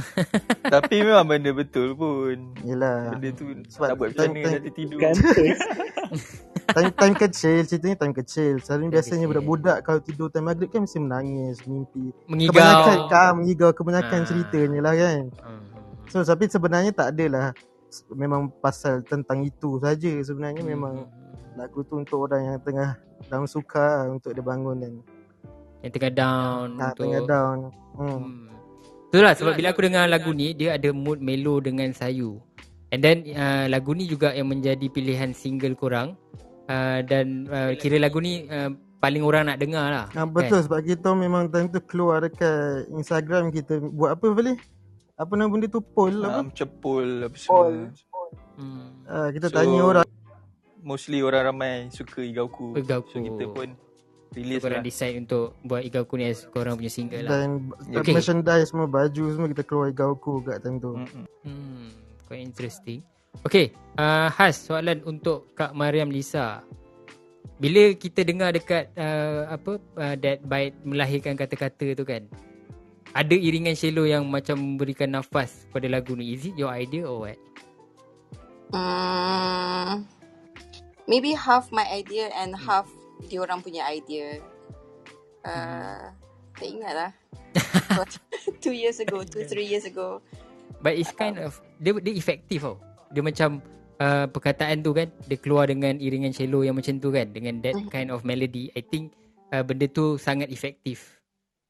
Tapi 0.75 0.95
memang 1.03 1.27
benda 1.27 1.51
betul 1.51 1.95
pun. 1.99 2.55
Yelah. 2.63 3.15
Benda 3.17 3.29
tu 3.35 3.45
sebab 3.67 3.87
tak 3.91 3.97
buat 3.99 4.11
macam 4.15 4.31
mana 4.35 4.49
nanti 4.59 4.71
tidur. 4.71 5.01
time, 6.75 6.93
time 6.95 7.17
kecil, 7.17 7.59
ceritanya 7.67 7.97
time 7.99 8.15
kecil. 8.15 8.53
Selalu 8.63 8.95
biasanya 8.95 9.27
budak-budak 9.27 9.79
kalau 9.83 10.01
tidur 10.03 10.29
time 10.31 10.51
maghrib 10.51 10.71
kan 10.71 10.87
mesti 10.87 10.99
menangis, 11.03 11.57
mimpi. 11.67 12.15
Mengigau. 12.31 12.55
Kebanyakan, 12.55 12.99
kan, 13.11 13.31
mengigau 13.37 13.71
kebanyakan 13.75 14.21
ha. 14.23 14.27
ceritanya 14.27 14.81
lah 14.83 14.95
kan. 14.95 15.23
Hmm. 15.43 15.63
So, 16.09 16.25
tapi 16.25 16.49
sebenarnya 16.49 16.93
tak 16.97 17.13
adalah 17.13 17.53
memang 18.13 18.53
pasal 18.61 19.01
tentang 19.05 19.45
itu 19.45 19.81
saja 19.81 20.13
sebenarnya 20.21 20.61
hmm. 20.61 20.73
memang 20.77 20.95
lagu 21.57 21.83
tu 21.83 21.99
untuk 21.99 22.29
orang 22.29 22.55
yang 22.55 22.59
tengah 22.63 23.01
down 23.27 23.49
suka 23.49 24.07
untuk 24.07 24.31
dia 24.31 24.45
bangun 24.45 24.77
dan 24.79 24.93
yang 25.83 25.93
tengah 25.95 26.13
down 26.15 26.67
ha, 26.79 26.93
untuk 26.93 27.03
tengah 27.03 27.23
down. 27.27 27.59
Hmm. 27.99 28.19
hmm. 28.23 28.58
Itulah 29.09 29.33
sebab 29.33 29.57
bila 29.57 29.73
aku 29.73 29.81
dengar 29.89 30.05
lagu 30.05 30.37
ni 30.37 30.53
dia 30.53 30.77
ada 30.77 30.93
mood 30.93 31.25
melo 31.25 31.65
dengan 31.65 31.89
sayu. 31.97 32.45
And 32.93 33.01
then 33.01 33.25
uh, 33.33 33.65
lagu 33.69 33.97
ni 33.97 34.05
juga 34.05 34.37
yang 34.37 34.53
menjadi 34.53 34.85
pilihan 34.93 35.33
single 35.33 35.73
korang. 35.73 36.13
Uh, 36.69 37.01
dan 37.09 37.49
uh, 37.49 37.73
kira 37.81 37.97
lagu 37.97 38.21
ni 38.21 38.45
uh, 38.53 38.69
paling 39.01 39.25
orang 39.25 39.49
nak 39.49 39.57
dengar 39.57 39.89
lah. 39.89 40.07
Ha, 40.13 40.29
betul 40.29 40.61
kan? 40.61 40.65
sebab 40.69 40.81
kita 40.85 41.09
memang 41.17 41.49
time 41.49 41.73
tu 41.73 41.81
keluar 41.81 42.21
dekat 42.21 42.85
Instagram 42.93 43.49
kita 43.49 43.81
buat 43.81 44.21
apa 44.21 44.29
Fali? 44.29 44.53
Apa 45.17 45.33
nama 45.35 45.49
benda 45.49 45.73
tu? 45.73 45.81
Poll 45.81 46.21
apa? 46.21 46.45
Macam 46.45 46.69
poll 46.85 47.25
apa 47.25 47.37
semua. 47.41 47.89
Hmm. 48.61 49.09
Uh, 49.09 49.29
kita 49.33 49.49
so, 49.49 49.55
tanya 49.57 49.81
orang. 49.81 50.07
Mostly 50.85 51.25
orang 51.25 51.49
ramai 51.49 51.89
suka 51.89 52.21
Igauku. 52.21 52.77
Igauku. 52.77 53.09
So 53.09 53.25
kita 53.25 53.45
pun 53.57 53.73
release 54.37 54.61
korang 54.61 54.83
lah. 54.83 54.87
decide 54.87 55.15
untuk 55.17 55.57
buat 55.65 55.83
Igauku 55.85 56.15
ni 56.21 56.29
as 56.29 56.45
korang 56.49 56.77
punya 56.77 56.93
single 56.93 57.25
lah. 57.25 57.31
Dan 57.47 57.73
okay. 57.97 58.13
merchandise 58.13 58.69
semua, 58.69 58.87
baju 58.89 59.25
semua 59.33 59.49
kita 59.49 59.63
keluar 59.65 59.87
Igauku 59.89 60.45
kat 60.45 60.61
time 60.61 60.77
tu. 60.81 60.93
Hmm, 61.47 61.89
quite 62.29 62.43
interesting. 62.45 63.01
Okay, 63.47 63.71
uh, 64.01 64.29
Has 64.35 64.59
soalan 64.59 65.05
untuk 65.07 65.53
Kak 65.55 65.73
Mariam 65.73 66.11
Lisa. 66.11 66.65
Bila 67.59 67.91
kita 67.95 68.23
dengar 68.23 68.55
dekat 68.55 68.91
uh, 68.95 69.51
apa 69.51 69.83
uh, 69.99 70.15
that 70.19 70.43
bite 70.47 70.79
melahirkan 70.87 71.35
kata-kata 71.35 71.95
tu 71.95 72.05
kan. 72.07 72.27
Ada 73.17 73.33
iringan 73.33 73.73
cello 73.73 74.05
yang 74.05 74.29
macam 74.29 74.61
memberikan 74.61 75.09
nafas 75.09 75.65
pada 75.73 75.89
lagu 75.89 76.13
ni. 76.13 76.37
Is 76.37 76.45
it 76.45 76.55
your 76.61 76.69
idea 76.69 77.09
or 77.09 77.25
what? 77.25 77.39
Hmm, 78.69 80.05
maybe 81.09 81.33
half 81.33 81.73
my 81.73 81.89
idea 81.89 82.29
and 82.37 82.53
half 82.53 82.85
dia 83.27 83.39
orang 83.43 83.59
punya 83.59 83.89
idea. 83.91 84.39
Uh, 85.43 86.13
tak 86.55 86.69
ingat 86.69 86.93
lah. 86.95 87.11
two 88.65 88.75
years 88.75 89.03
ago, 89.03 89.23
two, 89.27 89.43
three 89.47 89.67
years 89.67 89.87
ago. 89.87 90.23
But 90.79 90.95
it's 90.95 91.11
kind 91.11 91.39
of, 91.43 91.59
dia, 91.83 91.97
dia 91.99 92.15
efektif 92.15 92.63
tau. 92.63 92.79
Dia 93.11 93.23
macam 93.25 93.59
uh, 93.99 94.27
perkataan 94.31 94.85
tu 94.85 94.95
kan, 94.95 95.11
dia 95.27 95.39
keluar 95.41 95.67
dengan 95.67 95.99
iringan 95.99 96.31
cello 96.31 96.63
yang 96.63 96.79
macam 96.79 97.03
tu 97.03 97.11
kan. 97.11 97.31
Dengan 97.35 97.59
that 97.67 97.75
mm-hmm. 97.75 97.91
kind 97.91 98.15
of 98.15 98.23
melody. 98.23 98.71
I 98.79 98.83
think 98.87 99.15
uh, 99.51 99.67
benda 99.67 99.91
tu 99.91 100.21
sangat 100.21 100.51
efektif. 100.55 101.19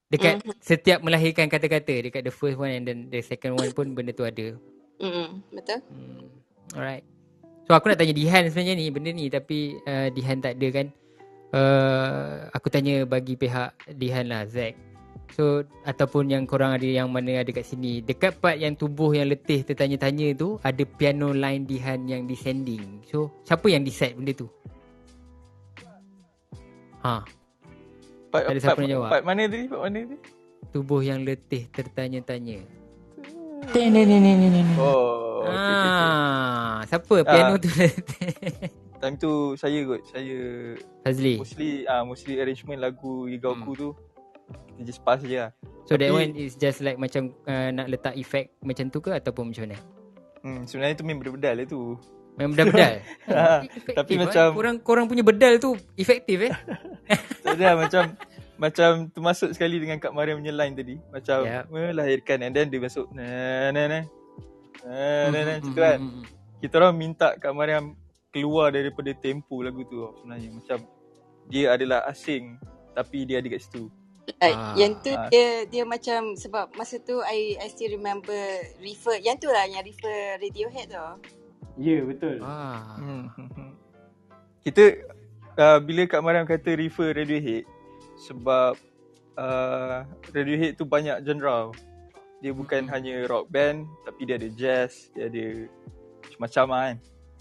Dekat 0.09 0.41
mm-hmm. 0.41 0.61
setiap 0.61 1.01
melahirkan 1.01 1.49
kata-kata. 1.49 2.05
Dekat 2.05 2.25
the 2.25 2.33
first 2.33 2.57
one 2.61 2.73
and 2.73 2.85
then 2.85 2.99
the 3.09 3.21
second 3.25 3.57
one 3.57 3.73
pun 3.73 3.97
benda 3.97 4.13
tu 4.13 4.25
ada. 4.25 4.57
Mm-hmm. 4.99 5.29
Betul. 5.55 5.79
Hmm. 5.89 6.27
Alright. 6.75 7.05
So 7.69 7.77
aku 7.77 7.93
nak 7.93 8.01
tanya 8.01 8.17
Dihan 8.17 8.49
sebenarnya 8.49 8.75
ni 8.81 8.87
benda 8.89 9.11
ni 9.13 9.29
tapi 9.29 9.77
uh, 9.85 10.09
Dihan 10.09 10.41
tak 10.41 10.57
ada 10.57 10.69
kan 10.73 10.87
uh, 11.53 12.49
aku 12.53 12.69
tanya 12.69 13.05
bagi 13.09 13.39
pihak 13.39 13.75
Dihan 13.97 14.29
lah 14.29 14.45
Zack. 14.49 14.77
So 15.37 15.63
ataupun 15.85 16.33
yang 16.33 16.49
korang 16.49 16.73
ada 16.75 16.89
yang 16.89 17.13
mana 17.13 17.45
ada 17.45 17.51
kat 17.53 17.69
sini 17.69 18.01
dekat 18.01 18.41
part 18.41 18.57
yang 18.57 18.73
tubuh 18.75 19.13
yang 19.13 19.29
letih 19.29 19.61
tertanya-tanya 19.61 20.33
tu 20.35 20.57
ada 20.65 20.83
piano 20.83 21.37
line 21.37 21.69
Dihan 21.69 22.09
yang 22.09 22.25
descending. 22.25 23.05
So 23.07 23.31
siapa 23.45 23.69
yang 23.69 23.85
decide 23.85 24.17
benda 24.17 24.33
tu? 24.33 24.49
Ha. 27.05 27.23
Part, 28.29 28.45
ada 28.45 28.59
siapa 28.61 28.81
part, 28.83 28.91
jawab? 28.91 29.11
Part 29.13 29.25
mana 29.25 29.43
tadi? 29.47 29.65
Part 29.69 29.83
mana 29.89 29.99
tadi? 30.05 30.17
Tubuh 30.75 31.01
yang 31.01 31.23
letih 31.25 31.71
tertanya-tanya. 31.71 32.61
Ni 33.73 33.85
ni 33.93 34.03
ni 34.05 34.17
ni 34.21 34.49
ni. 34.49 34.63
Oh. 34.77 35.47
Ah, 35.49 35.55
okay, 35.55 35.57
okay. 35.57 36.85
siapa 36.89 37.15
piano 37.25 37.53
ah. 37.57 37.59
tu 37.61 37.69
letih? 37.73 38.33
time 38.99 39.17
tu 39.17 39.55
saya 39.55 39.81
kot 39.87 40.03
saya 40.11 40.39
Fazli. 41.07 41.39
mostly 41.39 41.71
ah 41.87 42.03
uh, 42.03 42.03
mostly 42.05 42.35
arrangement 42.43 42.83
lagu 42.83 43.31
Igauku 43.31 43.73
hmm. 43.75 43.81
tu. 43.81 43.89
Kita 44.49 44.83
just 44.85 45.01
pass 45.05 45.21
je 45.21 45.39
lah. 45.39 45.51
So 45.89 45.97
Tapi, 45.97 46.05
that 46.05 46.13
one 46.13 46.33
is 46.37 46.55
just 46.57 46.85
like 46.85 47.01
macam 47.01 47.33
uh, 47.49 47.71
nak 47.73 47.89
letak 47.89 48.15
effect 48.19 48.53
macam 48.61 48.93
tu 48.93 49.01
ke 49.01 49.15
ataupun 49.15 49.51
macam 49.51 49.71
mana? 49.71 49.79
Hmm 50.45 50.61
sebenarnya 50.69 50.95
tu 51.01 51.05
memang 51.07 51.23
bedal 51.35 51.55
lah 51.57 51.67
tu. 51.67 51.97
Memang 52.39 52.55
bedal-bedal? 52.55 52.95
Ha, 53.35 53.67
tapi 53.99 54.15
eh? 54.15 54.19
macam 54.23 54.47
korang 54.55 54.77
korang 54.79 55.07
punya 55.11 55.27
bedal 55.27 55.59
tu 55.59 55.75
efektif 55.99 56.39
eh? 56.47 56.55
Tak 57.43 57.59
ada 57.59 57.75
macam 57.75 58.03
macam 58.59 58.91
tu 59.11 59.19
masuk 59.23 59.51
sekali 59.55 59.83
dengan 59.83 59.99
Kak 59.99 60.15
Mariam 60.15 60.39
punya 60.39 60.55
line 60.55 60.75
tadi. 60.75 60.95
Macam 61.11 61.47
yep. 61.47 61.67
melahirkan 61.71 62.39
and 62.47 62.53
then 62.55 62.71
dia 62.71 62.79
masuk 62.79 63.11
na 63.11 63.27
na 63.75 63.83
na. 63.91 64.01
Na 64.87 65.31
na 65.35 65.41
na 65.43 65.55
kan. 65.75 65.99
kita 66.63 66.75
orang 66.79 66.95
minta 66.95 67.35
Kak 67.39 67.55
Mariam 67.55 67.99
keluar 68.33 68.73
daripada 68.75 69.11
tempo 69.17 69.65
lagu 69.65 69.85
tu 69.89 70.05
sebenarnya 70.21 70.49
macam 70.53 70.79
dia 71.49 71.73
adalah 71.73 72.05
asing 72.09 72.61
tapi 72.93 73.25
dia 73.25 73.41
ada 73.41 73.49
kat 73.49 73.63
situ 73.65 73.89
Like, 74.37 74.53
ah. 74.53 74.77
Yang 74.77 74.93
tu 75.01 75.13
ah. 75.17 75.29
dia 75.33 75.65
dia 75.65 75.83
macam 75.89 76.37
sebab 76.37 76.77
masa 76.77 77.01
tu 77.01 77.17
I 77.25 77.57
I 77.57 77.73
still 77.73 77.97
remember 77.97 78.37
refer 78.85 79.17
yang 79.25 79.41
tu 79.41 79.49
lah 79.49 79.65
yang 79.65 79.81
refer 79.81 80.37
Radiohead 80.37 80.93
tu. 80.93 81.01
Ya 81.81 81.97
yeah, 81.97 82.01
betul. 82.05 82.37
Ah. 82.45 83.01
Hmm. 83.01 83.25
Kita 84.61 84.85
uh, 85.57 85.79
bila 85.81 86.05
Kak 86.05 86.21
Mariam 86.21 86.45
kata 86.45 86.77
refer 86.77 87.17
Radiohead 87.17 87.65
sebab 88.29 88.77
uh, 89.41 90.05
Radiohead 90.37 90.77
tu 90.77 90.85
banyak 90.85 91.25
genre. 91.25 91.73
Dia 92.45 92.53
bukan 92.53 92.87
hmm. 92.87 92.93
hanya 92.93 93.15
rock 93.33 93.49
band 93.49 93.89
tapi 94.05 94.29
dia 94.29 94.37
ada 94.37 94.49
jazz, 94.53 95.09
dia 95.17 95.33
ada 95.33 95.67
macam-macam 96.37 96.67
kan. 96.69 96.95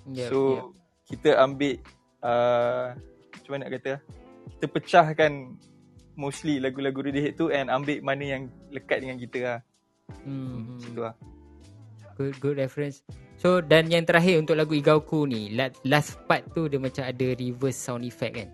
Yep, 0.07 0.29
so 0.31 0.39
yep. 0.39 0.65
Kita 1.07 1.39
ambil 1.39 1.79
uh, 2.21 2.91
macam 3.33 3.51
mana 3.55 3.61
nak 3.63 3.71
kata? 3.79 3.93
Kita 4.57 4.65
pecahkan 4.67 5.31
mostly 6.19 6.59
lagu-lagu 6.59 6.99
Radiohead 6.99 7.39
tu 7.39 7.47
and 7.47 7.71
ambil 7.71 8.03
mana 8.03 8.23
yang 8.25 8.43
lekat 8.75 8.99
dengan 8.99 9.15
kita 9.15 9.39
lah. 9.39 9.59
Hmm. 10.27 10.75
Macam 10.75 10.91
tu 10.91 11.01
lah. 11.03 11.15
Good, 12.17 12.33
good 12.43 12.57
reference. 12.59 13.05
So 13.37 13.61
dan 13.61 13.93
yang 13.93 14.03
terakhir 14.03 14.41
untuk 14.41 14.57
lagu 14.57 14.73
Igauku 14.73 15.29
ni, 15.29 15.53
last 15.85 16.17
part 16.25 16.43
tu 16.57 16.65
dia 16.65 16.81
macam 16.81 17.05
ada 17.05 17.27
reverse 17.37 17.77
sound 17.77 18.03
effect 18.03 18.33
kan? 18.43 18.49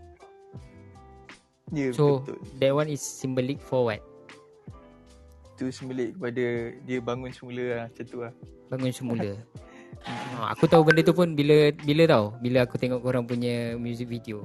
Ya 1.71 1.89
yeah, 1.89 1.91
so, 1.95 2.21
betul. 2.21 2.38
So 2.38 2.57
that 2.59 2.71
one 2.75 2.89
is 2.91 3.01
symbolic 3.01 3.57
for 3.63 3.88
what? 3.88 4.03
Tu 5.55 5.71
symbolic 5.71 6.13
kepada 6.19 6.75
dia 6.84 6.99
bangun 6.99 7.31
semula 7.31 7.63
lah, 7.71 7.85
macam 7.88 8.05
tu 8.05 8.17
lah. 8.21 8.34
Bangun 8.67 8.91
semula. 8.91 9.31
ha, 10.05 10.51
aku 10.51 10.67
tahu 10.67 10.84
benda 10.84 11.01
tu 11.03 11.15
pun 11.15 11.35
bila 11.35 11.71
bila 11.84 12.03
tau, 12.05 12.25
bila 12.39 12.67
aku 12.67 12.75
tengok 12.77 13.01
orang 13.03 13.23
punya 13.23 13.75
music 13.80 14.11
video. 14.11 14.43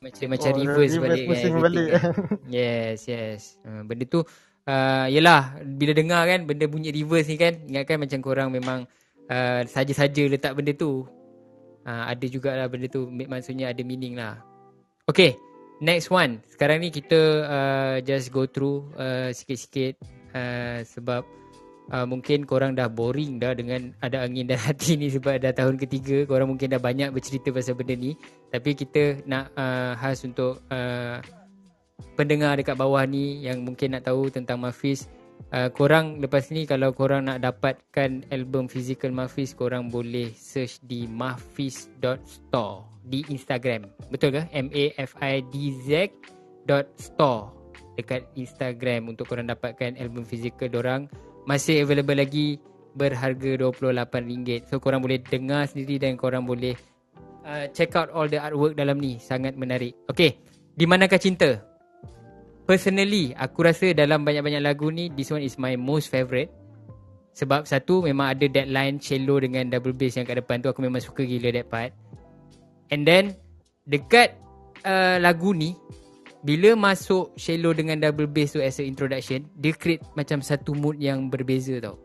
Macam 0.00 0.26
oh, 0.26 0.30
macam 0.32 0.50
reverse, 0.56 0.96
balik. 0.96 1.24
Kan, 1.28 1.60
balik. 1.60 1.88
Kan. 1.92 2.12
yes, 2.48 3.04
yes. 3.04 3.60
Uh, 3.68 3.84
benda 3.84 4.08
tu 4.08 4.24
uh, 4.64 5.06
yelah 5.12 5.60
bila 5.76 5.92
dengar 5.92 6.24
kan 6.24 6.48
benda 6.48 6.64
bunyi 6.64 6.88
reverse 6.88 7.28
ni 7.28 7.36
kan 7.36 7.60
ingatkan 7.68 8.00
macam 8.00 8.18
korang 8.24 8.48
memang 8.48 8.88
uh, 9.28 9.60
saja-saja 9.68 10.24
letak 10.28 10.56
benda 10.56 10.72
tu. 10.72 11.04
Uh, 11.84 12.04
ada 12.12 12.24
jugalah 12.28 12.68
benda 12.68 12.88
tu 12.88 13.08
maksudnya 13.08 13.72
ada 13.72 13.80
meaning 13.84 14.16
lah. 14.16 14.40
Okay, 15.08 15.36
next 15.84 16.08
one. 16.12 16.40
Sekarang 16.48 16.80
ni 16.80 16.92
kita 16.92 17.20
uh, 17.44 17.96
just 18.00 18.32
go 18.32 18.44
through 18.48 18.88
uh, 18.96 19.32
sikit-sikit 19.32 20.00
uh, 20.32 20.80
sebab 20.84 21.24
uh, 21.90 22.06
mungkin 22.06 22.46
korang 22.46 22.78
dah 22.78 22.86
boring 22.88 23.42
dah 23.42 23.52
dengan 23.52 23.92
ada 24.00 24.22
angin 24.24 24.46
dan 24.46 24.58
hati 24.66 24.96
ni 24.96 25.10
sebab 25.10 25.42
dah 25.42 25.52
tahun 25.52 25.76
ketiga 25.76 26.24
korang 26.24 26.48
mungkin 26.54 26.70
dah 26.70 26.80
banyak 26.80 27.10
bercerita 27.12 27.50
pasal 27.52 27.74
benda 27.76 27.94
ni. 27.98 28.16
Tapi 28.50 28.74
kita 28.74 29.22
nak 29.26 29.52
uh, 29.58 29.92
khas 29.98 30.24
untuk 30.24 30.62
uh, 30.70 31.18
pendengar 32.14 32.56
dekat 32.56 32.78
bawah 32.78 33.04
ni 33.04 33.44
yang 33.44 33.62
mungkin 33.66 33.98
nak 33.98 34.06
tahu 34.08 34.30
tentang 34.30 34.62
Mafis. 34.62 35.10
Uh, 35.50 35.72
korang 35.72 36.20
lepas 36.20 36.52
ni 36.52 36.68
kalau 36.68 36.92
korang 36.92 37.24
nak 37.24 37.40
dapatkan 37.40 38.28
album 38.28 38.68
physical 38.68 39.08
Mafis 39.10 39.56
korang 39.56 39.88
boleh 39.88 40.30
search 40.36 40.78
di 40.84 41.08
mafis.store 41.08 42.76
di 43.08 43.24
Instagram. 43.32 43.88
Betul 44.12 44.36
ke? 44.36 44.42
M 44.52 44.68
A 44.70 44.84
F 45.00 45.16
I 45.18 45.40
D 45.48 45.74
Z 45.88 46.12
store 47.00 47.50
dekat 47.98 48.24
Instagram 48.38 49.10
untuk 49.10 49.28
korang 49.28 49.48
dapatkan 49.50 49.98
album 49.98 50.22
physical 50.22 50.70
dorang 50.70 51.10
masih 51.50 51.82
available 51.82 52.14
lagi 52.14 52.62
berharga 52.94 53.58
RM28. 53.58 54.70
So 54.70 54.78
korang 54.78 55.02
boleh 55.02 55.18
dengar 55.18 55.66
sendiri 55.66 55.98
dan 55.98 56.14
korang 56.14 56.46
boleh 56.46 56.78
uh, 57.42 57.66
check 57.74 57.98
out 57.98 58.10
all 58.14 58.30
the 58.30 58.38
artwork 58.38 58.78
dalam 58.78 59.02
ni. 59.02 59.18
Sangat 59.18 59.58
menarik. 59.58 59.98
Okay, 60.06 60.38
di 60.78 60.86
manakah 60.86 61.18
cinta? 61.18 61.58
Personally, 62.70 63.34
aku 63.34 63.66
rasa 63.66 63.90
dalam 63.90 64.22
banyak-banyak 64.22 64.62
lagu 64.62 64.94
ni, 64.94 65.10
this 65.10 65.34
one 65.34 65.42
is 65.42 65.58
my 65.58 65.74
most 65.74 66.06
favourite. 66.06 66.54
Sebab 67.34 67.66
satu, 67.66 68.06
memang 68.06 68.30
ada 68.30 68.46
deadline 68.46 69.02
cello 69.02 69.42
dengan 69.42 69.66
double 69.74 69.90
bass 69.90 70.14
yang 70.14 70.22
kat 70.22 70.38
depan 70.38 70.62
tu. 70.62 70.70
Aku 70.70 70.78
memang 70.78 71.02
suka 71.02 71.26
gila 71.26 71.50
that 71.50 71.66
part. 71.66 71.90
And 72.94 73.02
then, 73.02 73.34
dekat 73.90 74.38
uh, 74.86 75.18
lagu 75.18 75.50
ni, 75.50 75.74
bila 76.40 76.72
masuk 76.72 77.36
shallow 77.36 77.76
dengan 77.76 78.00
double 78.00 78.28
bass 78.28 78.56
tu 78.56 78.64
as 78.64 78.80
a 78.80 78.84
introduction 78.84 79.44
dia 79.60 79.76
create 79.76 80.00
macam 80.16 80.40
satu 80.40 80.72
mood 80.72 80.96
yang 80.96 81.28
berbeza 81.28 81.76
tau. 81.80 82.00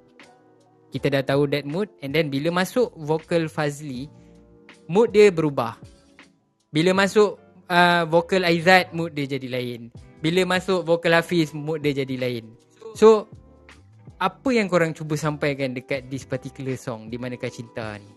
Kita 0.92 1.12
dah 1.12 1.24
tahu 1.24 1.48
that 1.52 1.68
mood 1.68 1.88
and 2.04 2.12
then 2.12 2.28
bila 2.28 2.52
masuk 2.52 2.92
vocal 3.00 3.48
Fazli 3.48 4.12
mood 4.92 5.16
dia 5.16 5.32
berubah. 5.32 5.80
Bila 6.72 6.92
masuk 6.92 7.40
uh, 7.72 8.04
vocal 8.12 8.44
Aizat 8.44 8.92
mood 8.92 9.16
dia 9.16 9.28
jadi 9.28 9.48
lain. 9.48 9.92
Bila 10.20 10.44
masuk 10.44 10.84
vocal 10.84 11.16
Hafiz 11.16 11.56
mood 11.56 11.84
dia 11.84 11.96
jadi 11.96 12.16
lain. 12.20 12.52
So 12.96 13.32
apa 14.20 14.50
yang 14.52 14.72
korang 14.72 14.96
cuba 14.96 15.20
sampaikan 15.20 15.76
dekat 15.76 16.08
this 16.08 16.24
particular 16.24 16.76
song 16.80 17.12
di 17.12 17.16
manakah 17.20 17.52
cinta 17.52 17.96
ni? 18.00 18.12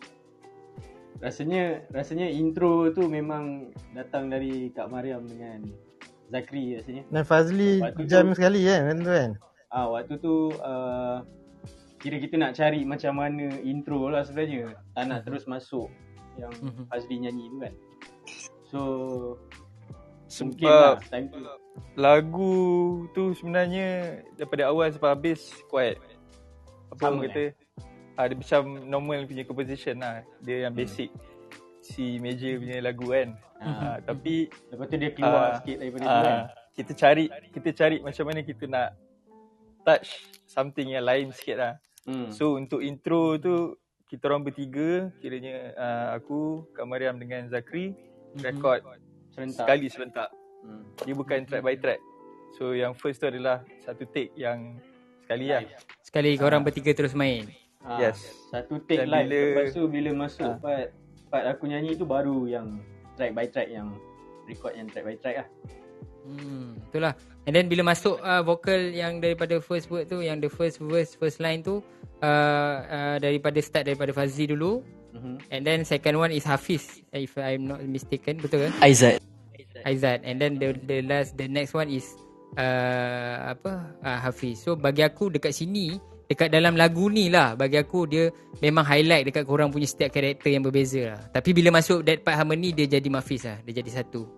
Rasanya 1.19 1.83
rasanya 1.91 2.31
intro 2.31 2.91
tu 2.95 3.11
memang 3.11 3.75
datang 3.91 4.31
dari 4.31 4.71
Kak 4.71 4.87
Mariam 4.87 5.27
dengan 5.27 5.67
Zakri 6.29 6.77
rasanya. 6.77 7.03
Dan 7.09 7.25
Fazli 7.25 7.81
waktu 7.81 8.05
jam 8.05 8.31
tu, 8.31 8.37
sekali 8.37 8.61
kan 8.69 8.81
kan 8.93 8.97
tu 9.01 9.13
kan. 9.13 9.31
Ah 9.73 9.87
waktu 9.89 10.15
tu 10.21 10.53
uh, 10.61 11.25
kira 11.99 12.17
kita 12.21 12.37
nak 12.37 12.53
cari 12.57 12.85
macam 12.85 13.17
mana 13.17 13.59
intro 13.65 14.13
lah 14.13 14.23
sebenarnya. 14.25 14.77
Tak 14.93 15.05
nak 15.09 15.21
terus 15.25 15.49
masuk 15.49 15.89
yang 16.37 16.53
mhm. 16.61 16.85
Fazli 16.93 17.17
nyanyi 17.21 17.45
tu 17.49 17.59
kan. 17.61 17.75
So 18.69 18.81
sebab 20.29 21.01
lah, 21.01 21.25
tu. 21.33 21.41
lagu 21.97 22.55
tu 23.17 23.33
sebenarnya 23.33 24.21
daripada 24.37 24.69
awal 24.69 24.93
sampai 24.93 25.17
habis 25.17 25.57
quite 25.73 25.97
apa 26.93 27.01
orang 27.09 27.33
kata 27.33 27.43
eh? 27.49 27.53
ada 28.19 28.35
macam 28.37 28.63
normal 28.85 29.25
punya 29.25 29.47
composition 29.49 29.97
lah. 30.03 30.27
Dia 30.45 30.69
yang 30.69 30.77
hmm. 30.77 30.83
basic 30.85 31.09
hmm. 31.09 31.28
Si 31.89 32.21
major 32.21 32.61
punya 32.61 32.85
lagu 32.85 33.09
kan. 33.09 33.29
Ha, 33.59 33.99
tapi 34.05 34.47
lepas 34.71 34.87
tu 34.87 34.97
dia 35.01 35.11
keluar 35.11 35.45
uh, 35.51 35.55
sikit 35.59 35.77
daripada 35.81 36.05
uh, 36.05 36.09
tu 36.09 36.21
kan. 36.23 36.39
Kita 36.79 36.93
cari 36.95 37.25
kita 37.51 37.69
cari 37.75 37.97
macam 38.05 38.25
mana 38.29 38.41
kita 38.45 38.65
nak 38.69 38.89
touch 39.83 40.29
something 40.45 40.93
yang 40.93 41.09
lain 41.09 41.33
sikit 41.33 41.57
lah. 41.57 41.73
Hmm. 42.05 42.29
So 42.31 42.61
untuk 42.61 42.85
intro 42.85 43.41
tu 43.41 43.75
kita 44.09 44.33
orang 44.33 44.47
bertiga 44.47 45.13
kiranya 45.21 45.77
uh, 45.77 46.09
aku, 46.17 46.65
Kak 46.73 46.87
Mariam 46.89 47.21
dengan 47.21 47.49
Zakri 47.49 47.93
hmm. 47.93 48.41
record 48.45 48.81
serentak. 49.33 49.65
sekali 49.65 49.87
serentak. 49.89 50.31
Hmm. 50.65 50.85
Dia 51.03 51.15
bukan 51.17 51.45
track 51.49 51.65
by 51.65 51.77
track. 51.77 52.01
So 52.57 52.73
yang 52.73 52.97
first 52.97 53.21
tu 53.21 53.29
adalah 53.29 53.65
satu 53.85 54.09
take 54.09 54.33
yang 54.39 54.81
sekali 55.25 55.53
lah. 55.53 55.65
Sekali 56.01 56.39
kau 56.41 56.49
orang 56.49 56.65
bertiga 56.65 56.95
terus 56.97 57.13
main. 57.13 57.49
Ha, 57.85 58.01
yes. 58.01 58.19
Satu 58.51 58.81
take 58.85 59.07
live. 59.07 59.29
Bila, 59.29 59.41
Lepas 59.55 59.77
tu 59.77 59.83
bila 59.87 60.11
masuk 60.17 60.51
ha. 60.51 60.59
part, 60.59 60.89
part 61.29 61.45
aku 61.47 61.69
nyanyi 61.69 61.95
tu 61.95 62.09
baru 62.09 62.49
yang 62.49 62.81
track 63.15 63.33
by 63.37 63.47
track 63.49 63.69
yang 63.69 63.93
record 64.49 64.73
yang 64.75 64.89
track 64.89 65.05
by 65.05 65.17
track 65.21 65.37
lah. 65.45 65.49
Hmm, 66.29 66.77
itulah. 66.93 67.17
And 67.49 67.57
then 67.57 67.73
bila 67.73 67.89
masuk 67.97 68.21
uh, 68.21 68.45
vocal 68.45 68.93
yang 68.93 69.25
daripada 69.25 69.57
first 69.65 69.89
word 69.89 70.13
tu, 70.13 70.21
yang 70.21 70.45
the 70.45 70.53
first 70.53 70.77
verse, 70.77 71.17
first 71.17 71.41
line 71.41 71.65
tu, 71.65 71.81
uh, 72.21 72.77
uh, 72.85 73.17
daripada 73.17 73.57
start 73.65 73.89
daripada 73.89 74.13
Fazli 74.13 74.45
dulu. 74.45 74.85
Mm-hmm. 75.17 75.37
And 75.49 75.63
then 75.65 75.79
second 75.89 76.21
one 76.21 76.37
is 76.37 76.45
Hafiz, 76.45 77.01
if 77.17 77.33
I'm 77.41 77.65
not 77.65 77.81
mistaken, 77.89 78.45
betul 78.45 78.69
ke? 78.69 78.71
Aizat. 78.85 79.25
Aizat. 79.89 80.21
And 80.29 80.37
then 80.37 80.61
the 80.61 80.77
the 80.85 81.01
last, 81.09 81.41
the 81.41 81.49
next 81.49 81.73
one 81.73 81.89
is 81.89 82.05
uh, 82.61 83.57
apa? 83.57 83.97
Uh, 84.05 84.19
Hafiz. 84.21 84.61
So 84.61 84.77
bagi 84.77 85.01
aku 85.01 85.33
dekat 85.33 85.57
sini, 85.57 85.97
dekat 86.29 86.53
dalam 86.53 86.77
lagu 86.77 87.09
ni 87.09 87.33
lah 87.33 87.57
bagi 87.57 87.81
aku 87.81 88.05
dia 88.05 88.29
memang 88.61 88.85
highlight 88.85 89.33
dekat 89.33 89.49
korang 89.49 89.73
punya 89.73 89.89
setiap 89.89 90.13
karakter 90.13 90.53
yang 90.53 90.63
berbeza 90.63 91.17
lah. 91.17 91.21
Tapi 91.33 91.57
bila 91.57 91.73
masuk 91.81 92.05
that 92.05 92.21
part 92.21 92.37
harmony 92.37 92.77
dia 92.77 92.85
jadi 92.85 93.09
mafis 93.09 93.49
lah. 93.49 93.57
Dia 93.65 93.81
jadi 93.81 94.05
satu. 94.05 94.29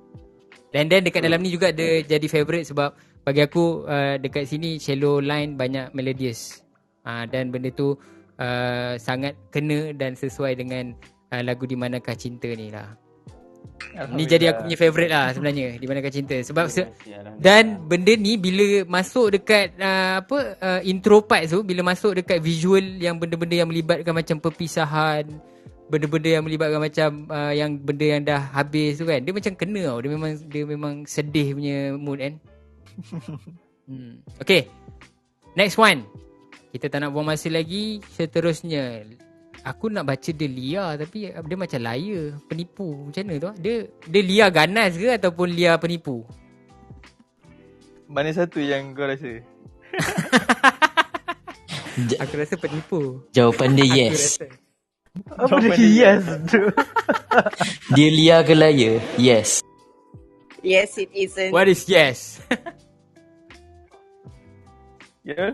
Dan 0.71 0.87
then 0.87 1.03
dekat 1.03 1.27
dalam 1.27 1.43
ni 1.43 1.51
juga 1.51 1.75
dia 1.75 2.07
jadi 2.07 2.27
favourite 2.31 2.71
sebab 2.71 2.95
bagi 3.27 3.43
aku 3.43 3.85
uh, 3.91 4.15
dekat 4.23 4.47
sini 4.47 4.79
shallow 4.79 5.19
line 5.19 5.59
banyak 5.59 5.91
melodious. 5.91 6.63
Uh, 7.03 7.27
dan 7.27 7.51
benda 7.51 7.75
tu 7.75 7.99
uh, 8.39 8.95
sangat 8.95 9.35
kena 9.51 9.91
dan 9.91 10.15
sesuai 10.15 10.55
dengan 10.63 10.95
uh, 11.35 11.43
lagu 11.43 11.67
di 11.67 11.75
manakah 11.75 12.15
cinta 12.15 12.47
ni 12.55 12.71
lah. 12.71 12.87
Ni 14.15 14.23
jadi 14.23 14.55
aku 14.55 14.71
punya 14.71 14.79
favourite 14.79 15.11
lah 15.11 15.35
sebenarnya 15.35 15.75
Di 15.77 15.87
mana 15.89 15.99
cinta. 16.09 16.37
Sebab 16.41 16.71
se- 16.71 16.89
Dan 17.37 17.91
benda 17.91 18.15
ni 18.15 18.39
Bila 18.39 18.87
masuk 18.87 19.35
dekat 19.35 19.75
uh, 19.77 20.23
Apa 20.23 20.39
uh, 20.63 20.81
Intro 20.87 21.21
part 21.25 21.49
tu 21.51 21.67
Bila 21.67 21.83
masuk 21.83 22.23
dekat 22.23 22.39
visual 22.39 22.81
Yang 23.01 23.27
benda-benda 23.27 23.55
yang 23.61 23.69
melibatkan 23.69 24.15
Macam 24.15 24.37
perpisahan 24.39 25.27
Benda-benda 25.91 26.29
yang 26.39 26.45
melibatkan 26.47 26.79
Macam 26.79 27.11
uh, 27.29 27.53
Yang 27.53 27.71
benda 27.83 28.07
yang 28.07 28.23
dah 28.23 28.41
habis 28.55 29.01
tu 29.01 29.05
kan 29.05 29.21
Dia 29.21 29.33
macam 29.35 29.53
kena 29.59 29.81
tau. 29.91 29.99
Dia 29.99 30.11
memang 30.15 30.31
Dia 30.47 30.63
memang 30.65 30.95
sedih 31.05 31.49
punya 31.57 31.79
mood 31.99 32.19
kan. 32.23 32.35
Hmm. 33.91 34.23
Okay 34.39 34.71
Next 35.59 35.75
one. 35.75 36.07
Kita 36.71 36.87
tak 36.87 37.03
nak 37.03 37.11
buang 37.11 37.27
masa 37.27 37.51
lagi. 37.51 37.99
Seterusnya 38.15 39.03
Aku 39.61 39.93
nak 39.93 40.09
baca 40.09 40.31
dia 40.33 40.49
liar 40.49 40.97
tapi 40.97 41.29
dia 41.29 41.57
macam 41.57 41.81
liar, 41.85 42.33
penipu. 42.49 43.09
Macam 43.09 43.29
mana 43.29 43.37
tu? 43.37 43.53
Dia 43.61 43.75
dia 44.09 44.23
liar 44.25 44.49
ganas 44.49 44.97
ke 44.97 45.21
ataupun 45.21 45.53
liar 45.53 45.77
penipu? 45.77 46.25
Mana 48.09 48.33
satu 48.33 48.57
yang 48.59 48.97
kau 48.97 49.05
rasa? 49.05 49.45
Aku 52.25 52.35
rasa 52.41 52.57
penipu. 52.57 53.21
Jawapan 53.37 53.77
dia 53.77 53.87
yes. 54.09 54.41
Apa 55.37 55.61
dia 55.77 56.17
yes 56.17 56.25
tu? 56.49 56.63
dia 57.99 58.09
Lia 58.09 58.37
ke 58.47 58.55
Laya? 58.57 58.97
Yes. 59.21 59.61
Yes, 60.65 60.97
it 60.97 61.13
isn't. 61.13 61.53
What 61.53 61.69
is 61.69 61.85
yes? 61.85 62.41
Ya? 65.21 65.53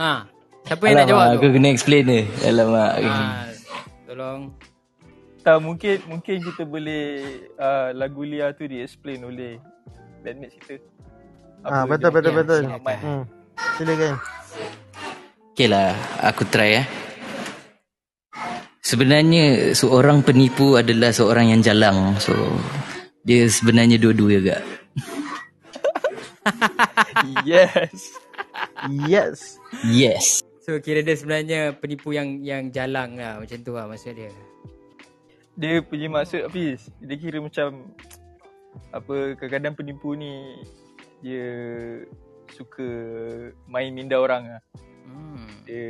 ha. 0.00 0.24
Siapa 0.70 0.86
yang 0.86 1.02
nak 1.02 1.10
jawab 1.10 1.26
aku 1.34 1.46
tu? 1.50 1.54
kena 1.58 1.68
explain 1.74 2.04
ni. 2.06 2.20
Alamak. 2.46 2.92
Ha. 3.02 3.14
Tolong. 4.06 4.54
Tak, 5.42 5.58
mungkin 5.58 5.98
mungkin 6.06 6.36
kita 6.46 6.62
boleh 6.62 7.26
uh, 7.58 7.90
lagu 7.90 8.22
Lia 8.22 8.54
tu 8.54 8.70
di 8.70 8.78
explain 8.78 9.18
oleh 9.26 9.58
bandmates 10.22 10.54
kita. 10.62 10.78
Ah, 11.66 11.82
betul, 11.90 12.14
betul, 12.14 12.38
betul. 12.38 12.62
Hmm. 12.86 13.26
Silakan. 13.82 14.14
Okay 15.50 15.66
lah, 15.66 15.90
aku 16.22 16.46
try 16.46 16.86
eh. 16.86 16.86
Sebenarnya 18.78 19.74
seorang 19.74 20.22
penipu 20.22 20.78
adalah 20.78 21.10
seorang 21.10 21.50
yang 21.50 21.66
jalang. 21.66 22.14
So, 22.22 22.30
dia 23.26 23.50
sebenarnya 23.50 23.98
dua-dua 23.98 24.38
juga. 24.38 24.56
yes. 27.42 28.14
Yes. 28.86 29.58
Yes. 29.82 30.46
So 30.60 30.76
kira 30.76 31.00
dia 31.00 31.16
sebenarnya 31.16 31.72
penipu 31.72 32.12
yang 32.12 32.44
yang 32.44 32.68
jalang 32.68 33.16
lah 33.16 33.40
macam 33.40 33.58
tu 33.64 33.72
lah 33.72 33.88
maksud 33.88 34.12
dia. 34.12 34.28
Dia 35.56 35.80
punya 35.80 36.12
maksud 36.12 36.46
Hafiz, 36.46 36.92
dia 37.00 37.16
kira 37.16 37.40
macam 37.40 37.88
apa 38.92 39.34
kadang-kadang 39.40 39.74
penipu 39.74 40.12
ni 40.12 40.60
dia 41.24 41.48
suka 42.52 42.88
main 43.64 43.88
minda 43.88 44.20
orang 44.20 44.56
lah. 44.56 44.62
Hmm. 45.08 45.48
Dia 45.64 45.88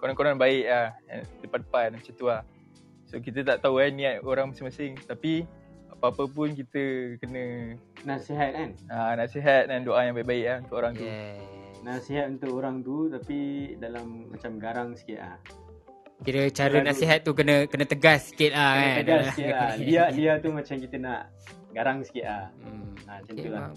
konon-konon 0.00 0.40
baik 0.40 0.64
lah 0.66 0.96
depan-depan 1.44 2.00
macam 2.00 2.12
tu 2.16 2.26
lah. 2.32 2.42
So 3.08 3.20
kita 3.20 3.44
tak 3.44 3.60
tahu 3.60 3.80
kan 3.80 3.92
niat 3.92 4.24
orang 4.24 4.52
masing-masing 4.52 4.96
tapi 5.04 5.44
apa-apa 5.92 6.28
pun 6.32 6.56
kita 6.56 7.16
kena 7.20 7.76
nasihat 8.08 8.50
kan. 8.56 8.70
Ah 8.88 9.12
nasihat 9.20 9.68
dan 9.68 9.84
doa 9.84 10.00
yang 10.00 10.16
baik-baik 10.16 10.44
lah 10.48 10.56
untuk 10.64 10.76
orang 10.80 10.92
yeah. 10.96 11.36
tu. 11.36 11.57
Nasihat 11.86 12.26
untuk 12.28 12.58
orang 12.58 12.82
tu 12.82 13.08
tapi 13.08 13.72
dalam 13.78 14.28
macam 14.30 14.58
garang 14.58 14.94
sikit 14.98 15.18
ah. 15.22 15.38
Kira 16.26 16.50
cara 16.50 16.82
Kira 16.82 16.86
nasihat 16.90 17.18
tu 17.22 17.30
kena 17.30 17.70
kena 17.70 17.86
tegas 17.86 18.34
sikit 18.34 18.50
kena 18.50 18.66
kan. 18.66 18.94
Tegas 19.02 19.24
sikit 19.34 19.48
lah. 19.54 19.70
Dia 19.88 20.02
dia 20.10 20.32
tu 20.42 20.48
macam 20.50 20.74
kita 20.82 20.96
nak 20.98 21.20
garang 21.70 22.02
sikit 22.02 22.24
lah. 22.26 22.44
Hmm. 22.66 22.88
Ha, 23.08 23.12
macam 23.22 23.34
okay, 23.38 23.44
tu 23.46 23.50
lah. 23.54 23.68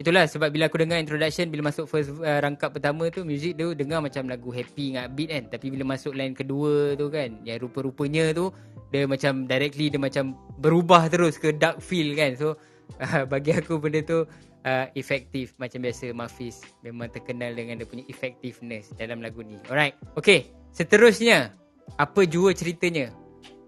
Itulah 0.00 0.24
sebab 0.26 0.48
bila 0.50 0.64
aku 0.66 0.80
dengar 0.80 0.98
introduction, 0.98 1.52
bila 1.52 1.70
masuk 1.70 1.86
first 1.86 2.10
uh, 2.24 2.40
rangkap 2.40 2.74
pertama 2.74 3.06
tu, 3.12 3.22
music 3.22 3.54
tu 3.60 3.76
dengar 3.76 4.00
macam 4.00 4.26
lagu 4.26 4.50
happy 4.50 4.96
dengan 4.96 5.06
beat 5.12 5.30
kan. 5.30 5.44
Tapi 5.52 5.66
bila 5.70 5.84
masuk 5.94 6.16
line 6.16 6.34
kedua 6.34 6.98
tu 6.98 7.06
kan, 7.12 7.38
yang 7.46 7.60
rupa-rupanya 7.60 8.34
tu, 8.34 8.50
dia 8.90 9.04
macam 9.06 9.46
directly 9.46 9.92
dia 9.92 10.00
macam 10.00 10.34
berubah 10.58 11.06
terus 11.12 11.38
ke 11.38 11.54
dark 11.54 11.78
feel 11.84 12.16
kan. 12.18 12.34
So, 12.34 12.58
bagi 13.32 13.50
aku 13.56 13.80
benda 13.80 14.00
tu 14.04 14.24
uh, 14.64 14.86
efektif 14.96 15.54
macam 15.60 15.84
biasa 15.84 16.10
Mafis 16.16 16.64
memang 16.80 17.12
terkenal 17.12 17.52
dengan 17.52 17.78
dia 17.80 17.86
punya 17.88 18.04
effectiveness 18.08 18.90
dalam 18.96 19.20
lagu 19.20 19.44
ni. 19.44 19.60
Alright. 19.68 19.94
Okay. 20.18 20.50
Seterusnya, 20.74 21.54
apa 22.02 22.26
jua 22.26 22.50
ceritanya? 22.50 23.14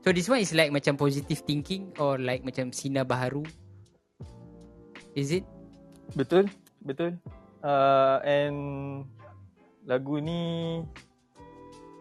So 0.03 0.11
this 0.11 0.27
one 0.27 0.43
is 0.43 0.51
like 0.55 0.75
macam 0.75 0.99
positive 0.99 1.43
thinking 1.47 1.95
or 2.03 2.19
like 2.19 2.43
macam 2.43 2.75
sinar 2.75 3.07
baharu. 3.07 3.47
Is 5.15 5.31
it? 5.31 5.47
Betul, 6.15 6.51
betul. 6.83 7.19
Uh, 7.63 8.19
and 8.27 8.59
lagu 9.87 10.19
ni 10.19 10.83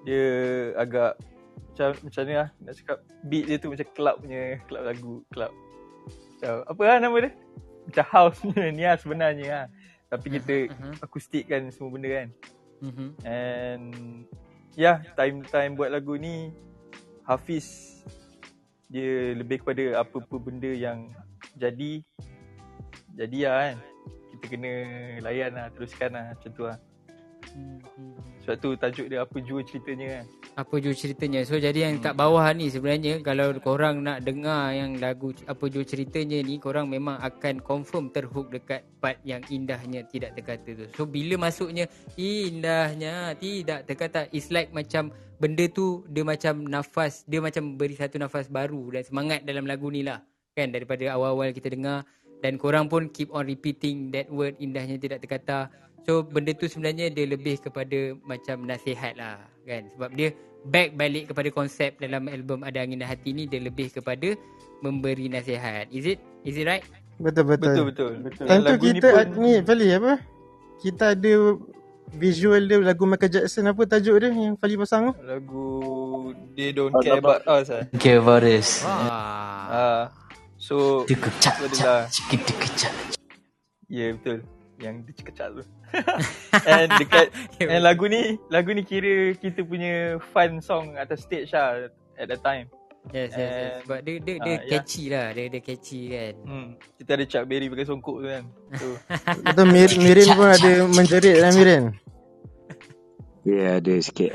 dia 0.05 0.25
agak 0.77 1.17
macam 1.73 1.89
macam 2.05 2.21
ni 2.29 2.33
lah 2.37 2.49
nak 2.61 2.73
cakap 2.77 2.97
beat 3.25 3.45
dia 3.49 3.57
tu 3.57 3.73
macam 3.73 3.87
club 3.97 4.15
punya 4.21 4.61
club 4.69 4.83
lagu 4.85 5.13
club. 5.33 5.53
Macam 6.45 6.61
apa 6.69 6.81
lah 6.85 6.97
nama 7.01 7.17
dia? 7.25 7.31
Macam 7.89 8.05
house 8.13 8.37
punya 8.37 8.69
ni 8.69 8.83
lah 8.85 8.97
sebenarnya 9.01 9.47
lah. 9.49 9.65
Tapi 10.13 10.27
kita 10.37 10.55
uh-huh. 10.69 10.93
akustik 11.01 11.49
kan 11.49 11.65
semua 11.73 11.89
benda 11.97 12.09
kan. 12.21 12.27
Uh-huh. 12.85 13.09
And 13.25 13.83
yeah, 14.77 15.01
time-time 15.17 15.73
buat 15.73 15.89
lagu 15.89 16.13
ni 16.21 16.53
Hafiz 17.25 17.97
dia 18.93 19.33
lebih 19.33 19.65
kepada 19.65 20.05
apa-apa 20.05 20.37
benda 20.37 20.69
yang 20.69 21.09
jadi 21.57 22.05
jadi 23.17 23.37
lah 23.49 23.55
kan 23.57 23.77
kita 24.37 24.45
kena 24.45 24.73
layan 25.25 25.57
lah 25.57 25.73
teruskan 25.73 26.13
lah 26.13 26.37
macam 26.37 26.51
tu 26.53 26.63
lah 26.69 26.77
sebab 28.45 28.55
tu 28.61 28.69
tajuk 28.77 29.09
dia 29.09 29.25
apa 29.25 29.37
jua 29.41 29.65
ceritanya 29.65 30.21
kan 30.21 30.25
apa 30.55 30.79
jua 30.79 30.95
ceritanya? 30.95 31.43
So 31.43 31.59
jadi 31.59 31.91
yang 31.91 31.99
kat 31.99 32.15
bawah 32.15 32.47
ni 32.55 32.71
sebenarnya 32.71 33.19
kalau 33.19 33.51
korang 33.59 33.99
nak 33.99 34.23
dengar 34.23 34.71
yang 34.71 34.95
lagu 35.03 35.35
apa 35.43 35.67
jua 35.67 35.83
ceritanya 35.83 36.39
ni 36.39 36.55
korang 36.63 36.87
memang 36.87 37.19
akan 37.19 37.59
confirm 37.59 38.07
terhook 38.15 38.47
dekat 38.55 38.87
part 39.03 39.19
yang 39.27 39.43
indahnya 39.51 40.07
tidak 40.07 40.31
terkata 40.39 40.71
tu. 40.71 40.87
So 40.95 41.03
bila 41.03 41.35
masuknya 41.35 41.91
indahnya 42.15 43.35
tidak 43.35 43.83
terkata 43.83 44.31
it's 44.31 44.47
like 44.47 44.71
macam 44.71 45.11
benda 45.43 45.67
tu 45.67 46.07
dia 46.07 46.23
macam 46.23 46.63
nafas 46.63 47.27
dia 47.27 47.43
macam 47.43 47.75
beri 47.75 47.99
satu 47.99 48.15
nafas 48.15 48.47
baru 48.47 48.95
dan 48.95 49.03
semangat 49.03 49.43
dalam 49.43 49.67
lagu 49.67 49.91
ni 49.91 50.07
lah 50.07 50.23
kan? 50.55 50.71
Daripada 50.71 51.11
awal-awal 51.11 51.51
kita 51.51 51.67
dengar. 51.67 52.07
Dan 52.39 52.61
korang 52.61 52.87
pun 52.87 53.09
keep 53.09 53.33
on 53.33 53.47
repeating 53.47 54.13
that 54.13 54.29
word 54.29 54.53
indahnya 54.61 55.01
tidak 55.01 55.23
terkata 55.23 55.67
so 56.05 56.21
benda 56.21 56.53
tu 56.53 56.69
sebenarnya 56.69 57.09
dia 57.09 57.25
lebih 57.25 57.57
kepada 57.59 58.13
macam 58.23 58.63
nasihat 58.63 59.17
lah 59.17 59.41
kan? 59.65 59.89
Sebab 59.97 60.09
dia 60.13 60.29
back 60.65 60.97
balik 60.97 61.33
kepada 61.33 61.49
konsep 61.53 61.97
dalam 62.01 62.29
album 62.29 62.65
Ada 62.65 62.85
Angin 62.85 63.01
dan 63.01 63.09
Hati 63.09 63.33
ni 63.33 63.45
dia 63.45 63.61
lebih 63.61 63.93
kepada 63.93 64.37
memberi 64.81 65.29
nasihat. 65.29 65.89
Is 65.89 66.05
it? 66.05 66.19
Is 66.45 66.57
it 66.57 66.69
right? 66.69 66.85
Betul 67.17 67.49
betul. 67.49 67.73
Betul 67.73 67.85
betul, 67.89 68.09
betul. 68.21 68.45
tentu 68.45 68.73
kita 68.81 69.07
ni, 69.37 69.61
pun... 69.61 69.75
ni 69.77 69.89
apa? 69.93 70.13
Kita 70.81 71.03
ada 71.17 71.33
visual 72.13 72.61
dia 72.69 72.77
lagu 72.85 73.03
Michael 73.09 73.31
Jackson 73.33 73.65
apa 73.65 73.81
tajuk 73.89 74.15
dia 74.21 74.29
yang 74.29 74.55
Fali 74.61 74.77
pasang? 74.77 75.09
Tu? 75.09 75.25
Lagu 75.25 75.67
They 76.53 76.69
Don't 76.69 76.93
Care 77.01 77.17
About 77.17 77.41
Us 77.49 77.67
eh. 77.73 77.83
Care 77.97 78.21
About 78.21 78.45
Us. 78.45 78.85
Ah. 78.85 79.65
Uh, 79.65 80.03
so 80.61 80.75
Dikecak 81.09 81.57
Sikit 82.13 82.41
dikecak. 82.45 82.93
Ya 83.89 84.09
yeah, 84.09 84.11
betul 84.17 84.54
Yang 84.79 84.95
dikecak 85.07 85.49
tu 85.55 85.63
And 86.71 86.91
dekat 86.99 87.31
And 87.71 87.83
lagu 87.83 88.11
ni 88.11 88.35
Lagu 88.51 88.75
ni 88.75 88.83
kira 88.83 89.31
Kita 89.39 89.63
punya 89.63 90.19
Fun 90.35 90.59
song 90.59 90.99
Atas 90.99 91.23
stage 91.23 91.55
lah 91.55 91.87
At 92.19 92.27
that 92.27 92.43
time 92.43 92.67
Yes, 93.13 93.37
yes, 93.37 93.53
yes. 93.53 93.73
Sebab 93.85 93.99
dia 94.01 94.15
dia, 94.17 94.35
dia 94.41 94.55
uh, 94.57 94.59
catchy 94.65 95.03
yeah. 95.05 95.13
lah. 95.13 95.27
Dia 95.37 95.45
dia 95.53 95.61
catchy 95.61 96.01
kan. 96.09 96.33
Hmm. 96.41 96.67
Kita 96.97 97.11
ada 97.13 97.25
Chuck 97.29 97.45
Berry 97.45 97.67
pakai 97.69 97.85
songkok 97.85 98.17
tu 98.17 98.27
kan. 98.29 98.43
So. 98.81 98.87
Betul 99.45 99.65
Mir, 99.69 99.91
Mirin 100.01 100.29
pun 100.33 100.49
ada 100.49 100.71
menjerit 100.89 101.37
lah 101.37 101.51
Mirin. 101.53 101.83
Ya 103.45 103.53
yeah, 103.53 103.71
ada 103.77 103.93
sikit. 104.01 104.33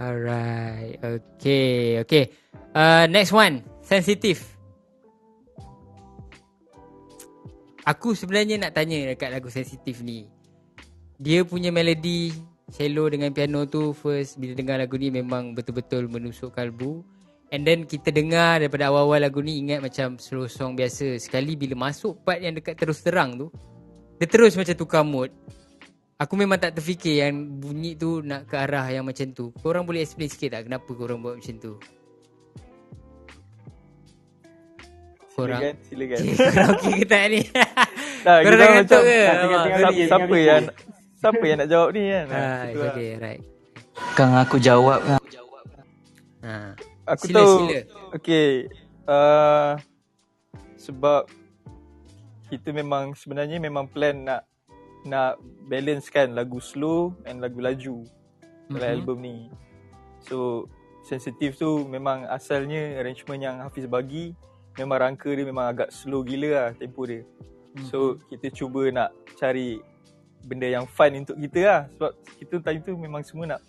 Alright. 0.00 0.96
Okay. 0.96 2.00
Okay. 2.00 2.32
Uh, 2.72 3.04
next 3.12 3.36
one. 3.36 3.60
Sensitive. 3.84 4.40
Aku 7.82 8.14
sebenarnya 8.14 8.62
nak 8.62 8.78
tanya 8.78 9.10
dekat 9.10 9.34
lagu 9.34 9.50
sensitif 9.50 10.06
ni. 10.06 10.30
Dia 11.18 11.42
punya 11.42 11.74
melodi 11.74 12.30
cello 12.70 13.10
dengan 13.10 13.34
piano 13.34 13.66
tu 13.66 13.90
first 13.90 14.38
bila 14.38 14.54
dengar 14.54 14.78
lagu 14.78 14.94
ni 14.94 15.10
memang 15.10 15.50
betul-betul 15.50 16.06
menusuk 16.06 16.54
kalbu. 16.54 17.02
And 17.50 17.66
then 17.66 17.84
kita 17.84 18.14
dengar 18.14 18.62
daripada 18.62 18.88
awal-awal 18.88 19.26
lagu 19.26 19.42
ni 19.42 19.60
ingat 19.60 19.82
macam 19.82 20.14
slow 20.16 20.46
song 20.46 20.78
biasa. 20.78 21.18
Sekali 21.18 21.58
bila 21.58 21.90
masuk 21.90 22.22
part 22.22 22.38
yang 22.38 22.54
dekat 22.54 22.78
terus 22.78 23.02
terang 23.02 23.34
tu, 23.34 23.50
dia 24.16 24.30
terus 24.30 24.54
macam 24.54 24.78
tukar 24.78 25.02
mood. 25.02 25.34
Aku 26.22 26.38
memang 26.38 26.62
tak 26.62 26.78
terfikir 26.78 27.26
yang 27.26 27.58
bunyi 27.58 27.98
tu 27.98 28.22
nak 28.22 28.46
ke 28.46 28.54
arah 28.54 28.86
yang 28.94 29.02
macam 29.02 29.34
tu. 29.34 29.50
Korang 29.58 29.82
boleh 29.82 30.06
explain 30.06 30.30
sikit 30.30 30.54
tak 30.54 30.70
kenapa 30.70 30.86
korang 30.94 31.18
buat 31.18 31.42
macam 31.42 31.58
tu? 31.58 31.74
Korang 35.48 35.62
silakan. 35.86 36.18
Korang 36.22 36.68
okey 36.76 36.92
ke 37.02 37.06
tak 37.06 37.24
ni? 37.30 37.40
Tak, 38.22 38.38
korang 38.46 38.58
dah 38.58 38.68
macam 38.78 39.00
ke? 39.02 39.20
Siapa 40.06 40.36
yang 40.38 40.64
siapa 41.18 41.42
yang 41.46 41.58
nak 41.58 41.68
jawab 41.70 41.88
ni 41.94 42.02
kan? 42.06 42.26
Ha, 42.30 42.42
okay, 42.70 43.10
right. 43.18 43.42
Kang 44.14 44.32
aku 44.38 44.56
jawab 44.62 45.00
kan. 45.02 45.18
Ha. 46.42 46.54
Aku 47.06 47.24
sila, 47.26 47.38
tahu. 47.38 47.54
Sila. 47.66 47.80
Okay. 48.18 48.50
Uh, 49.02 49.72
sebab 50.78 51.26
kita 52.50 52.70
memang 52.70 53.14
sebenarnya 53.14 53.58
memang 53.58 53.88
plan 53.90 54.14
nak 54.22 54.42
nak 55.02 55.38
balance 55.66 56.06
kan 56.10 56.30
lagu 56.30 56.62
slow 56.62 57.10
and 57.26 57.42
lagu 57.42 57.58
laju 57.58 58.06
dalam 58.70 58.78
mm-hmm. 58.78 58.94
album 58.94 59.16
ni. 59.22 59.36
So 60.22 60.70
sensitif 61.02 61.58
tu 61.58 61.82
memang 61.90 62.26
asalnya 62.30 63.02
arrangement 63.02 63.42
yang 63.42 63.56
Hafiz 63.58 63.90
bagi 63.90 64.38
memang 64.78 64.98
rangka 64.98 65.30
dia 65.32 65.44
memang 65.44 65.66
agak 65.68 65.88
slow 65.92 66.24
gila 66.24 66.50
lah 66.50 66.68
tempo 66.76 67.04
dia. 67.04 67.24
So 67.88 68.20
kita 68.28 68.52
cuba 68.52 68.92
nak 68.92 69.10
cari 69.40 69.80
benda 70.44 70.68
yang 70.68 70.84
fun 70.84 71.14
untuk 71.16 71.38
kita 71.38 71.60
lah 71.64 71.80
sebab 71.96 72.12
kita 72.36 72.54
time 72.60 72.80
tu 72.84 72.92
memang 72.98 73.22
semua 73.24 73.56
nak 73.56 73.60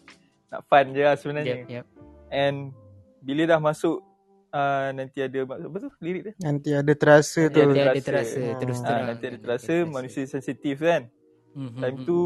nak 0.51 0.61
fun 0.67 0.85
je 0.91 1.01
lah 1.01 1.15
sebenarnya. 1.15 1.63
Yep, 1.63 1.71
yep. 1.71 1.85
And 2.33 2.75
bila 3.23 3.47
dah 3.47 3.59
masuk 3.63 4.03
uh, 4.51 4.89
nanti 4.91 5.23
ada 5.23 5.47
apa 5.47 5.77
tu 5.79 5.89
lirik 6.03 6.21
dia? 6.29 6.33
Nanti 6.43 6.69
ada 6.75 6.93
terasa 6.93 7.47
nanti 7.47 7.55
tu. 7.55 7.61
Nanti 7.63 7.81
ada 7.81 8.01
terasa 8.01 8.41
ha. 8.41 8.57
terus 8.59 8.79
ha, 8.79 8.85
terang. 8.85 9.05
Nanti 9.07 9.23
ada 9.29 9.37
terasa 9.39 9.73
manusia 9.87 10.23
sensitif 10.27 10.77
kan. 10.83 11.07
Mm-hmm. 11.53 11.81
Time 11.81 11.97
tu 12.03 12.19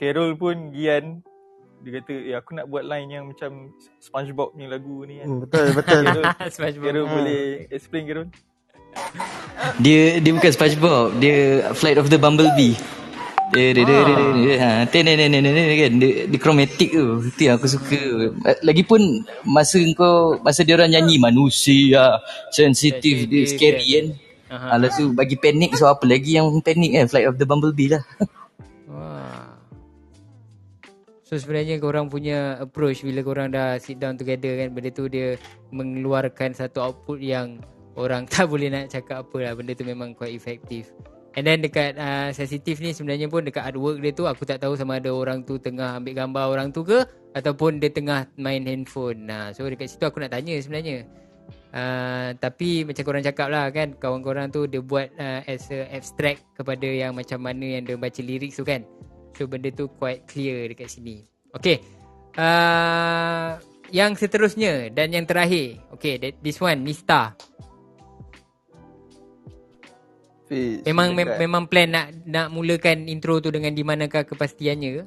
Carol 0.00 0.32
pun 0.40 0.72
Gian 0.72 1.20
dia 1.80 1.90
kata 2.00 2.14
eh 2.14 2.34
aku 2.36 2.50
nak 2.52 2.68
buat 2.68 2.84
line 2.84 3.08
yang 3.08 3.24
macam 3.32 3.72
SpongeBob 4.00 4.52
ni 4.52 4.68
lagu 4.68 5.04
ni 5.08 5.24
kan. 5.24 5.26
Hmm, 5.26 5.40
betul 5.40 5.66
betul. 5.72 6.02
Carol 6.04 7.04
hmm. 7.08 7.14
boleh 7.16 7.42
explain 7.72 8.04
Carol? 8.04 8.28
Dia 9.80 10.20
dia 10.20 10.32
bukan 10.34 10.52
SpongeBob, 10.52 11.16
dia 11.22 11.70
Flight 11.72 11.96
of 11.96 12.12
the 12.12 12.20
Bumblebee. 12.20 12.76
Dia 13.50 13.74
dia 13.74 13.82
dia 13.82 13.98
dia 14.06 14.14
dia 14.30 14.54
ha 14.62 14.70
ten 14.86 15.02
ten 15.08 15.18
ten 15.18 15.42
kan 15.42 15.92
dia 15.98 16.12
di 16.28 16.38
kromatik 16.38 16.90
tu. 16.92 17.24
Tu 17.34 17.48
yang 17.48 17.56
aku 17.58 17.66
suka. 17.66 18.30
Lagipun 18.62 19.26
masa 19.42 19.80
kau 19.96 20.38
masa 20.44 20.62
dia 20.62 20.78
orang 20.78 20.94
nyanyi 20.94 21.18
manusia 21.18 22.20
sensitif 22.52 23.26
dia 23.26 23.48
scary 23.48 23.88
kan. 23.90 24.06
Ha, 24.50 24.82
lepas 24.82 24.98
tu 24.98 25.14
bagi 25.14 25.38
panik 25.38 25.78
so 25.78 25.86
apa 25.86 26.02
lagi 26.10 26.34
yang 26.34 26.50
panik 26.62 26.90
kan 26.94 27.06
Flight 27.06 27.26
of 27.26 27.38
the 27.40 27.46
Bumblebee 27.46 27.90
lah. 27.90 28.02
So 31.30 31.38
sebenarnya 31.38 31.78
korang 31.78 32.10
punya 32.10 32.58
approach 32.58 33.06
bila 33.06 33.22
korang 33.22 33.54
dah 33.54 33.78
sit 33.78 34.02
down 34.02 34.18
together 34.18 34.50
kan 34.58 34.74
benda 34.74 34.90
tu 34.90 35.06
dia 35.06 35.38
mengeluarkan 35.70 36.50
satu 36.50 36.82
output 36.82 37.22
yang 37.22 37.62
orang 37.94 38.26
tak 38.34 38.50
boleh 38.50 38.66
nak 38.66 38.90
cakap 38.90 39.22
apa 39.22 39.38
lah 39.38 39.54
benda 39.54 39.70
tu 39.78 39.86
memang 39.86 40.10
quite 40.10 40.34
effective. 40.34 40.90
And 41.38 41.46
then 41.46 41.62
dekat 41.62 41.94
uh, 41.94 42.34
sensitif 42.34 42.82
ni 42.82 42.90
sebenarnya 42.90 43.30
pun 43.30 43.46
dekat 43.46 43.62
artwork 43.62 44.02
dia 44.02 44.10
tu 44.10 44.26
aku 44.26 44.42
tak 44.42 44.58
tahu 44.58 44.74
sama 44.74 44.98
ada 44.98 45.14
orang 45.14 45.46
tu 45.46 45.54
tengah 45.54 46.02
ambil 46.02 46.18
gambar 46.18 46.44
orang 46.50 46.68
tu 46.74 46.82
ke 46.82 47.06
ataupun 47.38 47.78
dia 47.78 47.94
tengah 47.94 48.26
main 48.34 48.66
handphone. 48.66 49.30
Nah, 49.30 49.54
so 49.54 49.62
dekat 49.70 49.86
situ 49.86 50.02
aku 50.02 50.18
nak 50.18 50.34
tanya 50.34 50.58
sebenarnya. 50.58 51.06
Uh, 51.70 52.34
tapi 52.42 52.82
macam 52.82 53.06
korang 53.06 53.22
cakap 53.22 53.46
lah 53.46 53.70
kan 53.70 53.94
kawan 54.02 54.26
korang 54.26 54.50
tu 54.50 54.66
dia 54.66 54.82
buat 54.82 55.06
uh, 55.14 55.46
as 55.46 55.70
a 55.70 55.86
abstract 55.94 56.42
kepada 56.58 56.90
yang 56.90 57.14
macam 57.14 57.38
mana 57.38 57.78
yang 57.78 57.86
dia 57.86 57.94
baca 57.94 58.18
lirik 58.18 58.50
tu 58.50 58.66
kan. 58.66 58.82
So 59.40 59.48
benda 59.48 59.72
tu 59.72 59.88
quite 59.88 60.28
clear 60.28 60.68
dekat 60.68 60.92
sini. 60.92 61.24
Okay. 61.56 61.80
Uh, 62.36 63.56
yang 63.88 64.12
seterusnya 64.12 64.92
dan 64.92 65.16
yang 65.16 65.24
terakhir. 65.24 65.80
Okay, 65.96 66.20
this 66.44 66.60
one 66.60 66.84
Nista. 66.84 67.32
Fiz, 70.44 70.84
memang 70.84 71.16
mem- 71.16 71.40
memang 71.40 71.64
plan 71.72 71.88
nak 71.88 72.12
nak 72.28 72.52
mulakan 72.52 73.08
intro 73.08 73.40
tu 73.40 73.48
dengan 73.48 73.72
di 73.72 73.80
manakah 73.80 74.28
kepastiannya 74.28 74.88
ke? 74.92 75.04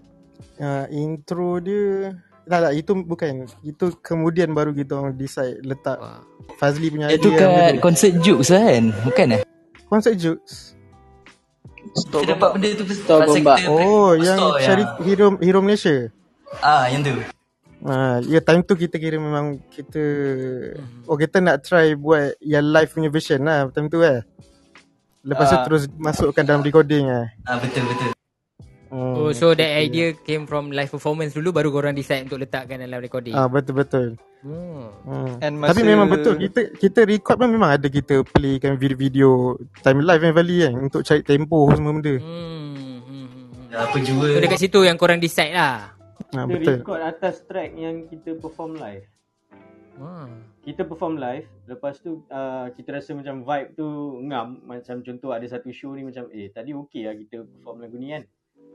Uh, 0.57 0.89
intro 0.89 1.61
dia 1.61 2.18
tak 2.49 2.60
tak 2.65 2.73
itu 2.73 2.91
bukan 3.05 3.45
itu 3.61 3.85
kemudian 4.01 4.49
baru 4.57 4.73
kita 4.73 4.97
orang 4.97 5.14
decide 5.14 5.61
letak 5.61 6.01
Wah. 6.01 6.26
Fazli 6.57 6.89
punya 6.89 7.14
idea. 7.14 7.22
Itu 7.22 7.30
kat 7.38 7.77
konsert 7.85 8.18
Jukes 8.26 8.49
kan? 8.49 8.89
Bukan 9.05 9.27
eh? 9.38 9.41
Konsert 9.85 10.18
Kita 11.94 12.18
dapat 12.36 12.49
benda 12.57 12.68
tu 12.74 12.86
Store 12.94 13.30
bomba. 13.30 13.53
Oh, 13.70 14.18
yang 14.18 14.40
cari 14.57 14.84
ya. 14.84 14.90
hero 15.06 15.28
hero 15.38 15.60
Malaysia. 15.61 16.10
Ah, 16.61 16.90
yang 16.90 17.06
tu. 17.06 17.14
Ah, 17.84 18.24
ya 18.24 18.40
time 18.40 18.64
tu 18.64 18.80
kita 18.80 18.95
kira 18.95 19.20
memang 19.20 19.60
kita 19.68 19.99
hmm. 20.80 21.03
oh 21.03 21.20
kita 21.20 21.44
nak 21.44 21.68
try 21.68 21.91
buat 21.99 22.40
yang 22.40 22.64
live 22.64 22.88
punya 22.88 23.11
version 23.11 23.44
lah 23.44 23.68
time 23.76 23.91
tu 23.91 23.99
eh. 23.99 24.24
Lepas 25.24 25.52
tu 25.52 25.57
uh, 25.60 25.64
terus 25.68 25.84
masukkan 25.99 26.48
dalam 26.48 26.64
recording 26.64 27.11
eh. 27.11 27.28
Ah 27.44 27.60
betul 27.60 27.84
betul. 27.84 28.15
Hmm, 28.94 29.18
oh 29.18 29.34
so 29.34 29.57
that 29.57 29.74
okay. 29.74 29.90
idea 29.90 30.14
came 30.14 30.45
from 30.45 30.70
live 30.70 30.94
performance 30.94 31.34
dulu 31.34 31.49
baru 31.49 31.74
korang 31.74 31.98
decide 31.98 32.30
untuk 32.30 32.45
letakkan 32.45 32.78
dalam 32.78 33.02
recording. 33.02 33.34
Ah 33.34 33.49
betul 33.49 33.82
betul. 33.82 34.07
Hmm. 34.45 34.94
hmm. 35.02 35.65
Tapi 35.65 35.82
memang 35.82 36.06
betul 36.06 36.38
kita 36.38 36.78
kita 36.78 37.02
record 37.02 37.41
pun 37.41 37.49
memang 37.49 37.74
ada 37.74 37.90
kita 37.90 38.22
playkan 38.22 38.78
video-video 38.78 39.57
time 39.82 40.06
live 40.06 40.22
yang 40.22 40.36
Bali 40.38 40.57
kan 40.61 40.74
untuk 40.78 41.02
cari 41.02 41.26
tempo 41.26 41.74
semua 41.74 41.91
benda. 41.98 42.22
Hmm. 42.22 43.02
hmm. 43.02 43.74
Apa 43.74 43.98
jua. 43.98 44.28
So 44.30 44.40
dekat 44.45 44.60
situ 44.61 44.80
yang 44.86 45.02
korang 45.02 45.18
decide 45.18 45.57
lah. 45.57 45.98
Ah, 46.38 46.45
betul. 46.45 46.86
record 46.86 47.02
atas 47.02 47.41
track 47.49 47.74
yang 47.74 48.06
kita 48.06 48.38
perform 48.38 48.78
live. 48.78 49.10
Hmm 49.98 50.53
kita 50.64 50.88
perform 50.88 51.20
live 51.20 51.44
lepas 51.68 51.99
tu 51.99 52.24
uh, 52.32 52.72
kita 52.72 52.95
rasa 52.95 53.11
macam 53.11 53.44
vibe 53.44 53.76
tu 53.76 53.88
ngam 54.24 54.64
macam 54.64 55.03
contoh 55.03 55.36
ada 55.36 55.44
satu 55.44 55.76
show 55.76 55.91
ni 55.91 56.07
macam 56.07 56.32
eh 56.32 56.48
tadi 56.56 56.72
okey 56.72 57.03
lah 57.03 57.15
kita 57.20 57.44
perform 57.44 57.84
lagu 57.84 57.99
ni 57.99 58.15
kan 58.15 58.24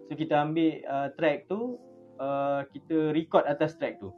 so 0.09 0.17
kita 0.17 0.41
ambil 0.41 0.81
uh, 0.89 1.09
track 1.15 1.47
tu 1.47 1.77
uh, 2.19 2.65
kita 2.73 3.13
record 3.13 3.45
atas 3.45 3.77
track 3.77 4.01
tu. 4.01 4.11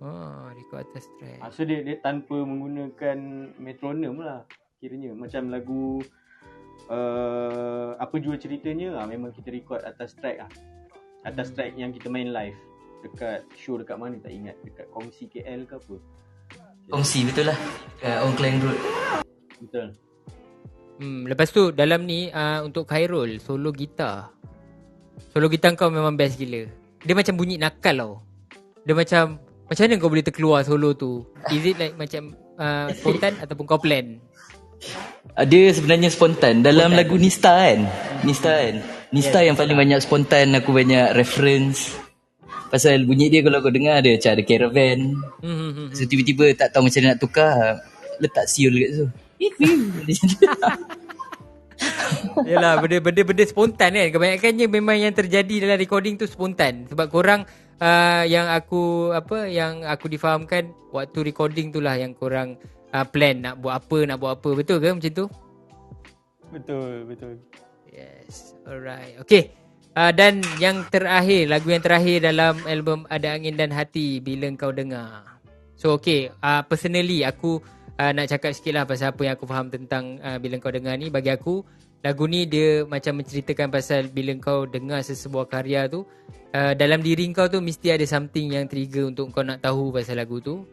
Oh 0.00 0.48
record 0.56 0.88
atas 0.88 1.10
track. 1.20 1.38
Uh, 1.44 1.50
so 1.52 1.66
dia, 1.66 1.84
dia 1.84 2.00
tanpa 2.00 2.38
menggunakan 2.38 3.18
metronom 3.60 4.22
lah 4.22 4.48
kiranya. 4.80 5.12
Macam 5.12 5.52
lagu 5.52 6.00
uh, 6.88 7.98
apa 8.00 8.16
jua 8.22 8.40
ceritanya 8.40 8.96
lah 8.96 9.04
memang 9.04 9.34
kita 9.36 9.52
record 9.52 9.84
atas 9.84 10.16
track 10.16 10.40
lah. 10.40 10.50
Atas 11.28 11.52
hmm. 11.52 11.54
track 11.58 11.72
yang 11.76 11.90
kita 11.92 12.08
main 12.08 12.32
live. 12.32 12.56
Dekat 13.00 13.44
show 13.56 13.76
dekat 13.76 14.00
mana 14.00 14.16
tak 14.22 14.32
ingat. 14.32 14.56
Dekat 14.64 14.88
kongsi 14.92 15.28
KL 15.28 15.68
ke 15.68 15.76
apa. 15.76 15.96
Kongsi 16.88 17.28
betul 17.28 17.52
lah. 17.52 17.58
Uh, 18.00 18.24
On 18.24 18.32
Klang 18.32 18.60
Road. 18.64 18.80
Betul. 19.60 19.88
Hmm, 21.00 21.24
lepas 21.24 21.48
tu 21.48 21.72
dalam 21.72 22.04
ni 22.04 22.28
uh, 22.28 22.60
untuk 22.60 22.84
Khairul 22.88 23.40
solo 23.40 23.72
gitar. 23.72 24.32
Solo 25.30 25.46
gitar 25.52 25.76
kau 25.78 25.92
memang 25.92 26.16
best 26.16 26.40
gila. 26.40 26.66
Dia 27.00 27.14
macam 27.16 27.34
bunyi 27.36 27.56
nakal 27.56 27.96
tau. 27.96 28.12
Dia 28.84 28.94
macam 28.96 29.38
macam 29.70 29.82
mana 29.86 30.02
kau 30.02 30.10
boleh 30.10 30.26
terkeluar 30.26 30.60
solo 30.66 30.98
tu? 30.98 31.22
Is 31.54 31.62
it 31.62 31.78
like 31.78 31.94
macam 31.94 32.34
uh, 32.58 32.90
spontan 32.90 33.38
ataupun 33.38 33.64
kau 33.70 33.78
plan? 33.78 34.18
Uh, 35.38 35.46
dia 35.46 35.70
sebenarnya 35.70 36.10
spontan 36.10 36.66
dalam 36.66 36.90
spontan. 36.90 37.00
lagu 37.06 37.14
Nista 37.14 37.52
kan. 37.54 37.80
Nista 38.26 38.50
kan. 38.50 38.74
Nista 39.14 39.38
yes. 39.38 39.46
yang 39.46 39.56
paling 39.56 39.78
banyak 39.78 40.00
spontan 40.02 40.58
aku 40.58 40.74
banyak 40.74 41.14
reference. 41.14 41.94
Pasal 42.70 43.06
bunyi 43.06 43.30
dia 43.30 43.46
kalau 43.46 43.62
kau 43.62 43.70
dengar 43.70 44.02
dia 44.02 44.18
macam 44.18 44.30
ada 44.34 44.42
caravan. 44.42 44.98
Hmm. 45.42 45.90
So 45.94 46.06
tiba-tiba 46.06 46.50
tak 46.58 46.74
tahu 46.74 46.90
macam 46.90 47.00
mana 47.02 47.08
nak 47.14 47.18
tukar. 47.22 47.82
Letak 48.18 48.46
siul 48.50 48.74
kat 48.74 48.90
tu. 48.94 49.06
Yalah 52.50 52.80
benda-benda 52.80 53.22
benda 53.24 53.44
spontan 53.44 53.90
kan. 53.96 54.08
Kebanyakannya 54.12 54.66
memang 54.68 54.96
yang 55.00 55.14
terjadi 55.16 55.68
dalam 55.68 55.78
recording 55.80 56.20
tu 56.20 56.28
spontan. 56.28 56.86
Sebab 56.88 57.06
korang 57.08 57.44
uh, 57.80 58.22
yang 58.28 58.48
aku 58.52 59.12
apa 59.12 59.48
yang 59.48 59.84
aku 59.84 60.08
difahamkan 60.08 60.72
waktu 60.92 61.18
recording 61.24 61.72
tu 61.72 61.80
lah 61.80 61.96
yang 61.96 62.12
korang 62.12 62.56
uh, 62.92 63.06
plan 63.06 63.40
nak 63.40 63.60
buat 63.60 63.80
apa 63.80 63.98
nak 64.06 64.16
buat 64.20 64.32
apa. 64.40 64.50
Betul 64.56 64.76
ke 64.80 64.88
macam 64.92 65.12
tu? 65.12 65.26
Betul, 66.50 67.06
betul. 67.06 67.34
Yes. 67.90 68.54
Alright. 68.66 69.18
Okay. 69.22 69.54
Uh, 69.90 70.14
dan 70.14 70.38
yang 70.62 70.86
terakhir, 70.86 71.50
lagu 71.50 71.66
yang 71.74 71.82
terakhir 71.82 72.22
dalam 72.22 72.62
album 72.62 73.10
Ada 73.10 73.34
Angin 73.34 73.58
dan 73.58 73.74
Hati 73.74 74.22
Bila 74.22 74.46
Kau 74.54 74.70
Dengar. 74.70 75.42
So 75.74 75.96
okay, 75.96 76.30
uh, 76.44 76.62
personally 76.62 77.26
aku 77.26 77.58
uh, 78.00 78.10
nak 78.16 78.26
cakap 78.32 78.56
sikit 78.56 78.72
lah 78.72 78.84
pasal 78.88 79.12
apa 79.12 79.20
yang 79.28 79.34
aku 79.36 79.44
faham 79.44 79.68
tentang 79.68 80.16
uh, 80.24 80.40
Bila 80.40 80.56
Kau 80.56 80.72
Dengar 80.72 80.96
ni. 80.96 81.12
Bagi 81.12 81.28
aku, 81.28 81.60
lagu 82.00 82.24
ni 82.24 82.48
dia 82.48 82.88
macam 82.88 83.20
menceritakan 83.20 83.68
pasal 83.68 84.08
bila 84.08 84.32
kau 84.40 84.64
dengar 84.64 85.04
sesebuah 85.04 85.52
karya 85.52 85.84
tu. 85.92 86.08
Uh, 86.50 86.72
dalam 86.74 87.04
diri 87.04 87.28
kau 87.30 87.46
tu 87.46 87.60
mesti 87.60 87.94
ada 87.94 88.02
something 88.08 88.56
yang 88.56 88.64
trigger 88.66 89.06
untuk 89.12 89.28
kau 89.30 89.44
nak 89.44 89.60
tahu 89.60 89.92
pasal 89.92 90.16
lagu 90.16 90.40
tu. 90.40 90.64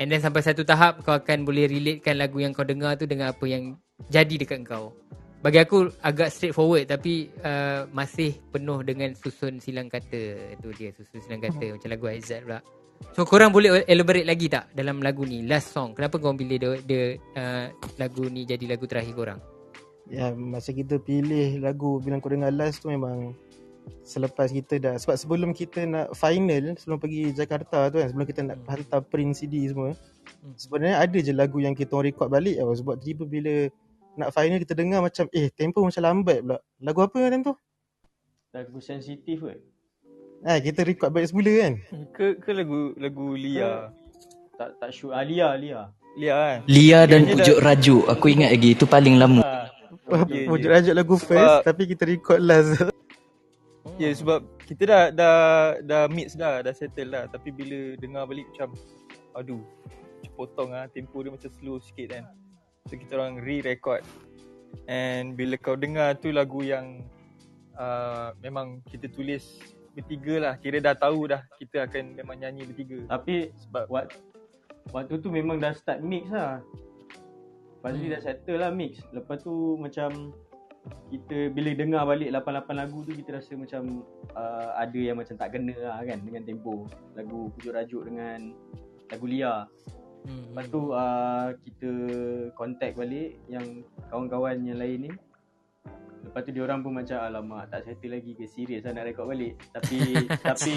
And 0.00 0.08
then 0.08 0.24
sampai 0.24 0.40
satu 0.40 0.64
tahap 0.64 1.04
kau 1.04 1.12
akan 1.12 1.44
boleh 1.44 1.68
relatekan 1.68 2.16
lagu 2.16 2.40
yang 2.40 2.56
kau 2.56 2.64
dengar 2.64 2.96
tu 2.96 3.04
dengan 3.04 3.34
apa 3.34 3.44
yang 3.44 3.76
jadi 4.10 4.34
dekat 4.40 4.66
kau 4.66 4.94
bagi 5.42 5.58
aku 5.58 5.90
agak 6.06 6.30
straightforward 6.30 6.86
tapi 6.86 7.26
uh, 7.42 7.90
masih 7.90 8.38
penuh 8.54 8.78
dengan 8.86 9.10
susun 9.18 9.58
silang 9.58 9.90
kata 9.90 10.54
tu 10.62 10.70
dia 10.78 10.94
susun 10.94 11.18
silang 11.18 11.42
kata 11.42 11.66
hmm. 11.66 11.72
macam 11.76 11.88
lagu 11.90 12.06
Aizat 12.06 12.46
pula 12.46 12.62
so 13.10 13.26
korang 13.26 13.50
boleh 13.50 13.82
elaborate 13.90 14.26
lagi 14.26 14.46
tak 14.46 14.70
dalam 14.72 15.02
lagu 15.02 15.26
ni 15.26 15.44
last 15.44 15.74
song 15.74 15.92
kenapa 15.92 16.22
kau 16.22 16.34
pilih 16.34 16.58
dia, 16.58 16.70
dia 16.86 17.02
uh, 17.36 17.66
lagu 17.98 18.26
ni 18.30 18.46
jadi 18.46 18.64
lagu 18.70 18.86
terakhir 18.86 19.14
korang 19.14 19.40
ya 20.10 20.30
masa 20.34 20.70
kita 20.70 21.02
pilih 21.02 21.58
lagu 21.58 21.98
bila 21.98 22.22
kau 22.22 22.30
dengar 22.30 22.54
last 22.54 22.82
tu 22.82 22.90
memang 22.90 23.34
selepas 24.06 24.54
kita 24.54 24.78
dah 24.78 24.94
sebab 24.94 25.18
sebelum 25.18 25.50
kita 25.50 25.82
nak 25.82 26.14
final 26.14 26.78
sebelum 26.78 27.02
pergi 27.02 27.34
Jakarta 27.34 27.90
tu 27.90 27.98
kan 27.98 28.08
sebelum 28.14 28.26
kita 28.30 28.40
nak 28.46 28.56
hantar 28.70 29.02
print 29.02 29.34
CD 29.34 29.66
semua 29.66 29.94
hmm. 29.94 30.54
sebenarnya 30.54 30.96
ada 31.02 31.18
je 31.18 31.32
lagu 31.34 31.58
yang 31.58 31.74
kita 31.74 31.98
record 31.98 32.30
balik 32.30 32.62
tau 32.62 32.74
sebab 32.78 32.94
tiba 33.02 33.26
bila 33.26 33.66
nak 34.16 34.30
final 34.32 34.60
kita 34.60 34.74
dengar 34.76 35.00
macam 35.00 35.24
eh 35.32 35.48
tempo 35.48 35.80
macam 35.84 36.02
lambat 36.04 36.38
pula. 36.44 36.58
Lagu 36.84 37.00
apa 37.00 37.18
time 37.32 37.44
tu? 37.44 37.54
Lagu 38.52 38.78
sensitif 38.84 39.40
ke? 39.40 39.56
Ah 40.42 40.58
kita 40.58 40.82
record 40.82 41.14
balik 41.14 41.30
semula 41.30 41.52
kan. 41.62 41.74
Ke 42.10 42.34
ke 42.42 42.50
lagu 42.50 42.92
lagu 42.98 43.38
Lia. 43.38 43.94
Tak 44.58 44.78
tak 44.82 44.90
shoot 44.90 45.14
ah, 45.14 45.22
Lia 45.22 45.54
Lia. 45.54 45.90
Lia 46.12 46.34
kan 46.36 46.58
Lia 46.68 47.00
dan 47.08 47.24
Pujuk 47.24 47.58
dah... 47.58 47.64
Rajuk 47.72 48.04
Aku 48.04 48.26
ingat 48.28 48.52
lagi 48.52 48.76
Itu 48.76 48.84
paling 48.84 49.16
lama. 49.16 49.40
Ha. 49.40 50.28
Pujuk 50.48 50.68
Rajuk 50.68 50.92
lagu 50.92 51.16
first 51.16 51.64
Tapi 51.64 51.82
kita 51.88 52.04
record 52.04 52.40
last. 52.44 52.76
Ya 54.00 54.08
yeah, 54.08 54.12
sebab 54.14 54.44
Kita 54.68 54.82
dah 54.84 55.04
Dah 55.08 55.36
dah 55.82 56.02
mix 56.12 56.36
dah 56.36 56.60
Dah 56.60 56.72
settle 56.76 57.12
lah 57.12 57.24
Tapi 57.32 57.48
bila 57.48 57.96
dengar 57.96 58.28
balik 58.28 58.44
macam 58.52 58.76
Aduh 59.36 59.64
Potong 60.36 60.72
lah 60.72 60.84
Tempo 60.92 61.20
dia 61.20 61.32
macam 61.32 61.50
slow 61.60 61.76
sikit 61.82 62.16
kan. 62.16 62.24
So 62.88 62.96
kita 62.96 63.20
orang 63.20 63.44
re-record. 63.44 64.00
And 64.88 65.36
bila 65.36 65.60
kau 65.60 65.76
dengar 65.76 66.16
tu 66.16 66.32
lagu 66.32 66.64
yang 66.64 67.04
uh, 67.76 68.32
Memang 68.40 68.80
kita 68.88 69.12
tulis 69.12 69.60
bertiga 69.94 70.34
lah. 70.40 70.54
Kira 70.58 70.78
dah 70.80 70.94
tahu 70.96 71.30
dah 71.30 71.44
kita 71.60 71.86
akan 71.88 72.16
memang 72.18 72.36
nyanyi 72.40 72.68
bertiga. 72.68 72.98
Tapi 73.08 73.52
sebab 73.68 73.84
what, 73.92 74.12
waktu 74.90 75.20
tu 75.20 75.28
memang 75.28 75.60
dah 75.60 75.72
start 75.76 76.00
mix 76.00 76.28
lah. 76.32 76.60
Lepas 77.80 77.90
tu 77.98 78.04
hmm. 78.06 78.12
dah 78.14 78.20
settle 78.22 78.58
lah 78.62 78.70
mix. 78.70 79.02
Lepas 79.10 79.38
tu 79.42 79.54
macam 79.78 80.32
kita 81.14 81.54
bila 81.54 81.70
dengar 81.78 82.02
balik 82.02 82.34
88 82.34 82.74
lagu 82.74 82.98
tu 83.06 83.12
kita 83.14 83.38
rasa 83.38 83.54
macam 83.54 84.02
uh, 84.34 84.74
ada 84.74 84.98
yang 84.98 85.14
macam 85.14 85.38
tak 85.38 85.54
kena 85.54 85.74
lah 85.78 86.00
kan 86.02 86.18
dengan 86.22 86.42
tempo. 86.42 86.86
Lagu 87.14 87.50
pujuk 87.54 87.72
rajuk 87.74 88.02
dengan 88.06 88.54
lagu 89.12 89.26
Lia. 89.28 89.66
Hmm. 90.22 90.54
lepas 90.54 90.70
tu 90.70 90.94
uh, 90.94 91.50
kita 91.66 91.90
contact 92.54 92.94
balik 92.94 93.42
yang 93.50 93.82
kawan-kawan 94.06 94.62
yang 94.62 94.78
lain 94.78 95.10
ni 95.10 95.12
Lepas 96.22 96.40
tu 96.46 96.50
dia 96.54 96.62
orang 96.62 96.80
pun 96.80 96.92
macam 96.94 97.18
alamak 97.18 97.66
tak 97.68 97.82
settle 97.82 98.14
lagi 98.14 98.32
ke 98.38 98.46
serius 98.46 98.86
lah 98.86 98.94
nak 98.94 99.10
rekod 99.10 99.26
balik. 99.26 99.58
Tapi 99.74 99.98
tapi 100.48 100.74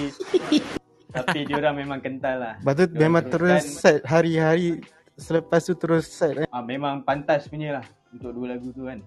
tapi 1.13 1.39
dia 1.47 1.55
orang 1.61 1.75
memang 1.85 1.99
kental 2.01 2.35
lah. 2.41 2.55
Lepas 2.59 2.73
tu 2.75 2.85
memang 2.97 3.23
terus 3.23 3.63
set 3.79 4.01
hari-hari 4.03 4.81
selepas 5.15 5.61
tu 5.63 5.73
terus 5.77 6.09
set 6.09 6.43
eh. 6.43 6.47
Ah 6.49 6.65
memang 6.65 7.05
pantas 7.05 7.47
punya 7.47 7.79
lah 7.79 7.85
untuk 8.09 8.33
dua 8.33 8.57
lagu 8.57 8.73
tu 8.73 8.89
kan. 8.89 8.99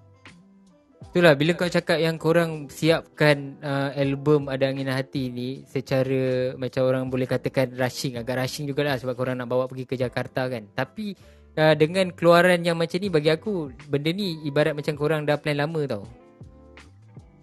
Itulah 1.09 1.35
bila 1.35 1.57
kau 1.57 1.71
cakap 1.71 1.99
yang 1.99 2.21
korang 2.21 2.69
siapkan 2.69 3.57
uh, 3.65 3.97
album 3.97 4.45
Ada 4.53 4.69
Angin 4.69 4.93
Hati 4.93 5.33
ni 5.33 5.65
secara 5.65 6.53
macam 6.61 6.85
orang 6.85 7.09
boleh 7.09 7.25
katakan 7.25 7.73
rushing 7.73 8.21
agak 8.21 8.45
rushing 8.45 8.69
jugalah 8.69 9.01
sebab 9.01 9.17
korang 9.17 9.41
nak 9.41 9.49
bawa 9.49 9.65
pergi 9.67 9.89
ke 9.89 9.97
Jakarta 9.97 10.47
kan. 10.53 10.69
Tapi 10.77 11.17
uh, 11.57 11.75
dengan 11.75 12.13
keluaran 12.13 12.61
yang 12.61 12.77
macam 12.77 13.01
ni 13.01 13.09
bagi 13.09 13.33
aku 13.33 13.73
benda 13.89 14.13
ni 14.13 14.45
ibarat 14.45 14.77
macam 14.77 14.95
korang 14.95 15.25
dah 15.25 15.41
plan 15.41 15.57
lama 15.57 15.81
tau 15.89 16.28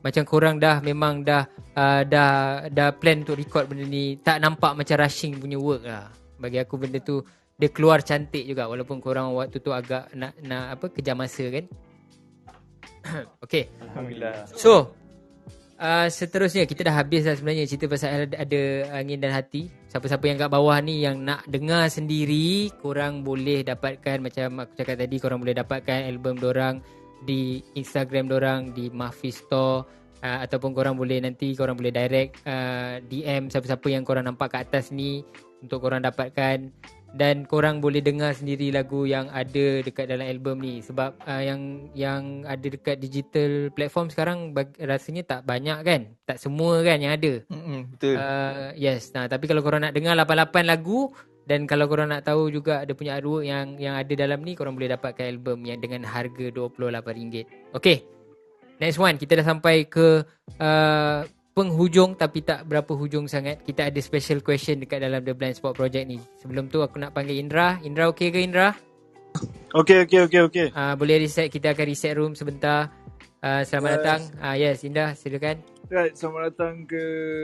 macam 0.06 0.22
korang 0.22 0.61
dah 0.61 0.86
memang 0.86 1.26
dah 1.26 1.49
uh, 1.73 2.06
dah 2.06 2.69
dah 2.69 2.94
plan 2.94 3.26
untuk 3.26 3.41
record 3.41 3.65
benda 3.65 3.90
ni 3.90 4.22
tak 4.22 4.38
nampak 4.38 4.77
macam 4.77 5.02
rushing 5.02 5.41
punya 5.41 5.57
work 5.57 5.82
lah. 5.82 6.14
Bagi 6.38 6.61
aku 6.61 6.77
benda 6.77 7.02
tu 7.02 7.26
dia 7.57 7.73
keluar 7.73 8.06
cantik 8.06 8.45
juga 8.45 8.69
walaupun 8.69 9.02
korang 9.02 9.34
waktu 9.34 9.57
tu 9.57 9.73
agak 9.73 10.14
nak 10.14 10.38
nak 10.45 10.77
apa 10.77 10.86
kejar 10.94 11.18
masa 11.18 11.49
kan. 11.49 11.65
Okay 13.41 13.65
Alhamdulillah. 13.82 14.45
So 14.53 14.94
uh, 15.82 16.07
Seterusnya 16.10 16.65
Kita 16.65 16.86
dah 16.86 16.95
habis 17.02 17.26
dah 17.26 17.38
sebenarnya 17.38 17.69
Cerita 17.69 17.86
pasal 17.86 18.26
ada, 18.26 18.45
ada 18.45 18.61
Angin 18.98 19.22
dan 19.22 19.32
hati. 19.34 19.69
Siapa-siapa 19.90 20.26
yang 20.26 20.38
kat 20.41 20.49
bawah 20.49 20.77
ni 20.82 21.06
Yang 21.06 21.18
nak 21.22 21.41
dengar 21.45 21.86
sendiri 21.90 22.73
Korang 22.82 23.22
boleh 23.22 23.61
dapatkan 23.61 24.22
Macam 24.26 24.65
aku 24.65 24.73
cakap 24.73 24.95
tadi 25.02 25.15
Korang 25.22 25.40
boleh 25.41 25.56
dapatkan 25.56 26.10
album 26.10 26.38
dorang 26.41 26.82
di 27.23 27.63
Instagram 27.79 28.27
orang 28.33 28.75
di 28.75 28.91
Mahfi 28.91 29.31
Store 29.31 29.87
uh, 30.25 30.39
ataupun 30.43 30.73
korang 30.73 30.97
boleh 30.97 31.21
nanti 31.21 31.53
korang 31.53 31.77
boleh 31.77 31.93
direct 31.93 32.41
uh, 32.49 32.97
DM 33.05 33.47
siapa-siapa 33.53 33.87
yang 33.87 34.01
korang 34.01 34.25
nampak 34.25 34.51
kat 34.51 34.67
atas 34.67 34.89
ni 34.89 35.21
untuk 35.61 35.85
korang 35.85 36.01
dapatkan. 36.01 36.73
Dan 37.15 37.47
korang 37.47 37.79
boleh 37.79 38.03
dengar 38.03 38.35
sendiri 38.35 38.75
lagu 38.75 39.07
yang 39.07 39.31
ada 39.31 39.79
dekat 39.79 40.11
dalam 40.11 40.27
album 40.27 40.59
ni. 40.59 40.83
Sebab 40.83 41.15
uh, 41.23 41.39
yang 41.39 41.87
yang 41.95 42.43
ada 42.43 42.67
dekat 42.67 42.99
digital 42.99 43.71
platform 43.71 44.11
sekarang 44.11 44.51
bag, 44.51 44.75
rasanya 44.83 45.23
tak 45.23 45.47
banyak 45.47 45.79
kan? 45.87 46.01
Tak 46.27 46.43
semua 46.43 46.83
kan 46.83 46.99
yang 46.99 47.15
ada. 47.15 47.39
Mm 47.47 47.95
betul. 47.95 48.19
Uh, 48.19 48.75
yes. 48.75 49.15
Nah 49.15 49.31
tapi 49.31 49.47
kalau 49.47 49.63
korang 49.63 49.87
nak 49.87 49.95
dengar 49.95 50.11
88 50.19 50.67
lagu 50.67 51.15
dan 51.45 51.69
kalau 51.69 51.85
korang 51.85 52.09
nak 52.09 52.26
tahu 52.26 52.49
juga 52.49 52.81
ada 52.81 52.91
punya 52.97 53.22
artwork 53.22 53.45
yang 53.45 53.77
yang 53.77 53.93
ada 53.93 54.13
dalam 54.17 54.41
ni 54.41 54.57
korang 54.57 54.73
boleh 54.73 54.89
dapatkan 54.89 55.26
album 55.30 55.61
yang 55.65 55.77
dengan 55.77 56.01
harga 56.01 56.49
RM28. 56.49 57.72
Okay. 57.77 58.01
Next 58.81 58.99
one 58.99 59.15
kita 59.15 59.39
dah 59.39 59.45
sampai 59.45 59.88
ke 59.88 60.26
uh, 60.59 61.19
penghujung 61.55 62.17
tapi 62.17 62.43
tak 62.43 62.67
berapa 62.67 62.91
hujung 62.91 63.30
sangat. 63.30 63.61
Kita 63.63 63.88
ada 63.88 63.99
special 64.01 64.41
question 64.41 64.81
dekat 64.84 64.99
dalam 64.99 65.23
The 65.23 65.38
Blind 65.38 65.55
Spot 65.55 65.72
Project 65.72 66.05
ni. 66.09 66.19
Sebelum 66.41 66.67
tu 66.67 66.84
aku 66.84 66.99
nak 66.99 67.15
panggil 67.15 67.39
Indra. 67.39 67.80
Indra 67.85 68.11
okey 68.11 68.34
ke 68.34 68.41
Indra? 68.43 68.76
Okay, 69.76 70.07
okay, 70.07 70.19
okay, 70.27 70.41
okay. 70.43 70.67
Uh, 70.72 70.95
boleh 70.95 71.23
reset 71.23 71.51
kita 71.51 71.76
akan 71.76 71.85
reset 71.88 72.15
room 72.15 72.34
sebentar. 72.34 72.91
Uh, 73.45 73.61
selamat 73.61 73.89
yes. 73.93 73.97
datang. 74.01 74.22
Uh, 74.41 74.55
yes, 74.57 74.77
Indra 74.81 75.13
silakan. 75.13 75.61
Right, 75.93 76.17
selamat 76.17 76.41
datang 76.49 76.81
ke 76.89 77.03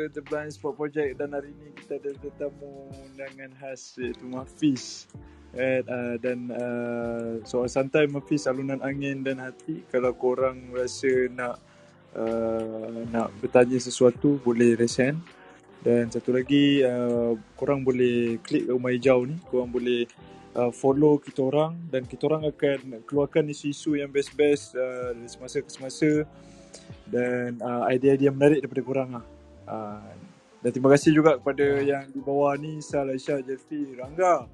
The 0.10 0.26
Blind 0.26 0.50
Spot 0.50 0.74
Project 0.74 1.22
dan 1.22 1.30
hari 1.30 1.54
ini 1.54 1.78
kita 1.78 2.02
ada 2.02 2.18
tetamu 2.18 2.90
undangan 2.90 3.54
khas 3.62 4.02
iaitu 4.02 4.26
Mafiz. 4.26 5.06
Right, 5.54 5.86
uh, 5.86 6.18
dan 6.18 6.50
uh, 6.50 7.46
soal 7.46 7.70
santai 7.70 8.10
Mafiz 8.10 8.50
alunan 8.50 8.82
angin 8.82 9.22
dan 9.22 9.38
hati 9.46 9.86
kalau 9.94 10.10
korang 10.18 10.74
rasa 10.74 11.30
nak 11.30 11.62
uh, 12.18 13.06
nak 13.14 13.30
bertanya 13.38 13.78
sesuatu 13.78 14.42
boleh 14.42 14.74
resen 14.74 15.22
dan 15.86 16.10
satu 16.10 16.34
lagi 16.34 16.82
uh, 16.82 17.38
korang 17.54 17.86
boleh 17.86 18.42
klik 18.42 18.66
rumah 18.66 18.90
hijau 18.90 19.22
ni 19.30 19.38
korang 19.54 19.70
boleh 19.70 20.10
uh, 20.56 20.72
follow 20.72 21.20
kita 21.20 21.44
orang 21.44 21.78
dan 21.92 22.04
kita 22.08 22.28
orang 22.28 22.50
akan 22.50 23.04
keluarkan 23.08 23.48
isu-isu 23.52 24.00
yang 24.00 24.12
best-best 24.12 24.76
uh, 24.76 25.16
dari 25.16 25.30
semasa 25.30 25.58
ke 25.64 25.70
semasa 25.72 26.12
dan 27.08 27.60
uh, 27.60 27.88
idea-idea 27.92 28.32
menarik 28.32 28.64
daripada 28.64 28.84
korang 28.84 29.10
lah. 29.20 29.26
Uh, 29.68 30.12
dan 30.62 30.70
terima 30.70 30.90
kasih 30.94 31.12
juga 31.12 31.42
kepada 31.42 31.66
ya. 31.82 31.98
yang 31.98 32.04
di 32.14 32.22
bawah 32.22 32.54
ni 32.54 32.80
Sal, 32.86 33.10
Aisyah, 33.10 33.42
Jeffrey, 33.42 33.98
Rangga, 33.98 34.46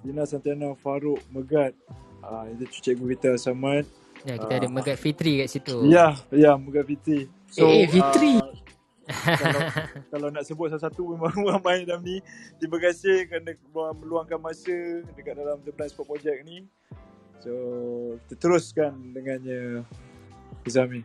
Dina, 0.00 0.22
Santiana, 0.24 0.72
Farouk, 0.78 1.20
Megat. 1.34 1.74
Uh, 2.22 2.46
itu 2.54 2.68
cikgu 2.80 3.16
kita 3.16 3.30
Samad. 3.34 3.84
Ya, 4.22 4.38
kita 4.38 4.54
uh, 4.54 4.60
ada 4.62 4.68
Megat 4.70 4.96
Fitri 5.00 5.42
kat 5.42 5.48
situ. 5.50 5.90
Ya, 5.90 6.14
ya 6.30 6.54
Megat 6.54 6.86
Fitri. 6.86 7.26
So, 7.50 7.66
eh, 7.66 7.90
Fitri. 7.90 8.38
Uh, 8.38 8.54
kalau, 9.12 9.60
kalau 10.12 10.26
nak 10.30 10.44
sebut 10.46 10.72
satu-satu 10.72 11.02
memang 11.16 11.34
ramai 11.56 11.84
dalam 11.84 12.02
ni. 12.02 12.22
Terima 12.56 12.78
kasih 12.78 13.26
kerana 13.26 13.54
meluangkan 13.98 14.38
masa 14.40 15.04
dekat 15.14 15.36
dalam 15.38 15.60
The 15.66 15.72
Blind 15.74 15.90
Spot 15.92 16.06
Project 16.06 16.38
ni. 16.46 16.66
So, 17.40 17.52
kita 18.28 18.34
teruskan 18.36 19.16
dengannya 19.16 19.84
Izami. 20.64 21.02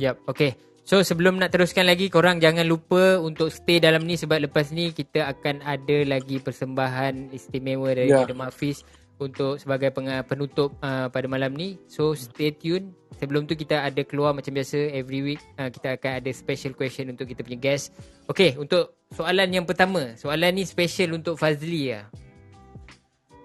Yep, 0.00 0.16
okay. 0.24 0.56
So 0.90 1.04
sebelum 1.06 1.38
nak 1.38 1.54
teruskan 1.54 1.86
lagi, 1.86 2.10
korang 2.10 2.42
jangan 2.42 2.66
lupa 2.66 3.20
untuk 3.22 3.52
stay 3.52 3.78
dalam 3.78 4.02
ni 4.02 4.18
sebab 4.18 4.50
lepas 4.50 4.74
ni 4.74 4.90
kita 4.90 5.28
akan 5.28 5.62
ada 5.62 6.02
lagi 6.02 6.42
persembahan 6.42 7.30
istimewa 7.30 7.94
dari 7.94 8.10
yeah. 8.10 8.26
The 8.26 8.34
Mafis 8.34 8.82
untuk 9.20 9.60
sebagai 9.60 9.92
penutup 10.24 10.74
uh, 10.80 11.12
pada 11.12 11.28
malam 11.28 11.52
ni. 11.52 11.76
So 11.86 12.16
stay 12.16 12.56
tune. 12.56 12.96
Sebelum 13.20 13.44
tu 13.44 13.52
kita 13.52 13.84
ada 13.84 14.00
keluar 14.00 14.32
macam 14.32 14.56
biasa 14.56 14.96
every 14.96 15.20
week 15.20 15.40
uh, 15.60 15.68
kita 15.68 16.00
akan 16.00 16.24
ada 16.24 16.30
special 16.32 16.72
question 16.72 17.12
untuk 17.12 17.28
kita 17.28 17.44
punya 17.44 17.60
guest. 17.60 17.92
Okay, 18.24 18.56
untuk 18.56 18.96
soalan 19.12 19.52
yang 19.52 19.68
pertama. 19.68 20.16
Soalan 20.16 20.56
ni 20.56 20.64
special 20.64 21.20
untuk 21.20 21.36
Fazli 21.36 21.92
lah. 21.92 22.08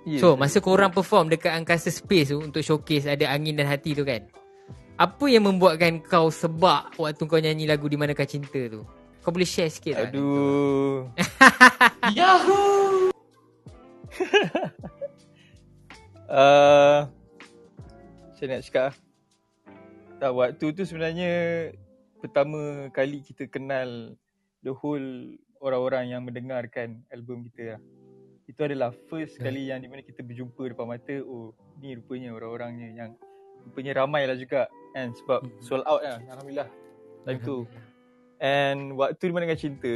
Yeah. 0.07 0.21
So 0.23 0.39
masa 0.39 0.63
korang 0.63 0.95
perform 0.95 1.27
dekat 1.27 1.51
angkasa 1.51 1.91
space 1.91 2.31
tu 2.31 2.39
untuk 2.39 2.63
showcase 2.63 3.09
ada 3.09 3.27
angin 3.27 3.59
dan 3.59 3.67
hati 3.67 3.91
tu 3.91 4.07
kan. 4.07 4.23
Apa 4.95 5.27
yang 5.27 5.43
membuatkan 5.43 5.99
kau 6.07 6.31
sebab 6.31 6.95
waktu 6.95 7.23
kau 7.27 7.35
nyanyi 7.35 7.67
lagu 7.67 7.91
Di 7.91 7.99
Manakah 7.99 8.23
Cinta 8.23 8.71
tu? 8.71 8.87
Kau 9.19 9.33
boleh 9.33 9.49
share 9.49 9.67
sikit 9.67 9.97
tak? 9.97 10.13
Aduh. 10.13 11.09
Yahoo! 12.17 13.11
uh, 16.29 17.07
saya 18.35 18.47
nak 18.51 18.63
cakap 18.67 18.91
tak, 20.15 20.31
waktu 20.31 20.65
tu 20.71 20.81
sebenarnya 20.87 21.31
pertama 22.23 22.87
kali 22.95 23.19
kita 23.19 23.51
kenal 23.51 24.15
the 24.63 24.71
whole 24.71 25.03
orang-orang 25.59 26.15
yang 26.15 26.21
mendengarkan 26.23 27.03
album 27.11 27.43
kita 27.51 27.75
lah. 27.75 27.81
Itu 28.45 28.61
adalah 28.63 28.93
first 29.09 29.41
kali 29.41 29.73
yang 29.73 29.81
di 29.81 29.89
mana 29.89 30.05
kita 30.05 30.21
berjumpa 30.21 30.71
depan 30.71 30.85
mata, 30.85 31.15
oh 31.25 31.51
ni 31.81 31.97
rupanya 31.97 32.31
orang-orangnya 32.31 32.93
yang 32.93 33.11
rupanya 33.67 34.05
ramai 34.05 34.23
lah 34.29 34.37
juga. 34.37 34.71
Kan 34.95 35.11
sebab 35.17 35.43
hmm. 35.43 35.59
sold 35.59 35.83
out 35.83 36.01
lah 36.05 36.21
alhamdulillah. 36.31 36.69
Time 37.25 37.39
tu. 37.41 37.67
And 38.39 38.95
waktu 38.95 39.29
di 39.29 39.33
mana 39.33 39.49
dengan 39.49 39.59
cinta 39.59 39.95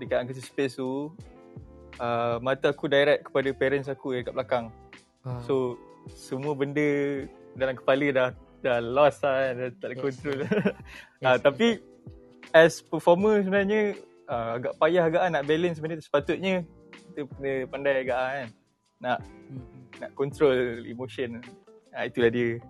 dekat 0.00 0.24
angkasa 0.24 0.40
space 0.40 0.80
tu 0.80 1.12
uh, 2.00 2.40
mata 2.40 2.72
aku 2.72 2.88
direct 2.88 3.28
kepada 3.28 3.52
parents 3.52 3.92
aku 3.92 4.16
yang 4.16 4.24
kat 4.24 4.32
belakang 4.32 4.72
uh. 5.26 5.40
so 5.44 5.76
semua 6.12 6.56
benda 6.56 7.26
dalam 7.56 7.74
kepala 7.76 8.06
dah 8.10 8.28
dah 8.60 8.78
lost 8.80 9.24
lah 9.24 9.56
dah 9.56 9.68
tak 9.80 9.88
ada 9.92 9.96
yes. 9.96 10.02
control 10.02 10.38
yes. 10.44 10.52
uh, 11.26 11.38
tapi 11.40 11.68
as 12.52 12.82
performer 12.82 13.40
sebenarnya 13.40 13.96
uh, 14.28 14.58
agak 14.58 14.74
payah 14.78 15.02
agak 15.06 15.22
nak 15.30 15.44
balance 15.46 15.78
benda 15.78 15.98
tu 15.98 16.06
sepatutnya 16.06 16.64
kita 17.10 17.66
pandai 17.68 18.06
agak 18.06 18.18
kan 18.18 18.48
nak 19.00 19.18
hmm. 19.24 19.64
nak 19.98 20.10
control 20.14 20.84
emotion. 20.84 21.40
Ha, 21.90 22.06
itulah 22.06 22.30
dia. 22.30 22.60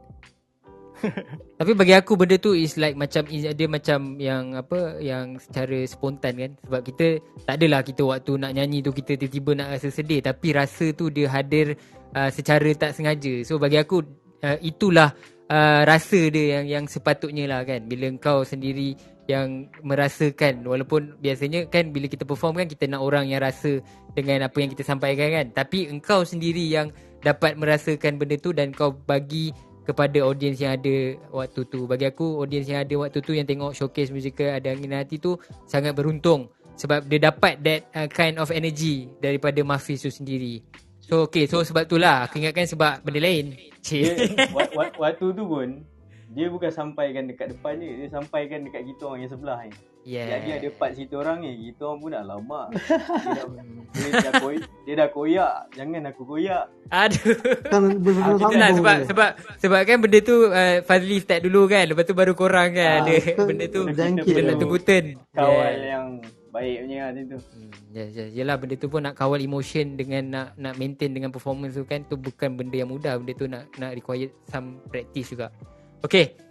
Tapi 1.60 1.72
bagi 1.76 1.94
aku 1.96 2.16
benda 2.16 2.36
tu 2.36 2.52
is 2.56 2.76
like 2.76 2.96
macam 2.96 3.24
dia 3.30 3.68
macam 3.68 4.16
yang 4.20 4.56
apa 4.56 5.00
yang 5.00 5.36
secara 5.40 5.84
spontan 5.88 6.34
kan. 6.36 6.52
Sebab 6.66 6.80
kita 6.84 7.06
tak 7.44 7.54
adalah 7.60 7.80
kita 7.84 8.02
waktu 8.04 8.32
nak 8.40 8.52
nyanyi 8.56 8.84
tu 8.84 8.92
kita 8.92 9.16
tiba-tiba 9.16 9.50
nak 9.56 9.68
rasa 9.76 9.88
sedih. 9.92 10.20
Tapi 10.24 10.48
rasa 10.52 10.92
tu 10.92 11.08
dia 11.08 11.28
hadir 11.28 11.76
uh, 12.16 12.30
secara 12.32 12.68
tak 12.76 12.96
sengaja. 12.96 13.44
So 13.44 13.56
bagi 13.56 13.80
aku 13.80 14.04
uh, 14.44 14.58
itulah 14.60 15.12
uh, 15.50 15.82
rasa 15.84 16.20
dia 16.30 16.60
yang 16.60 16.66
yang 16.68 16.84
sepatutnya 16.86 17.48
lah 17.48 17.60
kan. 17.64 17.84
Bila 17.88 18.08
kau 18.20 18.44
sendiri 18.44 18.96
yang 19.30 19.70
merasakan 19.86 20.66
walaupun 20.66 21.14
biasanya 21.22 21.70
kan 21.70 21.94
bila 21.94 22.10
kita 22.10 22.26
perform 22.26 22.58
kan 22.58 22.66
kita 22.66 22.90
nak 22.90 22.98
orang 22.98 23.30
yang 23.30 23.38
rasa 23.38 23.78
dengan 24.10 24.42
apa 24.42 24.58
yang 24.58 24.70
kita 24.74 24.82
sampaikan 24.82 25.28
kan. 25.30 25.46
Tapi 25.54 25.86
engkau 25.86 26.26
sendiri 26.26 26.66
yang 26.66 26.90
dapat 27.20 27.54
merasakan 27.54 28.16
benda 28.16 28.40
tu 28.40 28.50
dan 28.56 28.72
kau 28.72 28.96
bagi 28.96 29.52
kepada 29.84 30.22
audiens 30.22 30.58
yang 30.60 30.76
ada 30.76 31.16
waktu 31.32 31.60
tu. 31.66 31.88
Bagi 31.88 32.06
aku 32.08 32.40
audiens 32.40 32.68
yang 32.68 32.84
ada 32.84 32.94
waktu 33.00 33.18
tu 33.24 33.32
yang 33.32 33.48
tengok 33.48 33.72
showcase 33.72 34.12
musical 34.12 34.48
ada 34.52 34.70
angin 34.70 34.94
hati 34.94 35.16
tu 35.16 35.36
sangat 35.64 35.96
beruntung 35.96 36.52
sebab 36.80 37.04
dia 37.04 37.20
dapat 37.28 37.60
that 37.60 37.80
uh, 37.92 38.08
kind 38.08 38.40
of 38.40 38.48
energy 38.48 39.08
daripada 39.20 39.60
Mafis 39.60 40.00
tu 40.00 40.10
sendiri. 40.12 40.64
So 41.00 41.26
okay 41.26 41.44
so 41.44 41.60
sebab 41.60 41.84
tu 41.90 42.00
lah 42.00 42.28
aku 42.28 42.40
ingatkan 42.40 42.64
sebab 42.64 43.04
benda 43.04 43.20
lain. 43.20 43.56
Cik. 43.80 44.36
waktu 45.02 45.26
tu 45.32 45.44
pun 45.44 45.84
dia 46.30 46.46
bukan 46.46 46.70
sampaikan 46.70 47.26
dekat 47.26 47.58
depan 47.58 47.74
dia, 47.82 48.06
dia 48.06 48.08
sampaikan 48.08 48.62
dekat 48.62 48.86
kita 48.86 49.02
orang 49.02 49.26
yang 49.26 49.32
sebelah 49.34 49.58
ni. 49.66 49.74
Yeah. 50.00 50.32
Jadi 50.32 50.48
ada 50.56 50.68
part 50.80 50.96
situ 50.96 51.12
orang 51.12 51.44
ni, 51.44 51.70
kita 51.70 51.84
orang 51.84 51.98
pun 52.00 52.10
dah 52.16 52.24
lama. 52.24 52.60
Dia 52.72 53.32
dah, 53.36 53.46
dia 53.90 54.10
dah, 54.22 54.32
koy, 54.38 54.56
dia 54.86 54.94
dah 54.94 55.08
koyak, 55.10 55.54
jangan 55.74 56.02
aku 56.08 56.22
koyak. 56.22 56.64
Aduh. 56.94 57.36
Kan 57.66 58.54
lah, 58.54 58.70
sebab, 58.78 58.96
sebab, 59.02 59.30
sebab 59.58 59.80
kan 59.82 59.98
benda 59.98 60.18
tu 60.22 60.46
uh, 60.46 60.78
Fazli 60.86 61.18
start 61.18 61.42
dulu 61.42 61.66
kan, 61.66 61.90
lepas 61.90 62.06
tu 62.06 62.14
baru 62.14 62.32
korang 62.38 62.70
kan. 62.70 63.02
Ah, 63.02 63.10
dia, 63.10 63.34
benda 63.34 63.66
tu, 63.66 63.90
kita 63.90 64.40
nak 64.46 64.56
tunggu 64.62 64.78
turn. 64.78 65.18
Kawal 65.34 65.74
yeah. 65.74 65.98
yang 65.98 66.06
baik 66.50 66.76
punya 66.86 66.98
lah 67.10 67.22
tu. 67.22 67.38
Hmm, 67.38 67.70
ya, 67.94 68.04
ya, 68.10 68.24
yelah 68.30 68.56
benda 68.58 68.74
tu 68.78 68.86
pun 68.90 69.00
nak 69.02 69.14
kawal 69.14 69.38
emotion 69.38 69.94
dengan 69.94 70.22
nak 70.26 70.48
nak 70.58 70.74
maintain 70.78 71.10
dengan 71.14 71.30
performance 71.30 71.78
tu 71.78 71.86
kan 71.86 72.02
tu 72.10 72.18
bukan 72.18 72.58
benda 72.58 72.74
yang 72.74 72.90
mudah 72.90 73.14
benda 73.22 73.32
tu 73.38 73.46
nak 73.46 73.70
nak 73.78 73.94
require 73.94 74.30
some 74.50 74.82
practice 74.90 75.30
juga. 75.30 75.54
Okay. 76.02 76.49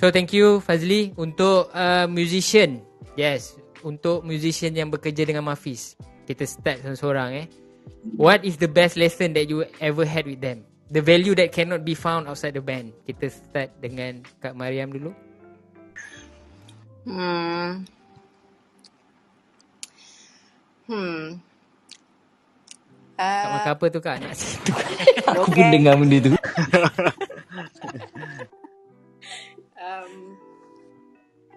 So 0.00 0.08
thank 0.08 0.32
you 0.32 0.64
Fazli 0.64 1.12
untuk 1.20 1.68
uh, 1.76 2.08
musician. 2.08 2.80
Yes, 3.20 3.60
untuk 3.84 4.24
musician 4.24 4.72
yang 4.72 4.88
bekerja 4.88 5.28
dengan 5.28 5.44
Mafis. 5.44 5.92
Kita 6.24 6.48
start 6.48 6.80
seorang-seorang 6.80 7.44
eh. 7.44 7.46
What 8.16 8.48
is 8.48 8.56
the 8.56 8.64
best 8.64 8.96
lesson 8.96 9.36
that 9.36 9.52
you 9.52 9.68
ever 9.76 10.08
had 10.08 10.24
with 10.24 10.40
them? 10.40 10.64
The 10.88 11.04
value 11.04 11.36
that 11.36 11.52
cannot 11.52 11.84
be 11.84 11.92
found 11.92 12.32
outside 12.32 12.56
the 12.56 12.64
band. 12.64 12.96
Kita 13.04 13.28
start 13.28 13.76
dengan 13.76 14.24
Kak 14.40 14.56
Mariam 14.56 14.88
dulu. 14.88 15.12
Hmm. 17.04 17.84
Hmm. 20.88 21.44
Uh, 23.20 23.20
Kak 23.20 23.52
makan 23.52 23.72
apa 23.76 23.84
tu 23.92 24.00
Kak? 24.00 24.16
Nak 24.16 24.32
situ. 24.32 24.72
Aku 25.28 25.52
pun 25.52 25.68
dengar 25.68 26.00
benda 26.00 26.16
tu. 26.24 26.32
um, 29.80 30.36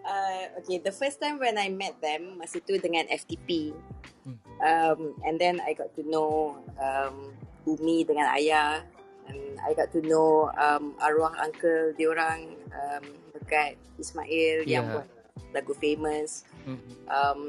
uh, 0.03 0.43
okay, 0.59 0.79
the 0.79 0.91
first 0.91 1.19
time 1.21 1.39
when 1.39 1.57
I 1.57 1.69
met 1.69 1.99
them, 2.01 2.39
masa 2.39 2.63
tu 2.63 2.79
dengan 2.79 3.05
FTP. 3.11 3.75
Hmm. 4.23 4.37
Um, 4.63 4.99
and 5.27 5.35
then 5.35 5.59
I 5.59 5.75
got 5.75 5.91
to 5.99 6.03
know 6.07 6.59
um, 6.79 7.35
Umi 7.67 8.07
dengan 8.07 8.31
Ayah. 8.31 8.81
And 9.27 9.59
I 9.63 9.71
got 9.71 9.91
to 9.95 10.01
know 10.03 10.51
um, 10.59 10.99
arwah 10.99 11.31
uncle 11.39 11.95
diorang 11.95 12.59
um, 12.75 13.05
dekat 13.31 13.79
Ismail 13.95 14.67
yeah. 14.67 14.79
yang 14.79 14.83
buat 14.91 15.07
lagu 15.55 15.73
famous. 15.79 16.43
Hmm. 16.67 16.79
Um, 17.07 17.41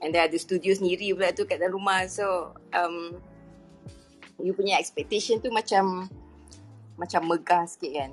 and 0.00 0.16
then 0.16 0.28
ada 0.28 0.36
studio 0.40 0.72
sendiri 0.72 1.12
pula 1.12 1.32
tu 1.36 1.44
kat 1.44 1.60
dalam 1.60 1.76
rumah. 1.76 2.08
So, 2.08 2.56
um, 2.72 3.20
you 4.40 4.56
punya 4.56 4.80
expectation 4.80 5.44
tu 5.44 5.52
macam 5.52 6.08
macam 6.96 7.24
megah 7.24 7.64
sikit 7.68 7.92
kan 7.94 8.12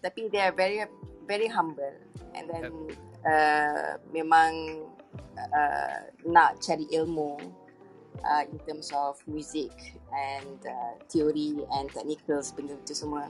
tapi 0.00 0.30
they 0.30 0.42
are 0.42 0.54
very 0.54 0.84
very 1.28 1.46
humble. 1.46 1.94
And 2.34 2.48
then 2.48 2.64
uh, 3.26 3.98
memang 4.14 4.84
uh, 5.36 5.98
nak 6.26 6.62
cari 6.62 6.86
ilmu 6.94 7.38
uh, 8.24 8.42
in 8.48 8.58
terms 8.66 8.90
of 8.94 9.20
music 9.26 9.70
and 10.10 10.58
uh, 10.66 10.94
theory 11.10 11.58
and 11.74 11.90
technicals 11.92 12.50
benda 12.54 12.74
tu 12.86 12.94
semua. 12.94 13.28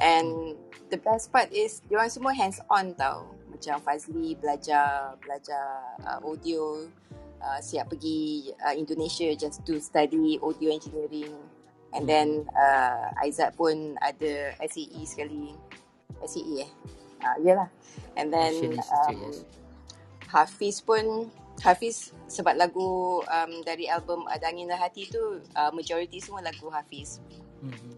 And 0.00 0.56
the 0.88 0.96
best 0.96 1.28
part 1.28 1.52
is 1.52 1.84
diorang 1.86 2.08
semua 2.08 2.32
hands 2.32 2.58
on 2.72 2.96
tau. 2.96 3.28
Macam 3.52 3.84
Fazli 3.84 4.34
belajar 4.40 5.20
belajar 5.20 5.96
uh, 6.08 6.18
audio 6.24 6.88
uh, 7.44 7.60
siap 7.60 7.92
pergi 7.92 8.50
uh, 8.64 8.72
Indonesia 8.72 9.28
just 9.36 9.60
to 9.68 9.76
study 9.82 10.40
audio 10.40 10.72
engineering. 10.72 11.36
And 11.92 12.08
then 12.08 12.48
uh, 12.56 13.12
Aizat 13.20 13.52
pun 13.52 14.00
ada 14.00 14.56
SAE 14.64 15.04
sekali. 15.04 15.52
SAE 16.26 16.66
eh? 16.66 16.70
Uh, 17.22 17.36
yelah. 17.42 17.68
And 18.18 18.32
then 18.32 18.78
um, 18.78 19.32
Hafiz 20.26 20.82
pun, 20.82 21.30
Hafiz 21.62 22.10
sebab 22.26 22.56
lagu 22.56 23.20
um, 23.22 23.52
dari 23.62 23.86
album 23.86 24.26
Ada 24.26 24.50
Angin 24.50 24.72
Hati 24.72 25.06
tu, 25.06 25.38
uh, 25.54 25.70
majority 25.70 26.18
semua 26.18 26.42
lagu 26.42 26.72
Hafiz. 26.72 27.22
Mm-hmm. 27.62 27.94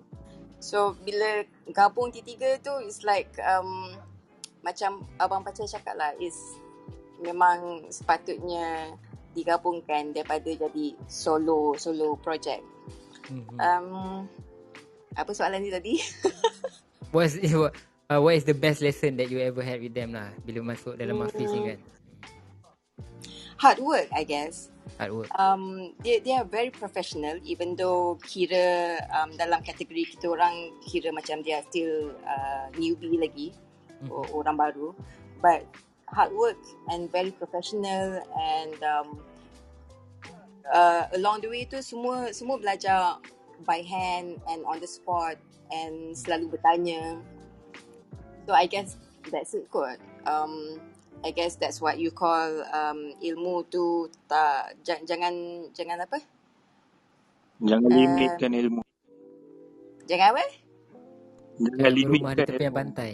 So 0.60 0.96
bila 1.04 1.44
gabung 1.72 2.12
tiga-tiga 2.12 2.60
tu, 2.60 2.74
it's 2.84 3.04
like 3.04 3.32
um, 3.40 3.96
macam 4.64 5.04
Abang 5.20 5.44
Pacar 5.44 5.68
cakap 5.68 5.96
lah, 5.96 6.12
is 6.20 6.36
memang 7.20 7.88
sepatutnya 7.92 8.96
digabungkan 9.34 10.14
daripada 10.14 10.48
jadi 10.48 10.96
solo 11.08 11.76
solo 11.76 12.16
project. 12.20 12.64
Mm-hmm. 13.28 13.56
Um, 13.60 14.28
apa 15.14 15.30
soalan 15.32 15.62
ni 15.62 15.70
tadi? 15.70 15.94
what, 17.14 17.30
is, 17.30 17.38
what, 17.54 17.72
uh, 18.10 18.20
what 18.20 18.34
is 18.34 18.44
the 18.44 18.54
best 18.54 18.82
lesson 18.82 19.16
that 19.16 19.30
you 19.30 19.40
ever 19.40 19.62
had 19.62 19.80
with 19.80 19.94
them 19.94 20.12
lah 20.12 20.28
bila 20.44 20.74
masuk 20.74 20.96
dalam 20.98 21.20
mm. 21.20 21.24
office 21.28 21.52
ni 21.52 21.60
kan? 21.72 21.80
Hard 23.54 23.78
work, 23.80 24.08
I 24.12 24.26
guess. 24.26 24.68
Hard 24.98 25.12
work. 25.14 25.30
Um, 25.38 25.94
they 26.02 26.20
they 26.20 26.34
are 26.36 26.44
very 26.44 26.68
professional, 26.68 27.40
even 27.46 27.78
though 27.78 28.20
kira 28.20 28.98
um, 29.14 29.32
dalam 29.38 29.62
kategori 29.64 30.18
kita 30.18 30.28
orang 30.28 30.74
kira 30.84 31.14
macam 31.14 31.40
dia 31.40 31.64
still 31.70 32.12
uh, 32.26 32.68
newbie 32.76 33.16
lagi, 33.16 33.54
mm. 34.04 34.10
orang 34.34 34.58
baru. 34.58 34.92
But 35.40 35.64
hard 36.12 36.32
work 36.36 36.60
and 36.92 37.08
very 37.08 37.32
professional 37.32 38.20
and 38.36 38.76
um, 38.84 39.08
uh, 40.68 41.08
along 41.16 41.40
the 41.40 41.48
way 41.48 41.64
tu 41.64 41.80
semua 41.80 42.30
semua 42.36 42.60
belajar 42.60 43.18
by 43.64 43.80
hand 43.80 44.38
and 44.50 44.66
on 44.68 44.78
the 44.82 44.88
spot 44.88 45.40
and 45.72 46.12
selalu 46.12 46.58
bertanya. 46.58 47.18
So 48.44 48.52
I 48.52 48.66
guess 48.66 48.96
that's 49.32 49.54
it 49.54 49.70
kot. 49.72 49.98
Um, 50.28 50.80
I 51.24 51.32
guess 51.32 51.56
that's 51.56 51.80
what 51.80 51.96
you 51.96 52.12
call 52.12 52.60
um, 52.68 53.16
ilmu 53.16 53.64
tu 53.72 54.12
tak 54.28 54.76
jangan 54.84 55.64
jangan 55.72 56.04
apa? 56.04 56.20
Jangan 57.64 57.88
uh, 57.88 57.96
limitkan 57.96 58.52
ilmu. 58.52 58.82
Jangan 60.04 60.26
apa? 60.36 60.44
Jangan 61.56 61.92
limitkan 61.96 62.20
rumah 62.20 62.34
di 62.36 62.44
tepi 62.44 62.68
pantai. 62.68 63.12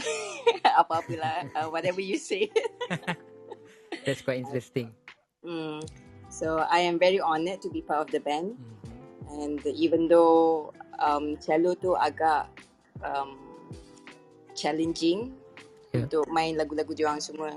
Apa-apalah, 0.80 1.52
uh, 1.52 1.68
whatever 1.68 2.00
you 2.00 2.16
say. 2.16 2.48
That's 4.08 4.24
quite 4.24 4.40
interesting. 4.40 4.96
Hmm. 5.44 5.84
So 6.30 6.64
I 6.64 6.86
am 6.88 6.96
very 6.96 7.20
honoured 7.20 7.60
to 7.60 7.68
be 7.68 7.82
part 7.82 8.06
of 8.06 8.10
the 8.14 8.22
band. 8.22 8.56
Mm-hmm. 8.56 9.40
And 9.44 9.60
even 9.76 10.08
though 10.08 10.72
um, 10.96 11.36
cello 11.42 11.74
tu 11.74 11.98
agak 11.98 12.48
um, 13.02 13.39
challenging 14.60 15.32
yeah. 15.96 16.04
untuk 16.04 16.28
main 16.28 16.52
lagu-lagu 16.60 16.92
diorang 16.92 17.24
semua. 17.24 17.56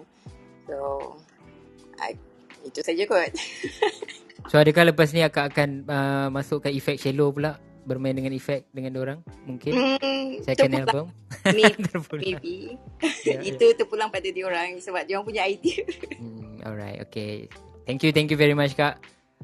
So 0.63 1.19
I, 1.99 2.15
itu 2.63 2.79
saja 2.79 3.03
kot. 3.03 3.35
so 4.49 4.55
adakah 4.55 4.95
lepas 4.95 5.11
ni 5.11 5.19
akak 5.19 5.51
akan 5.51 5.83
uh, 5.91 6.27
masuk 6.31 6.63
ke 6.63 6.71
efek 6.71 6.95
cello 7.03 7.35
pula? 7.35 7.59
Bermain 7.83 8.15
dengan 8.15 8.31
efek 8.31 8.71
dengan 8.71 8.95
orang 8.95 9.19
mungkin 9.43 9.75
hmm, 9.75 10.47
second 10.47 10.71
terpulang. 10.71 10.87
album 10.87 11.05
maybe, 11.51 11.83
maybe. 12.23 12.55
yeah, 13.27 13.43
itu 13.43 13.59
yeah. 13.59 13.75
terpulang 13.75 14.07
pada 14.07 14.31
diorang 14.31 14.79
sebab 14.79 15.03
diorang 15.03 15.27
punya 15.27 15.43
idea 15.43 15.83
hmm, 16.15 16.63
alright 16.63 17.03
okay 17.03 17.51
Thank 17.85 18.03
you, 18.03 18.11
thank 18.11 18.31
you 18.31 18.39
very 18.39 18.55
much 18.55 18.75
kak. 18.79 18.99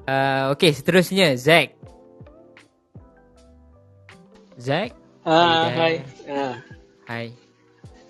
Uh, 0.08 0.56
okay, 0.56 0.72
seterusnya 0.72 1.36
Zack. 1.36 1.76
Zack? 4.56 4.96
Uh, 5.28 5.68
hi. 5.68 5.94
Uh. 6.24 6.56
Hi. 7.08 7.26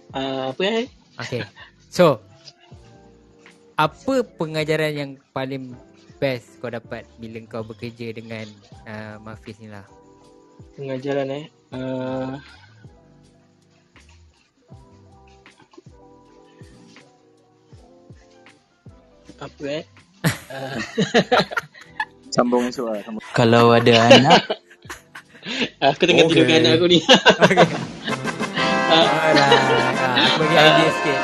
Uh, 0.09 0.49
apa 0.49 0.61
ya? 0.65 0.73
Okay. 1.21 1.41
So, 1.89 2.23
apa 3.77 4.25
pengajaran 4.35 4.93
yang 4.97 5.11
paling 5.31 5.77
best 6.19 6.59
kau 6.59 6.67
dapat 6.67 7.07
bila 7.21 7.39
kau 7.47 7.63
bekerja 7.63 8.11
dengan 8.11 8.43
uh, 8.89 9.15
Mafis 9.21 9.61
ni 9.61 9.69
lah? 9.71 9.85
Pengajaran 10.75 11.31
eh. 11.31 11.45
Uh, 11.71 12.35
apa 19.39 19.63
eh? 19.63 19.83
uh. 20.51 20.75
Sambung 22.35 22.67
esok 22.67 22.91
lah. 22.91 23.01
Sambung. 23.05 23.23
Kalau 23.31 23.71
ada 23.71 23.93
anak. 24.11 24.41
aku 25.79 26.03
tengah 26.03 26.27
okay. 26.27 26.33
tidur 26.35 26.45
dengan 26.45 26.61
anak 26.67 26.73
aku 26.75 26.85
ni. 26.91 26.99
okay. 26.99 27.67
uh, 28.91 29.77
bagi 30.39 30.55
idea 30.55 30.89
sikit. 30.95 31.19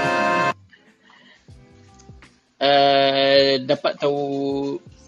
Uh, 2.56 3.52
dapat 3.64 3.94
tahu 3.96 4.24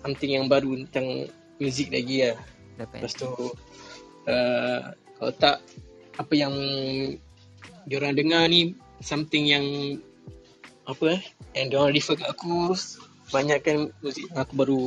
something 0.03 0.31
yang 0.31 0.47
baru 0.47 0.79
tentang 0.87 1.27
muzik 1.59 1.91
lagi 1.91 2.31
lah. 2.31 2.39
Dapat. 2.79 2.97
Lepas 3.03 3.13
tu, 3.19 3.31
uh, 4.31 4.79
kalau 5.19 5.33
tak, 5.35 5.59
apa 6.15 6.33
yang 6.33 6.55
diorang 7.91 8.15
dengar 8.15 8.47
ni, 8.47 8.79
something 9.03 9.43
yang, 9.43 9.65
apa 10.87 11.19
eh, 11.19 11.21
yang 11.59 11.67
diorang 11.67 11.91
refer 11.91 12.15
kat 12.15 12.31
aku, 12.31 12.71
banyak 13.35 13.59
kan 13.59 13.91
muzik 13.99 14.23
yang 14.31 14.39
aku 14.39 14.53
baru 14.55 14.81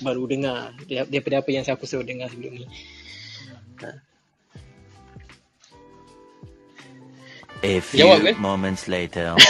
baru 0.00 0.24
dengar 0.30 0.72
daripada 0.88 1.42
apa 1.42 1.50
yang 1.50 1.66
aku 1.66 1.84
selalu 1.90 2.06
dengar 2.14 2.30
sebelum 2.30 2.54
ni. 2.54 2.66
A 7.62 7.78
few 7.78 8.02
Jawab, 8.02 8.26
eh? 8.26 8.34
moments 8.42 8.90
later. 8.90 9.38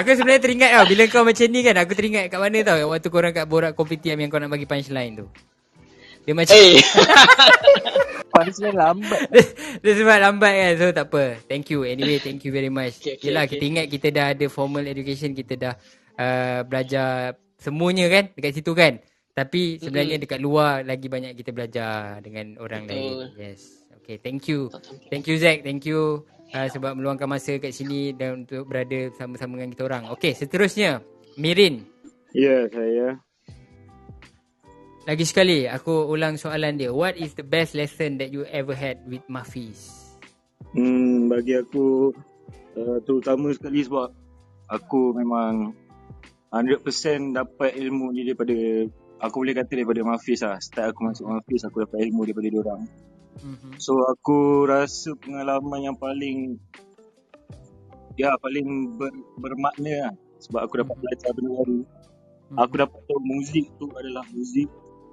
aku 0.00 0.08
sebenarnya 0.16 0.40
teringat 0.40 0.70
tau 0.72 0.84
bila 0.88 1.04
kau 1.12 1.28
macam 1.28 1.44
ni 1.52 1.60
kan 1.60 1.76
aku 1.76 1.92
teringat 1.92 2.32
kat 2.32 2.40
mana 2.40 2.64
tau 2.64 2.88
waktu 2.88 3.08
korang 3.12 3.36
kat 3.36 3.44
borak 3.44 3.76
kopi 3.76 4.00
tiam 4.00 4.16
yang 4.16 4.32
kau 4.32 4.40
nak 4.40 4.48
bagi 4.48 4.64
punchline 4.64 5.20
tu. 5.20 5.28
Dia 6.24 6.32
macam 6.32 6.56
hey. 6.56 6.80
punchline 8.32 8.76
lambat. 8.80 9.28
dia, 9.28 9.44
dia 9.84 9.92
sebab 9.92 10.16
lambat 10.16 10.52
kan 10.56 10.72
so 10.80 10.88
tak 10.88 11.06
apa. 11.12 11.36
Thank 11.44 11.68
you 11.68 11.84
anyway 11.84 12.16
thank 12.16 12.40
you 12.48 12.52
very 12.52 12.72
much. 12.72 13.04
Okay, 13.04 13.20
okay, 13.20 13.28
Yelah 13.28 13.44
okay. 13.44 13.60
kita 13.60 13.64
ingat 13.68 13.86
kita 13.92 14.08
dah 14.08 14.26
ada 14.32 14.46
formal 14.48 14.88
education 14.88 15.36
kita 15.36 15.52
dah 15.60 15.74
uh, 16.16 16.64
belajar 16.64 17.36
semuanya 17.60 18.08
kan 18.08 18.32
dekat 18.32 18.56
situ 18.56 18.72
kan. 18.72 19.04
Tapi 19.36 19.76
sebenarnya 19.78 20.16
mm-hmm. 20.16 20.32
dekat 20.32 20.40
luar 20.40 20.80
lagi 20.82 21.12
banyak 21.12 21.36
kita 21.36 21.52
belajar 21.52 22.24
dengan 22.24 22.56
orang 22.56 22.88
Betul. 22.88 22.96
lain. 22.96 23.36
Yes. 23.36 23.77
Okay, 24.08 24.24
thank 24.24 24.48
you. 24.48 24.72
Thank 25.12 25.28
you 25.28 25.36
Zack, 25.36 25.60
thank 25.68 25.84
you 25.84 26.24
uh, 26.56 26.64
sebab 26.64 26.96
meluangkan 26.96 27.28
masa 27.28 27.60
kat 27.60 27.76
sini 27.76 28.16
dan 28.16 28.48
untuk 28.48 28.64
berada 28.64 29.12
sama-sama 29.20 29.60
dengan 29.60 29.76
kita 29.76 29.84
orang. 29.84 30.08
Okay, 30.16 30.32
seterusnya 30.32 31.04
Mirin. 31.36 31.84
Ya, 32.32 32.64
yeah, 32.64 32.72
saya. 32.72 33.06
Lagi 35.04 35.28
sekali 35.28 35.68
aku 35.68 36.08
ulang 36.08 36.40
soalan 36.40 36.80
dia. 36.80 36.88
What 36.88 37.20
is 37.20 37.36
the 37.36 37.44
best 37.44 37.76
lesson 37.76 38.16
that 38.24 38.32
you 38.32 38.48
ever 38.48 38.72
had 38.72 39.04
with 39.04 39.20
Mafis? 39.28 40.16
Hmm, 40.72 41.28
bagi 41.28 41.60
aku 41.60 42.08
uh, 42.80 43.04
terutama 43.04 43.52
sekali 43.52 43.84
sebab 43.84 44.08
aku 44.72 45.20
memang 45.20 45.76
100% 46.48 46.80
dapat 47.36 47.76
ilmu 47.76 48.16
ni 48.16 48.24
daripada 48.24 48.56
aku 49.20 49.44
boleh 49.44 49.52
kata 49.52 49.76
daripada 49.76 50.00
Mafis 50.00 50.40
lah 50.48 50.56
start 50.64 50.96
aku 50.96 51.12
masuk 51.12 51.28
Mafis 51.28 51.68
aku 51.68 51.84
dapat 51.84 52.08
ilmu 52.08 52.24
daripada 52.24 52.48
dia 52.48 52.60
orang 52.64 52.88
mm-hmm. 53.42 53.72
so 53.78 53.92
aku 54.10 54.66
rasa 54.68 55.14
pengalaman 55.18 55.92
yang 55.92 55.96
paling 55.98 56.58
ya 58.18 58.34
paling 58.42 58.98
ber, 58.98 59.12
bermakna 59.38 60.08
lah 60.08 60.12
sebab 60.42 60.66
aku 60.66 60.74
dapat 60.82 60.94
mm-hmm. 60.94 61.02
belajar 61.06 61.30
benda 61.34 61.50
baru 61.54 61.80
mm-hmm. 61.82 62.56
aku 62.58 62.74
dapat 62.78 63.00
tahu 63.06 63.20
muzik 63.22 63.66
tu 63.78 63.86
adalah 63.94 64.24
muzik 64.34 64.68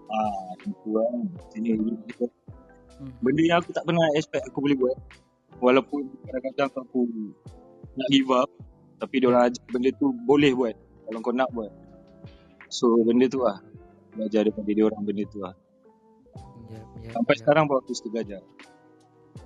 ah 0.05 0.53
itu 0.61 0.89
lah 0.93 1.09
sini. 1.53 1.69
Mm-hmm. 1.77 3.09
benda 3.21 3.41
yang 3.43 3.57
aku 3.61 3.71
tak 3.73 3.83
pernah 3.83 4.07
expect 4.15 4.43
aku 4.49 4.59
boleh 4.63 4.77
buat 4.77 4.97
walaupun 5.59 6.09
kadang-kadang 6.27 6.69
aku 6.75 7.07
nak 7.95 8.07
give 8.11 8.31
up 8.31 8.49
tapi 8.99 9.19
dia 9.19 9.27
orang 9.31 9.51
ajar 9.51 9.63
benda 9.71 9.89
tu 9.99 10.11
boleh 10.25 10.51
buat 10.55 10.75
kalau 11.05 11.19
kau 11.21 11.35
nak 11.35 11.49
buat 11.51 11.71
so 12.71 12.91
benda 13.03 13.27
tu 13.27 13.43
lah 13.43 13.59
belajar 14.15 14.47
daripada 14.47 14.69
dia 14.71 14.85
orang 14.87 15.03
benda 15.03 15.23
tu 15.27 15.39
lah 15.43 15.53
yep, 16.75 16.85
yep, 17.01 17.13
sampai 17.15 17.33
yep. 17.33 17.39
sekarang 17.41 17.63
aku 17.71 17.91
suka 17.95 18.09
belajar 18.11 18.41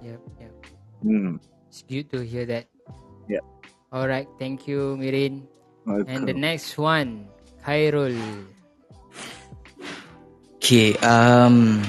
yep, 0.02 0.22
yep. 0.42 0.54
Hmm. 1.06 1.38
it's 1.70 1.86
good 1.86 2.10
to 2.10 2.26
hear 2.26 2.50
that 2.50 2.66
yep. 3.30 3.46
alright 3.94 4.28
thank 4.42 4.66
you 4.66 4.98
Mirin 4.98 5.46
Welcome. 5.86 6.10
and 6.10 6.22
the 6.26 6.36
next 6.36 6.76
one 6.76 7.30
Khairul 7.62 8.18
okay 10.58 10.98
um, 11.06 11.86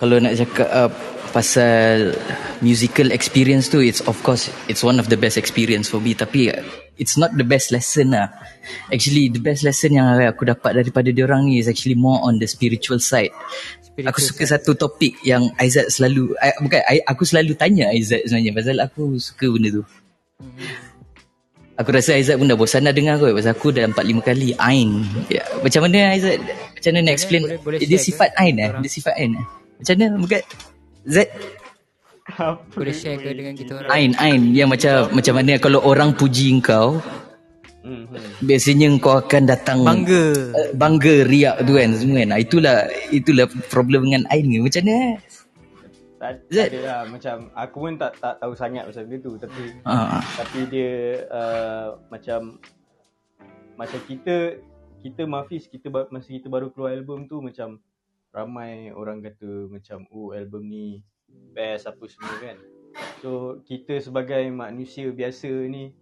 kalau 0.00 0.16
nak 0.18 0.34
cakap 0.40 0.68
uh, 0.72 0.90
pasal 1.30 2.16
musical 2.60 3.08
experience 3.10 3.72
tu 3.72 3.80
it's 3.80 4.04
of 4.04 4.16
course 4.20 4.52
it's 4.68 4.84
one 4.84 5.00
of 5.00 5.08
the 5.08 5.16
best 5.16 5.40
experience 5.40 5.88
for 5.88 5.98
me. 6.00 6.12
Tapi 6.12 6.52
it's 7.00 7.16
not 7.16 7.32
the 7.36 7.44
best 7.44 7.72
lesson 7.72 8.12
lah. 8.12 8.28
Actually 8.92 9.32
the 9.32 9.40
best 9.40 9.64
lesson 9.64 9.96
yang 9.96 10.06
aku 10.20 10.44
dapat 10.44 10.76
daripada 10.76 11.08
dia 11.10 11.24
orang 11.24 11.48
ni 11.48 11.58
is 11.60 11.66
actually 11.66 11.96
more 11.96 12.20
on 12.22 12.36
the 12.36 12.48
spiritual 12.48 13.00
side. 13.00 13.32
Spiritual 13.80 14.12
aku 14.12 14.20
suka 14.20 14.44
side. 14.44 14.60
satu 14.60 14.76
topik 14.76 15.16
yang 15.24 15.48
Aizat 15.56 15.88
selalu 15.88 16.36
I, 16.38 16.52
bukan 16.60 16.80
I, 16.84 16.96
aku 17.04 17.24
selalu 17.24 17.56
tanya 17.56 17.88
Aizat 17.90 18.28
sebenarnya. 18.28 18.52
Pasal 18.52 18.76
aku 18.84 19.16
suka 19.16 19.48
benda 19.48 19.80
tu. 19.80 19.82
Aku 21.80 21.88
rasa 21.96 22.12
Aizat 22.12 22.36
pun 22.36 22.44
dah 22.44 22.60
bosan 22.60 22.84
dah 22.84 22.92
dengar 22.92 23.16
kot. 23.16 23.32
Pasal 23.32 23.56
aku 23.56 23.72
dah 23.72 23.88
4-5 23.88 24.20
kali. 24.20 24.52
Ain. 24.60 25.00
Ya, 25.32 25.40
Macam 25.64 25.88
mana 25.88 26.12
Aizat 26.12 26.36
Macam 26.76 26.90
mana 26.92 26.98
nak 27.08 27.14
explain? 27.16 27.42
boleh, 27.48 27.60
boleh 27.64 27.78
Dia 27.80 27.96
sifat 27.96 28.36
Ain 28.36 28.60
eh? 28.60 28.68
Dia 28.84 28.90
sifat 28.92 29.16
Ain 29.16 29.32
eh? 29.40 29.46
Macam 29.80 29.94
mana? 29.96 30.06
Bukan. 30.20 30.40
Z 31.08 31.16
boleh 32.72 32.94
share 32.94 33.18
ke 33.20 33.30
dengan 33.36 33.54
kita 33.54 33.72
orang? 33.76 33.90
Ain 33.92 34.10
Ain 34.16 34.42
yang 34.56 34.72
macam 34.72 35.12
macam 35.12 35.34
mana 35.36 35.60
kalau 35.60 35.80
orang 35.84 36.16
puji 36.16 36.56
kau 36.64 36.98
mm-hmm. 37.84 38.44
biasanya 38.44 38.86
kau 39.00 39.20
akan 39.20 39.42
datang 39.44 39.84
bangga. 39.84 40.24
uh, 40.56 40.70
bangga 40.74 41.28
riak 41.28 41.56
tu 41.64 41.72
kan 41.76 41.90
semua 41.96 42.24
kan? 42.24 42.30
Itulah 42.40 42.76
itulah 43.12 43.46
problem 43.68 44.08
dengan 44.08 44.24
Ain 44.32 44.48
ni. 44.48 44.58
Macam 44.60 44.82
mana? 44.86 45.20
Tak, 46.20 46.32
tak 46.52 46.68
ada 46.68 46.80
lah. 46.84 47.00
Macam 47.08 47.36
aku 47.56 47.76
pun 47.80 47.94
tak 47.96 48.12
tak 48.20 48.34
tahu 48.40 48.52
sangat 48.52 48.84
pasal 48.88 49.04
dia 49.08 49.18
tu. 49.20 49.32
Tapi 49.40 49.62
uh. 49.84 50.20
tapi 50.40 50.60
dia 50.68 50.92
uh, 51.32 51.86
macam 52.08 52.60
macam 53.80 54.00
kita 54.04 54.60
kita 55.00 55.24
Mafis 55.24 55.64
kita 55.64 55.88
masa 55.88 56.28
kita 56.28 56.52
baru 56.52 56.68
keluar 56.68 56.92
album 56.92 57.24
tu 57.24 57.40
macam 57.40 57.80
ramai 58.30 58.92
orang 58.94 59.24
kata 59.24 59.66
macam 59.72 60.06
oh 60.12 60.36
album 60.36 60.68
ni 60.68 61.00
best 61.52 61.86
apa 61.86 62.04
semua 62.06 62.34
kan. 62.40 62.56
So 63.22 63.60
kita 63.66 63.98
sebagai 64.02 64.50
manusia 64.50 65.10
biasa 65.10 65.48
ni 65.70 65.94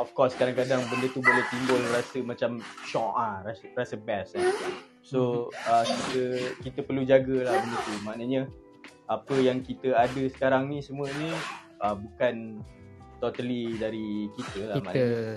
of 0.00 0.10
course 0.16 0.34
kadang-kadang 0.34 0.82
benda 0.90 1.06
tu 1.10 1.22
boleh 1.22 1.44
timbul 1.50 1.82
rasa 1.94 2.18
macam 2.22 2.50
shock 2.86 3.12
ah 3.14 3.42
rasa 3.46 3.64
rasa 3.74 3.96
best 3.98 4.38
kan. 4.38 4.74
So 5.02 5.50
uh, 5.66 5.84
kita 5.86 6.22
kita 6.62 6.78
perlu 6.86 7.02
jagalah 7.06 7.54
benda 7.58 7.78
tu. 7.82 7.94
Maknanya 8.06 8.42
apa 9.10 9.34
yang 9.38 9.60
kita 9.60 9.92
ada 9.92 10.22
sekarang 10.30 10.72
ni 10.72 10.80
semua 10.80 11.10
ni 11.20 11.30
uh, 11.82 11.96
bukan 11.98 12.62
totally 13.22 13.78
dari 13.78 14.26
kita 14.34 14.60
lah 14.66 14.76
kita 14.82 14.90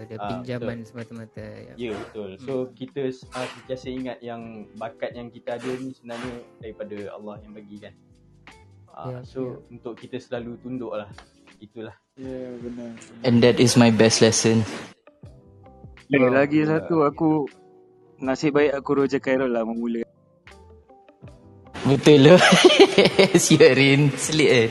dia 0.10 0.18
uh, 0.18 0.30
pinjaman 0.34 0.82
betul. 0.82 0.90
semata-mata 0.90 1.46
ya 1.46 1.74
yeah, 1.78 1.94
betul 1.94 2.30
so 2.42 2.54
hmm. 2.66 2.72
kita 2.74 3.14
uh, 3.14 3.46
sentiasa 3.46 3.88
ingat 3.94 4.18
yang 4.26 4.66
bakat 4.82 5.14
yang 5.14 5.30
kita 5.30 5.62
ada 5.62 5.70
ni 5.78 5.94
sebenarnya 5.94 6.34
daripada 6.58 6.98
Allah 7.14 7.38
yang 7.46 7.54
bagi 7.54 7.78
kan 7.78 7.94
uh, 8.96 9.12
yeah, 9.12 9.22
so 9.28 9.40
yeah. 9.44 9.74
untuk 9.76 9.94
kita 10.00 10.18
selalu 10.18 10.56
tunduk 10.64 10.96
lah. 10.96 11.12
Itulah. 11.60 11.96
Ya 12.16 12.32
yeah, 12.32 12.52
benar 12.64 12.90
and 13.28 13.44
that 13.44 13.60
is 13.60 13.76
my 13.76 13.92
best 13.92 14.24
lesson. 14.24 14.64
Lagi, 16.08 16.24
oh, 16.24 16.32
lagi 16.32 16.60
yeah. 16.64 16.70
satu 16.80 16.96
aku 17.04 17.30
nasib 18.24 18.56
baik 18.56 18.72
aku 18.72 18.92
Roger 19.04 19.20
Khairul 19.20 19.52
lah 19.52 19.68
memula 19.68 20.06
Betul 21.86 22.26
lah. 22.26 22.42
Siarin 23.46 24.10
Selit 24.18 24.50
eh. 24.50 24.68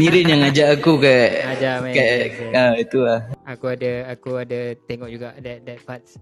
Mirin 0.00 0.32
yang 0.32 0.48
ajak 0.48 0.80
aku 0.80 0.96
ke 0.96 1.44
Ajak 1.44 1.84
main 1.84 1.92
kat, 1.92 2.56
ah, 2.56 2.72
Itu 2.72 3.04
lah. 3.04 3.20
Aku 3.44 3.68
ada 3.68 4.08
Aku 4.16 4.40
ada 4.40 4.72
tengok 4.88 5.12
juga 5.12 5.36
That 5.44 5.68
that 5.68 5.84
parts. 5.84 6.16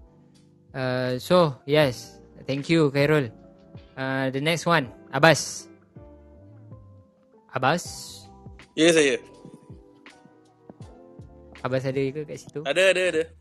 Uh, 0.75 1.15
So 1.15 1.63
Yes. 1.63 2.19
Thank 2.43 2.67
you 2.67 2.91
Khairul. 2.91 3.31
Uh, 3.95 4.27
The 4.35 4.43
next 4.43 4.67
one 4.67 4.91
Abbas 5.15 5.71
Abbas? 7.53 7.83
Ya 8.73 8.89
yeah, 8.89 8.93
saya. 8.93 9.15
Abbas 11.61 11.85
ada 11.85 12.01
ke 12.01 12.21
kat 12.25 12.37
situ? 12.41 12.59
Ada 12.65 12.83
ada 12.91 13.01
ada. 13.13 13.23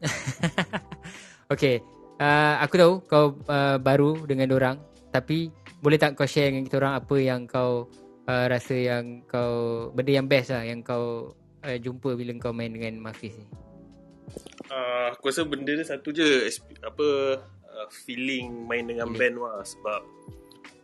Okay. 1.52 1.84
Uh, 2.16 2.56
Aku 2.64 2.80
tahu 2.80 2.94
Kau 3.04 3.26
uh, 3.44 3.76
baru 3.76 4.24
dengan 4.24 4.48
orang 4.56 4.80
Tapi 5.12 5.52
boleh 5.84 6.00
tak 6.00 6.16
kau 6.16 6.24
share 6.24 6.48
dengan 6.48 6.64
kita 6.64 6.80
orang 6.80 6.94
apa 6.96 7.16
yang 7.20 7.44
kau 7.44 7.90
uh, 8.30 8.46
rasa 8.48 8.72
yang 8.72 9.20
kau 9.26 9.90
benda 9.90 10.14
yang 10.14 10.30
best 10.30 10.54
lah 10.54 10.62
yang 10.62 10.80
kau 10.80 11.34
uh, 11.66 11.76
jumpa 11.82 12.14
bila 12.14 12.30
kau 12.38 12.54
main 12.54 12.70
dengan 12.70 13.02
Mafis 13.02 13.34
ni? 13.34 13.46
Uh, 14.70 15.10
aku 15.10 15.34
rasa 15.34 15.42
benda 15.42 15.74
dia 15.74 15.82
satu 15.82 16.14
je 16.14 16.46
apa 16.86 17.06
uh, 17.42 17.86
feeling 18.06 18.64
main 18.70 18.86
dengan 18.86 19.10
band 19.10 19.42
lah 19.42 19.58
sebab 19.66 20.06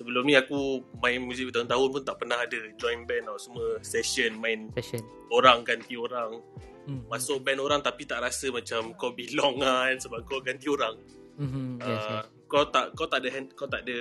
sebelum 0.08 0.24
ni 0.24 0.40
aku 0.40 0.80
main 1.04 1.20
muzik 1.20 1.52
bertahun-tahun 1.52 1.88
pun 1.92 2.00
tak 2.00 2.16
pernah 2.16 2.40
ada 2.40 2.56
join 2.80 3.04
band 3.04 3.28
tau 3.28 3.36
semua 3.36 3.76
session 3.84 4.40
main 4.40 4.72
session 4.80 5.04
orang 5.28 5.60
ganti 5.68 6.00
orang 6.00 6.40
hmm. 6.88 7.12
masuk 7.12 7.44
band 7.44 7.60
orang 7.60 7.84
tapi 7.84 8.08
tak 8.08 8.24
rasa 8.24 8.48
macam 8.48 8.96
kau 8.96 9.12
belong 9.12 9.60
lah 9.60 9.92
kan 9.92 10.00
sebab 10.00 10.24
kau 10.24 10.40
ganti 10.40 10.64
orang 10.72 10.96
hmm. 11.36 11.76
yes, 11.84 11.92
uh, 11.92 12.24
yes. 12.24 12.24
kau 12.48 12.64
tak 12.72 12.96
kau 12.96 13.04
tak 13.04 13.20
ada 13.20 13.28
kau 13.52 13.68
tak 13.68 13.84
ada 13.84 13.98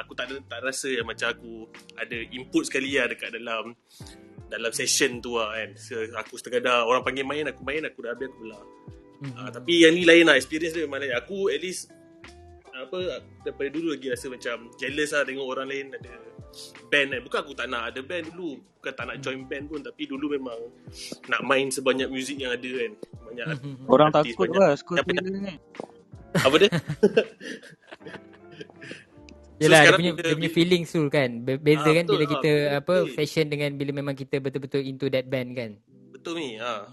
aku 0.00 0.12
tak 0.16 0.24
ada 0.32 0.34
tak 0.48 0.60
rasa 0.64 0.88
yang 0.88 1.04
macam 1.04 1.28
aku 1.28 1.68
ada 2.00 2.16
input 2.32 2.64
sekali 2.64 2.96
lah 2.96 3.12
dekat 3.12 3.36
dalam 3.36 3.76
dalam 4.48 4.72
session 4.72 5.20
tu 5.20 5.36
lah 5.36 5.52
kan 5.52 5.76
so, 5.76 6.00
aku 6.16 6.40
sekadar 6.40 6.88
orang 6.88 7.04
panggil 7.04 7.28
main 7.28 7.44
aku 7.44 7.60
main 7.60 7.84
aku 7.84 8.00
dah 8.00 8.16
habis 8.16 8.32
aku 8.32 8.40
belah 8.40 8.64
hmm. 9.20 9.32
uh, 9.36 9.50
tapi 9.52 9.84
yang 9.84 9.92
ni 9.92 10.08
lain 10.08 10.32
lah 10.32 10.40
experience 10.40 10.72
dia 10.72 10.88
memang 10.88 11.04
lain 11.04 11.12
aku 11.12 11.52
at 11.52 11.60
least 11.60 11.92
apa 12.86 13.22
daripada 13.46 13.68
dulu 13.72 13.88
lagi 13.94 14.06
rasa 14.10 14.26
macam 14.28 14.70
jealous 14.78 15.10
lah 15.14 15.22
tengok 15.22 15.46
orang 15.46 15.68
lain 15.68 15.86
ada 15.94 16.12
band 16.92 17.08
kan. 17.16 17.20
Bukan 17.24 17.38
aku 17.40 17.52
tak 17.56 17.66
nak 17.70 17.82
ada 17.92 18.00
band 18.04 18.24
dulu. 18.34 18.60
Bukan 18.80 18.92
tak 18.92 19.04
nak 19.08 19.16
join 19.24 19.40
band 19.48 19.64
pun. 19.70 19.80
Tapi 19.80 20.02
dulu 20.04 20.36
memang 20.36 20.58
nak 21.30 21.40
main 21.46 21.70
sebanyak 21.72 22.08
muzik 22.12 22.36
yang 22.36 22.52
ada 22.52 22.70
kan. 22.70 22.92
Banyak 23.32 23.46
Orang 23.88 24.10
takut 24.12 24.48
lah 24.52 24.76
Scorpion 24.76 25.24
ni. 25.24 25.56
Apa 26.36 26.56
dia? 26.60 26.70
Yelah 29.62 29.78
so, 29.78 29.84
dia 29.86 29.94
punya, 29.94 30.10
dia 30.18 30.34
punya 30.34 30.50
feeling 30.50 30.82
tu 30.82 31.06
kan 31.06 31.30
Beza 31.46 31.86
ha, 31.86 31.94
kan 31.94 32.02
betul, 32.02 32.14
bila 32.18 32.24
kita 32.34 32.50
ha, 32.50 32.82
apa 32.82 32.94
Fashion 33.14 33.46
dengan 33.46 33.70
bila 33.78 33.90
memang 33.94 34.18
kita 34.18 34.42
betul-betul 34.42 34.82
into 34.82 35.06
that 35.06 35.30
band 35.30 35.54
kan 35.54 35.78
Betul 36.10 36.34
ni 36.42 36.58
ha. 36.58 36.90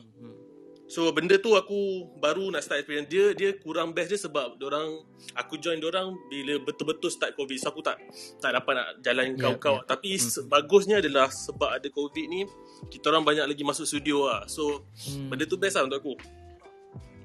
So 0.90 1.14
benda 1.14 1.38
tu 1.38 1.54
aku 1.54 2.10
baru 2.18 2.50
nak 2.50 2.66
start 2.66 2.82
experience. 2.82 3.14
Dia 3.14 3.38
dia 3.38 3.54
kurang 3.62 3.94
best 3.94 4.10
dia 4.10 4.18
sebab 4.18 4.58
orang 4.58 5.06
aku 5.38 5.62
join 5.62 5.78
orang 5.86 6.18
bila 6.34 6.58
betul-betul 6.66 7.14
start 7.14 7.38
covid. 7.38 7.62
So 7.62 7.70
aku 7.70 7.86
tak 7.86 8.02
tak 8.42 8.58
dapat 8.58 8.74
nak 8.74 8.88
jalan 9.06 9.38
yeah, 9.38 9.38
kau-kau. 9.38 9.78
yeah. 9.80 9.86
tapi 9.86 10.18
mm-hmm. 10.18 10.50
bagusnya 10.50 10.98
adalah 10.98 11.30
sebab 11.30 11.78
ada 11.78 11.86
covid 11.94 12.26
ni 12.26 12.50
kita 12.90 13.14
orang 13.14 13.22
banyak 13.22 13.46
lagi 13.46 13.62
masuk 13.62 13.86
studio 13.86 14.26
lah. 14.26 14.50
So 14.50 14.82
mm. 15.14 15.30
benda 15.30 15.46
tu 15.46 15.62
best 15.62 15.78
lah 15.78 15.86
untuk 15.86 16.02
aku. 16.02 16.14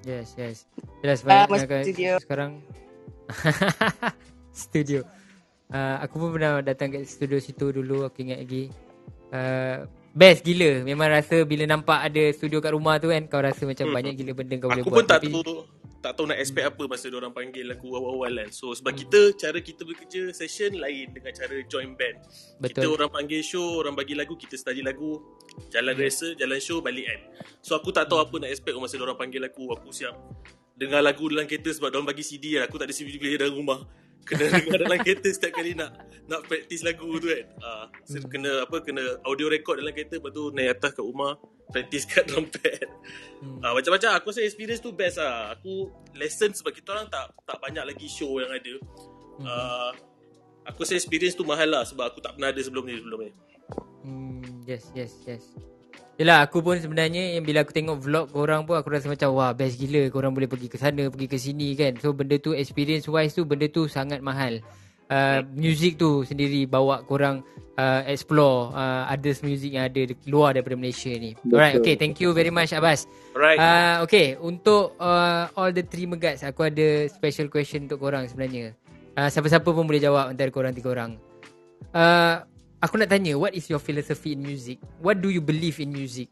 Yes 0.04 0.36
yes. 0.36 0.68
Jelas 1.00 1.24
banyak 1.24 1.48
uh, 1.48 1.56
nak 1.56 1.84
studio. 1.88 2.12
sekarang. 2.20 2.52
Studio. 4.54 5.00
Uh, 5.72 5.96
aku 6.04 6.14
pun 6.20 6.30
pernah 6.36 6.62
datang 6.62 6.94
ke 6.94 7.02
studio 7.02 7.40
situ 7.42 7.72
dulu 7.74 8.04
aku 8.06 8.22
ingat 8.22 8.44
lagi. 8.44 8.70
Uh, 9.34 9.88
Best 10.14 10.46
gila 10.46 10.86
Memang 10.86 11.10
rasa 11.10 11.42
bila 11.42 11.66
nampak 11.66 11.98
ada 12.06 12.22
studio 12.30 12.62
kat 12.62 12.70
rumah 12.70 13.02
tu 13.02 13.10
kan 13.10 13.26
Kau 13.26 13.42
rasa 13.42 13.66
macam 13.66 13.90
hmm. 13.90 13.96
banyak 13.98 14.14
gila 14.14 14.32
benda 14.38 14.54
kau 14.62 14.70
aku 14.70 14.78
boleh 14.78 14.84
buat 14.86 14.94
Aku 14.94 14.98
pun 15.02 15.04
tak 15.10 15.20
tapi... 15.26 15.28
tahu 15.34 15.54
Tak 15.98 16.12
tahu 16.14 16.26
nak 16.30 16.38
expect 16.38 16.66
apa 16.70 16.82
masa 16.86 17.10
orang 17.10 17.34
panggil 17.34 17.66
aku 17.74 17.86
awal-awal 17.98 18.30
kan 18.30 18.48
So 18.54 18.70
sebab 18.78 18.94
hmm. 18.94 19.00
kita 19.02 19.20
Cara 19.34 19.58
kita 19.58 19.82
bekerja 19.82 20.22
session 20.30 20.78
lain 20.78 21.10
Dengan 21.10 21.34
cara 21.34 21.56
join 21.66 21.98
band 21.98 22.16
Betul. 22.62 22.70
Kita 22.70 22.86
orang 22.94 23.10
panggil 23.10 23.42
show 23.42 23.82
Orang 23.82 23.98
bagi 23.98 24.14
lagu 24.14 24.38
Kita 24.38 24.54
study 24.54 24.86
lagu 24.86 25.18
Jalan 25.74 25.92
yeah. 25.92 25.98
rehearsal 25.98 26.30
Jalan 26.38 26.58
show 26.62 26.78
balik 26.78 27.10
kan 27.10 27.20
So 27.58 27.74
aku 27.74 27.90
tak 27.90 28.06
tahu 28.06 28.22
hmm. 28.22 28.26
apa 28.30 28.34
nak 28.46 28.50
expect 28.54 28.78
Masa 28.78 28.94
orang 29.02 29.18
panggil 29.18 29.42
aku 29.42 29.66
Aku 29.74 29.90
siap 29.90 30.14
Dengar 30.78 31.02
lagu 31.02 31.26
dalam 31.26 31.50
kereta 31.50 31.74
Sebab 31.74 31.90
orang 31.90 32.06
bagi 32.06 32.22
CD 32.22 32.54
lah 32.54 32.70
Aku 32.70 32.78
tak 32.78 32.86
ada 32.86 32.94
CD 32.94 33.18
player 33.18 33.42
dalam 33.42 33.58
rumah 33.58 33.82
kena 34.24 34.44
dengar 34.56 34.78
dalam 34.80 34.98
kereta 35.04 35.28
setiap 35.30 35.52
kali 35.60 35.76
nak 35.76 35.94
nak 36.24 36.40
practice 36.48 36.82
lagu 36.82 37.06
tu 37.20 37.28
kan. 37.28 37.44
Ah, 37.60 37.84
uh, 37.84 37.84
hmm. 38.08 38.26
kena 38.32 38.50
apa 38.64 38.76
kena 38.80 39.02
audio 39.28 39.46
record 39.52 39.78
dalam 39.78 39.92
kereta 39.92 40.16
lepas 40.16 40.32
tu 40.32 40.48
naik 40.50 40.80
atas 40.80 40.90
kat 40.96 41.04
rumah 41.04 41.36
practice 41.68 42.04
kat 42.08 42.24
drum 42.28 42.48
pad. 42.48 42.88
Hmm. 43.44 43.60
Uh, 43.60 43.72
macam-macam 43.76 44.10
aku 44.16 44.26
rasa 44.32 44.40
experience 44.42 44.80
tu 44.80 44.90
best 44.96 45.20
lah. 45.20 45.52
Aku 45.54 45.92
lesson 46.16 46.50
sebab 46.56 46.72
kita 46.72 46.96
orang 46.96 47.06
tak 47.12 47.30
tak 47.44 47.58
banyak 47.60 47.84
lagi 47.84 48.06
show 48.08 48.40
yang 48.40 48.50
ada. 48.50 48.74
Hmm. 49.38 49.44
Uh, 49.44 49.90
aku 50.64 50.88
rasa 50.88 50.96
experience 50.96 51.36
tu 51.36 51.44
mahal 51.44 51.68
lah 51.68 51.84
sebab 51.84 52.12
aku 52.12 52.24
tak 52.24 52.34
pernah 52.36 52.48
ada 52.48 52.60
sebelum 52.64 52.84
ni 52.88 52.96
sebelum 52.96 53.20
ni. 53.28 53.32
Hmm, 54.04 54.44
yes, 54.68 54.92
yes, 54.92 55.12
yes. 55.24 55.44
Yelah 56.14 56.46
aku 56.46 56.62
pun 56.62 56.78
sebenarnya 56.78 57.34
yang 57.34 57.42
bila 57.42 57.66
aku 57.66 57.74
tengok 57.74 57.98
vlog 57.98 58.26
korang 58.30 58.62
pun 58.62 58.78
aku 58.78 58.86
rasa 58.94 59.10
macam 59.10 59.34
wah 59.34 59.50
best 59.50 59.82
gila 59.82 60.06
korang 60.14 60.30
boleh 60.30 60.46
pergi 60.46 60.70
ke 60.70 60.78
sana 60.78 61.10
pergi 61.10 61.26
ke 61.26 61.34
sini 61.34 61.74
kan. 61.74 61.98
So 61.98 62.14
benda 62.14 62.38
tu 62.38 62.54
experience 62.54 63.10
wise 63.10 63.34
tu 63.34 63.42
benda 63.42 63.66
tu 63.66 63.90
sangat 63.90 64.22
mahal. 64.22 64.62
Uh, 65.10 65.42
music 65.52 65.98
tu 65.98 66.22
sendiri 66.22 66.64
bawa 66.70 67.02
korang 67.04 67.42
uh, 67.76 68.06
explore 68.06 68.72
uh, 68.72 69.10
others 69.10 69.42
music 69.42 69.74
yang 69.74 69.90
ada 69.90 70.06
luar 70.30 70.54
daripada 70.54 70.78
Malaysia 70.78 71.10
ni. 71.10 71.34
Betul. 71.34 71.54
Alright, 71.58 71.74
okay, 71.82 71.94
thank 71.98 72.22
you 72.22 72.30
very 72.30 72.54
much 72.54 72.70
Abbas. 72.70 73.10
Alright. 73.34 73.58
Uh, 73.58 74.06
okay, 74.06 74.38
untuk 74.38 74.94
uh, 75.02 75.50
all 75.58 75.74
the 75.74 75.82
three 75.82 76.06
megats 76.06 76.46
aku 76.46 76.70
ada 76.70 77.10
special 77.10 77.50
question 77.50 77.90
untuk 77.90 77.98
korang 77.98 78.30
sebenarnya. 78.30 78.70
Uh, 79.18 79.26
siapa-siapa 79.26 79.66
pun 79.66 79.82
boleh 79.82 79.98
jawab 79.98 80.30
antara 80.30 80.48
korang 80.54 80.70
tiga 80.70 80.94
orang. 80.94 81.18
Uh, 81.90 82.46
Aku 82.84 83.00
nak 83.00 83.08
tanya 83.08 83.32
What 83.40 83.56
is 83.56 83.64
your 83.72 83.80
philosophy 83.80 84.36
in 84.36 84.44
music? 84.44 84.76
What 85.00 85.24
do 85.24 85.32
you 85.32 85.40
believe 85.40 85.80
in 85.80 85.88
music? 85.88 86.28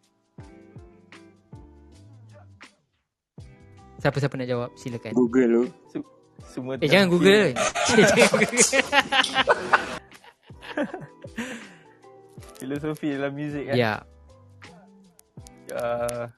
Siapa-siapa 4.05 4.37
nak 4.37 4.49
jawab 4.53 4.69
Silakan. 4.77 5.17
Google 5.17 5.49
lu 5.49 5.63
Semua 6.45 6.77
Eh 6.77 6.91
jangan 6.93 7.09
Google. 7.09 7.57
Filosofi 12.61 13.09
dalam 13.17 13.33
music 13.33 13.73
kan 13.73 13.75
Ya. 13.81 13.95
Uh, 15.73 16.29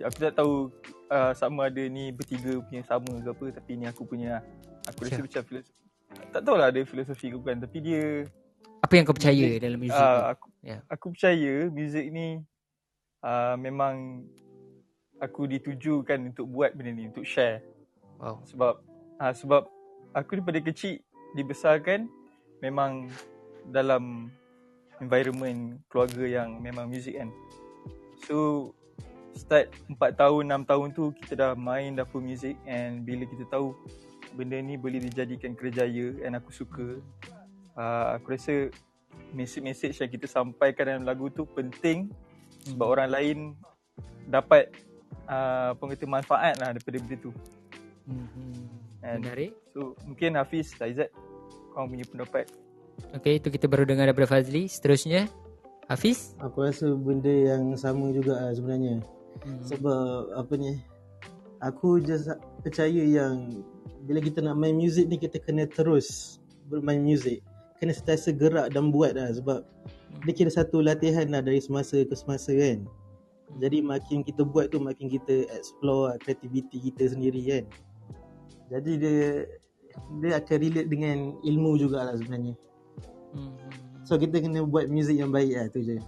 Aku 0.00 0.16
tak 0.16 0.32
tahu 0.32 0.72
uh, 1.12 1.36
Sama 1.36 1.68
ada 1.68 1.84
ni 1.92 2.08
Bertiga 2.08 2.56
punya 2.64 2.80
sama 2.88 3.20
ke 3.20 3.28
apa 3.28 3.46
Tapi 3.60 3.70
ni 3.76 3.84
aku 3.84 4.08
punya 4.08 4.40
Aku 4.88 5.04
rasa 5.04 5.20
macam 5.20 5.44
filosofi 5.44 5.83
tak 6.32 6.40
tahulah 6.42 6.68
ada 6.70 6.80
filosofi 6.86 7.30
ke 7.30 7.36
bukan 7.38 7.62
tapi 7.62 7.78
dia 7.82 8.26
apa 8.84 8.92
yang 8.94 9.04
kau 9.08 9.16
percaya 9.16 9.46
music, 9.48 9.62
dalam 9.64 9.78
muzik 9.80 9.96
uh, 9.96 10.22
aku 10.34 10.46
yeah. 10.60 10.80
aku 10.92 11.06
percaya 11.16 11.52
muzik 11.72 12.06
ni 12.12 12.44
uh, 13.24 13.56
memang 13.56 14.26
aku 15.22 15.48
ditujukan 15.48 16.34
untuk 16.34 16.46
buat 16.50 16.76
benda 16.76 16.92
ni 16.92 17.08
untuk 17.08 17.24
share. 17.24 17.64
Wow. 18.20 18.44
Sebab 18.44 18.74
uh, 19.18 19.34
sebab 19.34 19.62
aku 20.12 20.38
daripada 20.38 20.60
kecil 20.60 21.00
dibesarkan 21.34 22.06
memang 22.60 23.10
dalam 23.72 24.30
environment 25.02 25.80
keluarga 25.90 26.24
yang 26.28 26.60
memang 26.60 26.92
muzik 26.92 27.16
kan. 27.18 27.32
So 28.28 28.70
start 29.34 29.74
4 29.90 29.98
tahun 30.14 30.62
6 30.62 30.70
tahun 30.70 30.88
tu 30.94 31.04
kita 31.18 31.34
dah 31.34 31.52
main 31.58 31.98
dapur 31.98 32.22
muzik 32.22 32.54
and 32.70 33.02
bila 33.02 33.26
kita 33.26 33.42
tahu 33.50 33.74
benda 34.34 34.58
ni 34.58 34.74
boleh 34.74 34.98
dijadikan 34.98 35.54
kerjaya 35.54 36.12
dan 36.18 36.36
aku 36.36 36.50
suka. 36.50 36.98
Uh, 37.74 38.18
aku 38.18 38.34
rasa 38.34 38.70
message-message 39.34 39.98
yang 39.98 40.10
kita 40.10 40.26
sampaikan 40.26 40.90
dalam 40.90 41.04
lagu 41.06 41.30
tu 41.30 41.46
penting 41.46 42.10
sebab 42.66 42.86
hmm. 42.86 42.94
orang 42.94 43.10
lain 43.10 43.38
dapat 44.26 44.70
uh, 45.26 45.74
pengerti 45.78 46.06
manfaat 46.06 46.58
lah 46.58 46.74
daripada 46.74 46.98
benda 46.98 47.16
tu. 47.18 47.32
Hmm. 48.04 48.52
menarik. 49.00 49.56
so 49.72 49.96
mungkin 50.04 50.36
Hafiz 50.36 50.76
Aizat 50.76 51.08
kau 51.72 51.88
punya 51.88 52.04
pendapat. 52.04 52.44
Okay, 53.16 53.42
itu 53.42 53.50
kita 53.50 53.66
baru 53.66 53.88
dengar 53.88 54.06
daripada 54.06 54.28
Fazli. 54.28 54.70
Seterusnya 54.70 55.26
Hafiz? 55.90 56.36
Aku 56.40 56.62
rasa 56.62 56.92
benda 56.94 57.32
yang 57.32 57.74
sama 57.74 58.12
juga 58.14 58.38
lah 58.38 58.52
sebenarnya. 58.54 59.02
Hmm. 59.34 59.60
sebab 59.66 60.30
apa 60.38 60.54
ni 60.54 60.78
aku 61.58 61.98
just 61.98 62.30
percaya 62.62 63.02
yang 63.02 63.66
bila 64.04 64.20
kita 64.20 64.44
nak 64.44 64.56
main 64.60 64.76
music 64.76 65.08
ni 65.08 65.16
kita 65.16 65.40
kena 65.40 65.64
terus 65.68 66.38
bermain 66.68 67.00
music. 67.00 67.40
Kena 67.80 67.92
sentiasa 67.92 68.30
gerak 68.32 68.72
dan 68.72 68.94
buat 68.94 69.18
lah 69.18 69.34
sebab 69.34 69.66
dia 70.24 70.32
kira 70.32 70.50
satu 70.52 70.80
latihan 70.80 71.26
lah 71.28 71.42
dari 71.42 71.58
semasa 71.60 72.00
ke 72.04 72.14
semasa 72.14 72.54
kan. 72.54 72.86
Jadi 73.60 73.84
makin 73.84 74.24
kita 74.24 74.42
buat 74.42 74.72
tu 74.72 74.80
makin 74.80 75.10
kita 75.10 75.46
explore 75.52 76.16
kreativiti 76.22 76.90
kita 76.90 77.12
sendiri 77.12 77.42
kan. 77.44 77.64
Jadi 78.72 78.92
dia 78.98 79.18
dia 80.22 80.30
akan 80.42 80.56
relate 80.58 80.88
dengan 80.90 81.16
ilmu 81.44 81.78
jugalah 81.78 82.16
sebenarnya. 82.18 82.54
So 84.04 84.20
kita 84.20 84.42
kena 84.42 84.64
buat 84.66 84.88
music 84.88 85.18
yang 85.20 85.30
baik 85.32 85.54
lah 85.54 85.66
tu 85.70 85.82
je. 85.82 85.98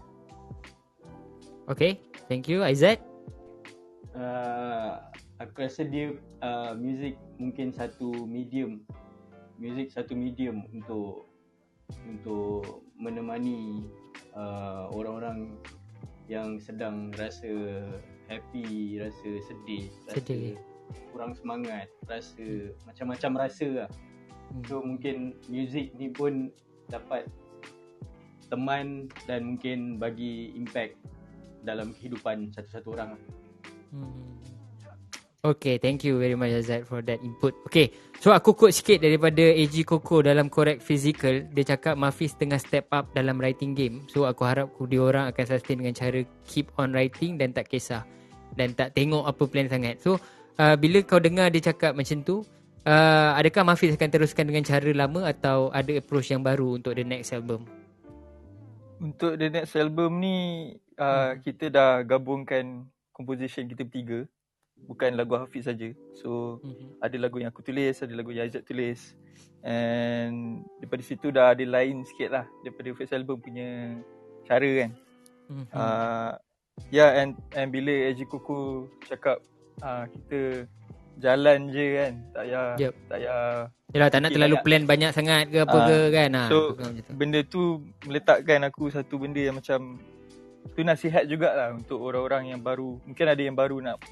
Okay, 1.66 1.98
thank 2.30 2.46
you 2.46 2.62
Aizat. 2.62 3.02
Uh, 4.14 5.02
aku 5.40 5.64
rasa 5.64 5.84
dia 5.84 6.16
uh, 6.40 6.72
music 6.76 7.20
mungkin 7.36 7.72
satu 7.72 8.12
medium 8.24 8.84
music 9.60 9.92
satu 9.92 10.16
medium 10.16 10.64
untuk 10.72 11.28
untuk 12.08 12.84
menemani 12.96 13.86
uh, 14.34 14.90
orang-orang 14.90 15.54
yang 16.26 16.58
sedang 16.58 17.14
rasa 17.14 17.46
happy, 18.26 18.98
rasa 18.98 19.30
sedih, 19.46 19.86
sedih. 20.10 20.58
rasa 20.58 20.74
kurang 21.14 21.32
semangat, 21.38 21.86
rasa 22.10 22.74
macam-macam 22.82 23.46
rasa 23.46 23.86
lah. 23.86 23.90
Hmm. 24.50 24.62
So 24.66 24.82
mungkin 24.82 25.38
music 25.46 25.94
ni 25.94 26.10
pun 26.10 26.50
dapat 26.90 27.30
teman 28.50 29.10
dan 29.26 29.54
mungkin 29.54 29.98
bagi 29.98 30.54
impact 30.54 30.98
dalam 31.62 31.94
kehidupan 31.94 32.54
satu-satu 32.54 32.88
orang. 32.98 33.10
Hmm. 33.94 34.45
Okay, 35.44 35.76
thank 35.76 36.02
you 36.02 36.16
very 36.16 36.34
much 36.34 36.50
Azad 36.50 36.88
for 36.88 37.04
that 37.04 37.20
input. 37.20 37.52
Okay, 37.68 37.92
so 38.18 38.32
aku 38.32 38.56
quote 38.56 38.72
sikit 38.72 39.04
daripada 39.04 39.44
AG 39.44 39.76
Coco 39.84 40.24
dalam 40.24 40.48
Correct 40.48 40.80
Physical. 40.80 41.46
Dia 41.52 41.76
cakap 41.76 41.94
Mafis 41.94 42.34
tengah 42.34 42.56
step 42.56 42.88
up 42.90 43.12
dalam 43.12 43.36
writing 43.36 43.76
game. 43.76 44.02
So 44.08 44.24
aku 44.24 44.42
harap 44.48 44.72
dia 44.88 44.98
orang 44.98 45.30
akan 45.30 45.44
sustain 45.44 45.84
dengan 45.84 45.94
cara 45.94 46.24
keep 46.48 46.72
on 46.80 46.96
writing 46.96 47.36
dan 47.36 47.52
tak 47.52 47.68
kisah. 47.68 48.02
Dan 48.56 48.72
tak 48.72 48.96
tengok 48.96 49.28
apa 49.28 49.42
plan 49.44 49.68
sangat. 49.68 50.00
So, 50.00 50.16
uh, 50.56 50.74
bila 50.80 51.04
kau 51.04 51.20
dengar 51.20 51.52
dia 51.52 51.62
cakap 51.70 51.92
macam 51.92 52.24
tu, 52.24 52.42
uh, 52.88 53.30
adakah 53.36 53.62
Mafis 53.62 53.94
akan 53.94 54.10
teruskan 54.10 54.48
dengan 54.48 54.64
cara 54.64 54.90
lama 54.90 55.30
atau 55.30 55.68
ada 55.70 55.92
approach 55.94 56.32
yang 56.32 56.40
baru 56.40 56.80
untuk 56.80 56.96
the 56.96 57.04
next 57.04 57.30
album? 57.36 57.68
Untuk 58.96 59.36
the 59.36 59.52
next 59.52 59.76
album 59.76 60.24
ni, 60.24 60.36
uh, 60.96 61.36
hmm. 61.36 61.44
kita 61.44 61.68
dah 61.68 62.00
gabungkan 62.02 62.88
composition 63.14 63.68
kita 63.68 63.84
bertiga 63.84 64.26
bukan 64.84 65.16
lagu 65.16 65.34
Hafiz 65.40 65.64
saja. 65.64 65.90
So 66.12 66.60
mm-hmm. 66.60 67.00
ada 67.00 67.16
lagu 67.16 67.36
yang 67.40 67.50
aku 67.50 67.64
tulis, 67.64 67.96
ada 68.00 68.12
lagu 68.12 68.30
yang 68.30 68.46
Azad 68.46 68.62
tulis. 68.68 69.16
And 69.66 70.62
daripada 70.78 71.02
situ 71.02 71.32
dah 71.34 71.56
ada 71.56 71.64
lain 71.66 72.06
sikit 72.06 72.30
lah 72.30 72.44
daripada 72.62 72.94
first 72.94 73.16
album 73.16 73.42
punya 73.42 73.98
cara 74.44 74.70
kan. 74.84 74.90
Mm-hmm. 75.50 75.74
Uh, 75.74 76.32
ya 76.92 76.96
yeah, 77.02 77.10
and 77.24 77.34
and 77.56 77.72
bila 77.72 77.90
AJ 77.90 78.28
Kuku 78.30 78.86
cakap 79.08 79.42
uh, 79.82 80.04
kita 80.06 80.70
jalan 81.18 81.72
je 81.72 81.86
kan. 81.96 82.12
Tak 82.36 82.44
payah 82.46 82.66
yep. 82.78 82.92
tak 83.08 83.18
payah 83.24 83.44
Yalah 83.94 84.10
tak 84.10 84.20
nak 84.26 84.30
terlalu 84.34 84.56
plan 84.66 84.82
banyak 84.82 85.10
sangat 85.14 85.46
ke 85.48 85.62
apa 85.62 85.78
uh, 85.78 85.86
ke 85.86 85.98
kan. 86.10 86.30
So 86.50 86.58
benda 87.14 87.40
tu 87.46 87.86
meletakkan 88.04 88.66
aku 88.66 88.90
satu 88.90 89.14
benda 89.16 89.38
yang 89.38 89.56
macam 89.56 90.02
tu 90.74 90.82
nasihat 90.82 91.24
jugalah 91.24 91.70
untuk 91.72 92.02
orang-orang 92.02 92.50
yang 92.52 92.60
baru. 92.60 92.98
Mungkin 93.06 93.26
ada 93.30 93.42
yang 93.42 93.54
baru 93.54 93.78
nak 93.78 94.02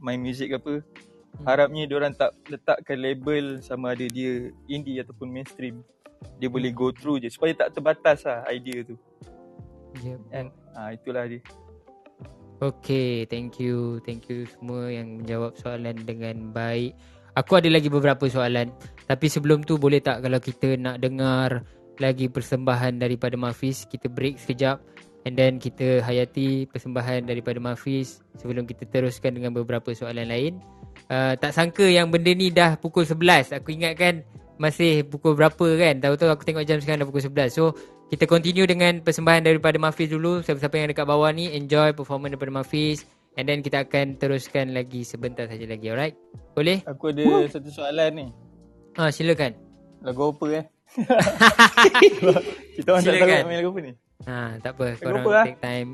main 0.00 0.18
music 0.18 0.50
ke 0.50 0.56
apa 0.58 0.74
hmm. 0.80 1.44
harapnya 1.46 1.84
orang 1.94 2.12
tak 2.16 2.34
letakkan 2.48 2.98
label 2.98 3.60
sama 3.60 3.92
ada 3.94 4.04
dia 4.08 4.50
indie 4.66 4.98
ataupun 4.98 5.28
mainstream 5.28 5.84
dia 6.40 6.48
hmm. 6.48 6.54
boleh 6.56 6.70
go 6.72 6.88
through 6.90 7.20
je 7.20 7.28
supaya 7.30 7.52
tak 7.54 7.76
terbatas 7.76 8.24
lah 8.24 8.44
idea 8.50 8.82
tu 8.82 8.96
yep. 10.02 10.20
and 10.32 10.48
ha, 10.74 10.90
itulah 10.96 11.28
dia 11.28 11.40
Okay, 12.60 13.24
thank 13.24 13.56
you. 13.56 14.04
Thank 14.04 14.28
you 14.28 14.44
semua 14.44 14.92
yang 14.92 15.24
menjawab 15.24 15.56
soalan 15.56 15.96
dengan 16.04 16.52
baik. 16.52 16.92
Aku 17.32 17.56
ada 17.56 17.72
lagi 17.72 17.88
beberapa 17.88 18.28
soalan. 18.28 18.68
Tapi 19.08 19.26
sebelum 19.32 19.64
tu 19.64 19.80
boleh 19.80 20.04
tak 20.04 20.20
kalau 20.20 20.36
kita 20.36 20.76
nak 20.76 21.00
dengar 21.00 21.64
lagi 21.96 22.28
persembahan 22.28 23.00
daripada 23.00 23.40
Mafis, 23.40 23.88
kita 23.88 24.12
break 24.12 24.36
sekejap. 24.36 24.76
And 25.28 25.36
then 25.36 25.60
kita 25.60 26.00
hayati 26.00 26.64
persembahan 26.72 27.28
daripada 27.28 27.60
Mafiz 27.60 28.24
sebelum 28.40 28.64
kita 28.64 28.88
teruskan 28.88 29.36
dengan 29.36 29.52
beberapa 29.52 29.92
soalan 29.92 30.32
lain. 30.32 30.56
Uh, 31.12 31.36
tak 31.36 31.52
sangka 31.52 31.84
yang 31.84 32.08
benda 32.08 32.32
ni 32.32 32.48
dah 32.48 32.80
pukul 32.80 33.04
11. 33.04 33.52
Aku 33.60 33.74
ingatkan 33.74 34.24
masih 34.56 35.04
pukul 35.04 35.36
berapa 35.36 35.66
kan. 35.76 36.00
Tahu-tahu 36.00 36.30
aku 36.32 36.44
tengok 36.48 36.64
jam 36.64 36.80
sekarang 36.80 37.04
dah 37.04 37.08
pukul 37.08 37.24
11. 37.24 37.52
So 37.52 37.76
kita 38.08 38.24
continue 38.24 38.64
dengan 38.64 39.04
persembahan 39.04 39.44
daripada 39.44 39.76
Mafiz 39.76 40.08
dulu. 40.08 40.40
Siapa-siapa 40.40 40.80
yang 40.80 40.88
dekat 40.88 41.04
bawah 41.04 41.28
ni 41.30 41.52
enjoy 41.52 41.92
performance 41.92 42.32
daripada 42.32 42.64
Mafiz. 42.64 43.04
And 43.36 43.44
then 43.46 43.60
kita 43.60 43.86
akan 43.86 44.16
teruskan 44.16 44.72
lagi 44.72 45.04
sebentar 45.04 45.46
saja 45.46 45.68
lagi. 45.68 45.92
Alright? 45.92 46.16
Boleh? 46.56 46.80
Aku 46.88 47.12
ada 47.12 47.22
Woo. 47.22 47.46
satu 47.46 47.68
soalan 47.68 48.10
ni. 48.16 48.26
Ah, 48.96 49.12
silakan. 49.12 49.52
Lagu 50.00 50.32
apa 50.32 50.46
eh? 50.50 50.64
kita 52.76 52.88
orang 52.90 53.04
silakan. 53.04 53.28
tak 53.28 53.36
tahu 53.44 53.48
main 53.52 53.58
lagu 53.60 53.70
apa 53.70 53.80
ni. 53.84 53.92
Ha, 54.28 54.60
tak 54.60 54.72
apa. 54.76 54.86
Korang 55.00 55.24
apa, 55.24 55.32
take 55.48 55.60
time. 55.62 55.90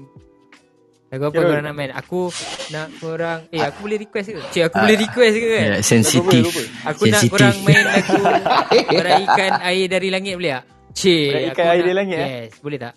Lagu 1.06 1.30
apa 1.30 1.38
korang 1.38 1.62
nak 1.62 1.74
main? 1.78 1.90
Aku 1.94 2.34
nak 2.74 2.90
korang... 2.98 3.46
Eh, 3.54 3.62
aku 3.62 3.78
boleh 3.86 3.98
request 4.02 4.34
ke? 4.34 4.42
Cik, 4.50 4.62
aku 4.66 4.74
uh, 4.74 4.82
boleh 4.82 4.96
request 4.98 5.34
ke 5.38 5.48
kan? 5.54 5.66
Yeah, 5.70 5.80
sensitif. 5.86 6.42
Aku 6.82 7.02
sensitive. 7.06 7.14
nak 7.14 7.22
korang 7.30 7.56
main 7.62 7.84
lagu 7.86 8.22
Meraihkan 8.98 9.52
air 9.62 9.86
dari 9.86 10.08
langit 10.10 10.34
boleh 10.34 10.52
tak? 10.58 10.64
Cik, 10.98 11.30
Meraihkan 11.30 11.64
air 11.70 11.82
dari 11.86 11.94
langit? 11.94 12.18
Eh? 12.18 12.26
Yes, 12.26 12.50
boleh 12.58 12.78
tak? 12.82 12.94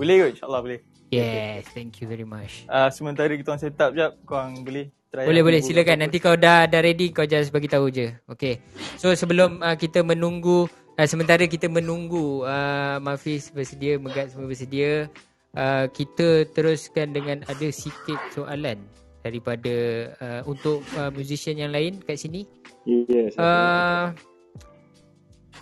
Boleh 0.00 0.14
kot, 0.16 0.28
insyaAllah 0.32 0.60
boleh. 0.64 0.80
Yes, 1.10 1.60
thank 1.76 1.92
you 2.00 2.06
very 2.08 2.24
much. 2.24 2.64
Uh, 2.70 2.88
sementara 2.88 3.34
kita 3.36 3.52
orang 3.52 3.60
set 3.60 3.76
up 3.76 3.92
jap, 3.92 4.16
korang 4.24 4.64
boleh 4.64 4.88
try 5.10 5.26
Boleh, 5.26 5.42
boleh. 5.42 5.60
Silakan. 5.60 6.06
Nanti 6.06 6.22
kau 6.22 6.38
dah 6.38 6.70
dah 6.70 6.80
ready, 6.80 7.10
kau 7.10 7.26
just 7.26 7.50
bagi 7.50 7.66
tahu 7.66 7.90
je. 7.90 8.14
Okay. 8.30 8.62
So, 8.96 9.10
sebelum 9.12 9.58
uh, 9.60 9.74
kita 9.74 10.06
menunggu 10.06 10.70
uh, 10.96 11.06
sementara 11.06 11.44
kita 11.46 11.68
menunggu 11.68 12.42
uh, 12.42 12.98
Mafiz 13.02 13.52
bersedia, 13.52 14.00
Megat 14.00 14.32
semua 14.32 14.50
bersedia, 14.50 15.06
uh, 15.54 15.86
kita 15.90 16.48
teruskan 16.50 17.14
dengan 17.14 17.42
ada 17.46 17.68
sikit 17.70 18.18
soalan 18.34 18.80
daripada 19.20 19.74
uh, 20.18 20.40
untuk 20.48 20.80
uh, 20.96 21.12
musician 21.12 21.60
yang 21.60 21.70
lain 21.70 22.00
kat 22.00 22.16
sini. 22.16 22.48
Yes. 22.88 23.36
Uh, 23.36 24.16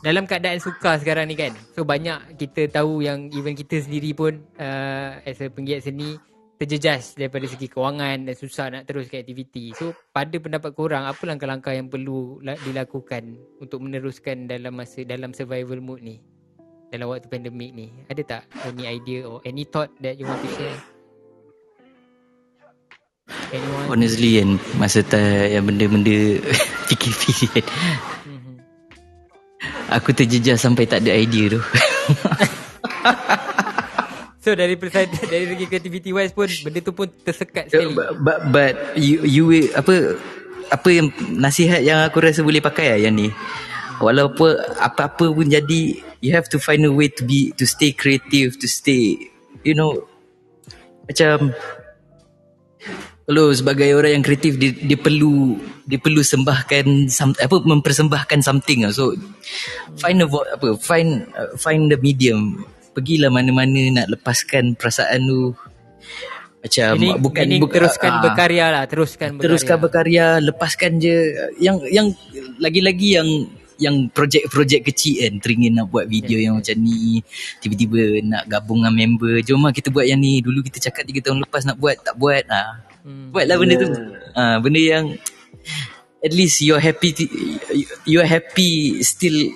dalam 0.06 0.30
keadaan 0.30 0.62
suka 0.62 0.94
sekarang 1.02 1.26
ni 1.26 1.34
kan. 1.34 1.50
So 1.74 1.82
banyak 1.82 2.38
kita 2.38 2.70
tahu 2.70 3.02
yang 3.02 3.34
even 3.34 3.58
kita 3.58 3.82
sendiri 3.82 4.14
pun 4.14 4.46
uh, 4.62 5.18
as 5.26 5.42
a 5.42 5.50
penggiat 5.50 5.82
seni 5.82 6.14
terjejas 6.58 7.14
daripada 7.14 7.46
segi 7.46 7.70
kewangan 7.70 8.26
dan 8.26 8.34
susah 8.34 8.66
nak 8.74 8.90
terus 8.90 9.06
ke 9.06 9.22
aktiviti. 9.22 9.70
So 9.78 9.94
pada 10.10 10.34
pendapat 10.42 10.74
korang 10.74 11.06
apa 11.06 11.22
langkah-langkah 11.22 11.70
yang 11.70 11.86
perlu 11.86 12.42
dilakukan 12.66 13.38
untuk 13.62 13.78
meneruskan 13.78 14.50
dalam 14.50 14.74
masa 14.74 15.06
dalam 15.06 15.30
survival 15.30 15.78
mode 15.78 16.02
ni? 16.02 16.16
Dalam 16.90 17.14
waktu 17.14 17.30
pandemik 17.30 17.70
ni. 17.70 17.94
Ada 18.10 18.22
tak 18.26 18.42
any 18.66 18.90
idea 18.90 19.30
or 19.30 19.38
any 19.46 19.62
thought 19.62 19.94
that 20.02 20.18
you 20.18 20.26
want 20.26 20.42
to 20.42 20.50
share? 20.58 20.78
Anyone? 23.54 23.86
Honestly 23.94 24.42
kan 24.42 24.50
masa 24.82 25.06
tak 25.06 25.54
yang 25.54 25.62
benda-benda 25.62 26.42
PKP 26.90 27.22
kan. 27.54 27.66
Mm-hmm. 28.26 28.56
Aku 29.94 30.10
terjejas 30.10 30.58
sampai 30.58 30.90
tak 30.90 31.06
ada 31.06 31.14
idea 31.14 31.54
tu. 31.54 31.60
So 34.48 34.56
dari 34.56 34.80
dari 35.32 35.44
segi 35.44 35.64
creativity 35.68 36.10
wise 36.16 36.32
pun 36.32 36.48
benda 36.64 36.80
tu 36.80 36.96
pun 36.96 37.04
tersekat 37.04 37.68
sekali. 37.68 37.92
But, 37.92 38.16
but, 38.24 38.38
but 38.48 38.74
you 38.96 39.20
you 39.28 39.44
apa 39.76 40.16
apa 40.72 40.88
yang 40.88 41.12
nasihat 41.36 41.84
yang 41.84 42.00
aku 42.08 42.24
rasa 42.24 42.40
boleh 42.40 42.64
pakai 42.64 42.96
lah 42.96 42.98
yang 43.04 43.12
ni. 43.12 43.28
Walaupun 44.00 44.56
apa-apa 44.80 45.28
pun 45.28 45.52
jadi 45.52 46.00
you 46.24 46.32
have 46.32 46.48
to 46.48 46.56
find 46.56 46.80
a 46.86 46.92
way 46.92 47.12
to 47.12 47.28
be 47.28 47.52
to 47.60 47.68
stay 47.68 47.92
creative 47.92 48.58
to 48.58 48.66
stay 48.66 49.30
you 49.62 49.74
know 49.74 50.06
macam 51.06 51.54
kalau 53.28 53.52
sebagai 53.52 53.92
orang 53.92 54.16
yang 54.16 54.24
kreatif 54.24 54.56
dia, 54.56 54.72
dia 54.72 54.96
perlu 54.96 55.60
dia 55.84 56.00
perlu 56.00 56.24
sembahkan 56.24 57.12
some, 57.12 57.36
apa 57.36 57.60
mempersembahkan 57.60 58.40
something 58.40 58.88
lah. 58.88 58.92
so 58.92 59.12
find 60.00 60.24
a 60.24 60.28
apa 60.28 60.68
find 60.80 61.28
uh, 61.36 61.52
find 61.60 61.92
the 61.92 61.98
medium 62.00 62.64
pergilah 62.98 63.30
mana-mana 63.30 64.02
nak 64.02 64.06
lepaskan 64.10 64.74
perasaan 64.74 65.30
tu. 65.30 65.54
Macam 66.58 66.90
ini, 66.98 67.14
bukan 67.14 67.44
ini 67.46 67.62
bukan 67.62 67.78
teruskan 67.78 68.12
uh, 68.18 68.22
berkarya 68.26 68.66
lah 68.74 68.84
teruskan 68.90 69.38
berkarya. 69.38 69.44
Teruskan 69.46 69.76
berkarya 69.78 70.26
lepaskan 70.42 70.90
je. 70.98 71.16
Yang 71.62 71.76
yang 71.94 72.06
lagi-lagi 72.58 73.08
yang 73.14 73.28
yang 73.78 73.96
projek-projek 74.10 74.90
kecil 74.90 75.22
kan 75.22 75.38
teringin 75.38 75.78
nak 75.78 75.86
buat 75.94 76.10
video 76.10 76.34
yeah. 76.34 76.50
yang 76.50 76.58
macam 76.58 76.76
ni 76.82 77.22
tiba-tiba 77.62 78.26
nak 78.26 78.50
gabung 78.50 78.82
dengan 78.82 78.94
member. 78.98 79.38
Jom 79.46 79.62
lah 79.62 79.70
kita 79.70 79.94
buat 79.94 80.02
yang 80.02 80.18
ni. 80.18 80.42
Dulu 80.42 80.66
kita 80.66 80.90
cakap 80.90 81.06
3 81.06 81.22
tahun 81.22 81.38
lepas 81.46 81.62
nak 81.62 81.78
buat 81.78 81.94
tak 82.02 82.18
buat. 82.18 82.42
Ah. 82.50 82.82
Hmm. 83.08 83.32
buatlah 83.32 83.56
benda 83.56 83.74
yeah. 83.78 83.82
tu 83.82 83.88
ah 84.36 84.56
benda 84.60 84.80
yang 84.84 85.06
at 86.20 86.32
least 86.36 86.60
you're 86.60 86.82
happy 86.82 87.16
you're 88.04 88.26
happy 88.26 89.00
still 89.00 89.48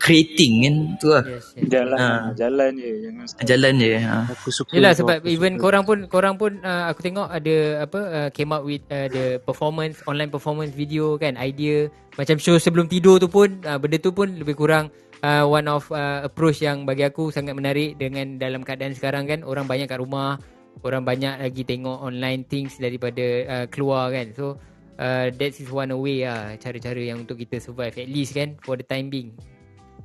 creating 0.00 0.52
kan 0.64 0.74
tu 0.96 1.06
lah. 1.12 1.22
Yes, 1.28 1.52
yes. 1.52 1.68
Jalan 1.68 1.98
ha. 2.00 2.10
jalan 2.32 2.70
je 2.80 2.90
jangan 3.04 3.24
jalan 3.44 3.72
je. 3.76 3.90
Ha. 4.00 4.16
Aku 4.32 4.48
suka. 4.48 4.72
Yalah 4.72 4.92
sebab 4.96 5.16
aku 5.20 5.28
even 5.28 5.54
suka. 5.54 5.62
korang 5.68 5.84
pun 5.84 5.98
korang 6.08 6.34
pun 6.40 6.52
uh, 6.64 6.88
aku 6.88 7.00
tengok 7.04 7.28
ada 7.28 7.56
apa 7.84 8.00
uh, 8.08 8.28
came 8.32 8.50
up 8.56 8.64
with 8.64 8.80
uh, 8.88 9.06
the 9.12 9.36
performance 9.44 10.00
online 10.08 10.32
performance 10.32 10.72
video 10.72 11.20
kan 11.20 11.36
idea 11.36 11.92
macam 12.16 12.40
show 12.40 12.56
sebelum 12.56 12.88
tidur 12.88 13.20
tu 13.20 13.28
pun 13.28 13.60
uh, 13.68 13.76
benda 13.76 14.00
tu 14.00 14.10
pun 14.10 14.32
lebih 14.32 14.56
kurang 14.56 14.88
uh, 15.20 15.44
one 15.44 15.68
of 15.68 15.84
uh, 15.92 16.24
approach 16.24 16.64
yang 16.64 16.88
bagi 16.88 17.04
aku 17.04 17.28
sangat 17.28 17.52
menarik 17.52 18.00
dengan 18.00 18.40
dalam 18.40 18.64
keadaan 18.64 18.96
sekarang 18.96 19.28
kan 19.28 19.44
orang 19.44 19.68
banyak 19.68 19.86
kat 19.86 20.00
rumah 20.00 20.40
orang 20.80 21.04
banyak 21.04 21.44
lagi 21.44 21.62
tengok 21.62 22.00
online 22.00 22.48
things 22.48 22.80
daripada 22.80 23.26
uh, 23.46 23.66
keluar 23.68 24.08
kan 24.08 24.32
so 24.32 24.56
uh, 24.96 25.28
that 25.28 25.52
is 25.52 25.68
one 25.68 25.92
way 26.00 26.24
lah 26.24 26.56
cara-cara 26.56 27.00
yang 27.00 27.28
untuk 27.28 27.36
kita 27.36 27.60
survive 27.60 27.92
at 27.94 28.08
least 28.08 28.32
kan 28.32 28.56
for 28.64 28.80
the 28.80 28.86
time 28.86 29.12
being 29.12 29.36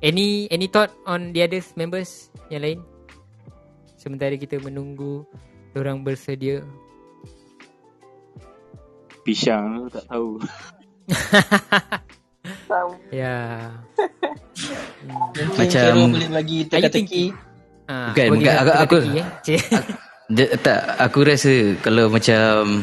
Any 0.04 0.48
any 0.52 0.68
thought 0.68 0.92
on 1.08 1.32
the 1.32 1.40
other 1.44 1.64
members 1.76 2.28
yang 2.52 2.62
lain? 2.64 2.78
Sementara 3.96 4.36
kita 4.36 4.60
menunggu 4.60 5.24
orang 5.72 6.04
bersedia. 6.04 6.60
Pisang 9.24 9.88
tak 9.90 10.04
tahu. 10.06 10.38
tahu. 12.70 12.90
ya. 13.10 13.72
hmm. 13.96 15.56
Macam 15.56 15.90
boleh 16.12 16.30
bagi 16.30 16.58
teka-teki. 16.68 17.24
Ah, 17.86 18.10
bukan, 18.10 18.26
bukan 18.34 18.54
aku 18.58 18.72
aku, 18.74 18.96
aku, 18.98 18.98
eh. 19.54 20.58
tak 20.58 20.80
aku 20.98 21.18
rasa 21.22 21.78
kalau 21.86 22.10
macam 22.10 22.82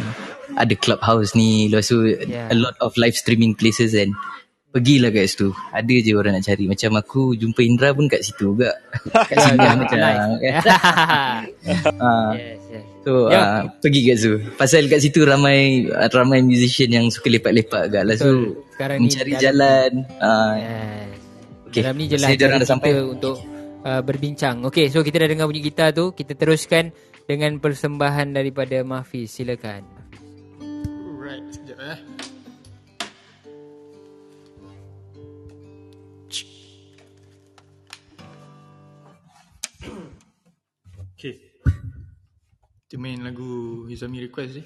ada 0.55 0.73
clubhouse 0.79 1.35
ni 1.35 1.67
lepas 1.67 1.91
tu 1.91 2.07
yeah. 2.07 2.47
a 2.47 2.55
lot 2.55 2.71
of 2.79 2.95
live 2.95 3.11
streaming 3.11 3.51
places 3.51 3.91
and 3.91 4.15
Pergilah 4.73 5.13
kat 5.13 5.29
situ. 5.29 5.53
Ada 5.69 5.95
je 6.01 6.11
orang 6.17 6.33
nak 6.33 6.49
cari. 6.49 6.65
Macam 6.65 6.97
aku 6.97 7.37
jumpa 7.37 7.61
Indra 7.61 7.93
pun 7.93 8.09
kat 8.09 8.25
situ 8.25 8.57
juga. 8.57 8.73
Kat 9.13 9.37
sini 9.37 9.61
lah 9.69 9.77
macam 9.77 9.97
uh, 10.01 10.33
yes, 12.41 12.57
yes. 12.73 12.85
So 13.05 13.29
yeah. 13.29 13.45
uh, 13.45 13.61
pergi 13.77 14.01
kat 14.09 14.17
situ. 14.17 14.41
Pasal 14.57 14.89
kat 14.89 15.05
situ 15.05 15.21
ramai 15.29 15.85
Ramai 16.09 16.41
musician 16.41 16.89
yang 16.89 17.05
suka 17.13 17.29
lepak-lepak 17.29 17.93
kat 17.93 18.01
lah. 18.01 18.17
So 18.17 18.65
Sekarang 18.73 19.05
mencari 19.05 19.37
jalan. 19.37 20.09
uh, 20.17 20.53
yes. 20.57 21.21
Okay 21.69 21.81
Dalam 21.85 21.95
ni 22.01 22.05
je 22.09 22.17
lah 22.17 22.29
kita 22.33 22.65
sampai. 22.65 22.97
untuk 22.97 23.37
uh, 23.85 24.01
berbincang. 24.01 24.65
Okay 24.73 24.89
so 24.89 25.05
kita 25.05 25.21
dah 25.21 25.29
dengar 25.29 25.45
bunyi 25.45 25.61
gitar 25.61 25.93
tu. 25.93 26.17
Kita 26.17 26.33
teruskan 26.33 26.89
dengan 27.29 27.61
persembahan 27.61 28.33
daripada 28.33 28.81
Mahfiz 28.81 29.37
Silakan 29.37 30.02
Kita 42.93 43.01
main 43.01 43.25
lagu 43.25 43.89
Hizami 43.89 44.21
request 44.21 44.61
ni. 44.61 44.63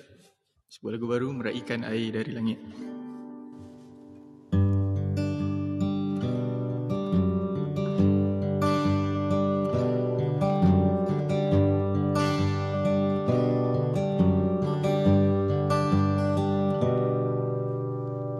Sebuah 0.67 0.99
lagu 0.99 1.07
baru 1.07 1.31
Meraihkan 1.31 1.87
air 1.87 2.11
dari 2.11 2.35
langit. 2.35 2.59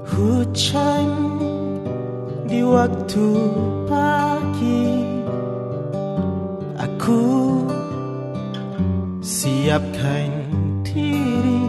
Hujan 0.04 1.08
di 2.44 2.60
waktu 2.60 3.28
pagi 3.88 4.84
Aku 6.76 7.57
siapkan 9.68 10.32
diri. 10.88 11.68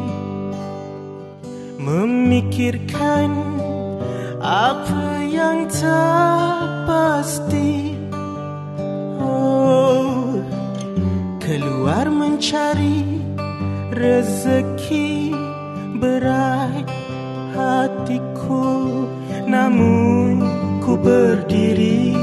Memikirkan 1.82 3.34
apa 4.38 5.26
yang 5.26 5.66
tak 5.66 6.86
pasti 6.86 7.98
Oh, 9.18 10.38
keluar 11.42 12.06
mencari 12.06 13.02
rezeki 13.90 15.34
berat 15.98 16.86
hatiku. 17.58 19.10
Namun 19.50 20.46
ku 20.86 20.94
berdiri 20.94 22.14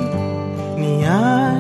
niat 0.80 1.55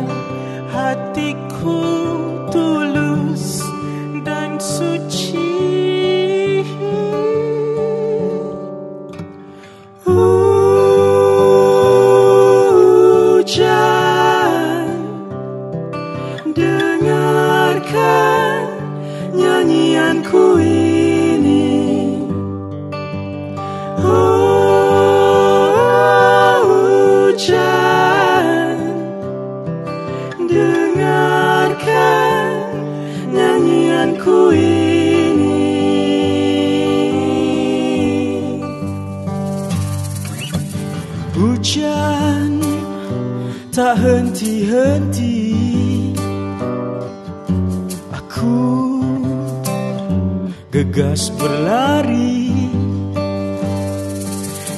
gegas 50.95 51.27
berlari. 51.35 52.55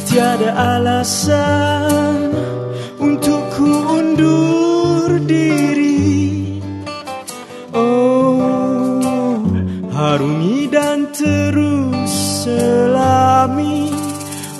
Tiada 0.09 0.49
alasan 0.81 2.33
untuk 2.97 3.45
ku 3.53 3.69
undur 4.01 5.21
diri. 5.29 6.57
Oh, 7.69 9.45
harungi 9.93 10.65
dan 10.73 11.05
terus 11.13 12.09
selami 12.41 13.93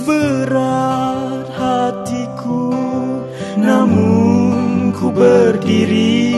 berat 0.06 1.50
hatiku. 1.58 2.70
Namun 3.58 4.94
ku 4.94 5.10
berdiri 5.10 6.38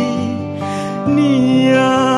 niat 1.12 2.09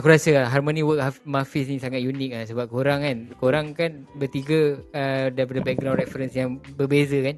Aku 0.00 0.08
rasa 0.08 0.48
harmoni 0.48 0.80
work 0.80 1.20
Mahfiz 1.28 1.68
ni 1.68 1.76
sangat 1.76 2.00
unik 2.00 2.30
lah 2.32 2.44
Sebab 2.48 2.66
korang 2.72 3.04
kan 3.04 3.18
Korang 3.36 3.76
kan 3.76 4.08
bertiga 4.16 4.80
uh, 4.96 5.28
Daripada 5.28 5.60
background 5.60 6.00
reference 6.00 6.32
yang 6.32 6.56
berbeza 6.74 7.20
kan 7.20 7.36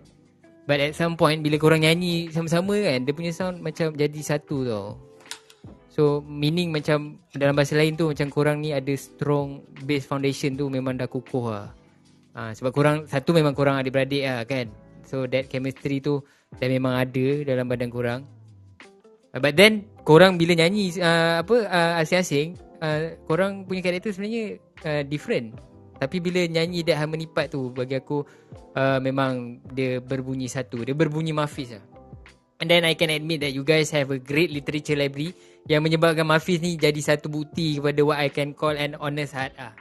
But 0.62 0.78
at 0.78 0.92
some 0.94 1.18
point 1.18 1.42
bila 1.42 1.58
korang 1.58 1.82
nyanyi 1.82 2.30
sama-sama 2.30 2.78
kan 2.78 3.02
dia 3.02 3.12
punya 3.14 3.34
sound 3.34 3.58
macam 3.58 3.90
jadi 3.98 4.20
satu 4.22 4.56
tau. 4.62 4.88
So 5.90 6.22
meaning 6.22 6.70
macam 6.70 7.18
dalam 7.34 7.58
bahasa 7.58 7.74
lain 7.74 7.98
tu 7.98 8.14
macam 8.14 8.30
korang 8.30 8.62
ni 8.62 8.70
ada 8.70 8.94
strong 8.94 9.66
base 9.82 10.06
foundation 10.06 10.54
tu 10.54 10.70
memang 10.70 10.94
dah 10.94 11.10
kukuh 11.10 11.46
lah. 11.50 11.68
Ha, 12.32 12.54
sebab 12.54 12.70
korang 12.72 12.96
satu 13.10 13.34
memang 13.34 13.52
korang 13.52 13.76
adik-beradik 13.76 14.22
lah 14.22 14.46
kan. 14.46 14.70
So 15.02 15.26
that 15.26 15.50
chemistry 15.50 15.98
tu 15.98 16.22
dah 16.56 16.68
memang 16.70 16.94
ada 16.94 17.26
dalam 17.42 17.66
badan 17.66 17.90
korang. 17.90 18.20
But 19.34 19.58
then 19.58 19.90
korang 20.02 20.38
bila 20.38 20.58
nyanyi 20.58 20.98
uh, 20.98 21.42
apa 21.42 21.56
uh, 21.66 21.92
asing-asing 22.02 22.58
uh, 22.82 23.14
korang 23.26 23.62
punya 23.66 23.82
karakter 23.82 24.10
sebenarnya 24.10 24.58
uh, 24.86 25.02
different. 25.06 25.54
Tapi 26.02 26.18
bila 26.18 26.42
nyanyi 26.50 26.82
that 26.82 26.98
harmony 26.98 27.30
part 27.30 27.54
tu 27.54 27.70
bagi 27.70 27.94
aku 27.94 28.26
uh, 28.74 28.98
memang 28.98 29.62
dia 29.70 30.02
berbunyi 30.02 30.50
satu. 30.50 30.82
Dia 30.82 30.98
berbunyi 30.98 31.30
Mafis 31.30 31.78
lah. 31.78 31.84
And 32.62 32.70
then 32.70 32.86
I 32.86 32.94
can 32.94 33.10
admit 33.10 33.42
that 33.42 33.50
you 33.54 33.66
guys 33.66 33.90
have 33.90 34.14
a 34.14 34.22
great 34.22 34.50
literature 34.50 34.94
library 34.94 35.34
yang 35.66 35.82
menyebabkan 35.82 36.26
Mafis 36.26 36.58
ni 36.58 36.74
jadi 36.74 36.98
satu 36.98 37.30
bukti 37.30 37.78
kepada 37.78 38.02
what 38.02 38.18
I 38.18 38.30
can 38.30 38.54
call 38.54 38.74
an 38.74 38.98
honest 38.98 39.34
heart 39.34 39.54
ah. 39.58 39.74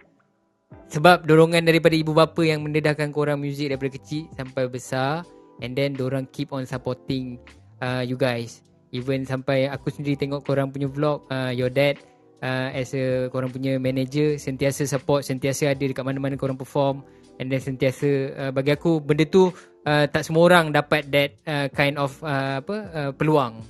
Sebab 0.89 1.25
dorongan 1.29 1.65
daripada 1.65 1.93
ibu 1.97 2.13
bapa 2.13 2.41
yang 2.45 2.65
mendedahkan 2.65 3.13
korang 3.13 3.41
muzik 3.41 3.69
daripada 3.69 3.97
kecil 3.97 4.29
sampai 4.33 4.65
besar 4.69 5.25
and 5.61 5.77
then 5.77 5.93
dorang 5.93 6.25
keep 6.29 6.53
on 6.53 6.65
supporting 6.65 7.37
uh, 7.81 8.01
you 8.05 8.17
guys. 8.17 8.65
Even 8.91 9.23
sampai 9.23 9.71
aku 9.71 9.87
sendiri 9.87 10.19
tengok 10.19 10.43
korang 10.43 10.67
punya 10.67 10.91
vlog 10.91 11.23
uh, 11.31 11.51
your 11.55 11.71
dad 11.71 11.95
uh, 12.43 12.75
as 12.75 12.91
a 12.91 13.31
korang 13.31 13.47
punya 13.47 13.79
manager 13.79 14.35
sentiasa 14.35 14.83
support 14.83 15.23
sentiasa 15.23 15.71
ada 15.71 15.79
dekat 15.79 16.03
mana-mana 16.03 16.35
korang 16.35 16.59
perform. 16.59 16.99
And 17.39 17.47
then 17.47 17.63
sentiasa 17.63 18.09
uh, 18.35 18.51
bagi 18.51 18.75
aku 18.75 18.99
benda 18.99 19.23
tu 19.25 19.49
uh, 19.87 20.05
tak 20.11 20.27
semua 20.27 20.45
orang 20.51 20.75
dapat 20.75 21.07
that 21.09 21.39
uh, 21.47 21.67
kind 21.71 21.95
of 21.95 22.19
uh, 22.21 22.59
apa 22.59 22.75
uh, 22.91 23.11
peluang. 23.15 23.63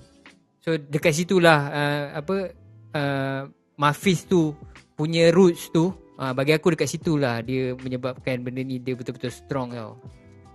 So 0.66 0.74
dekat 0.76 1.14
situlah 1.14 1.60
uh, 1.70 2.06
apa 2.18 2.36
uh, 2.98 3.42
Mafis 3.78 4.26
tu 4.26 4.58
punya 4.98 5.30
roots 5.30 5.70
tu 5.70 5.94
uh, 6.18 6.34
bagi 6.34 6.58
aku 6.58 6.74
dekat 6.74 6.90
situlah 6.90 7.46
dia 7.46 7.78
menyebabkan 7.78 8.42
benda 8.42 8.66
ni 8.66 8.82
dia 8.82 8.98
betul-betul 8.98 9.30
strong 9.30 9.72
tau. 9.78 10.02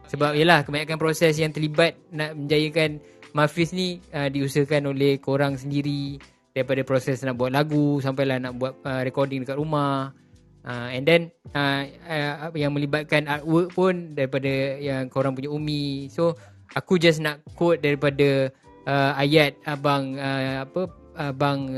Sebab 0.06 0.38
yalah 0.38 0.62
kebanyakan 0.62 0.98
proses 1.02 1.34
yang 1.34 1.50
terlibat 1.50 1.98
nak 2.14 2.38
menjayakan 2.38 3.02
Mafis 3.36 3.76
ni 3.76 4.00
uh, 4.16 4.32
diusahakan 4.32 4.96
oleh 4.96 5.20
korang 5.20 5.60
sendiri 5.60 6.16
daripada 6.56 6.80
proses 6.88 7.20
nak 7.20 7.36
buat 7.36 7.52
lagu 7.52 8.00
sampailah 8.00 8.40
nak 8.40 8.56
buat 8.56 8.80
uh, 8.80 9.04
recording 9.04 9.44
dekat 9.44 9.60
rumah. 9.60 10.16
Uh, 10.64 10.88
and 10.90 11.04
then 11.04 11.28
uh, 11.52 11.84
uh, 12.08 12.48
yang 12.56 12.72
melibatkan 12.72 13.28
artwork 13.28 13.76
pun 13.76 14.16
daripada 14.16 14.80
yang 14.80 15.12
korang 15.12 15.36
punya 15.36 15.52
umi. 15.52 16.08
So 16.08 16.32
aku 16.72 16.96
just 16.96 17.20
nak 17.20 17.44
quote 17.54 17.84
daripada 17.84 18.48
uh, 18.88 19.12
ayat 19.20 19.60
abang 19.68 20.16
uh, 20.16 20.64
apa 20.64 20.88
abang 21.20 21.76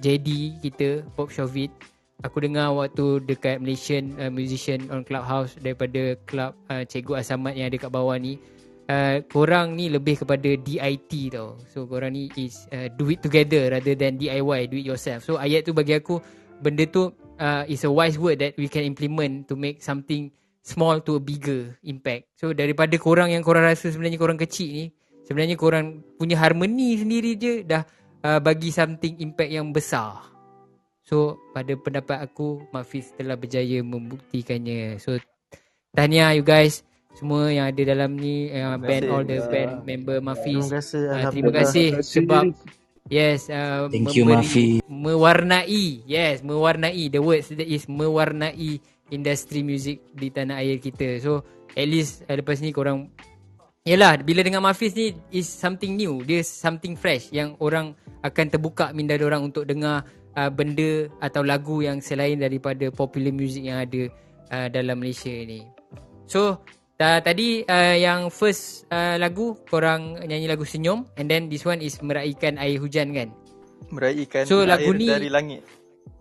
JD 0.00 0.58
kita 0.64 1.04
Pop 1.12 1.28
Shovit. 1.28 1.68
Aku 2.24 2.40
dengar 2.40 2.72
waktu 2.72 3.20
dekat 3.28 3.60
Malaysian 3.60 4.16
uh, 4.16 4.32
musician 4.32 4.88
on 4.88 5.04
Clubhouse 5.04 5.52
daripada 5.60 6.16
club 6.24 6.56
uh, 6.72 6.82
Cikgu 6.88 7.20
Asamat 7.20 7.52
yang 7.52 7.68
ada 7.68 7.76
kat 7.76 7.92
bawah 7.92 8.16
ni 8.16 8.40
uh, 8.90 9.22
korang 9.30 9.74
ni 9.74 9.90
lebih 9.90 10.22
kepada 10.22 10.56
DIT 10.58 11.10
tau. 11.34 11.58
So 11.70 11.86
korang 11.86 12.14
ni 12.14 12.30
is 12.38 12.66
uh, 12.72 12.90
do 12.94 13.10
it 13.10 13.22
together 13.22 13.70
rather 13.70 13.94
than 13.94 14.18
DIY, 14.18 14.70
do 14.70 14.76
it 14.78 14.86
yourself. 14.86 15.26
So 15.26 15.38
ayat 15.38 15.66
tu 15.66 15.74
bagi 15.74 15.98
aku 15.98 16.18
benda 16.62 16.86
tu 16.88 17.12
uh, 17.38 17.64
is 17.68 17.84
a 17.84 17.92
wise 17.92 18.16
word 18.16 18.40
that 18.40 18.56
we 18.56 18.70
can 18.70 18.86
implement 18.86 19.50
to 19.50 19.54
make 19.58 19.82
something 19.82 20.32
small 20.66 20.98
to 21.04 21.18
a 21.18 21.22
bigger 21.22 21.78
impact. 21.86 22.34
So 22.38 22.50
daripada 22.50 22.98
korang 22.98 23.30
yang 23.30 23.46
korang 23.46 23.66
rasa 23.66 23.92
sebenarnya 23.92 24.18
korang 24.18 24.38
kecil 24.40 24.66
ni, 24.66 24.86
sebenarnya 25.22 25.54
korang 25.54 26.02
punya 26.18 26.38
harmoni 26.42 26.98
sendiri 26.98 27.38
je 27.38 27.62
dah 27.62 27.86
uh, 28.26 28.40
bagi 28.42 28.74
something 28.74 29.22
impact 29.22 29.52
yang 29.52 29.70
besar. 29.70 30.26
So 31.06 31.38
pada 31.54 31.70
pendapat 31.78 32.18
aku 32.18 32.66
Mafis 32.74 33.14
telah 33.14 33.38
berjaya 33.38 33.78
membuktikannya. 33.78 34.98
So 34.98 35.22
tahniah 35.94 36.34
you 36.34 36.42
guys 36.42 36.82
semua 37.16 37.48
yang 37.48 37.72
ada 37.72 37.82
dalam 37.96 38.12
ni 38.12 38.52
uh, 38.52 38.76
band 38.76 39.04
all 39.08 39.24
the 39.24 39.40
band 39.48 39.88
member 39.88 40.20
Mafis. 40.20 40.68
Terima 40.68 40.78
kasih. 40.84 41.02
Uh, 41.08 41.30
terima 41.32 41.52
kasih 41.56 41.88
sebab 42.04 42.44
yes 43.08 43.48
uh, 43.48 43.88
Thank 43.88 44.12
you 44.12 44.28
Mafi. 44.28 44.84
Mewarnai. 44.84 46.04
Yes, 46.04 46.44
mewarnai. 46.44 47.08
The 47.08 47.24
word 47.24 47.48
that 47.56 47.64
is 47.64 47.88
mewarnai 47.88 48.84
industri 49.08 49.64
music 49.64 50.12
di 50.12 50.28
tanah 50.28 50.60
air 50.60 50.76
kita. 50.76 51.16
So 51.24 51.40
at 51.72 51.88
least 51.88 52.28
uh, 52.28 52.36
lepas 52.36 52.60
ni 52.60 52.76
korang 52.76 53.08
Yalah, 53.86 54.18
bila 54.18 54.42
dengan 54.42 54.66
Mafis 54.66 54.98
ni 54.98 55.14
is 55.30 55.46
something 55.46 55.94
new. 55.94 56.18
Dia 56.26 56.42
something 56.42 56.98
fresh 56.98 57.30
yang 57.30 57.54
orang 57.62 57.94
akan 58.26 58.46
terbuka 58.50 58.90
minda 58.90 59.14
orang 59.14 59.46
untuk 59.46 59.62
dengar 59.62 60.02
uh, 60.34 60.50
benda 60.50 61.06
atau 61.22 61.46
lagu 61.46 61.86
yang 61.86 62.02
selain 62.02 62.42
daripada 62.42 62.90
popular 62.90 63.30
music 63.30 63.70
yang 63.70 63.78
ada 63.78 64.10
uh, 64.50 64.66
dalam 64.74 64.98
Malaysia 64.98 65.30
ni. 65.30 65.62
So, 66.26 66.58
Uh, 66.96 67.20
tadi 67.20 67.60
uh, 67.68 67.92
yang 67.92 68.32
first 68.32 68.88
uh, 68.88 69.20
lagu 69.20 69.52
korang 69.68 70.16
nyanyi 70.16 70.48
lagu 70.48 70.64
senyum 70.64 71.04
and 71.20 71.28
then 71.28 71.52
this 71.52 71.68
one 71.68 71.84
is 71.84 72.00
meraikan 72.00 72.56
air 72.56 72.80
hujan 72.80 73.12
kan? 73.12 73.28
Meraikan 73.92 74.48
so, 74.48 74.64
air 74.64 74.72
lagu 74.80 74.96
ni, 74.96 75.04
dari 75.04 75.28
langit. 75.28 75.60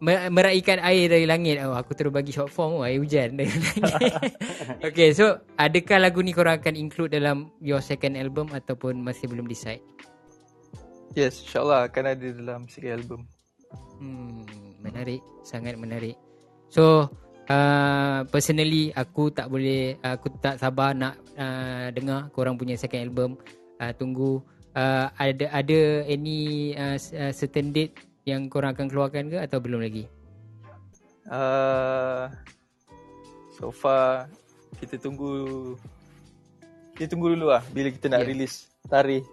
Meraikan 0.04 0.84
air 0.84 1.08
dari 1.08 1.24
langit. 1.24 1.64
Oh, 1.64 1.80
aku 1.80 1.96
terus 1.96 2.12
bagi 2.12 2.36
short 2.36 2.52
form 2.52 2.84
oh, 2.84 2.84
air 2.84 3.00
hujan 3.00 3.40
dari 3.40 3.56
langit. 3.88 4.14
okay, 4.92 5.16
so 5.16 5.40
adakah 5.56 6.04
lagu 6.04 6.20
ni 6.20 6.36
korang 6.36 6.60
akan 6.60 6.76
include 6.76 7.16
dalam 7.16 7.56
your 7.64 7.80
second 7.80 8.20
album 8.20 8.52
ataupun 8.52 9.00
masih 9.00 9.32
belum 9.32 9.48
decide? 9.48 9.80
Yes, 11.16 11.40
insyaAllah 11.48 11.88
akan 11.88 12.04
ada 12.12 12.28
dalam 12.36 12.68
second 12.68 13.00
album. 13.00 13.20
Hmm, 14.04 14.44
menarik. 14.84 15.24
Sangat 15.48 15.80
menarik. 15.80 16.20
So, 16.68 17.08
Uh, 17.46 18.26
personally 18.34 18.90
aku 18.90 19.30
tak 19.30 19.54
boleh 19.54 20.02
aku 20.02 20.34
tak 20.42 20.58
sabar 20.58 20.98
nak 20.98 21.14
uh, 21.38 21.94
dengar 21.94 22.34
korang 22.34 22.58
punya 22.58 22.74
second 22.74 23.06
album 23.06 23.38
uh, 23.78 23.94
tunggu 23.94 24.42
uh, 24.74 25.14
ada 25.14 25.54
ada 25.54 25.80
any 26.10 26.74
uh, 26.74 26.98
certain 27.30 27.70
date 27.70 27.94
yang 28.26 28.50
korang 28.50 28.74
akan 28.74 28.90
keluarkan 28.90 29.30
ke 29.30 29.38
atau 29.38 29.62
belum 29.62 29.78
lagi 29.86 30.10
uh, 31.30 32.34
so 33.54 33.70
far 33.70 34.26
kita 34.82 34.98
tunggu 34.98 35.78
kita 36.98 37.14
tunggu 37.14 37.38
dulu 37.38 37.54
lah 37.54 37.62
bila 37.70 37.94
kita 37.94 38.10
nak 38.10 38.26
yeah. 38.26 38.30
release 38.34 38.74
tarikh 38.90 39.26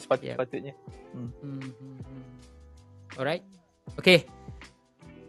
sepatutnya 0.00 0.72
yeah. 0.72 1.12
hmm. 1.12 1.28
Hmm, 1.44 1.60
hmm, 1.60 1.98
hmm. 2.08 2.24
alright 3.20 3.44
okay 4.00 4.24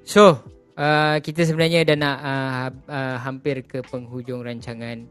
so 0.08 0.40
uh, 0.77 1.18
kita 1.19 1.48
sebenarnya 1.48 1.88
dah 1.88 1.98
nak 1.98 2.18
uh, 2.22 2.69
uh, 2.88 3.18
hampir 3.23 3.64
ke 3.65 3.84
penghujung 3.85 4.43
rancangan. 4.45 5.07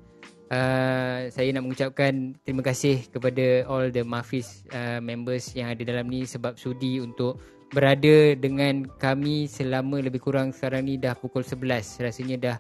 Uh, 0.50 1.30
saya 1.30 1.54
nak 1.54 1.62
mengucapkan 1.62 2.34
terima 2.42 2.66
kasih 2.66 3.06
kepada 3.06 3.62
all 3.70 3.94
the 3.94 4.02
Mafis 4.02 4.66
uh, 4.74 4.98
members 4.98 5.54
yang 5.54 5.70
ada 5.70 5.82
dalam 5.86 6.10
ni 6.10 6.26
sebab 6.26 6.58
sudi 6.58 6.98
untuk 6.98 7.38
berada 7.70 8.34
dengan 8.34 8.82
kami 8.98 9.46
selama 9.46 10.02
lebih 10.02 10.18
kurang 10.18 10.50
sekarang 10.50 10.90
ni 10.90 10.98
dah 10.98 11.14
pukul 11.14 11.46
11. 11.46 12.02
Rasanya 12.02 12.36
dah 12.38 12.56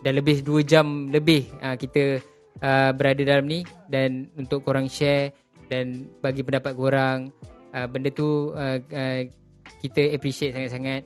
dah 0.00 0.12
lebih 0.12 0.40
2 0.40 0.64
jam 0.64 1.12
lebih 1.12 1.48
uh, 1.60 1.76
kita 1.76 2.20
uh, 2.60 2.90
berada 2.96 3.22
dalam 3.24 3.44
ni 3.44 3.60
dan 3.92 4.28
untuk 4.40 4.64
korang 4.64 4.88
share 4.88 5.32
dan 5.68 6.08
bagi 6.20 6.44
pendapat 6.44 6.72
korang 6.76 7.32
uh, 7.72 7.86
benda 7.88 8.12
tu 8.12 8.52
uh, 8.52 8.80
uh, 8.80 9.20
kita 9.80 10.12
appreciate 10.12 10.52
sangat-sangat 10.52 11.04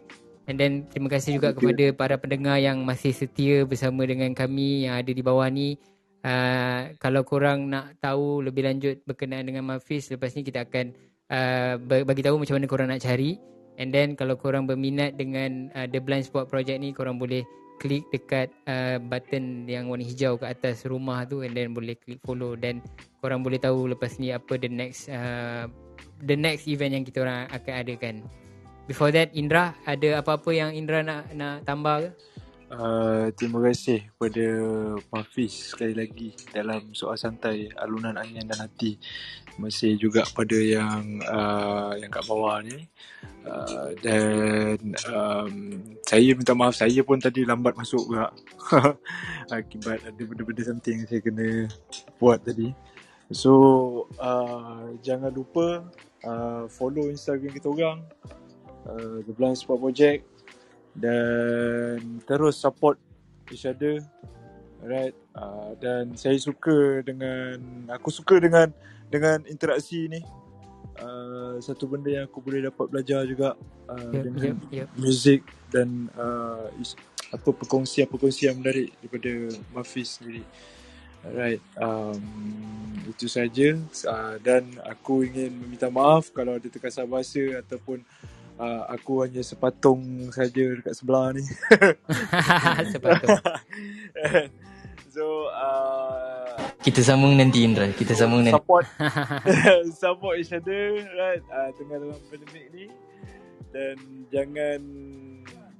And 0.48 0.56
then 0.56 0.88
terima 0.88 1.12
kasih 1.12 1.36
juga 1.36 1.52
okay. 1.52 1.60
kepada 1.60 1.84
para 1.92 2.14
pendengar 2.16 2.56
yang 2.56 2.80
masih 2.80 3.12
setia 3.12 3.68
bersama 3.68 4.08
dengan 4.08 4.32
kami 4.32 4.88
yang 4.88 4.96
ada 4.96 5.12
di 5.12 5.20
bawah 5.20 5.44
ni. 5.52 5.76
Uh, 6.24 6.96
kalau 6.98 7.22
korang 7.22 7.68
nak 7.68 8.00
tahu 8.00 8.40
lebih 8.40 8.64
lanjut 8.64 8.96
berkenaan 9.04 9.44
dengan 9.44 9.68
Mafis, 9.68 10.08
lepas 10.08 10.32
ni 10.32 10.42
kita 10.42 10.64
akan 10.64 10.96
uh, 11.28 11.76
bagi 11.84 12.24
tahu 12.24 12.40
macam 12.40 12.56
mana 12.56 12.66
korang 12.66 12.88
nak 12.88 13.04
cari. 13.04 13.36
And 13.78 13.92
then 13.92 14.16
kalau 14.16 14.40
korang 14.40 14.64
berminat 14.64 15.20
dengan 15.20 15.68
uh, 15.76 15.86
The 15.86 16.00
Blind 16.00 16.26
Spot 16.26 16.48
Project 16.48 16.80
ni, 16.80 16.96
korang 16.96 17.20
boleh 17.20 17.44
klik 17.78 18.08
dekat 18.10 18.50
uh, 18.66 18.98
button 18.98 19.68
yang 19.70 19.86
warna 19.86 20.02
hijau 20.02 20.34
ke 20.34 20.50
atas 20.50 20.82
rumah 20.82 21.22
tu 21.22 21.46
and 21.46 21.54
then 21.54 21.70
boleh 21.70 21.94
klik 21.94 22.18
follow 22.26 22.58
dan 22.58 22.82
korang 23.22 23.46
boleh 23.46 23.62
tahu 23.62 23.86
lepas 23.94 24.18
ni 24.18 24.34
apa 24.34 24.58
the 24.58 24.66
next 24.66 25.06
uh, 25.06 25.70
the 26.26 26.34
next 26.34 26.66
event 26.66 26.90
yang 26.98 27.06
kita 27.06 27.22
orang 27.22 27.46
akan 27.54 27.74
adakan. 27.78 28.14
Before 28.88 29.12
that 29.12 29.36
Indra 29.36 29.76
ada 29.84 30.24
apa-apa 30.24 30.48
yang 30.48 30.72
Indra 30.72 31.04
nak 31.04 31.28
nak 31.36 31.60
tambah 31.68 32.08
ke? 32.08 32.10
Uh, 32.68 33.32
terima 33.36 33.64
kasih 33.64 34.04
kepada 34.12 34.44
Mafis 35.08 35.72
sekali 35.72 35.92
lagi 35.96 36.36
dalam 36.52 36.92
soal 36.96 37.20
santai 37.20 37.68
alunan 37.76 38.16
angin 38.16 38.48
dan 38.48 38.64
hati. 38.64 38.96
Terima 39.44 39.68
kasih 39.68 40.00
juga 40.00 40.24
pada 40.32 40.56
yang 40.56 41.20
uh, 41.20 42.00
yang 42.00 42.08
kat 42.08 42.24
bawah 42.24 42.64
ni. 42.64 42.88
Uh, 43.44 43.92
dan 44.00 44.76
um, 45.12 45.52
saya 46.04 46.32
minta 46.32 46.56
maaf 46.56 46.76
saya 46.76 47.00
pun 47.04 47.20
tadi 47.20 47.44
lambat 47.44 47.76
masuk 47.76 48.08
juga 48.08 48.32
akibat 49.56 50.00
ada 50.04 50.22
benda-benda 50.24 50.64
something 50.64 51.04
saya 51.04 51.20
kena 51.20 51.68
buat 52.16 52.40
tadi. 52.40 52.72
So 53.32 53.52
uh, 54.16 54.96
jangan 55.04 55.32
lupa 55.32 55.88
uh, 56.24 56.64
follow 56.72 57.08
Instagram 57.12 57.52
kita 57.52 57.68
orang 57.68 58.00
uh, 58.86 59.24
The 59.24 59.32
Blind 59.34 59.58
Spot 59.58 59.80
Project 59.80 60.22
dan 60.98 62.22
terus 62.26 62.58
support 62.58 62.98
each 63.50 63.64
other 63.64 64.02
right 64.82 65.14
uh, 65.34 65.74
dan 65.78 66.14
saya 66.14 66.38
suka 66.38 67.02
dengan 67.02 67.86
aku 67.90 68.10
suka 68.10 68.38
dengan 68.38 68.70
dengan 69.08 69.42
interaksi 69.48 70.06
ni 70.06 70.20
uh, 71.02 71.56
satu 71.58 71.86
benda 71.90 72.10
yang 72.10 72.24
aku 72.26 72.38
boleh 72.42 72.66
dapat 72.66 72.86
belajar 72.90 73.20
juga 73.26 73.54
uh, 73.90 74.10
yep, 74.12 74.22
dengan 74.26 74.54
yep, 74.70 74.86
yep. 74.86 74.88
music 74.98 75.40
dan 75.70 76.10
uh, 76.18 76.68
is, 76.78 76.94
apa 77.28 77.52
perkongsian-perkongsian 77.52 78.56
menarik 78.56 78.94
daripada 79.04 79.52
Mafiz 79.76 80.16
sendiri. 80.16 80.44
Alright, 81.18 81.60
um, 81.76 82.22
itu 83.10 83.26
saja 83.26 83.74
uh, 84.06 84.38
dan 84.38 84.64
aku 84.86 85.26
ingin 85.26 85.50
meminta 85.50 85.90
maaf 85.90 86.30
kalau 86.30 86.56
ada 86.56 86.68
terkasar 86.70 87.04
bahasa 87.10 87.58
ataupun 87.58 88.00
uh, 88.00 88.37
aku 88.90 89.22
hanya 89.22 89.42
sepatung 89.46 90.02
saja 90.34 90.74
dekat 90.74 90.94
sebelah 90.94 91.30
ni. 91.32 91.46
sepatung. 92.92 93.38
so, 95.14 95.46
uh, 95.54 96.58
kita 96.82 97.02
sambung 97.02 97.34
nanti 97.38 97.62
Indra, 97.62 97.90
kita 97.94 98.14
sambung 98.18 98.42
nanti. 98.42 98.58
Support, 98.58 98.86
support 100.02 100.34
each 100.42 100.54
other, 100.54 100.98
right? 101.14 101.42
Uh, 101.50 101.70
tengah 101.78 101.96
dalam 102.02 102.20
pandemik 102.30 102.66
ni 102.74 102.86
dan 103.68 103.96
jangan 104.32 104.80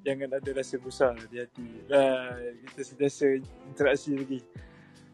jangan 0.04 0.28
ada 0.36 0.50
rasa 0.54 0.76
gusar 0.78 1.14
di 1.32 1.42
hati. 1.42 1.68
Uh, 1.90 2.54
kita 2.72 2.82
sentiasa 2.94 3.26
interaksi 3.68 4.14
lagi. 4.14 4.40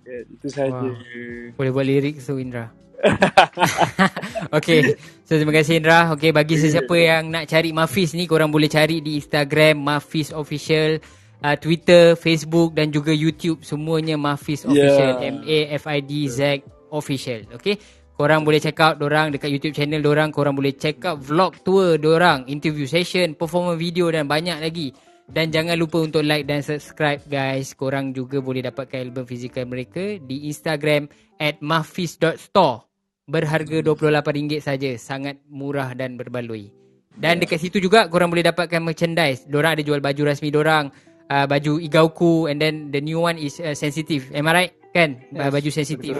Yeah, 0.04 0.28
itu 0.28 0.46
sahaja. 0.52 0.88
Wow. 0.92 1.56
Boleh 1.56 1.70
buat 1.72 1.86
lirik 1.88 2.20
tu 2.20 2.36
Indra. 2.36 2.68
okay. 4.56 4.94
So 5.24 5.40
terima 5.40 5.54
kasih 5.56 5.80
Indra. 5.80 6.12
Okay 6.16 6.30
bagi 6.30 6.60
sesiapa 6.60 6.94
yang 6.94 7.32
nak 7.32 7.48
cari 7.48 7.72
Mafiz 7.72 8.12
ni 8.12 8.28
korang 8.28 8.52
boleh 8.52 8.68
cari 8.68 9.00
di 9.00 9.16
Instagram 9.16 9.80
Mafiz 9.80 10.30
Official, 10.30 11.00
uh, 11.40 11.56
Twitter, 11.56 12.14
Facebook 12.14 12.76
dan 12.76 12.92
juga 12.92 13.10
YouTube 13.10 13.64
semuanya 13.64 14.14
Mafiz 14.20 14.68
Official. 14.68 15.20
Yeah. 15.20 15.30
M 15.32 15.36
A 15.44 15.58
F 15.80 15.84
I 15.88 15.98
D 16.04 16.28
Z 16.28 16.64
Official. 16.92 17.48
Okay. 17.56 17.76
Korang 18.14 18.46
boleh 18.46 18.62
check 18.62 18.78
out 18.78 19.02
dorang 19.02 19.34
dekat 19.34 19.50
YouTube 19.50 19.74
channel 19.74 19.98
dorang. 19.98 20.30
Korang 20.30 20.54
boleh 20.54 20.70
check 20.78 21.02
out 21.02 21.18
vlog 21.18 21.58
tour 21.66 21.98
dorang, 21.98 22.46
interview 22.46 22.86
session, 22.86 23.34
performance 23.34 23.74
video 23.74 24.06
dan 24.06 24.30
banyak 24.30 24.62
lagi. 24.62 24.94
Dan 25.24 25.48
jangan 25.48 25.80
lupa 25.80 26.04
untuk 26.04 26.20
like 26.20 26.44
dan 26.44 26.60
subscribe 26.60 27.24
guys. 27.32 27.72
Korang 27.72 28.12
juga 28.12 28.44
boleh 28.44 28.60
dapatkan 28.60 29.08
album 29.08 29.24
fizikal 29.24 29.64
mereka 29.64 30.20
di 30.20 30.52
Instagram 30.52 31.08
at 31.40 31.58
mafis.store. 31.64 32.84
Berharga 33.24 33.80
RM28 33.80 34.60
saja. 34.60 34.90
Sangat 35.00 35.40
murah 35.48 35.96
dan 35.96 36.20
berbaloi. 36.20 36.68
Dan 37.14 37.40
dekat 37.40 37.62
situ 37.62 37.80
juga 37.80 38.10
korang 38.10 38.28
boleh 38.28 38.44
dapatkan 38.44 38.84
merchandise. 38.84 39.48
Diorang 39.48 39.80
ada 39.80 39.82
jual 39.86 40.02
baju 40.04 40.22
rasmi 40.28 40.52
diorang. 40.52 40.92
Uh, 41.24 41.48
baju 41.48 41.80
Igauku 41.80 42.52
and 42.52 42.60
then 42.60 42.92
the 42.92 43.00
new 43.00 43.16
one 43.16 43.40
is 43.40 43.56
uh, 43.64 43.72
sensitive. 43.72 44.28
Am 44.36 44.44
I 44.44 44.52
right? 44.52 44.72
Kan? 44.92 45.24
Yes, 45.32 45.48
baju 45.48 45.70
sensitive. 45.72 46.18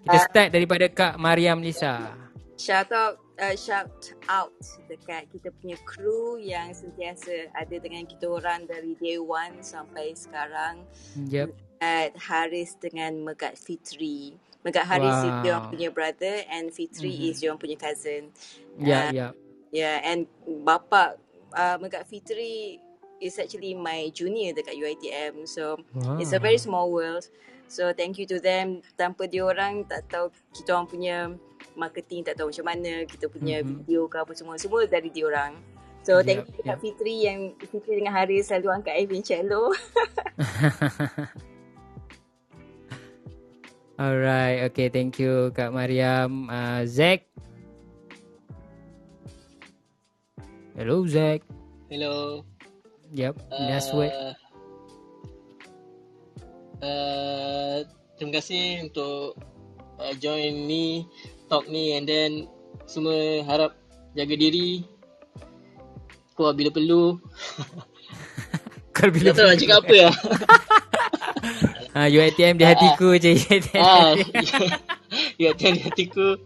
Kita 0.00 0.18
start 0.28 0.48
daripada 0.52 0.88
Kak 0.92 1.16
Mariam 1.16 1.60
Lisa. 1.64 2.12
Shout 2.56 2.88
out 2.92 3.25
uh, 3.40 3.56
shout 3.56 4.12
out 4.28 4.54
dekat 4.88 5.28
kita 5.32 5.52
punya 5.60 5.76
kru 5.84 6.40
yang 6.40 6.72
sentiasa 6.72 7.52
ada 7.52 7.76
dengan 7.76 8.04
kita 8.08 8.26
orang 8.28 8.64
dari 8.64 8.96
day 8.98 9.20
one 9.20 9.60
sampai 9.60 10.16
sekarang. 10.16 10.84
Yep. 11.28 11.52
At 11.80 12.16
Haris 12.16 12.76
dengan 12.80 13.20
Megat 13.20 13.60
Fitri. 13.60 14.36
Megat 14.64 14.88
Haris 14.88 15.12
wow. 15.12 15.26
is 15.28 15.34
dia 15.44 15.56
punya 15.68 15.88
brother 15.92 16.36
and 16.48 16.72
Fitri 16.72 17.12
mm-hmm. 17.12 17.30
is 17.30 17.36
dia 17.40 17.52
punya 17.54 17.76
cousin. 17.76 18.32
Yeah, 18.80 19.08
uh, 19.08 19.12
yeah. 19.12 19.32
Yeah, 19.74 19.96
and 20.00 20.24
bapa 20.64 21.20
uh, 21.52 21.76
Megat 21.76 22.08
Fitri 22.08 22.80
is 23.20 23.36
actually 23.40 23.76
my 23.76 24.08
junior 24.12 24.52
dekat 24.56 24.76
UiTM. 24.76 25.44
So 25.44 25.80
wow. 25.92 26.16
it's 26.16 26.32
a 26.32 26.40
very 26.40 26.58
small 26.58 26.88
world. 26.88 27.28
So 27.66 27.90
thank 27.92 28.16
you 28.16 28.26
to 28.30 28.38
them. 28.38 28.80
Tanpa 28.94 29.26
dia 29.26 29.42
orang 29.42 29.84
tak 29.90 30.06
tahu 30.06 30.30
kita 30.54 30.70
orang 30.76 30.88
punya 30.88 31.16
marketing 31.76 32.24
tak 32.24 32.40
tahu 32.40 32.48
macam 32.50 32.66
mana 32.72 33.04
kita 33.04 33.28
punya 33.28 33.60
mm-hmm. 33.60 33.84
video 33.84 34.08
ke 34.08 34.16
apa 34.16 34.32
semua 34.32 34.56
semua 34.56 34.88
dari 34.88 35.12
dia 35.12 35.28
orang. 35.28 35.54
So 36.06 36.22
yep, 36.22 36.26
thank 36.26 36.46
you 36.46 36.62
yep. 36.62 36.66
Kak 36.70 36.78
Fitri 36.80 37.14
yang 37.26 37.52
Fitri 37.58 37.98
dengan 37.98 38.14
Haris 38.14 38.46
selalu 38.48 38.68
angkat 38.80 38.94
Ivan 38.94 39.22
cello. 39.26 39.74
Alright, 43.96 44.60
okay, 44.70 44.92
thank 44.92 45.18
you 45.18 45.50
Kak 45.56 45.72
Mariam. 45.72 46.52
Uh, 46.52 46.84
Zack. 46.86 47.26
Hello, 50.76 51.08
Zack. 51.08 51.40
Hello. 51.88 52.44
Yep, 53.16 53.34
last 53.48 53.90
uh, 53.90 53.96
word. 53.96 54.12
Uh, 56.84 57.88
terima 58.20 58.36
kasih 58.36 58.84
untuk 58.84 59.40
uh, 59.96 60.14
join 60.20 60.68
ni 60.68 61.08
talk 61.46 61.64
ni 61.70 61.94
and 61.94 62.06
then 62.06 62.50
semua 62.86 63.42
harap 63.46 63.72
jaga 64.14 64.34
diri 64.34 64.86
keluar 66.36 66.52
bila 66.52 66.70
perlu 66.70 67.16
kalau 68.94 69.10
bila 69.10 69.32
tak 69.32 69.38
tahu 69.40 69.48
nak 69.48 69.58
cakap 69.58 69.78
apa 69.82 69.96
lah 69.96 70.14
ha, 71.96 72.00
UITM 72.10 72.54
di 72.60 72.64
hatiku 72.64 73.08
je 73.16 73.30
UITM 73.34 73.82
ha, 73.82 74.14
UITM 75.40 75.72
di 75.78 75.82
hatiku 75.86 76.36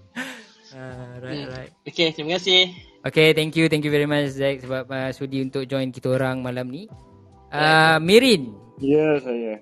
uh, 0.76 1.12
right, 1.20 1.44
hmm. 1.44 1.50
right. 1.50 1.72
Okay, 1.88 2.12
terima 2.14 2.38
kasih 2.38 2.90
Okay, 3.00 3.32
thank 3.32 3.56
you. 3.56 3.64
Thank 3.72 3.88
you 3.88 3.92
very 3.92 4.04
much, 4.04 4.36
Zack 4.36 4.60
sebab 4.60 4.84
uh, 4.92 5.08
sudi 5.16 5.40
untuk 5.40 5.64
join 5.64 5.88
kita 5.88 6.12
orang 6.12 6.44
malam 6.44 6.68
ni. 6.68 6.84
Uh, 7.48 7.96
Mirin. 7.96 8.52
Ya, 8.76 8.92
yeah, 8.92 9.12
saya. 9.24 9.52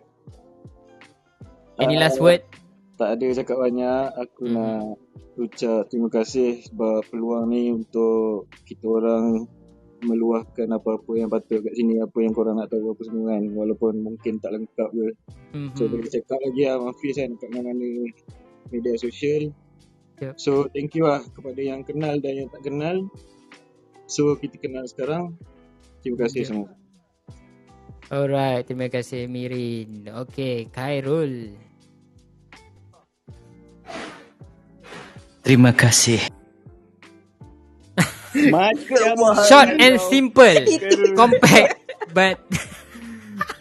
Any 1.78 1.94
uh, 1.94 2.02
last 2.02 2.18
word? 2.18 2.42
Tak 2.99 3.09
ada 3.15 3.27
cakap 3.31 3.57
banyak. 3.62 4.05
Aku 4.18 4.43
hmm. 4.51 4.55
nak 4.59 4.99
ucap 5.39 5.86
terima 5.86 6.10
kasih 6.10 6.67
sebab 6.67 7.07
peluang 7.07 7.47
ni 7.55 7.70
untuk 7.70 8.51
kita 8.67 8.91
orang 8.91 9.47
meluahkan 10.02 10.70
apa-apa 10.70 11.10
yang 11.18 11.31
patut 11.31 11.59
kat 11.62 11.75
sini 11.75 11.99
apa 11.99 12.18
yang 12.23 12.31
korang 12.31 12.59
nak 12.59 12.70
tahu 12.70 12.94
apa 12.94 13.02
semua 13.02 13.35
kan 13.35 13.43
walaupun 13.51 13.94
mungkin 13.99 14.39
tak 14.39 14.55
lengkap 14.55 14.89
ke 14.94 15.07
mm-hmm. 15.55 15.75
so 15.75 15.91
boleh 15.91 16.07
cakap 16.07 16.39
lagi 16.39 16.62
lah 16.70 16.77
Mafiz 16.78 17.18
kan 17.18 17.31
kat 17.35 17.51
mana-mana 17.51 17.86
media 18.70 18.94
sosial 18.94 19.51
yep. 20.23 20.39
so 20.39 20.70
thank 20.70 20.94
you 20.94 21.10
lah 21.10 21.23
kepada 21.35 21.59
yang 21.59 21.83
kenal 21.83 22.15
dan 22.23 22.47
yang 22.47 22.49
tak 22.51 22.62
kenal 22.62 22.97
so 24.07 24.39
kita 24.39 24.55
kenal 24.62 24.86
sekarang 24.86 25.35
terima 26.07 26.31
kasih 26.31 26.47
yep. 26.47 26.49
semua 26.55 26.68
alright 28.15 28.62
terima 28.70 28.86
kasih 28.86 29.27
Mirin 29.27 30.07
Okay, 30.07 30.70
Khairul 30.70 31.59
terima 35.49 35.73
kasih. 35.73 36.20
Macam 38.52 39.17
Short 39.49 39.70
and 39.81 39.97
simple. 39.97 40.60
Compact 41.18 41.81
But 42.12 42.36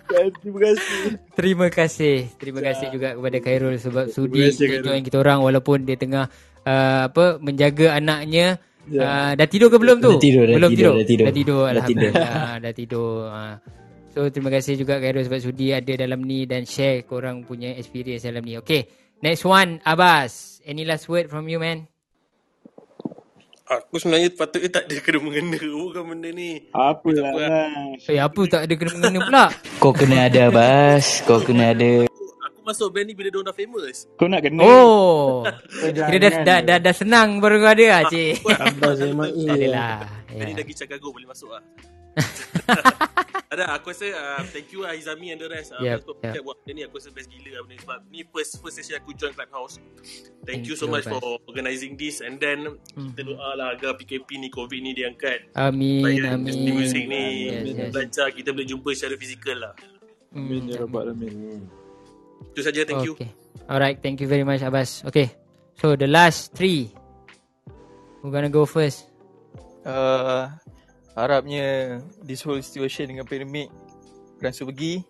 Terima 0.07 0.59
kasih. 0.59 1.19
Terima 1.35 1.67
kasih. 1.71 2.15
Terima 2.35 2.59
kasih 2.59 2.87
juga 2.91 3.15
kepada 3.15 3.37
Khairul 3.39 3.75
Sebab 3.79 4.11
sudi 4.11 4.51
join 4.83 5.03
kita 5.03 5.19
orang 5.19 5.39
Walaupun 5.43 5.87
dia 5.87 5.95
tengah 5.95 6.27
uh, 6.67 7.07
apa 7.07 7.39
Menjaga 7.39 7.95
anaknya. 7.95 8.59
Yeah. 8.87 9.31
uh, 9.31 9.31
Dah 9.39 9.47
tidur 9.47 9.67
ke 9.71 9.79
belum 9.79 9.99
tu? 9.99 10.15
Dah 10.15 10.23
tidur, 10.23 10.47
belum 10.47 10.71
tidur, 10.75 10.93
tidur, 10.95 10.95
dah 10.99 11.07
tidur. 11.07 11.25
Dah 11.27 11.35
tidur 11.35 11.63
Dah 11.67 11.83
tidur. 11.83 12.11
Dah 12.63 12.73
tidur. 12.75 13.15
Uh. 13.31 13.55
So 14.11 14.19
terima 14.31 14.51
kasih 14.51 14.79
juga 14.79 14.99
Khairul 14.99 15.23
Sebab 15.27 15.39
sudi 15.39 15.71
ada 15.75 15.93
dalam 15.95 16.23
ni 16.23 16.43
Dan 16.43 16.67
share 16.67 17.07
korang 17.07 17.47
punya 17.47 17.75
experience 17.75 18.27
dalam 18.27 18.43
ni. 18.43 18.59
Okay 18.59 19.06
Next 19.17 19.49
one 19.49 19.81
Abbas 19.81 20.61
Any 20.67 20.83
last 20.83 21.07
word 21.07 21.31
from 21.31 21.47
you 21.47 21.57
man? 21.63 21.87
Aku 23.67 23.99
sebenarnya 23.99 24.35
patutnya 24.35 24.79
tak 24.79 24.83
ada 24.91 24.95
kena 24.99 25.19
mengena 25.23 25.59
bukan 25.59 26.03
benda 26.11 26.31
ni. 26.31 26.71
Apalah. 26.75 27.31
Eh 28.03 28.19
apa 28.19 28.41
tak 28.51 28.67
ada 28.67 28.73
kena 28.75 28.91
mengena 28.99 29.19
pula? 29.23 29.45
Kau 29.79 29.91
kena 29.95 30.27
ada 30.27 30.51
Bas. 30.51 31.23
Kau 31.23 31.39
kena 31.39 31.71
ada. 31.71 32.07
Aku 32.51 32.59
masuk 32.67 32.91
band 32.95 33.07
ni 33.07 33.13
bila 33.15 33.31
dia 33.31 33.43
dah 33.43 33.55
famous. 33.55 34.07
Kau 34.19 34.27
nak 34.27 34.43
kena. 34.43 34.59
Oh. 34.63 35.43
Kira 35.83 36.17
dah, 36.19 36.31
dah, 36.43 36.59
dah, 36.63 36.77
dah, 36.83 36.93
senang 36.95 37.39
baru 37.39 37.63
kau 37.63 37.71
ada 37.75 37.85
lah 37.87 38.01
cik. 38.11 38.43
Abbas 38.43 38.97
memang 39.03 39.31
iya. 39.35 39.51
Adalah. 39.55 39.97
Jadi 40.35 40.51
lagi 40.51 40.73
Chicago 40.75 41.07
boleh 41.15 41.27
masuk 41.31 41.51
lah. 41.51 41.63
Ada 43.47 43.79
aku 43.79 43.95
rasa 43.95 44.11
uh, 44.11 44.43
thank 44.51 44.69
you 44.75 44.83
Aizami 44.83 45.31
and 45.31 45.39
the 45.39 45.47
rest 45.47 45.71
uh, 45.71 45.79
yep, 45.79 46.03
yep. 46.03 46.43
buat 46.43 46.59
benda 46.61 46.71
ni. 46.77 46.81
Aku 46.83 46.99
rasa 46.99 47.09
best 47.15 47.31
gila 47.31 47.57
lah 47.57 47.61
benda 47.63 47.73
ni. 47.73 47.81
Sebab 47.81 47.99
ni 48.11 48.19
first 48.27 48.59
first 48.59 48.75
session 48.75 48.99
aku 48.99 49.15
join 49.15 49.31
Clubhouse. 49.31 49.79
Thank, 50.43 50.45
thank 50.45 50.61
you 50.67 50.75
so 50.75 50.85
you 50.85 50.99
much 50.99 51.07
best. 51.07 51.15
for 51.15 51.39
organising 51.47 51.95
this. 51.95 52.19
And 52.19 52.37
then 52.43 52.75
mm. 52.75 53.15
kita 53.15 53.23
doa 53.23 53.55
lah 53.55 53.67
agar 53.79 53.95
PKP 53.95 54.29
ni 54.43 54.51
COVID 54.51 54.79
ni 54.83 54.91
diangkat. 54.91 55.55
Amin 55.55 56.03
supaya 56.03 56.35
amin. 56.35 56.51
supaya 56.53 56.73
muzik 56.75 57.05
ni 57.07 57.23
yes, 57.47 57.95
lancar 57.95 58.27
kita 58.35 58.49
boleh 58.51 58.67
jumpa 58.67 58.89
secara 58.91 59.15
fizikal 59.15 59.57
lah. 59.57 59.73
Amin 60.35 60.67
ya 60.67 60.83
rabbal 60.83 61.07
alamin. 61.07 61.63
Itu 62.51 62.61
saja 62.61 62.83
thank 62.83 62.99
okay. 62.99 63.31
you 63.31 63.67
alright 63.71 63.97
thank 64.03 64.19
you 64.19 64.27
very 64.27 64.43
much 64.43 64.59
Abbas. 64.59 65.07
Okay. 65.07 65.31
So 65.79 65.95
the 65.95 66.09
last 66.09 66.51
three. 66.51 66.91
Who 68.21 68.33
gonna 68.33 68.51
go 68.51 68.65
first? 68.67 69.07
Uh, 69.87 70.51
harapnya 71.17 71.97
this 72.21 72.45
whole 72.45 72.61
situation 72.61 73.09
dengan 73.09 73.25
pandemik 73.25 73.73
beransur 74.37 74.69
pergi. 74.69 75.01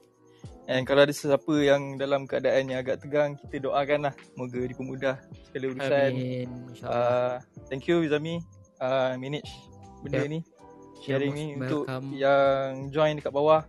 And 0.68 0.84
kalau 0.84 1.08
ada 1.08 1.12
sesiapa 1.16 1.64
yang 1.64 1.96
dalam 1.96 2.28
keadaan 2.28 2.68
yang 2.68 2.84
agak 2.84 3.04
tegang 3.04 3.40
kita 3.40 3.68
doakan 3.68 4.12
lah. 4.12 4.14
Moga 4.36 4.60
dipermudah 4.68 5.16
segala 5.48 5.66
urusan. 5.72 6.12
Amin 6.12 6.48
uh, 6.84 7.40
thank 7.68 7.88
you 7.88 8.04
Zami. 8.08 8.44
Uh, 8.80 9.16
manage 9.20 9.48
benda 10.04 10.24
yep. 10.24 10.32
ni. 10.32 10.40
Sharing 11.04 11.34
ni 11.36 11.46
untuk 11.56 11.88
yang 12.12 12.92
join 12.92 13.16
dekat 13.16 13.32
bawah. 13.32 13.64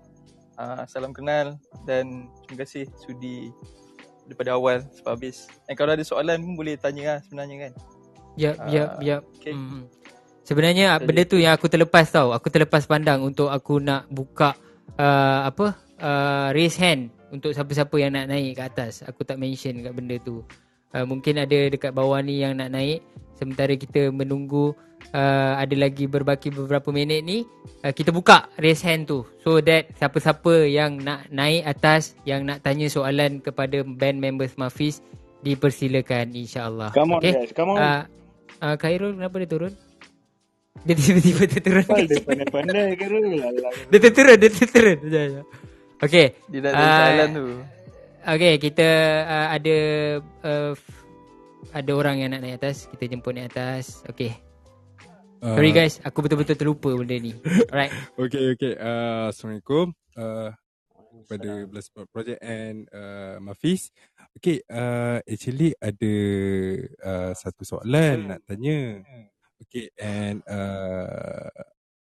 Uh, 0.58 0.83
salam 0.91 1.15
kenal. 1.15 1.55
Dan 1.86 2.31
terima 2.47 2.67
kasih 2.67 2.91
sudi 2.99 3.55
daripada 4.26 4.58
awal 4.58 4.83
sampai 4.91 5.15
habis. 5.15 5.47
And 5.70 5.78
kalau 5.78 5.94
ada 5.94 6.02
soalan 6.02 6.42
pun 6.42 6.58
boleh 6.58 6.75
tanya 6.83 7.02
lah 7.15 7.18
sebenarnya 7.23 7.57
kan. 7.70 7.73
Uh, 8.58 8.70
yep, 8.70 8.91
yep. 9.02 9.23
Okay. 9.39 9.55
Mm-hmm. 9.55 9.97
Sebenarnya 10.48 10.96
benda 10.96 11.28
tu 11.28 11.36
yang 11.36 11.52
aku 11.52 11.68
terlepas 11.68 12.08
tau. 12.08 12.32
Aku 12.32 12.48
terlepas 12.48 12.88
pandang 12.88 13.20
untuk 13.20 13.52
aku 13.52 13.84
nak 13.84 14.08
buka 14.08 14.56
uh, 14.96 15.44
apa 15.44 15.76
uh, 16.00 16.48
raise 16.56 16.80
hand 16.80 17.12
untuk 17.28 17.52
siapa-siapa 17.52 17.92
yang 18.00 18.16
nak 18.16 18.32
naik 18.32 18.56
ke 18.56 18.62
atas. 18.64 19.04
Aku 19.04 19.28
tak 19.28 19.36
mention 19.36 19.84
kat 19.84 19.92
benda 19.92 20.16
tu. 20.24 20.40
Uh, 20.96 21.04
mungkin 21.04 21.36
ada 21.36 21.68
dekat 21.68 21.92
bawah 21.92 22.16
ni 22.24 22.40
yang 22.40 22.56
nak 22.56 22.72
naik. 22.72 23.04
Sementara 23.36 23.76
kita 23.76 24.08
menunggu 24.08 24.72
uh, 25.12 25.52
ada 25.60 25.76
lagi 25.76 26.08
berbaki 26.08 26.48
beberapa 26.48 26.88
minit 26.96 27.20
ni. 27.28 27.44
Uh, 27.84 27.92
kita 27.92 28.08
buka 28.08 28.48
raise 28.56 28.80
hand 28.80 29.04
tu. 29.04 29.28
So 29.44 29.60
that 29.60 29.92
siapa-siapa 30.00 30.64
yang 30.64 31.04
nak 31.04 31.28
naik 31.28 31.68
atas, 31.68 32.16
yang 32.24 32.48
nak 32.48 32.64
tanya 32.64 32.88
soalan 32.88 33.44
kepada 33.44 33.84
band 33.84 34.16
members 34.16 34.56
Mafis, 34.56 35.04
dipersilakan 35.44 36.32
insyaAllah. 36.32 36.96
Come 36.96 37.12
on 37.12 37.20
okay? 37.20 37.36
guys, 37.36 37.52
come 37.52 37.76
on. 37.76 37.76
Uh, 37.76 38.02
uh, 38.64 38.74
Khairul 38.80 39.12
kenapa 39.20 39.44
dia 39.44 39.50
turun? 39.52 39.76
Dia 40.86 40.94
tiba-tiba 40.94 41.42
terturun 41.50 41.86
Dia 42.07 42.20
pandai-pandai 42.23 42.89
ke 42.94 43.07
Dia 43.90 43.98
terturun 43.98 44.36
Dia 44.39 44.50
terturun 44.50 44.98
Okay 45.98 46.26
Dia 46.47 46.58
dah 46.62 46.70
uh, 46.70 46.78
jalan 46.78 47.28
tu. 47.34 47.47
Okay 48.28 48.55
kita 48.60 48.86
uh, 49.26 49.48
ada 49.57 49.76
uh, 50.47 50.73
Ada 51.74 51.90
orang 51.90 52.23
yang 52.23 52.31
nak 52.31 52.47
naik 52.47 52.62
atas. 52.62 52.86
Kita 52.94 53.10
jemput 53.10 53.34
naik 53.34 53.50
atas. 53.50 54.07
Okay 54.07 54.36
uh, 55.42 55.58
Sorry 55.58 55.74
guys. 55.74 55.98
Aku 56.07 56.23
betul-betul 56.23 56.55
terlupa 56.55 56.94
benda 56.94 57.16
ni. 57.18 57.34
Alright. 57.73 57.90
Okay 58.23 58.55
okay 58.55 58.73
uh, 58.78 59.34
Assalamualaikum. 59.34 59.90
Uh, 60.15 60.55
Pada 61.26 61.50
Bloodsport 61.66 62.07
Project 62.15 62.39
and 62.44 62.86
uh, 62.94 63.42
Mafis. 63.42 63.90
Okay 64.39 64.62
uh, 64.70 65.18
Actually 65.26 65.74
ada 65.82 66.15
uh, 67.02 67.32
Satu 67.34 67.66
soalan 67.66 68.34
Nak 68.34 68.40
tanya 68.47 69.02
Okay 69.58 69.90
and 69.98 70.40
uh, 70.46 71.50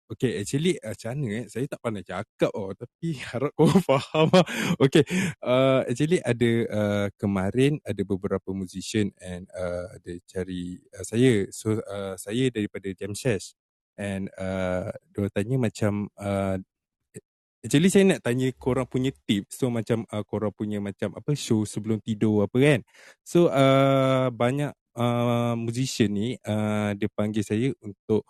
Okay 0.05 0.37
actually 0.37 0.77
uh, 0.85 0.93
macam 0.93 1.17
mana 1.17 1.33
eh? 1.41 1.45
Saya 1.49 1.65
tak 1.65 1.81
pandai 1.81 2.05
cakap 2.05 2.53
oh 2.53 2.77
Tapi 2.77 3.09
harap 3.33 3.51
kau 3.57 3.71
faham 3.89 4.29
lah 4.35 4.45
Okay 4.77 5.01
uh, 5.41 5.81
Actually 5.89 6.21
ada 6.21 6.51
uh, 6.69 7.07
Kemarin 7.17 7.81
ada 7.87 8.03
beberapa 8.05 8.53
musician 8.53 9.15
And 9.23 9.49
uh, 9.57 9.89
ada 9.97 10.13
cari 10.29 10.77
uh, 10.93 11.05
saya. 11.07 11.49
So 11.55 11.81
uh, 11.81 12.21
saya 12.21 12.53
daripada 12.53 12.93
Jam 12.93 13.17
Shash. 13.17 13.57
And 13.97 14.29
uh, 14.37 14.93
Dia 15.15 15.31
tanya 15.33 15.57
macam 15.57 16.13
uh, 16.21 16.61
Actually 17.65 17.89
saya 17.89 18.05
nak 18.05 18.21
tanya 18.21 18.53
korang 18.61 18.85
punya 18.85 19.09
tips 19.25 19.57
So 19.57 19.73
macam 19.73 20.05
uh, 20.13 20.21
korang 20.21 20.53
punya 20.53 20.85
macam 20.85 21.17
apa 21.17 21.33
Show 21.33 21.65
sebelum 21.65 22.05
tidur 22.05 22.45
apa 22.45 22.61
kan? 22.61 22.81
So 23.25 23.49
uh, 23.49 24.29
banyak 24.29 24.77
uh, 24.97 25.55
musician 25.59 26.11
ni 26.15 26.39
uh, 26.47 26.95
dia 26.95 27.09
panggil 27.11 27.43
saya 27.43 27.71
untuk 27.83 28.27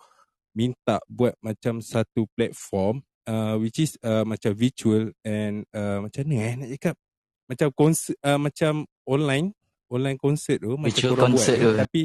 minta 0.55 1.03
buat 1.11 1.35
macam 1.43 1.83
satu 1.83 2.25
platform 2.31 3.03
uh, 3.27 3.55
which 3.59 3.81
is 3.81 3.97
uh, 4.01 4.23
macam 4.23 4.55
virtual 4.55 5.11
and 5.25 5.67
uh, 5.75 5.99
macam 6.01 6.23
ni 6.25 6.37
eh 6.39 6.53
nak 6.55 6.69
cakap? 6.79 6.95
Macam 7.45 7.67
konsert 7.75 8.17
uh, 8.25 8.39
macam 8.39 8.87
online 9.05 9.53
online 9.91 10.17
concert 10.17 10.63
tu 10.63 10.73
macam 10.79 10.89
virtual 10.89 11.17
concert 11.17 11.57
buat, 11.61 11.65
tu. 11.65 11.77
tapi 11.77 12.01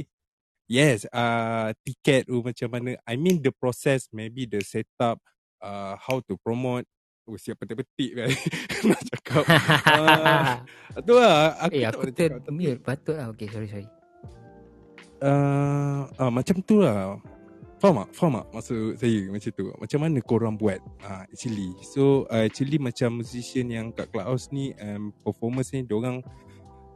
yes 0.69 1.09
uh, 1.09 1.73
tiket 1.87 2.29
tu 2.29 2.43
macam 2.45 2.69
mana? 2.69 2.91
I 3.07 3.15
mean 3.17 3.41
the 3.41 3.55
process 3.55 4.11
maybe 4.13 4.45
the 4.45 4.61
setup 4.61 5.23
uh, 5.63 5.97
how 5.97 6.21
to 6.25 6.37
promote. 6.41 6.85
Oh 7.29 7.39
siap 7.39 7.63
petik-petik 7.63 8.11
kan? 8.17 8.31
Nak 8.91 9.01
cakap. 9.15 9.45
Uh, 10.91 11.01
Tu 11.07 11.15
lah 11.15 11.55
aku 11.63 11.79
Eh 11.79 11.87
aku 11.87 12.11
termute 12.11 12.83
Patut 12.83 13.15
lah. 13.15 13.31
Okay 13.31 13.47
sorry 13.47 13.71
sorry 13.71 14.00
uh, 15.23 16.01
uh, 16.19 16.31
macam 16.33 16.61
tu 16.65 16.83
lah 16.83 17.17
Faham 17.81 18.05
tak? 18.05 18.09
Faham 18.13 18.37
tak 18.37 18.47
maksud 18.53 19.01
saya 19.01 19.21
macam 19.33 19.51
tu? 19.57 19.65
Macam 19.73 19.99
mana 20.05 20.19
korang 20.21 20.55
buat 20.61 20.85
uh, 21.01 21.25
actually? 21.25 21.73
So 21.81 22.29
uh, 22.29 22.45
actually 22.45 22.77
macam 22.77 23.25
musician 23.25 23.73
yang 23.73 23.89
kat 23.97 24.13
Clubhouse 24.13 24.53
ni 24.53 24.77
um, 24.77 25.17
Performance 25.25 25.73
ni 25.73 25.89
diorang 25.89 26.21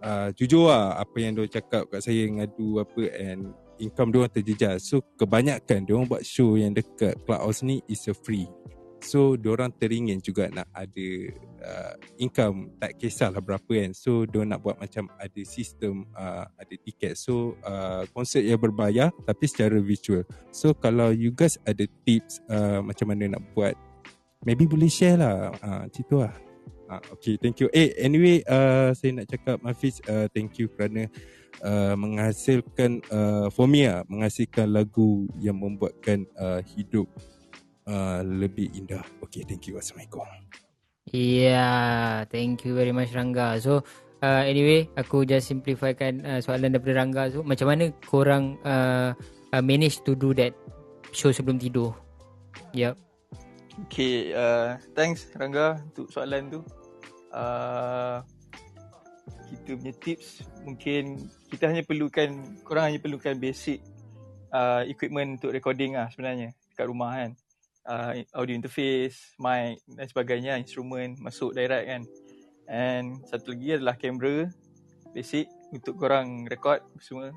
uh, 0.04 0.28
Jujur 0.36 0.68
lah 0.68 1.00
apa 1.00 1.16
yang 1.16 1.32
diorang 1.32 1.56
cakap 1.56 1.88
kat 1.88 2.04
saya 2.04 2.28
Ngadu 2.28 2.84
apa 2.84 3.00
and 3.16 3.56
income 3.80 4.12
diorang 4.12 4.28
terjejas 4.28 4.84
So 4.92 5.00
kebanyakan 5.16 5.88
diorang 5.88 6.04
buat 6.04 6.20
show 6.20 6.60
yang 6.60 6.76
dekat 6.76 7.16
Clubhouse 7.24 7.64
ni 7.64 7.80
is 7.88 8.04
a 8.04 8.12
free 8.12 8.44
So 9.04 9.36
diorang 9.36 9.68
teringin 9.76 10.24
juga 10.24 10.48
nak 10.48 10.72
ada 10.72 11.08
uh, 11.60 11.94
income 12.16 12.72
tak 12.80 12.96
kisahlah 12.96 13.44
berapa 13.44 13.68
kan. 13.68 13.92
So 13.92 14.24
diorang 14.24 14.56
nak 14.56 14.64
buat 14.64 14.80
macam 14.80 15.12
ada 15.20 15.40
sistem 15.44 16.08
uh, 16.16 16.48
ada 16.56 16.74
tiket. 16.80 17.20
So 17.20 17.60
uh, 17.60 18.08
konsert 18.16 18.48
yang 18.48 18.56
berbayar 18.56 19.12
tapi 19.28 19.44
secara 19.44 19.76
virtual. 19.76 20.24
So 20.48 20.72
kalau 20.72 21.12
you 21.12 21.36
guys 21.36 21.60
ada 21.68 21.84
tips 22.08 22.40
uh, 22.48 22.80
macam 22.80 23.12
mana 23.12 23.36
nak 23.36 23.44
buat 23.52 23.76
maybe 24.40 24.64
boleh 24.64 24.88
share 24.88 25.20
lah. 25.20 25.52
Uh, 25.60 25.84
macam 25.84 26.04
tu 26.08 26.18
lah. 26.24 26.34
uh, 26.88 27.02
okay 27.12 27.36
thank 27.40 27.60
you 27.60 27.68
eh 27.72 27.92
anyway 27.96 28.40
uh, 28.48 28.92
saya 28.92 29.20
nak 29.20 29.26
cakap 29.30 29.56
Hafiz 29.64 30.00
uh, 30.08 30.28
thank 30.32 30.56
you 30.60 30.68
kerana 30.68 31.08
uh, 31.64 31.94
menghasilkan 31.96 33.00
uh, 33.08 33.48
for 33.52 33.64
me 33.68 33.88
uh, 33.88 34.04
menghasilkan 34.08 34.68
lagu 34.68 35.28
yang 35.40 35.56
membuatkan 35.56 36.28
uh, 36.36 36.60
hidup 36.74 37.08
uh, 37.88 38.20
lebih 38.24 38.72
indah 38.76 39.02
okay 39.24 39.44
thank 39.48 39.64
you 39.68 39.76
assalamualaikum 39.80 40.26
Yeah, 41.12 42.24
thank 42.32 42.64
you 42.64 42.72
very 42.72 42.90
much 42.90 43.12
Rangga. 43.12 43.60
So, 43.60 43.84
uh, 44.24 44.42
anyway, 44.42 44.88
aku 44.96 45.28
just 45.28 45.52
simplifykan 45.52 46.24
uh, 46.24 46.40
soalan 46.40 46.72
daripada 46.72 47.04
Rangga. 47.04 47.22
So, 47.28 47.44
macam 47.44 47.68
mana 47.68 47.92
korang 48.08 48.56
uh, 48.64 49.12
uh, 49.52 49.62
manage 49.62 50.00
to 50.08 50.16
do 50.16 50.32
that 50.34 50.56
show 51.12 51.28
sebelum 51.28 51.60
tidur? 51.60 51.92
Yep. 52.72 52.96
Okay, 53.86 54.32
uh, 54.32 54.80
thanks 54.96 55.28
Rangga 55.36 55.84
untuk 55.92 56.08
soalan 56.08 56.48
tu. 56.48 56.60
Uh, 57.30 58.24
kita 59.54 59.78
punya 59.78 59.94
tips 60.02 60.42
mungkin 60.66 61.30
kita 61.46 61.70
hanya 61.70 61.82
perlukan 61.86 62.58
korang 62.66 62.90
hanya 62.90 62.98
perlukan 62.98 63.38
basic 63.38 63.82
uh, 64.50 64.82
equipment 64.86 65.38
untuk 65.38 65.54
recording 65.54 65.94
lah 65.94 66.10
sebenarnya 66.10 66.54
dekat 66.74 66.86
rumah 66.90 67.10
kan 67.14 67.30
uh, 67.88 68.12
audio 68.36 68.54
interface, 68.56 69.36
mic 69.40 69.80
dan 69.88 70.06
sebagainya, 70.08 70.52
instrumen 70.60 71.16
masuk 71.20 71.52
direct 71.56 71.86
kan. 71.88 72.02
And 72.68 73.20
satu 73.28 73.52
lagi 73.52 73.76
adalah 73.76 73.96
kamera 74.00 74.48
basic 75.12 75.46
untuk 75.70 76.00
korang 76.00 76.48
record 76.48 76.80
semua. 76.98 77.30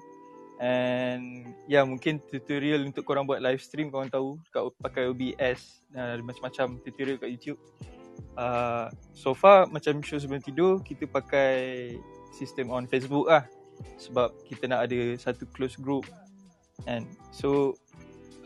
And 0.57 1.53
ya 1.69 1.79
yeah, 1.79 1.83
mungkin 1.85 2.17
tutorial 2.17 2.81
untuk 2.81 3.05
korang 3.05 3.29
buat 3.29 3.43
live 3.43 3.61
stream 3.61 3.93
korang 3.93 4.09
tahu 4.09 4.41
kat 4.49 4.65
pakai 4.81 5.03
OBS 5.13 5.85
dan 5.93 6.17
uh, 6.17 6.25
macam-macam 6.25 6.81
tutorial 6.81 7.21
kat 7.21 7.29
YouTube. 7.29 7.61
Uh, 8.33 8.89
so 9.13 9.37
far 9.37 9.69
macam 9.69 10.01
show 10.01 10.17
sebelum 10.17 10.41
tidur 10.41 10.81
kita 10.81 11.05
pakai 11.05 11.93
sistem 12.33 12.73
on 12.73 12.89
Facebook 12.89 13.29
lah 13.29 13.45
sebab 14.01 14.33
kita 14.49 14.65
nak 14.65 14.89
ada 14.89 15.13
satu 15.17 15.45
close 15.53 15.77
group 15.77 16.05
and 16.89 17.05
so 17.29 17.73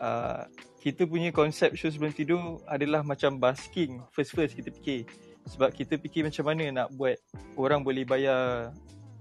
uh, 0.02 0.42
kita 0.82 1.06
punya 1.06 1.30
konsep 1.30 1.78
show 1.78 1.86
sebelum 1.86 2.10
tidur 2.10 2.58
adalah 2.66 3.06
macam 3.06 3.38
basking. 3.38 4.02
First 4.10 4.34
first 4.34 4.58
kita 4.58 4.74
fikir. 4.74 5.06
Sebab 5.46 5.70
kita 5.70 5.94
fikir 5.98 6.26
macam 6.26 6.44
mana 6.50 6.64
nak 6.82 6.88
buat 6.98 7.18
orang 7.54 7.86
boleh 7.86 8.02
bayar 8.02 8.74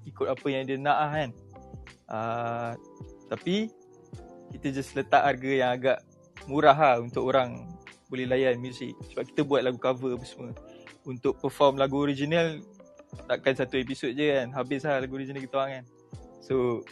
ikut 0.05 0.25
apa 0.25 0.47
yang 0.49 0.65
dia 0.65 0.77
nak 0.81 0.97
lah 0.97 1.11
kan? 1.13 1.29
Uh, 2.11 2.71
tapi 3.29 3.69
kita 4.51 4.73
just 4.73 4.91
letak 4.97 5.21
harga 5.21 5.49
yang 5.49 5.71
agak 5.71 5.97
murah 6.49 6.75
lah 6.75 6.95
untuk 6.99 7.29
orang 7.29 7.69
boleh 8.11 8.27
layan 8.27 8.59
muzik 8.59 8.91
sebab 9.07 9.23
kita 9.23 9.41
buat 9.47 9.61
lagu 9.63 9.77
cover 9.77 10.17
apa 10.17 10.25
semua. 10.25 10.51
Untuk 11.05 11.37
perform 11.41 11.77
lagu 11.77 12.01
original 12.01 12.59
takkan 13.29 13.53
satu 13.53 13.77
episod 13.77 14.11
je 14.13 14.33
kan. 14.33 14.49
Habis 14.53 14.83
lah 14.85 15.01
lagu 15.01 15.13
original 15.17 15.41
kita 15.41 15.55
orang 15.57 15.71
kan. 15.81 15.85
So 16.41 16.85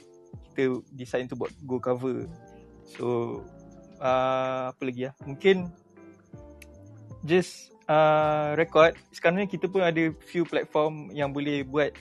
kita 0.53 0.81
decide 0.93 1.25
untuk 1.29 1.45
buat 1.45 1.53
go 1.65 1.77
cover. 1.81 2.29
So 2.85 3.05
uh, 3.99 4.71
apa 4.71 4.81
lagi 4.83 5.07
ya? 5.07 5.11
Mungkin 5.27 5.69
just 7.23 7.69
uh, 7.85 8.55
record. 8.55 8.95
Sekarang 9.11 9.43
ni 9.43 9.47
kita 9.47 9.67
pun 9.67 9.83
ada 9.83 10.11
few 10.25 10.47
platform 10.47 11.11
yang 11.11 11.29
boleh 11.35 11.67
buat 11.67 11.91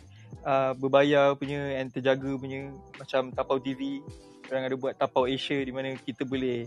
uh, 0.46 0.72
berbayar 0.78 1.34
punya 1.34 1.78
and 1.78 1.90
terjaga 1.90 2.30
punya 2.38 2.70
macam 2.96 3.34
Tapau 3.34 3.58
TV. 3.58 4.02
Orang 4.48 4.64
ada 4.64 4.76
buat 4.78 4.94
Tapau 4.96 5.28
Asia 5.28 5.60
di 5.60 5.72
mana 5.74 5.92
kita 6.00 6.24
boleh 6.24 6.64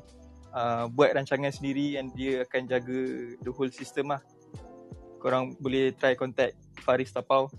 uh, 0.53 0.85
buat 0.91 1.15
rancangan 1.15 1.49
sendiri 1.49 1.97
and 1.97 2.13
dia 2.13 2.45
akan 2.45 2.69
jaga 2.69 2.99
the 3.41 3.51
whole 3.51 3.71
system 3.71 4.13
lah. 4.13 4.21
Korang 5.21 5.53
boleh 5.61 5.93
try 5.97 6.17
contact 6.17 6.57
Faris 6.81 7.13
Tapau 7.13 7.49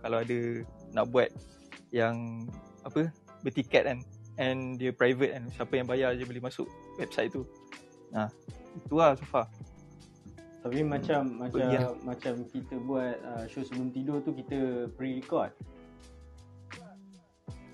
kalau 0.00 0.20
ada 0.20 0.62
nak 0.92 1.08
buat 1.10 1.32
yang 1.90 2.46
apa 2.84 3.10
bertiket 3.42 3.88
kan 3.88 3.98
and 4.36 4.76
dia 4.76 4.92
private 4.92 5.32
kan 5.32 5.44
siapa 5.52 5.80
yang 5.80 5.88
bayar 5.88 6.12
je 6.14 6.28
boleh 6.28 6.44
masuk 6.44 6.68
website 6.96 7.32
tu. 7.32 7.44
Ha. 8.12 8.28
Itu 8.76 9.00
lah 9.00 9.16
so 9.16 9.24
far 9.28 9.48
tapi 10.66 10.82
hmm. 10.82 10.90
macam 10.90 11.20
macam 11.38 11.62
ya. 11.70 11.94
macam 12.02 12.42
kita 12.50 12.74
buat 12.82 13.14
uh, 13.22 13.44
show 13.46 13.62
sebelum 13.62 13.94
tidur 13.94 14.18
tu 14.26 14.34
kita 14.34 14.90
pre-record. 14.98 15.54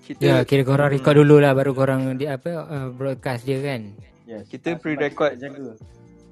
Kita 0.05 0.21
ya 0.21 0.37
kira 0.45 0.61
korang 0.61 0.93
hmm. 0.93 1.01
record 1.01 1.15
dulu 1.17 1.41
lah 1.41 1.57
baru 1.57 1.73
korang 1.73 2.13
di 2.21 2.29
apa 2.29 2.53
uh, 2.53 2.89
broadcast 2.93 3.49
dia 3.49 3.65
kan? 3.65 3.97
Yes. 4.29 4.45
Kita 4.45 4.77
pre-record 4.77 5.41
jaga. 5.41 5.73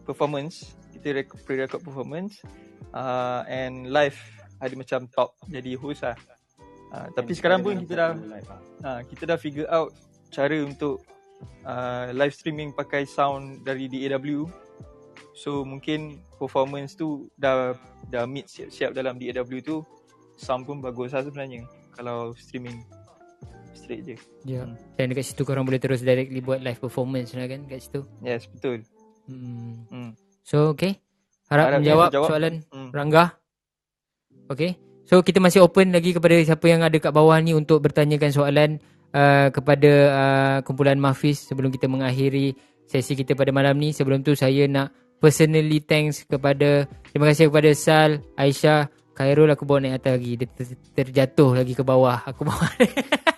performance. 0.06 0.78
Kita 0.94 1.26
pre-record 1.42 1.82
performance. 1.82 2.38
Uh, 2.94 3.42
and 3.50 3.90
live 3.90 4.20
ada 4.62 4.78
macam 4.78 5.10
talk 5.10 5.34
jadi 5.50 5.74
host 5.82 6.06
lah. 6.06 6.18
Uh, 6.94 7.10
tapi 7.18 7.34
sekarang 7.34 7.66
pun 7.66 7.74
kita 7.82 7.94
dah 7.98 8.12
uh, 8.86 9.02
kita 9.10 9.34
dah 9.34 9.38
figure 9.42 9.66
out 9.72 9.90
cara 10.30 10.62
untuk 10.62 11.02
uh, 11.66 12.10
live 12.14 12.34
streaming 12.34 12.74
pakai 12.74 13.06
sound 13.06 13.62
dari 13.66 13.88
DAW. 13.88 14.50
So 15.32 15.64
mungkin 15.64 16.20
performance 16.36 16.94
tu 16.98 17.32
dah 17.40 17.74
dah 18.12 18.28
meet 18.28 18.52
siap-siap 18.52 18.92
dalam 18.92 19.16
DAW 19.16 19.62
tu 19.64 19.86
sound 20.36 20.66
pun 20.66 20.82
bagus 20.82 21.14
lah 21.14 21.24
sebenarnya 21.24 21.64
kalau 21.94 22.34
streaming 22.36 22.82
straight 23.78 24.04
je. 24.04 24.16
Ya. 24.44 24.64
Yeah. 24.64 24.66
Hmm. 24.68 24.78
Dan 24.98 25.06
dekat 25.14 25.26
situ 25.32 25.42
korang 25.48 25.64
boleh 25.64 25.80
terus 25.80 26.04
directly 26.04 26.40
buat 26.44 26.60
live 26.60 26.80
performance 26.80 27.34
lah 27.36 27.48
kan 27.48 27.66
kat 27.68 27.80
situ. 27.84 28.02
Yes, 28.24 28.48
betul. 28.50 28.84
Hmm. 29.30 29.88
hmm. 29.88 30.12
So 30.44 30.74
okay. 30.74 31.00
Harap, 31.52 31.68
Harap 31.68 31.80
menjawab 31.84 32.10
jawab. 32.16 32.30
soalan 32.32 32.54
hmm. 32.72 32.90
Rangga. 32.96 33.26
Okay. 34.52 34.80
So 35.08 35.20
kita 35.20 35.44
masih 35.44 35.64
open 35.64 35.92
lagi 35.92 36.16
kepada 36.16 36.40
siapa 36.40 36.66
yang 36.72 36.88
ada 36.88 36.96
kat 36.96 37.12
bawah 37.12 37.36
ni 37.44 37.52
untuk 37.52 37.84
bertanyakan 37.84 38.32
soalan 38.32 38.80
uh, 39.16 39.48
kepada 39.52 39.92
uh, 40.12 40.58
kumpulan 40.64 40.98
Mafis 40.98 41.48
sebelum 41.48 41.72
kita 41.72 41.88
mengakhiri 41.88 42.56
sesi 42.88 43.16
kita 43.16 43.36
pada 43.36 43.52
malam 43.56 43.78
ni. 43.80 43.96
Sebelum 43.96 44.24
tu 44.24 44.36
saya 44.36 44.68
nak 44.68 44.92
personally 45.22 45.80
thanks 45.84 46.26
kepada 46.26 46.90
terima 47.12 47.32
kasih 47.32 47.48
kepada 47.48 47.70
Sal, 47.78 48.24
Aisyah, 48.36 48.90
Khairul 49.12 49.52
aku 49.52 49.68
bawa 49.68 49.84
naik 49.84 50.02
atas 50.02 50.12
lagi. 50.18 50.32
Dia 50.40 50.48
ter- 50.50 50.80
terjatuh 50.96 51.62
lagi 51.62 51.74
ke 51.76 51.84
bawah. 51.84 52.24
Aku 52.26 52.48
bawa. 52.48 52.66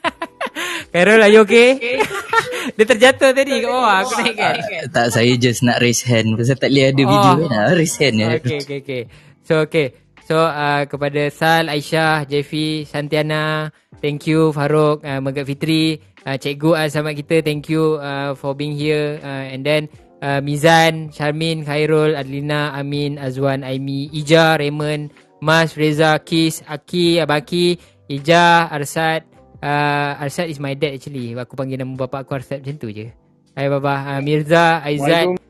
Khairul 0.94 1.20
are 1.20 1.34
you 1.34 1.42
okay? 1.44 1.76
Dia 2.78 2.86
terjatuh 2.88 3.36
tadi 3.36 3.60
ke 3.60 3.68
bawah 3.68 4.08
aku 4.08 4.24
naik 4.24 4.40
kan. 4.40 4.56
tak 4.88 5.12
saya 5.12 5.36
just 5.36 5.68
nak 5.68 5.84
raise 5.84 6.00
hand 6.08 6.40
pasal 6.40 6.56
tak 6.56 6.72
boleh 6.72 6.96
ada 6.96 7.04
oh. 7.04 7.10
video 7.12 7.32
kan. 7.52 7.76
Raise 7.76 7.98
hand 8.00 8.16
ya. 8.16 8.28
Okay 8.40 8.58
okay 8.64 8.78
okay. 8.80 9.02
So 9.44 9.54
okay. 9.68 10.03
So 10.24 10.40
uh, 10.40 10.88
kepada 10.88 11.28
Sal, 11.28 11.68
Aisyah, 11.68 12.24
Jeffy, 12.24 12.88
Santiana, 12.88 13.76
thank 14.00 14.24
you 14.24 14.56
Farouk, 14.56 15.04
uh, 15.04 15.20
Megat 15.20 15.44
Fitri, 15.44 16.00
uh, 16.24 16.40
Cikgu 16.40 16.80
uh, 16.80 16.88
sama 16.88 17.12
kita, 17.12 17.44
thank 17.44 17.68
you 17.68 18.00
uh, 18.00 18.32
for 18.32 18.56
being 18.56 18.72
here. 18.72 19.20
Uh, 19.20 19.52
and 19.52 19.68
then 19.68 19.92
uh, 20.24 20.40
Mizan, 20.40 21.12
Sharmin, 21.12 21.68
Khairul, 21.68 22.16
Adlina, 22.16 22.72
Amin, 22.72 23.20
Azwan, 23.20 23.68
Aimi, 23.68 24.08
Ija, 24.16 24.56
Raymond, 24.56 25.12
Mas, 25.44 25.76
Reza, 25.76 26.16
Kis, 26.24 26.64
Aki, 26.72 27.20
Abaki, 27.20 27.76
Ija, 28.08 28.72
Arsad. 28.72 29.28
Uh, 29.60 30.24
Arsad 30.24 30.48
is 30.48 30.60
my 30.60 30.72
dad 30.72 30.96
actually. 30.96 31.36
Aku 31.36 31.60
panggil 31.60 31.76
nama 31.76 32.00
bapa 32.00 32.24
aku 32.24 32.40
Arsad 32.40 32.64
macam 32.64 32.80
tu 32.80 32.88
je. 32.96 33.12
Hai 33.60 33.68
baba, 33.68 34.16
uh, 34.16 34.20
Mirza, 34.24 34.80
Aizat. 34.88 35.43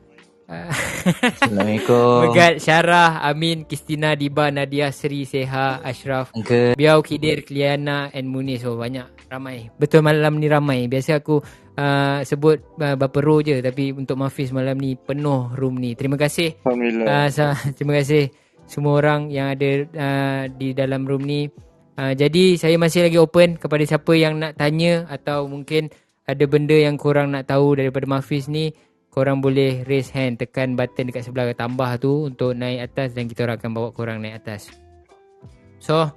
Assalamualaikum. 1.04 2.30
Megat 2.30 2.54
Syarah, 2.64 3.20
Amin, 3.24 3.68
Kristina, 3.68 4.16
Diba, 4.16 4.48
Nadia, 4.48 4.88
Sri, 4.94 5.28
Seha, 5.28 5.82
Ashraf, 5.84 6.32
Angka. 6.32 6.78
Biau, 6.78 7.04
Kidir, 7.04 7.44
Kliana 7.44 8.08
and 8.14 8.30
Munis. 8.30 8.64
Oh 8.64 8.80
banyak, 8.80 9.04
ramai. 9.28 9.68
Betul 9.76 10.00
malam 10.00 10.40
ni 10.40 10.48
ramai. 10.48 10.88
Biasa 10.88 11.20
aku 11.20 11.44
uh, 11.78 12.18
sebut 12.22 12.62
uh, 12.80 12.94
berapa 12.94 13.18
row 13.20 13.42
je 13.42 13.60
tapi 13.60 13.90
untuk 13.92 14.16
Mafis 14.18 14.54
malam 14.54 14.78
ni 14.78 14.94
penuh 14.96 15.50
room 15.58 15.78
ni. 15.78 15.92
Terima 15.98 16.16
kasih. 16.16 16.56
Alhamdulillah. 16.64 17.28
Uh, 17.30 17.56
terima 17.76 17.92
kasih 18.00 18.30
semua 18.64 18.96
orang 19.02 19.28
yang 19.28 19.52
ada 19.52 19.70
uh, 19.84 20.42
di 20.48 20.72
dalam 20.72 21.04
room 21.04 21.26
ni. 21.26 21.50
Uh, 21.94 22.10
jadi 22.10 22.58
saya 22.58 22.74
masih 22.74 23.06
lagi 23.06 23.18
open 23.22 23.54
kepada 23.54 23.82
siapa 23.86 24.12
yang 24.18 24.42
nak 24.42 24.58
tanya 24.58 25.06
atau 25.06 25.46
mungkin 25.46 25.92
ada 26.24 26.44
benda 26.48 26.74
yang 26.74 26.96
korang 26.98 27.30
nak 27.30 27.46
tahu 27.46 27.78
daripada 27.78 28.08
Mafis 28.08 28.50
ni 28.50 28.74
korang 29.14 29.38
boleh 29.38 29.86
raise 29.86 30.10
hand 30.10 30.42
tekan 30.42 30.74
button 30.74 31.06
dekat 31.06 31.22
sebelah 31.22 31.54
tambah 31.54 31.86
tu 32.02 32.26
untuk 32.26 32.50
naik 32.50 32.90
atas 32.90 33.14
dan 33.14 33.30
kita 33.30 33.46
orang 33.46 33.62
akan 33.62 33.70
bawa 33.70 33.88
korang 33.94 34.18
naik 34.18 34.42
atas. 34.42 34.74
So 35.78 36.10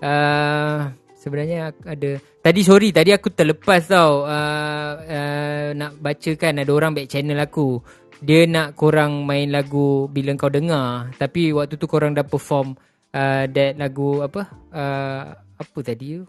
uh, 0.00 0.80
sebenarnya 1.20 1.76
ada 1.84 2.16
tadi 2.40 2.60
sorry 2.64 2.96
tadi 2.96 3.12
aku 3.12 3.28
terlepas 3.28 3.92
tau 3.92 4.24
uh, 4.24 4.92
uh, 5.04 5.68
nak 5.76 6.00
bacakan 6.00 6.64
ada 6.64 6.72
orang 6.72 6.96
back 6.96 7.12
channel 7.12 7.44
aku. 7.44 7.84
Dia 8.24 8.48
nak 8.48 8.74
korang 8.74 9.28
main 9.28 9.52
lagu 9.52 10.08
bila 10.08 10.32
kau 10.40 10.48
dengar 10.48 11.12
tapi 11.20 11.52
waktu 11.52 11.76
tu 11.76 11.84
korang 11.84 12.16
dah 12.16 12.24
perform 12.24 12.72
uh, 13.12 13.44
that 13.52 13.76
lagu 13.76 14.24
apa 14.24 14.48
uh, 14.72 15.36
apa 15.36 15.78
tadi 15.84 16.16
tu? 16.16 16.24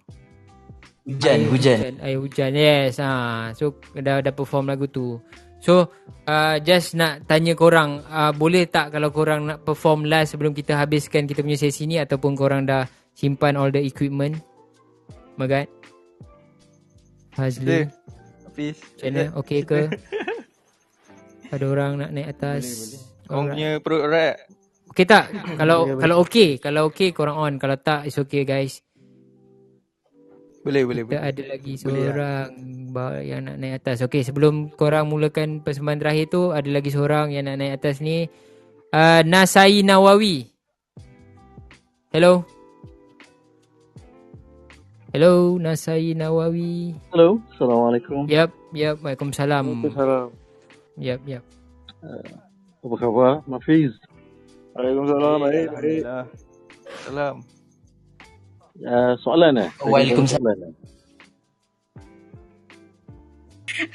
Hujan, 1.10 1.40
air 1.42 1.50
hujan. 1.50 1.94
Air 2.04 2.18
hujan. 2.22 2.52
Yes. 2.54 3.02
Ha. 3.02 3.10
So 3.58 3.82
dah 3.98 4.22
dah 4.22 4.34
perform 4.36 4.70
lagu 4.70 4.86
tu. 4.86 5.18
So 5.60 5.92
uh, 6.24 6.56
just 6.64 6.96
nak 6.96 7.28
tanya 7.28 7.52
korang 7.56 8.00
uh, 8.08 8.32
boleh 8.32 8.68
tak 8.72 8.96
kalau 8.96 9.12
korang 9.12 9.52
nak 9.52 9.68
perform 9.68 10.08
last 10.08 10.36
sebelum 10.36 10.56
kita 10.56 10.80
habiskan 10.80 11.28
kita 11.28 11.44
punya 11.44 11.60
sesi 11.60 11.84
ni 11.84 12.00
ataupun 12.00 12.32
korang 12.34 12.64
dah 12.64 12.88
simpan 13.12 13.60
all 13.60 13.72
the 13.72 13.84
equipment? 13.84 14.40
Magat? 15.36 15.68
Hazli? 17.36 17.88
Hafiz. 18.48 18.78
Macam 18.80 19.08
mana? 19.12 19.24
Okay 19.44 19.60
ke? 19.64 19.80
Ada 21.50 21.66
orang 21.66 21.92
nak 22.04 22.10
naik 22.12 22.28
atas? 22.36 22.64
Boleh, 22.64 22.80
boleh. 22.80 23.28
Korang 23.30 23.46
punya 23.52 23.70
perut 23.80 24.04
rat. 24.08 24.36
Okay 24.90 25.06
tak? 25.06 25.26
kalau 25.60 25.80
kalau 25.96 26.16
okay, 26.24 26.50
kalau 26.58 26.82
okay 26.90 27.10
korang 27.16 27.38
on. 27.38 27.54
Kalau 27.62 27.78
tak, 27.80 28.10
it's 28.10 28.20
okay 28.20 28.44
guys. 28.44 28.84
Boleh, 30.60 30.84
boleh, 30.84 31.04
Kita 31.08 31.16
boleh. 31.16 31.30
ada 31.32 31.44
lagi 31.48 31.74
Boleh 31.80 31.88
lah. 31.88 32.04
seorang 32.04 32.48
yang 33.24 33.42
nak 33.48 33.56
naik 33.64 33.74
atas. 33.80 33.98
Okay, 34.04 34.22
sebelum 34.28 34.68
korang 34.76 35.08
mulakan 35.08 35.64
persembahan 35.64 36.00
terakhir 36.04 36.26
tu, 36.28 36.52
ada 36.52 36.68
lagi 36.68 36.92
seorang 36.92 37.32
yang 37.32 37.48
nak 37.48 37.64
naik 37.64 37.80
atas 37.80 38.04
ni. 38.04 38.28
Uh, 38.92 39.22
Nasai 39.24 39.86
Nawawi. 39.86 40.50
Hello. 42.12 42.44
Hello, 45.16 45.56
Nasai 45.58 46.14
Nawawi. 46.14 46.94
Hello, 47.14 47.40
Assalamualaikum. 47.56 48.28
Yap, 48.28 48.52
yap. 48.76 48.98
Waalaikumsalam. 49.00 49.64
Waalaikumsalam. 49.64 50.28
Yap, 51.00 51.22
yap. 51.24 51.44
Uh, 52.04 52.26
apa 52.84 52.96
khabar, 53.00 53.32
Mafiz? 53.48 53.96
Waalaikumsalam. 54.76 55.38
Baik, 55.40 55.68
baik. 55.72 56.02
Salam. 57.08 57.36
Uh, 58.80 59.14
soalan 59.20 59.60
eh? 59.60 59.70
Waalaikumsalam. 59.84 60.56
eh? 60.64 60.74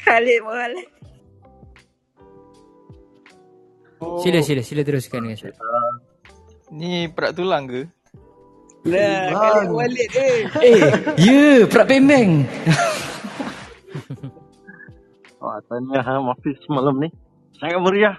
Khalid 0.04 0.40
Mohamed. 0.44 0.88
Sila, 4.20 4.40
sila, 4.44 4.60
sila 4.60 4.80
teruskan 4.84 5.24
dengan 5.24 5.38
saya. 5.40 5.56
Ni 6.72 7.08
perak 7.08 7.32
tulang 7.36 7.64
ke? 7.64 7.88
Nah, 8.84 9.32
Khalid 9.32 9.70
Walid 9.72 10.12
eh. 10.12 10.36
Eh, 10.60 10.80
ya, 11.24 11.64
Prak 11.64 11.88
Pemeng. 11.88 12.44
Oh, 15.40 15.56
tanya 15.72 16.00
ha, 16.04 16.20
Mafiz 16.20 16.60
semalam 16.68 17.00
ni. 17.00 17.08
Sangat 17.56 17.80
meriah. 17.80 18.16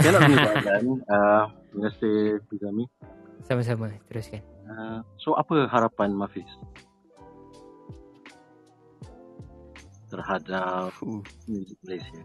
Saya 0.00 0.16
nak 0.16 0.20
beri 0.24 0.36
soalan. 0.40 0.84
Uh, 1.04 1.44
terima 1.68 1.80
kasih, 1.92 2.16
Fizami. 2.48 2.84
Sama-sama, 3.44 3.92
teruskan. 4.08 4.40
Uh, 4.64 5.04
so, 5.20 5.36
apa 5.36 5.68
harapan 5.68 6.16
Mafiz? 6.16 6.48
Terhadap 10.08 10.96
muzik 11.44 11.76
Malaysia. 11.84 12.24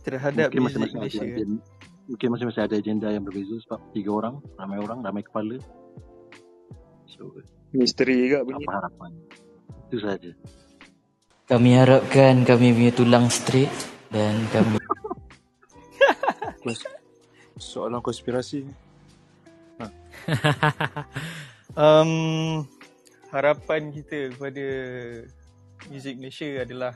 Terhadap 0.00 0.48
mungkin 0.48 0.64
muzik 0.64 0.80
masing-masing 0.80 0.96
Malaysia. 0.96 1.20
ada 1.20 1.36
agenda, 1.36 1.60
mungkin 2.08 2.28
masing-masing 2.32 2.64
ada 2.64 2.76
agenda 2.80 3.08
yang 3.12 3.24
berbeza 3.28 3.60
sebab 3.68 3.80
tiga 3.92 4.10
orang, 4.16 4.34
ramai 4.56 4.80
orang, 4.80 5.04
ramai 5.04 5.20
kepala. 5.20 5.60
So, 7.04 7.36
Misteri 7.76 8.24
juga 8.24 8.40
bunyi. 8.42 8.64
apa 8.64 8.72
harapan? 8.80 9.10
Itu 9.90 9.98
saja. 10.00 10.32
Kami 11.50 11.70
harapkan 11.76 12.46
kami 12.46 12.72
punya 12.72 12.92
tulang 12.94 13.26
straight 13.28 13.74
dan 14.08 14.38
kami 14.54 14.80
Soalan 17.60 18.00
konspirasi. 18.00 18.64
Ha. 19.80 19.88
um, 21.80 22.12
harapan 23.32 23.88
kita 23.94 24.34
kepada 24.36 24.66
muzik 25.88 26.14
Malaysia 26.20 26.62
adalah 26.62 26.92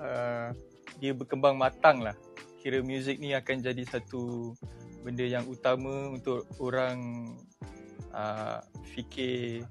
uh, 0.00 0.50
dia 0.98 1.12
berkembang 1.12 1.54
matang 1.54 2.02
lah. 2.02 2.16
Kira 2.60 2.82
muzik 2.82 3.22
ni 3.22 3.30
akan 3.36 3.62
jadi 3.62 3.82
satu 3.86 4.54
benda 5.06 5.22
yang 5.22 5.46
utama 5.46 6.10
untuk 6.10 6.42
orang 6.58 7.30
uh, 8.10 8.58
fikir 8.96 9.62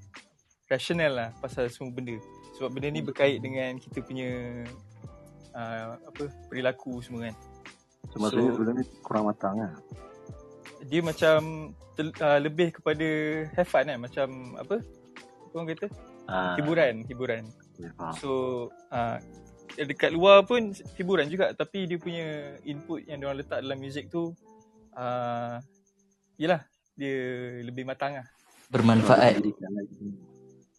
rasional 0.71 1.11
lah 1.11 1.29
pasal 1.43 1.67
semua 1.67 1.91
benda. 1.91 2.15
Sebab 2.55 2.71
benda 2.71 2.87
ni 2.87 3.03
berkait 3.03 3.43
dengan 3.43 3.75
kita 3.75 3.99
punya 3.99 4.63
uh, 5.51 5.99
apa 5.99 6.31
perilaku 6.47 7.03
semua 7.03 7.27
kan. 7.27 7.35
So, 8.13 8.21
maksudnya 8.21 8.51
sebenarnya 8.55 8.85
kurang 9.03 9.25
matang 9.27 9.55
lah. 9.59 9.73
Dia 10.83 11.01
macam 11.01 11.71
uh, 11.99 12.39
lebih 12.39 12.75
kepada 12.75 13.07
have 13.55 13.69
fun 13.69 13.87
kan 13.87 13.99
macam 13.99 14.27
apa 14.59 14.83
orang 15.55 15.67
kata 15.75 15.87
Ah. 16.25 16.57
hiburan 16.57 17.05
hiburan 17.05 17.45
Ya, 17.75 17.91
so 18.15 18.65
uh, 18.87 19.19
dekat 19.75 20.15
luar 20.15 20.47
pun 20.47 20.71
hiburan 20.95 21.27
juga 21.27 21.51
tapi 21.51 21.83
dia 21.83 21.99
punya 21.99 22.55
input 22.63 23.03
yang 23.03 23.19
dia 23.19 23.27
orang 23.27 23.43
letak 23.43 23.59
dalam 23.59 23.77
muzik 23.83 24.07
tu 24.07 24.31
uh, 24.95 25.59
yelah 26.39 26.63
dia 26.95 27.19
lebih 27.67 27.83
matang 27.83 28.15
lah 28.15 28.27
bermanfaat. 28.71 29.43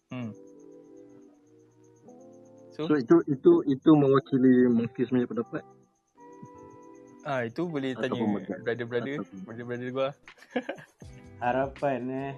hmm. 0.09 0.31
So, 2.73 2.93
itu 2.93 3.21
itu 3.29 3.51
itu 3.69 3.89
mewakili 3.93 4.69
Monkeys 4.69 5.09
punya 5.09 5.25
pendapat. 5.25 5.61
Ah 7.27 7.43
itu 7.43 7.67
boleh 7.67 7.91
tanya 7.99 8.15
Ataupun 8.15 8.29
Megat. 8.39 8.57
brother-brother 8.63 9.15
brother-brother 9.43 9.89
gua 9.91 10.09
Harapan 11.43 12.01
eh. 12.09 12.33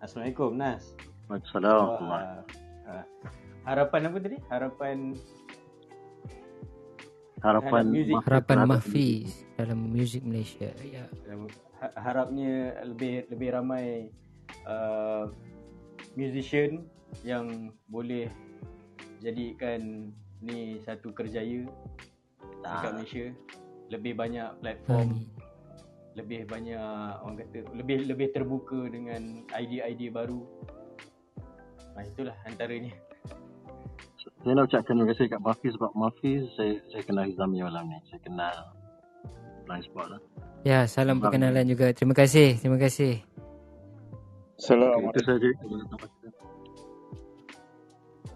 Assalamualaikum 0.00 0.56
Nas. 0.56 0.96
Waalaikumsalam. 1.28 1.76
Oh, 1.76 2.00
ah, 2.88 3.04
harapan 3.68 4.08
apa 4.08 4.16
tadi? 4.16 4.38
Harapan 4.48 4.96
Harapan 7.44 7.84
muzik. 7.92 8.16
Harapan 8.24 8.58
Mahfiz 8.64 9.44
dalam 9.60 9.92
muzik 9.92 10.24
Malaysia. 10.24 10.72
Ya. 10.80 11.04
Ha- 11.84 11.96
harapnya 12.00 12.80
lebih 12.84 13.28
lebih 13.28 13.48
ramai 13.56 14.08
uh, 14.64 15.28
musician 16.16 16.84
yang 17.24 17.72
boleh 17.92 18.28
jadikan 19.20 20.12
ni 20.40 20.80
satu 20.80 21.12
kerjaya 21.12 21.68
dekat 22.62 22.90
Ah. 22.90 22.94
Malaysia 22.94 23.26
lebih 23.90 24.12
banyak 24.14 24.48
platform 24.60 25.08
lebih 26.18 26.40
banyak 26.46 27.10
orang 27.22 27.36
kata 27.38 27.58
lebih 27.74 27.96
lebih 28.06 28.28
terbuka 28.34 28.80
dengan 28.90 29.46
idea-idea 29.54 30.10
baru 30.10 30.42
nah 31.94 32.02
itulah 32.02 32.36
antaranya 32.44 32.94
Saya 34.40 34.56
nak 34.56 34.72
ucapkan 34.72 34.96
terima 34.96 35.08
kasih 35.12 35.24
kat 35.28 35.40
Mafiz 35.40 35.72
sebab 35.76 35.92
Mafiz 35.92 36.42
saya 36.56 36.72
saya 36.88 37.02
kenal 37.04 37.28
Hizami 37.28 37.60
malam 37.60 37.84
ni. 37.92 38.00
Saya 38.08 38.20
kenal 38.24 38.56
Blind 39.68 39.84
Spot 39.84 40.06
lah. 40.08 40.20
Ya, 40.64 40.88
salam 40.88 41.20
perkenalan 41.20 41.68
juga. 41.68 41.92
Terima 41.92 42.16
kasih, 42.16 42.56
terima 42.56 42.80
kasih. 42.80 43.20
Salam. 44.56 45.12
Itu 45.12 45.20
saja. 45.24 45.48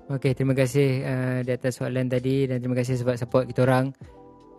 Okey, 0.05 0.37
terima 0.37 0.53
kasih 0.53 1.01
uh, 1.01 1.39
di 1.41 1.51
atas 1.57 1.81
soalan 1.81 2.13
tadi 2.13 2.45
dan 2.45 2.61
terima 2.61 2.77
kasih 2.77 3.01
sebab 3.01 3.17
support 3.17 3.49
kita 3.49 3.65
orang. 3.65 3.89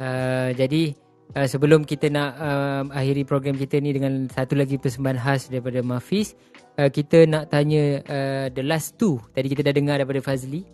Uh, 0.02 0.50
jadi 0.58 0.98
uh, 1.38 1.46
sebelum 1.46 1.86
kita 1.86 2.10
nak 2.10 2.32
uh, 2.42 2.84
akhiri 2.90 3.30
program 3.30 3.54
kita 3.54 3.78
ni 3.78 3.94
dengan 3.94 4.26
satu 4.26 4.58
lagi 4.58 4.82
persembahan 4.82 5.22
khas 5.22 5.54
daripada 5.54 5.86
Mafiz, 5.86 6.34
uh, 6.82 6.90
kita 6.90 7.30
nak 7.30 7.54
tanya 7.54 8.02
uh, 8.10 8.46
the 8.50 8.66
last 8.66 8.98
two. 8.98 9.22
Tadi 9.38 9.46
kita 9.54 9.62
dah 9.70 9.74
dengar 9.78 10.02
daripada 10.02 10.18
Fazli. 10.26 10.66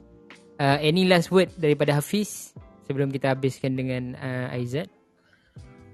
Uh, 0.55 0.79
any 0.79 1.03
last 1.03 1.35
word 1.35 1.51
daripada 1.59 1.91
Hafiz 1.99 2.55
sebelum 2.87 3.11
kita 3.11 3.35
habiskan 3.35 3.75
dengan 3.75 4.15
uh, 4.15 4.55
Aizat? 4.55 4.87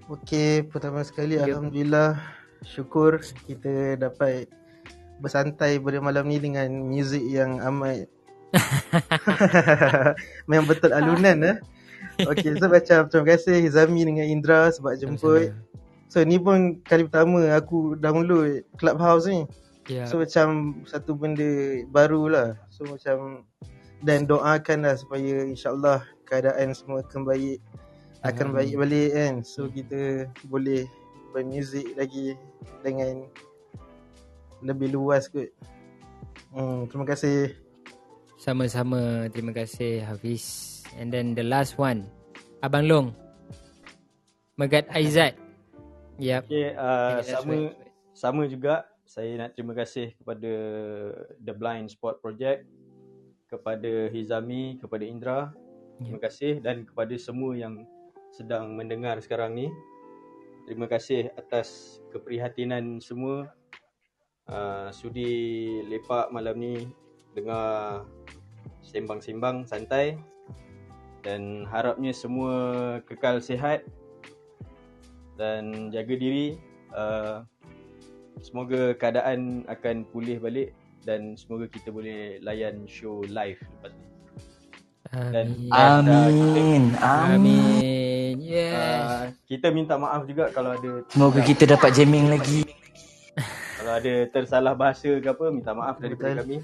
Okey, 0.05 0.69
pertama 0.69 1.01
sekali 1.01 1.41
Alhamdulillah 1.41 2.13
syukur 2.61 3.25
kita 3.49 3.97
dapat 3.97 4.45
bersantai 5.17 5.81
pada 5.81 5.97
malam 5.97 6.29
ni 6.29 6.37
dengan 6.37 6.69
muzik 6.69 7.25
yang 7.25 7.57
amat 7.57 8.05
memang 10.49 10.67
betul 10.67 10.91
alunan 10.95 11.37
eh. 11.43 11.57
Okey, 12.17 12.57
so 12.57 12.65
macam 12.65 13.05
terima 13.13 13.25
kasih 13.37 13.61
Hizami 13.61 14.01
dengan 14.01 14.25
Indra 14.25 14.73
sebab 14.73 14.97
jemput. 14.97 15.53
So 16.07 16.23
ni 16.23 16.39
pun 16.39 16.81
kali 16.87 17.05
pertama 17.05 17.51
aku 17.53 17.99
download 17.99 18.65
Clubhouse 18.79 19.29
ni. 19.29 19.45
Ya. 19.85 20.07
So 20.09 20.17
macam 20.19 20.81
satu 20.87 21.13
benda 21.13 21.83
baru 21.93 22.31
lah. 22.31 22.49
So 22.73 22.87
macam 22.89 23.45
dan 24.01 24.25
doakan 24.25 24.87
lah 24.87 24.95
supaya 24.97 25.45
insyaAllah 25.45 26.01
keadaan 26.25 26.73
semua 26.73 27.05
akan 27.05 27.21
baik 27.27 27.59
akan 28.25 28.55
baik 28.55 28.73
balik 28.79 29.09
kan. 29.13 29.33
So 29.45 29.69
kita 29.69 30.31
boleh 30.49 30.89
bermuzik 31.35 31.93
lagi 31.93 32.33
dengan 32.81 33.29
lebih 34.65 34.95
luas 34.95 35.29
kot. 35.29 35.53
Hmm, 36.55 36.89
terima 36.89 37.05
kasih. 37.05 37.66
Sama-sama. 38.37 39.25
Terima 39.33 39.49
kasih 39.51 40.05
Hafiz. 40.05 40.85
And 41.01 41.09
then 41.09 41.33
the 41.33 41.43
last 41.43 41.75
one. 41.81 42.05
Abang 42.61 42.85
Long. 42.85 43.07
Megat 44.57 44.85
Aizat. 44.93 45.37
Yep. 46.17 46.49
Okay, 46.49 46.73
uh, 46.73 47.21
sama 47.21 47.69
word? 47.69 47.77
sama 48.17 48.41
juga 48.49 48.89
saya 49.05 49.37
nak 49.37 49.53
terima 49.53 49.77
kasih 49.77 50.17
kepada 50.17 50.51
The 51.39 51.53
Blind 51.53 51.93
Sport 51.93 52.19
Project, 52.25 52.65
kepada 53.47 54.09
Hizami, 54.09 54.81
kepada 54.81 55.03
Indra. 55.05 55.39
Terima 56.01 56.17
kasih 56.21 56.61
dan 56.61 56.85
kepada 56.85 57.13
semua 57.17 57.53
yang 57.57 57.85
sedang 58.33 58.73
mendengar 58.73 59.17
sekarang 59.21 59.53
ni. 59.57 59.69
Terima 60.65 60.89
kasih 60.89 61.31
atas 61.37 61.97
keprihatinan 62.11 62.99
semua. 62.99 63.49
Uh, 64.47 64.89
sudi 64.91 65.67
lepak 65.87 66.31
malam 66.31 66.55
ni 66.57 66.87
dengar 67.35 68.03
sembang-sembang 68.81 69.67
santai 69.67 70.17
dan 71.25 71.67
harapnya 71.67 72.15
semua 72.15 72.53
kekal 73.03 73.43
sihat 73.43 73.83
dan 75.35 75.91
jaga 75.91 76.15
diri. 76.15 76.55
Uh, 76.95 77.43
semoga 78.39 78.95
keadaan 78.95 79.67
akan 79.67 80.07
pulih 80.09 80.39
balik 80.39 80.71
dan 81.03 81.35
semoga 81.35 81.67
kita 81.67 81.91
boleh 81.91 82.39
layan 82.39 82.87
show 82.87 83.23
live 83.27 83.59
lepas 83.59 83.91
ni. 83.91 84.05
Dan 85.07 85.47
amin. 85.71 86.95
Amin. 86.99 88.35
Yes. 88.43 88.75
Uh, 88.75 89.23
kita 89.47 89.71
minta 89.71 89.95
maaf 89.95 90.27
juga 90.27 90.51
kalau 90.51 90.75
ada 90.75 91.03
Semoga 91.11 91.39
kita 91.43 91.63
dapat 91.63 91.95
jamming 91.95 92.27
lagi. 92.27 92.67
kalau 93.79 93.93
ada 94.03 94.27
tersalah 94.31 94.75
bahasa 94.75 95.15
ke 95.19 95.27
apa 95.27 95.47
minta 95.51 95.71
maaf 95.71 95.99
daripada 95.99 96.43
kami. 96.43 96.59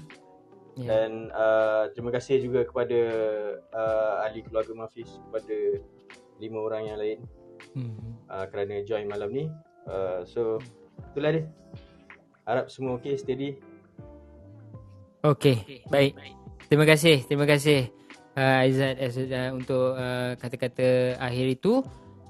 Yeah. 0.74 0.88
Dan 0.90 1.10
uh, 1.30 1.86
terima 1.94 2.10
kasih 2.10 2.42
juga 2.42 2.66
kepada 2.66 2.98
uh, 3.70 4.26
ahli 4.26 4.42
keluarga 4.42 4.74
Mafis 4.74 5.22
kepada 5.30 5.56
lima 6.42 6.58
orang 6.58 6.82
yang 6.90 6.98
lain 6.98 7.18
hmm. 7.78 8.26
uh, 8.26 8.46
kerana 8.50 8.82
join 8.82 9.06
malam 9.06 9.30
ni. 9.30 9.46
Uh, 9.86 10.26
so 10.26 10.58
itulah 11.14 11.30
dia. 11.30 11.44
Harap 12.44 12.68
semua 12.68 13.00
okey, 13.00 13.14
steady. 13.16 13.50
Okey, 15.24 15.86
baik. 15.88 16.12
Terima 16.68 16.84
kasih, 16.84 17.24
terima 17.24 17.48
kasih 17.48 17.88
uh, 18.36 18.60
Aizat 18.60 18.98
uh, 18.98 19.50
untuk 19.56 19.96
uh, 19.96 20.36
kata-kata 20.36 21.16
akhir 21.16 21.46
itu. 21.56 21.80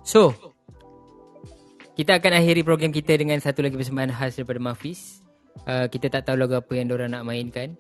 So, 0.05 0.37
kita 1.97 2.21
akan 2.21 2.39
akhiri 2.39 2.61
program 2.63 2.93
kita 2.93 3.17
dengan 3.17 3.41
satu 3.41 3.65
lagi 3.65 3.75
persembahan 3.79 4.13
khas 4.13 4.37
daripada 4.39 4.61
Mafis. 4.61 5.25
Uh, 5.65 5.87
kita 5.89 6.11
tak 6.11 6.29
tahu 6.29 6.37
lagu 6.39 6.59
apa 6.59 6.73
yang 6.77 6.91
diorang 6.91 7.15
nak 7.15 7.25
mainkan. 7.25 7.79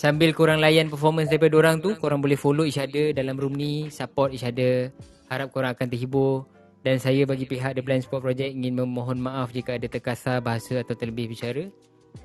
Sambil 0.00 0.32
korang 0.32 0.64
layan 0.64 0.88
performance 0.88 1.28
daripada 1.28 1.60
orang 1.60 1.76
tu, 1.76 1.92
korang 2.00 2.24
boleh 2.24 2.32
follow 2.32 2.64
each 2.64 2.80
other 2.80 3.12
dalam 3.12 3.36
room 3.36 3.52
ni, 3.52 3.92
support 3.92 4.32
each 4.32 4.48
other. 4.48 4.88
Harap 5.28 5.52
korang 5.52 5.76
akan 5.76 5.92
terhibur. 5.92 6.48
Dan 6.80 6.96
saya 6.96 7.28
bagi 7.28 7.44
pihak 7.44 7.76
The 7.76 7.84
Blind 7.84 8.08
Sport 8.08 8.24
Project 8.24 8.48
ingin 8.48 8.80
memohon 8.80 9.20
maaf 9.20 9.52
jika 9.52 9.76
ada 9.76 9.84
terkasar 9.84 10.40
bahasa 10.40 10.80
atau 10.80 10.96
terlebih 10.96 11.28
bicara. 11.28 11.68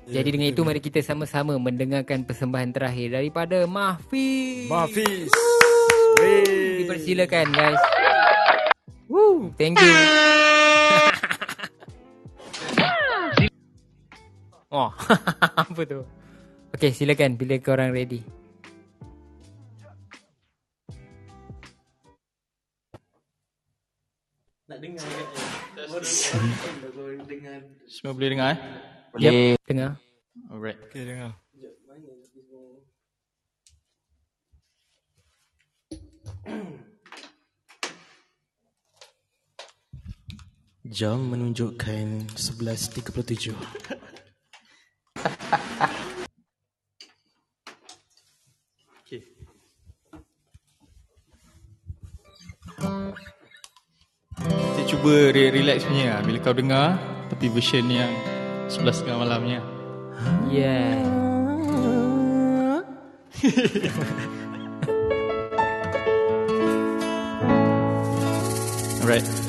Jadi 0.08 0.28
dengan 0.32 0.48
itu 0.48 0.64
mari 0.64 0.80
kita 0.80 1.04
sama-sama 1.04 1.60
mendengarkan 1.60 2.24
persembahan 2.24 2.72
terakhir 2.72 3.12
daripada 3.12 3.68
Mahfiz. 3.68 4.72
Mahfiz. 4.72 5.28
Dipersilakan 6.80 7.46
guys. 7.52 7.82
Woo, 9.04 9.52
thank 9.60 9.76
you. 9.76 9.92
oh, 14.80 14.88
apa 15.60 15.82
tu? 15.84 16.00
Okay, 16.76 16.92
silakan 16.92 17.40
bila 17.40 17.56
korang 17.56 17.88
ready. 17.88 18.20
Nak 24.68 24.84
dengar 24.84 25.08
Semua 27.88 28.12
boleh 28.12 28.28
dengar 28.28 28.48
eh? 28.52 28.58
Boleh. 29.08 29.56
Yep, 29.56 29.64
dengar. 29.64 29.96
Alright. 30.52 30.76
Okay, 30.92 31.08
dengar. 31.08 31.32
Jam 40.84 41.32
menunjukkan 41.32 42.36
11.37 42.36 43.56
Kita 54.36 54.82
cuba 54.86 55.32
relax 55.32 55.88
punya. 55.88 56.20
Lah 56.20 56.24
Bila 56.24 56.38
kau 56.44 56.56
dengar 56.56 57.00
Tapi 57.32 57.48
version 57.50 57.88
yang 57.88 58.12
Sebelas 58.66 58.98
tengah 58.98 59.22
malamnya. 59.22 59.62
Yeah. 60.50 60.98
Alright 69.06 69.45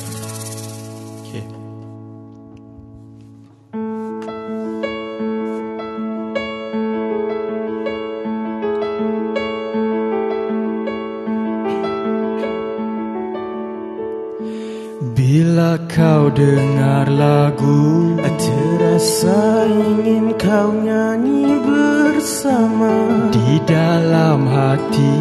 dengar 16.37 17.09
lagu. 17.09 18.13
Terasa 18.37 19.65
ingin 19.65 20.37
kau 20.37 20.69
nyanyi 20.69 21.57
bersama. 21.65 22.93
Di 23.33 23.57
dalam 23.65 24.45
hati 24.45 25.15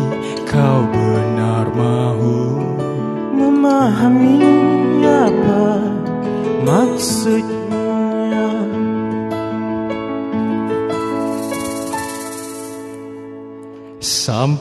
kau 0.44 0.84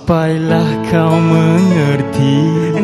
Sampailah 0.06 0.86
kau 0.86 1.18
mengerti. 1.18 2.38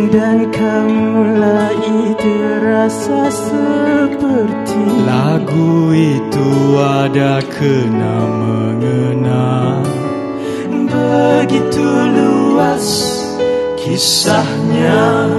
Dan 0.10 0.50
kau 0.50 0.90
mulai 0.90 2.18
terasa 2.18 3.30
seperti 3.30 4.82
Lagu 5.06 5.94
itu 5.94 6.50
ada 6.82 7.38
kena 7.46 8.26
mengena 8.26 9.78
Begitu 10.66 11.86
luas 12.10 12.90
kisahnya 13.78 15.30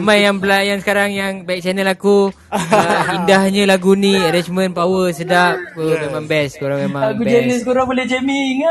Ramai 0.00 0.24
yang 0.24 0.40
pula 0.40 0.64
yang 0.64 0.80
sekarang 0.80 1.12
Yang 1.12 1.44
back 1.44 1.60
channel 1.60 1.88
aku 1.92 2.32
uh, 2.56 3.04
Indahnya 3.20 3.68
lagu 3.68 3.92
ni 3.92 4.16
Arrangement 4.16 4.72
power 4.72 5.12
sedap. 5.12 5.60
Oh, 5.76 5.92
Memang 5.92 6.24
best 6.24 6.56
Korang 6.56 6.80
memang 6.80 7.12
aku 7.12 7.20
best. 7.20 7.28
Aku 7.28 7.36
jenis 7.36 7.60
korang 7.68 7.84
boleh 7.84 8.08
jamming 8.08 8.64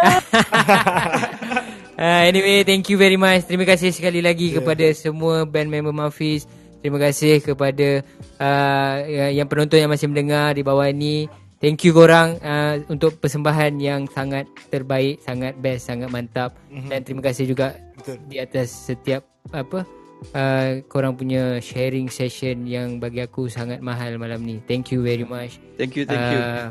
uh, 2.02 2.22
Anyway 2.26 2.66
thank 2.66 2.90
you 2.90 2.98
very 2.98 3.16
much. 3.16 3.46
Terima 3.46 3.70
kasih 3.70 3.94
sekali 3.94 4.26
lagi 4.26 4.50
yeah. 4.50 4.58
Kepada 4.58 4.90
semua 4.98 5.46
band 5.46 5.70
member 5.70 5.94
Mafis. 5.94 6.50
Terima 6.82 6.98
kasih 6.98 7.46
kepada 7.46 8.02
uh, 8.42 8.96
Yang 9.30 9.48
penonton 9.54 9.78
yang 9.86 9.92
masih 9.94 10.10
mendengar 10.10 10.58
Di 10.58 10.66
bawah 10.66 10.90
ni 10.90 11.30
Thank 11.60 11.84
you 11.84 11.92
korang 11.92 12.40
uh, 12.40 12.80
untuk 12.88 13.20
persembahan 13.20 13.84
yang 13.84 14.08
sangat 14.08 14.48
terbaik, 14.72 15.20
sangat 15.20 15.60
best, 15.60 15.92
sangat 15.92 16.08
mantap. 16.08 16.56
Mm-hmm. 16.72 16.88
dan 16.88 17.00
terima 17.04 17.20
kasih 17.20 17.52
juga 17.52 17.76
Betul. 18.00 18.16
di 18.32 18.40
atas 18.40 18.72
setiap 18.72 19.28
apa 19.52 19.99
uh, 20.36 20.84
korang 20.88 21.16
punya 21.16 21.58
sharing 21.64 22.08
session 22.12 22.68
yang 22.68 23.00
bagi 23.00 23.24
aku 23.24 23.48
sangat 23.48 23.80
mahal 23.80 24.16
malam 24.20 24.44
ni. 24.44 24.62
Thank 24.66 24.92
you 24.94 25.02
very 25.02 25.26
much. 25.26 25.58
Thank 25.80 25.96
you, 25.96 26.04
thank 26.06 26.22
you. 26.34 26.40
Uh, 26.42 26.68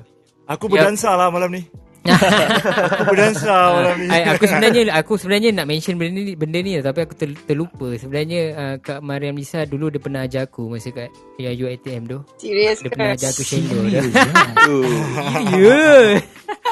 aku 0.48 0.70
berdansa 0.70 1.12
yep. 1.14 1.18
lah 1.18 1.28
malam 1.32 1.50
ni. 1.52 1.62
aku 2.08 3.04
berdansa 3.12 3.52
malam 3.52 3.96
ni. 4.00 4.08
I, 4.08 4.20
aku 4.32 4.44
sebenarnya 4.48 4.82
aku 4.96 5.12
sebenarnya 5.20 5.50
nak 5.52 5.66
mention 5.68 6.00
benda 6.00 6.20
ni 6.24 6.32
benda 6.38 6.58
ni 6.62 6.78
tapi 6.80 6.98
aku 7.04 7.14
ter, 7.18 7.30
terlupa. 7.44 7.88
Sebenarnya 7.98 8.40
uh, 8.54 8.74
Kak 8.80 9.00
Mariam 9.04 9.36
Lisa 9.36 9.66
dulu 9.68 9.92
dia 9.92 10.00
pernah 10.00 10.24
ajar 10.24 10.48
aku 10.48 10.72
masa 10.72 10.94
kat 10.94 11.10
yang 11.36 11.52
UiTM 11.52 12.02
tu. 12.08 12.18
Serius 12.40 12.80
Dia 12.80 12.90
pernah 12.92 13.12
ajar 13.12 13.28
aku 13.34 13.42
Shengo 13.44 13.78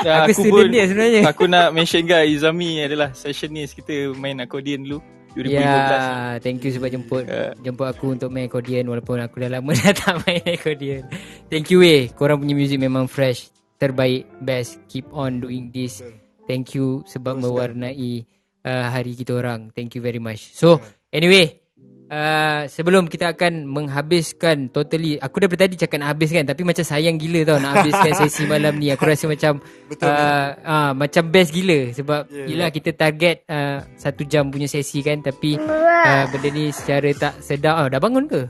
Ya. 0.04 0.28
aku, 0.28 0.44
aku 0.44 0.52
pun, 0.52 0.68
dia 0.68 0.84
sebenarnya. 0.84 1.24
Aku 1.24 1.48
nak 1.48 1.72
mention 1.72 2.04
guys 2.04 2.28
Izami 2.28 2.84
adalah 2.84 3.16
sessionist 3.16 3.72
kita 3.80 4.12
main 4.12 4.36
accordion 4.44 4.84
dulu. 4.84 5.00
2015. 5.36 5.52
Ya, 5.52 6.40
thank 6.40 6.64
you 6.64 6.72
sebab 6.72 6.88
jemput 6.88 7.28
uh. 7.28 7.52
jemput 7.64 7.86
aku 7.92 8.16
untuk 8.16 8.32
main 8.32 8.48
accordion 8.48 8.88
walaupun 8.88 9.20
aku 9.20 9.44
dah 9.44 9.60
lama 9.60 9.70
dah 9.84 9.92
tak 9.92 10.24
main 10.24 10.40
accordion. 10.48 11.04
Thank 11.52 11.68
you 11.68 11.84
eh. 11.84 12.08
Korang 12.16 12.40
punya 12.40 12.56
music 12.56 12.80
memang 12.80 13.04
fresh 13.04 13.52
terbaik 13.76 14.24
best 14.40 14.80
keep 14.88 15.04
on 15.12 15.40
doing 15.40 15.68
this 15.68 16.00
thank 16.48 16.72
you 16.72 17.04
sebab 17.04 17.36
mewarnai 17.36 18.24
uh, 18.64 18.86
hari 18.88 19.12
kita 19.12 19.36
orang 19.36 19.68
thank 19.76 19.92
you 19.92 20.00
very 20.00 20.20
much 20.20 20.56
so 20.56 20.80
anyway 21.12 21.65
uh, 22.10 22.60
sebelum 22.70 23.10
kita 23.10 23.34
akan 23.34 23.66
menghabiskan 23.66 24.70
totally 24.70 25.18
aku 25.18 25.42
dah 25.42 25.48
tadi 25.50 25.74
cakap 25.78 26.02
nak 26.02 26.14
habiskan 26.14 26.46
tapi 26.46 26.62
macam 26.62 26.84
sayang 26.86 27.18
gila 27.18 27.40
tau 27.42 27.58
nak 27.58 27.72
habiskan 27.82 28.12
sesi 28.24 28.42
malam 28.46 28.78
ni. 28.78 28.90
Aku 28.94 29.06
rasa 29.06 29.26
macam 29.26 29.58
Betul, 29.90 30.10
uh, 30.10 30.48
uh, 30.62 30.90
macam 30.94 31.22
best 31.30 31.50
gila 31.54 31.90
sebab 31.94 32.20
yeah, 32.30 32.46
yelah 32.46 32.68
kita 32.70 32.90
target 32.94 33.42
uh, 33.50 33.82
satu 33.98 34.22
jam 34.26 34.50
punya 34.50 34.70
sesi 34.70 35.02
kan 35.02 35.22
tapi 35.22 35.58
uh, 35.58 36.24
benda 36.30 36.48
ni 36.50 36.70
secara 36.70 37.10
tak 37.14 37.34
sedap. 37.42 37.74
Oh, 37.82 37.88
dah 37.90 38.00
bangun 38.00 38.24
ke? 38.30 38.42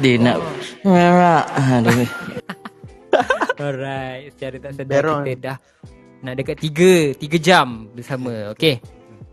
Dia 0.00 0.14
nak 0.16 0.38
Aduh. 0.86 2.08
Alright 3.62 4.32
Secara 4.32 4.56
tak 4.56 4.72
sedar 4.78 5.04
Beron. 5.04 5.22
kita 5.26 5.32
dah 5.36 5.56
Nak 6.24 6.34
dekat 6.38 6.56
3 6.64 7.20
3 7.20 7.36
jam 7.42 7.92
bersama. 7.92 8.56
Okay 8.56 8.80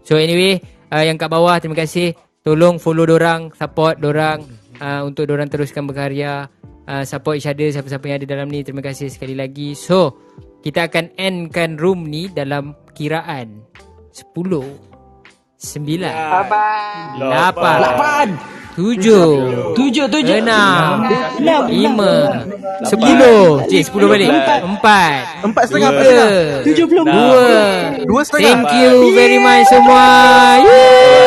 So 0.04 0.20
anyway 0.20 0.60
uh, 0.92 1.04
Yang 1.06 1.18
kat 1.26 1.30
bawah 1.32 1.56
terima 1.62 1.80
kasih 1.80 2.12
Tolong 2.40 2.80
follow 2.80 3.04
dorang 3.04 3.52
Support 3.52 4.00
dorang 4.00 4.48
uh, 4.80 5.04
Untuk 5.04 5.28
dorang 5.28 5.52
teruskan 5.52 5.84
berkarya 5.84 6.48
uh, 6.88 7.04
Support 7.04 7.36
each 7.40 7.50
other 7.52 7.68
Siapa-siapa 7.68 8.06
yang 8.08 8.18
ada 8.24 8.28
dalam 8.28 8.48
ni. 8.48 8.64
Terima 8.64 8.80
kasih 8.80 9.12
sekali 9.12 9.36
lagi. 9.36 9.76
So 9.76 10.16
Kita 10.64 10.88
akan 10.88 11.20
endkan 11.20 11.76
room 11.76 12.08
ni 12.08 12.32
Dalam 12.32 12.76
kiraan 12.96 13.64
10 14.16 14.32
9 14.32 14.64
8 15.60 17.20
8 17.20 18.60
Tujuh 18.80 19.28
Tujuh 19.76 20.08
Tujuh. 20.08 20.40
Enam 20.40 21.04
Lima 21.68 22.48
Sepuluh. 22.80 23.68
Cik 23.68 23.92
sepuluh 23.92 24.08
balik. 24.08 24.32
Empat. 24.32 25.44
Empat 25.44 25.64
setengah 25.68 25.92
Tujuh 26.64 26.88
puluh. 26.88 27.04
Dua. 27.04 27.52
Dua 28.08 28.22
setengah. 28.24 28.64
Thank 28.64 28.72
you 28.80 29.12
very 29.12 29.36
much 29.36 29.68
semua. 29.68 30.08
Yeay 30.64 31.20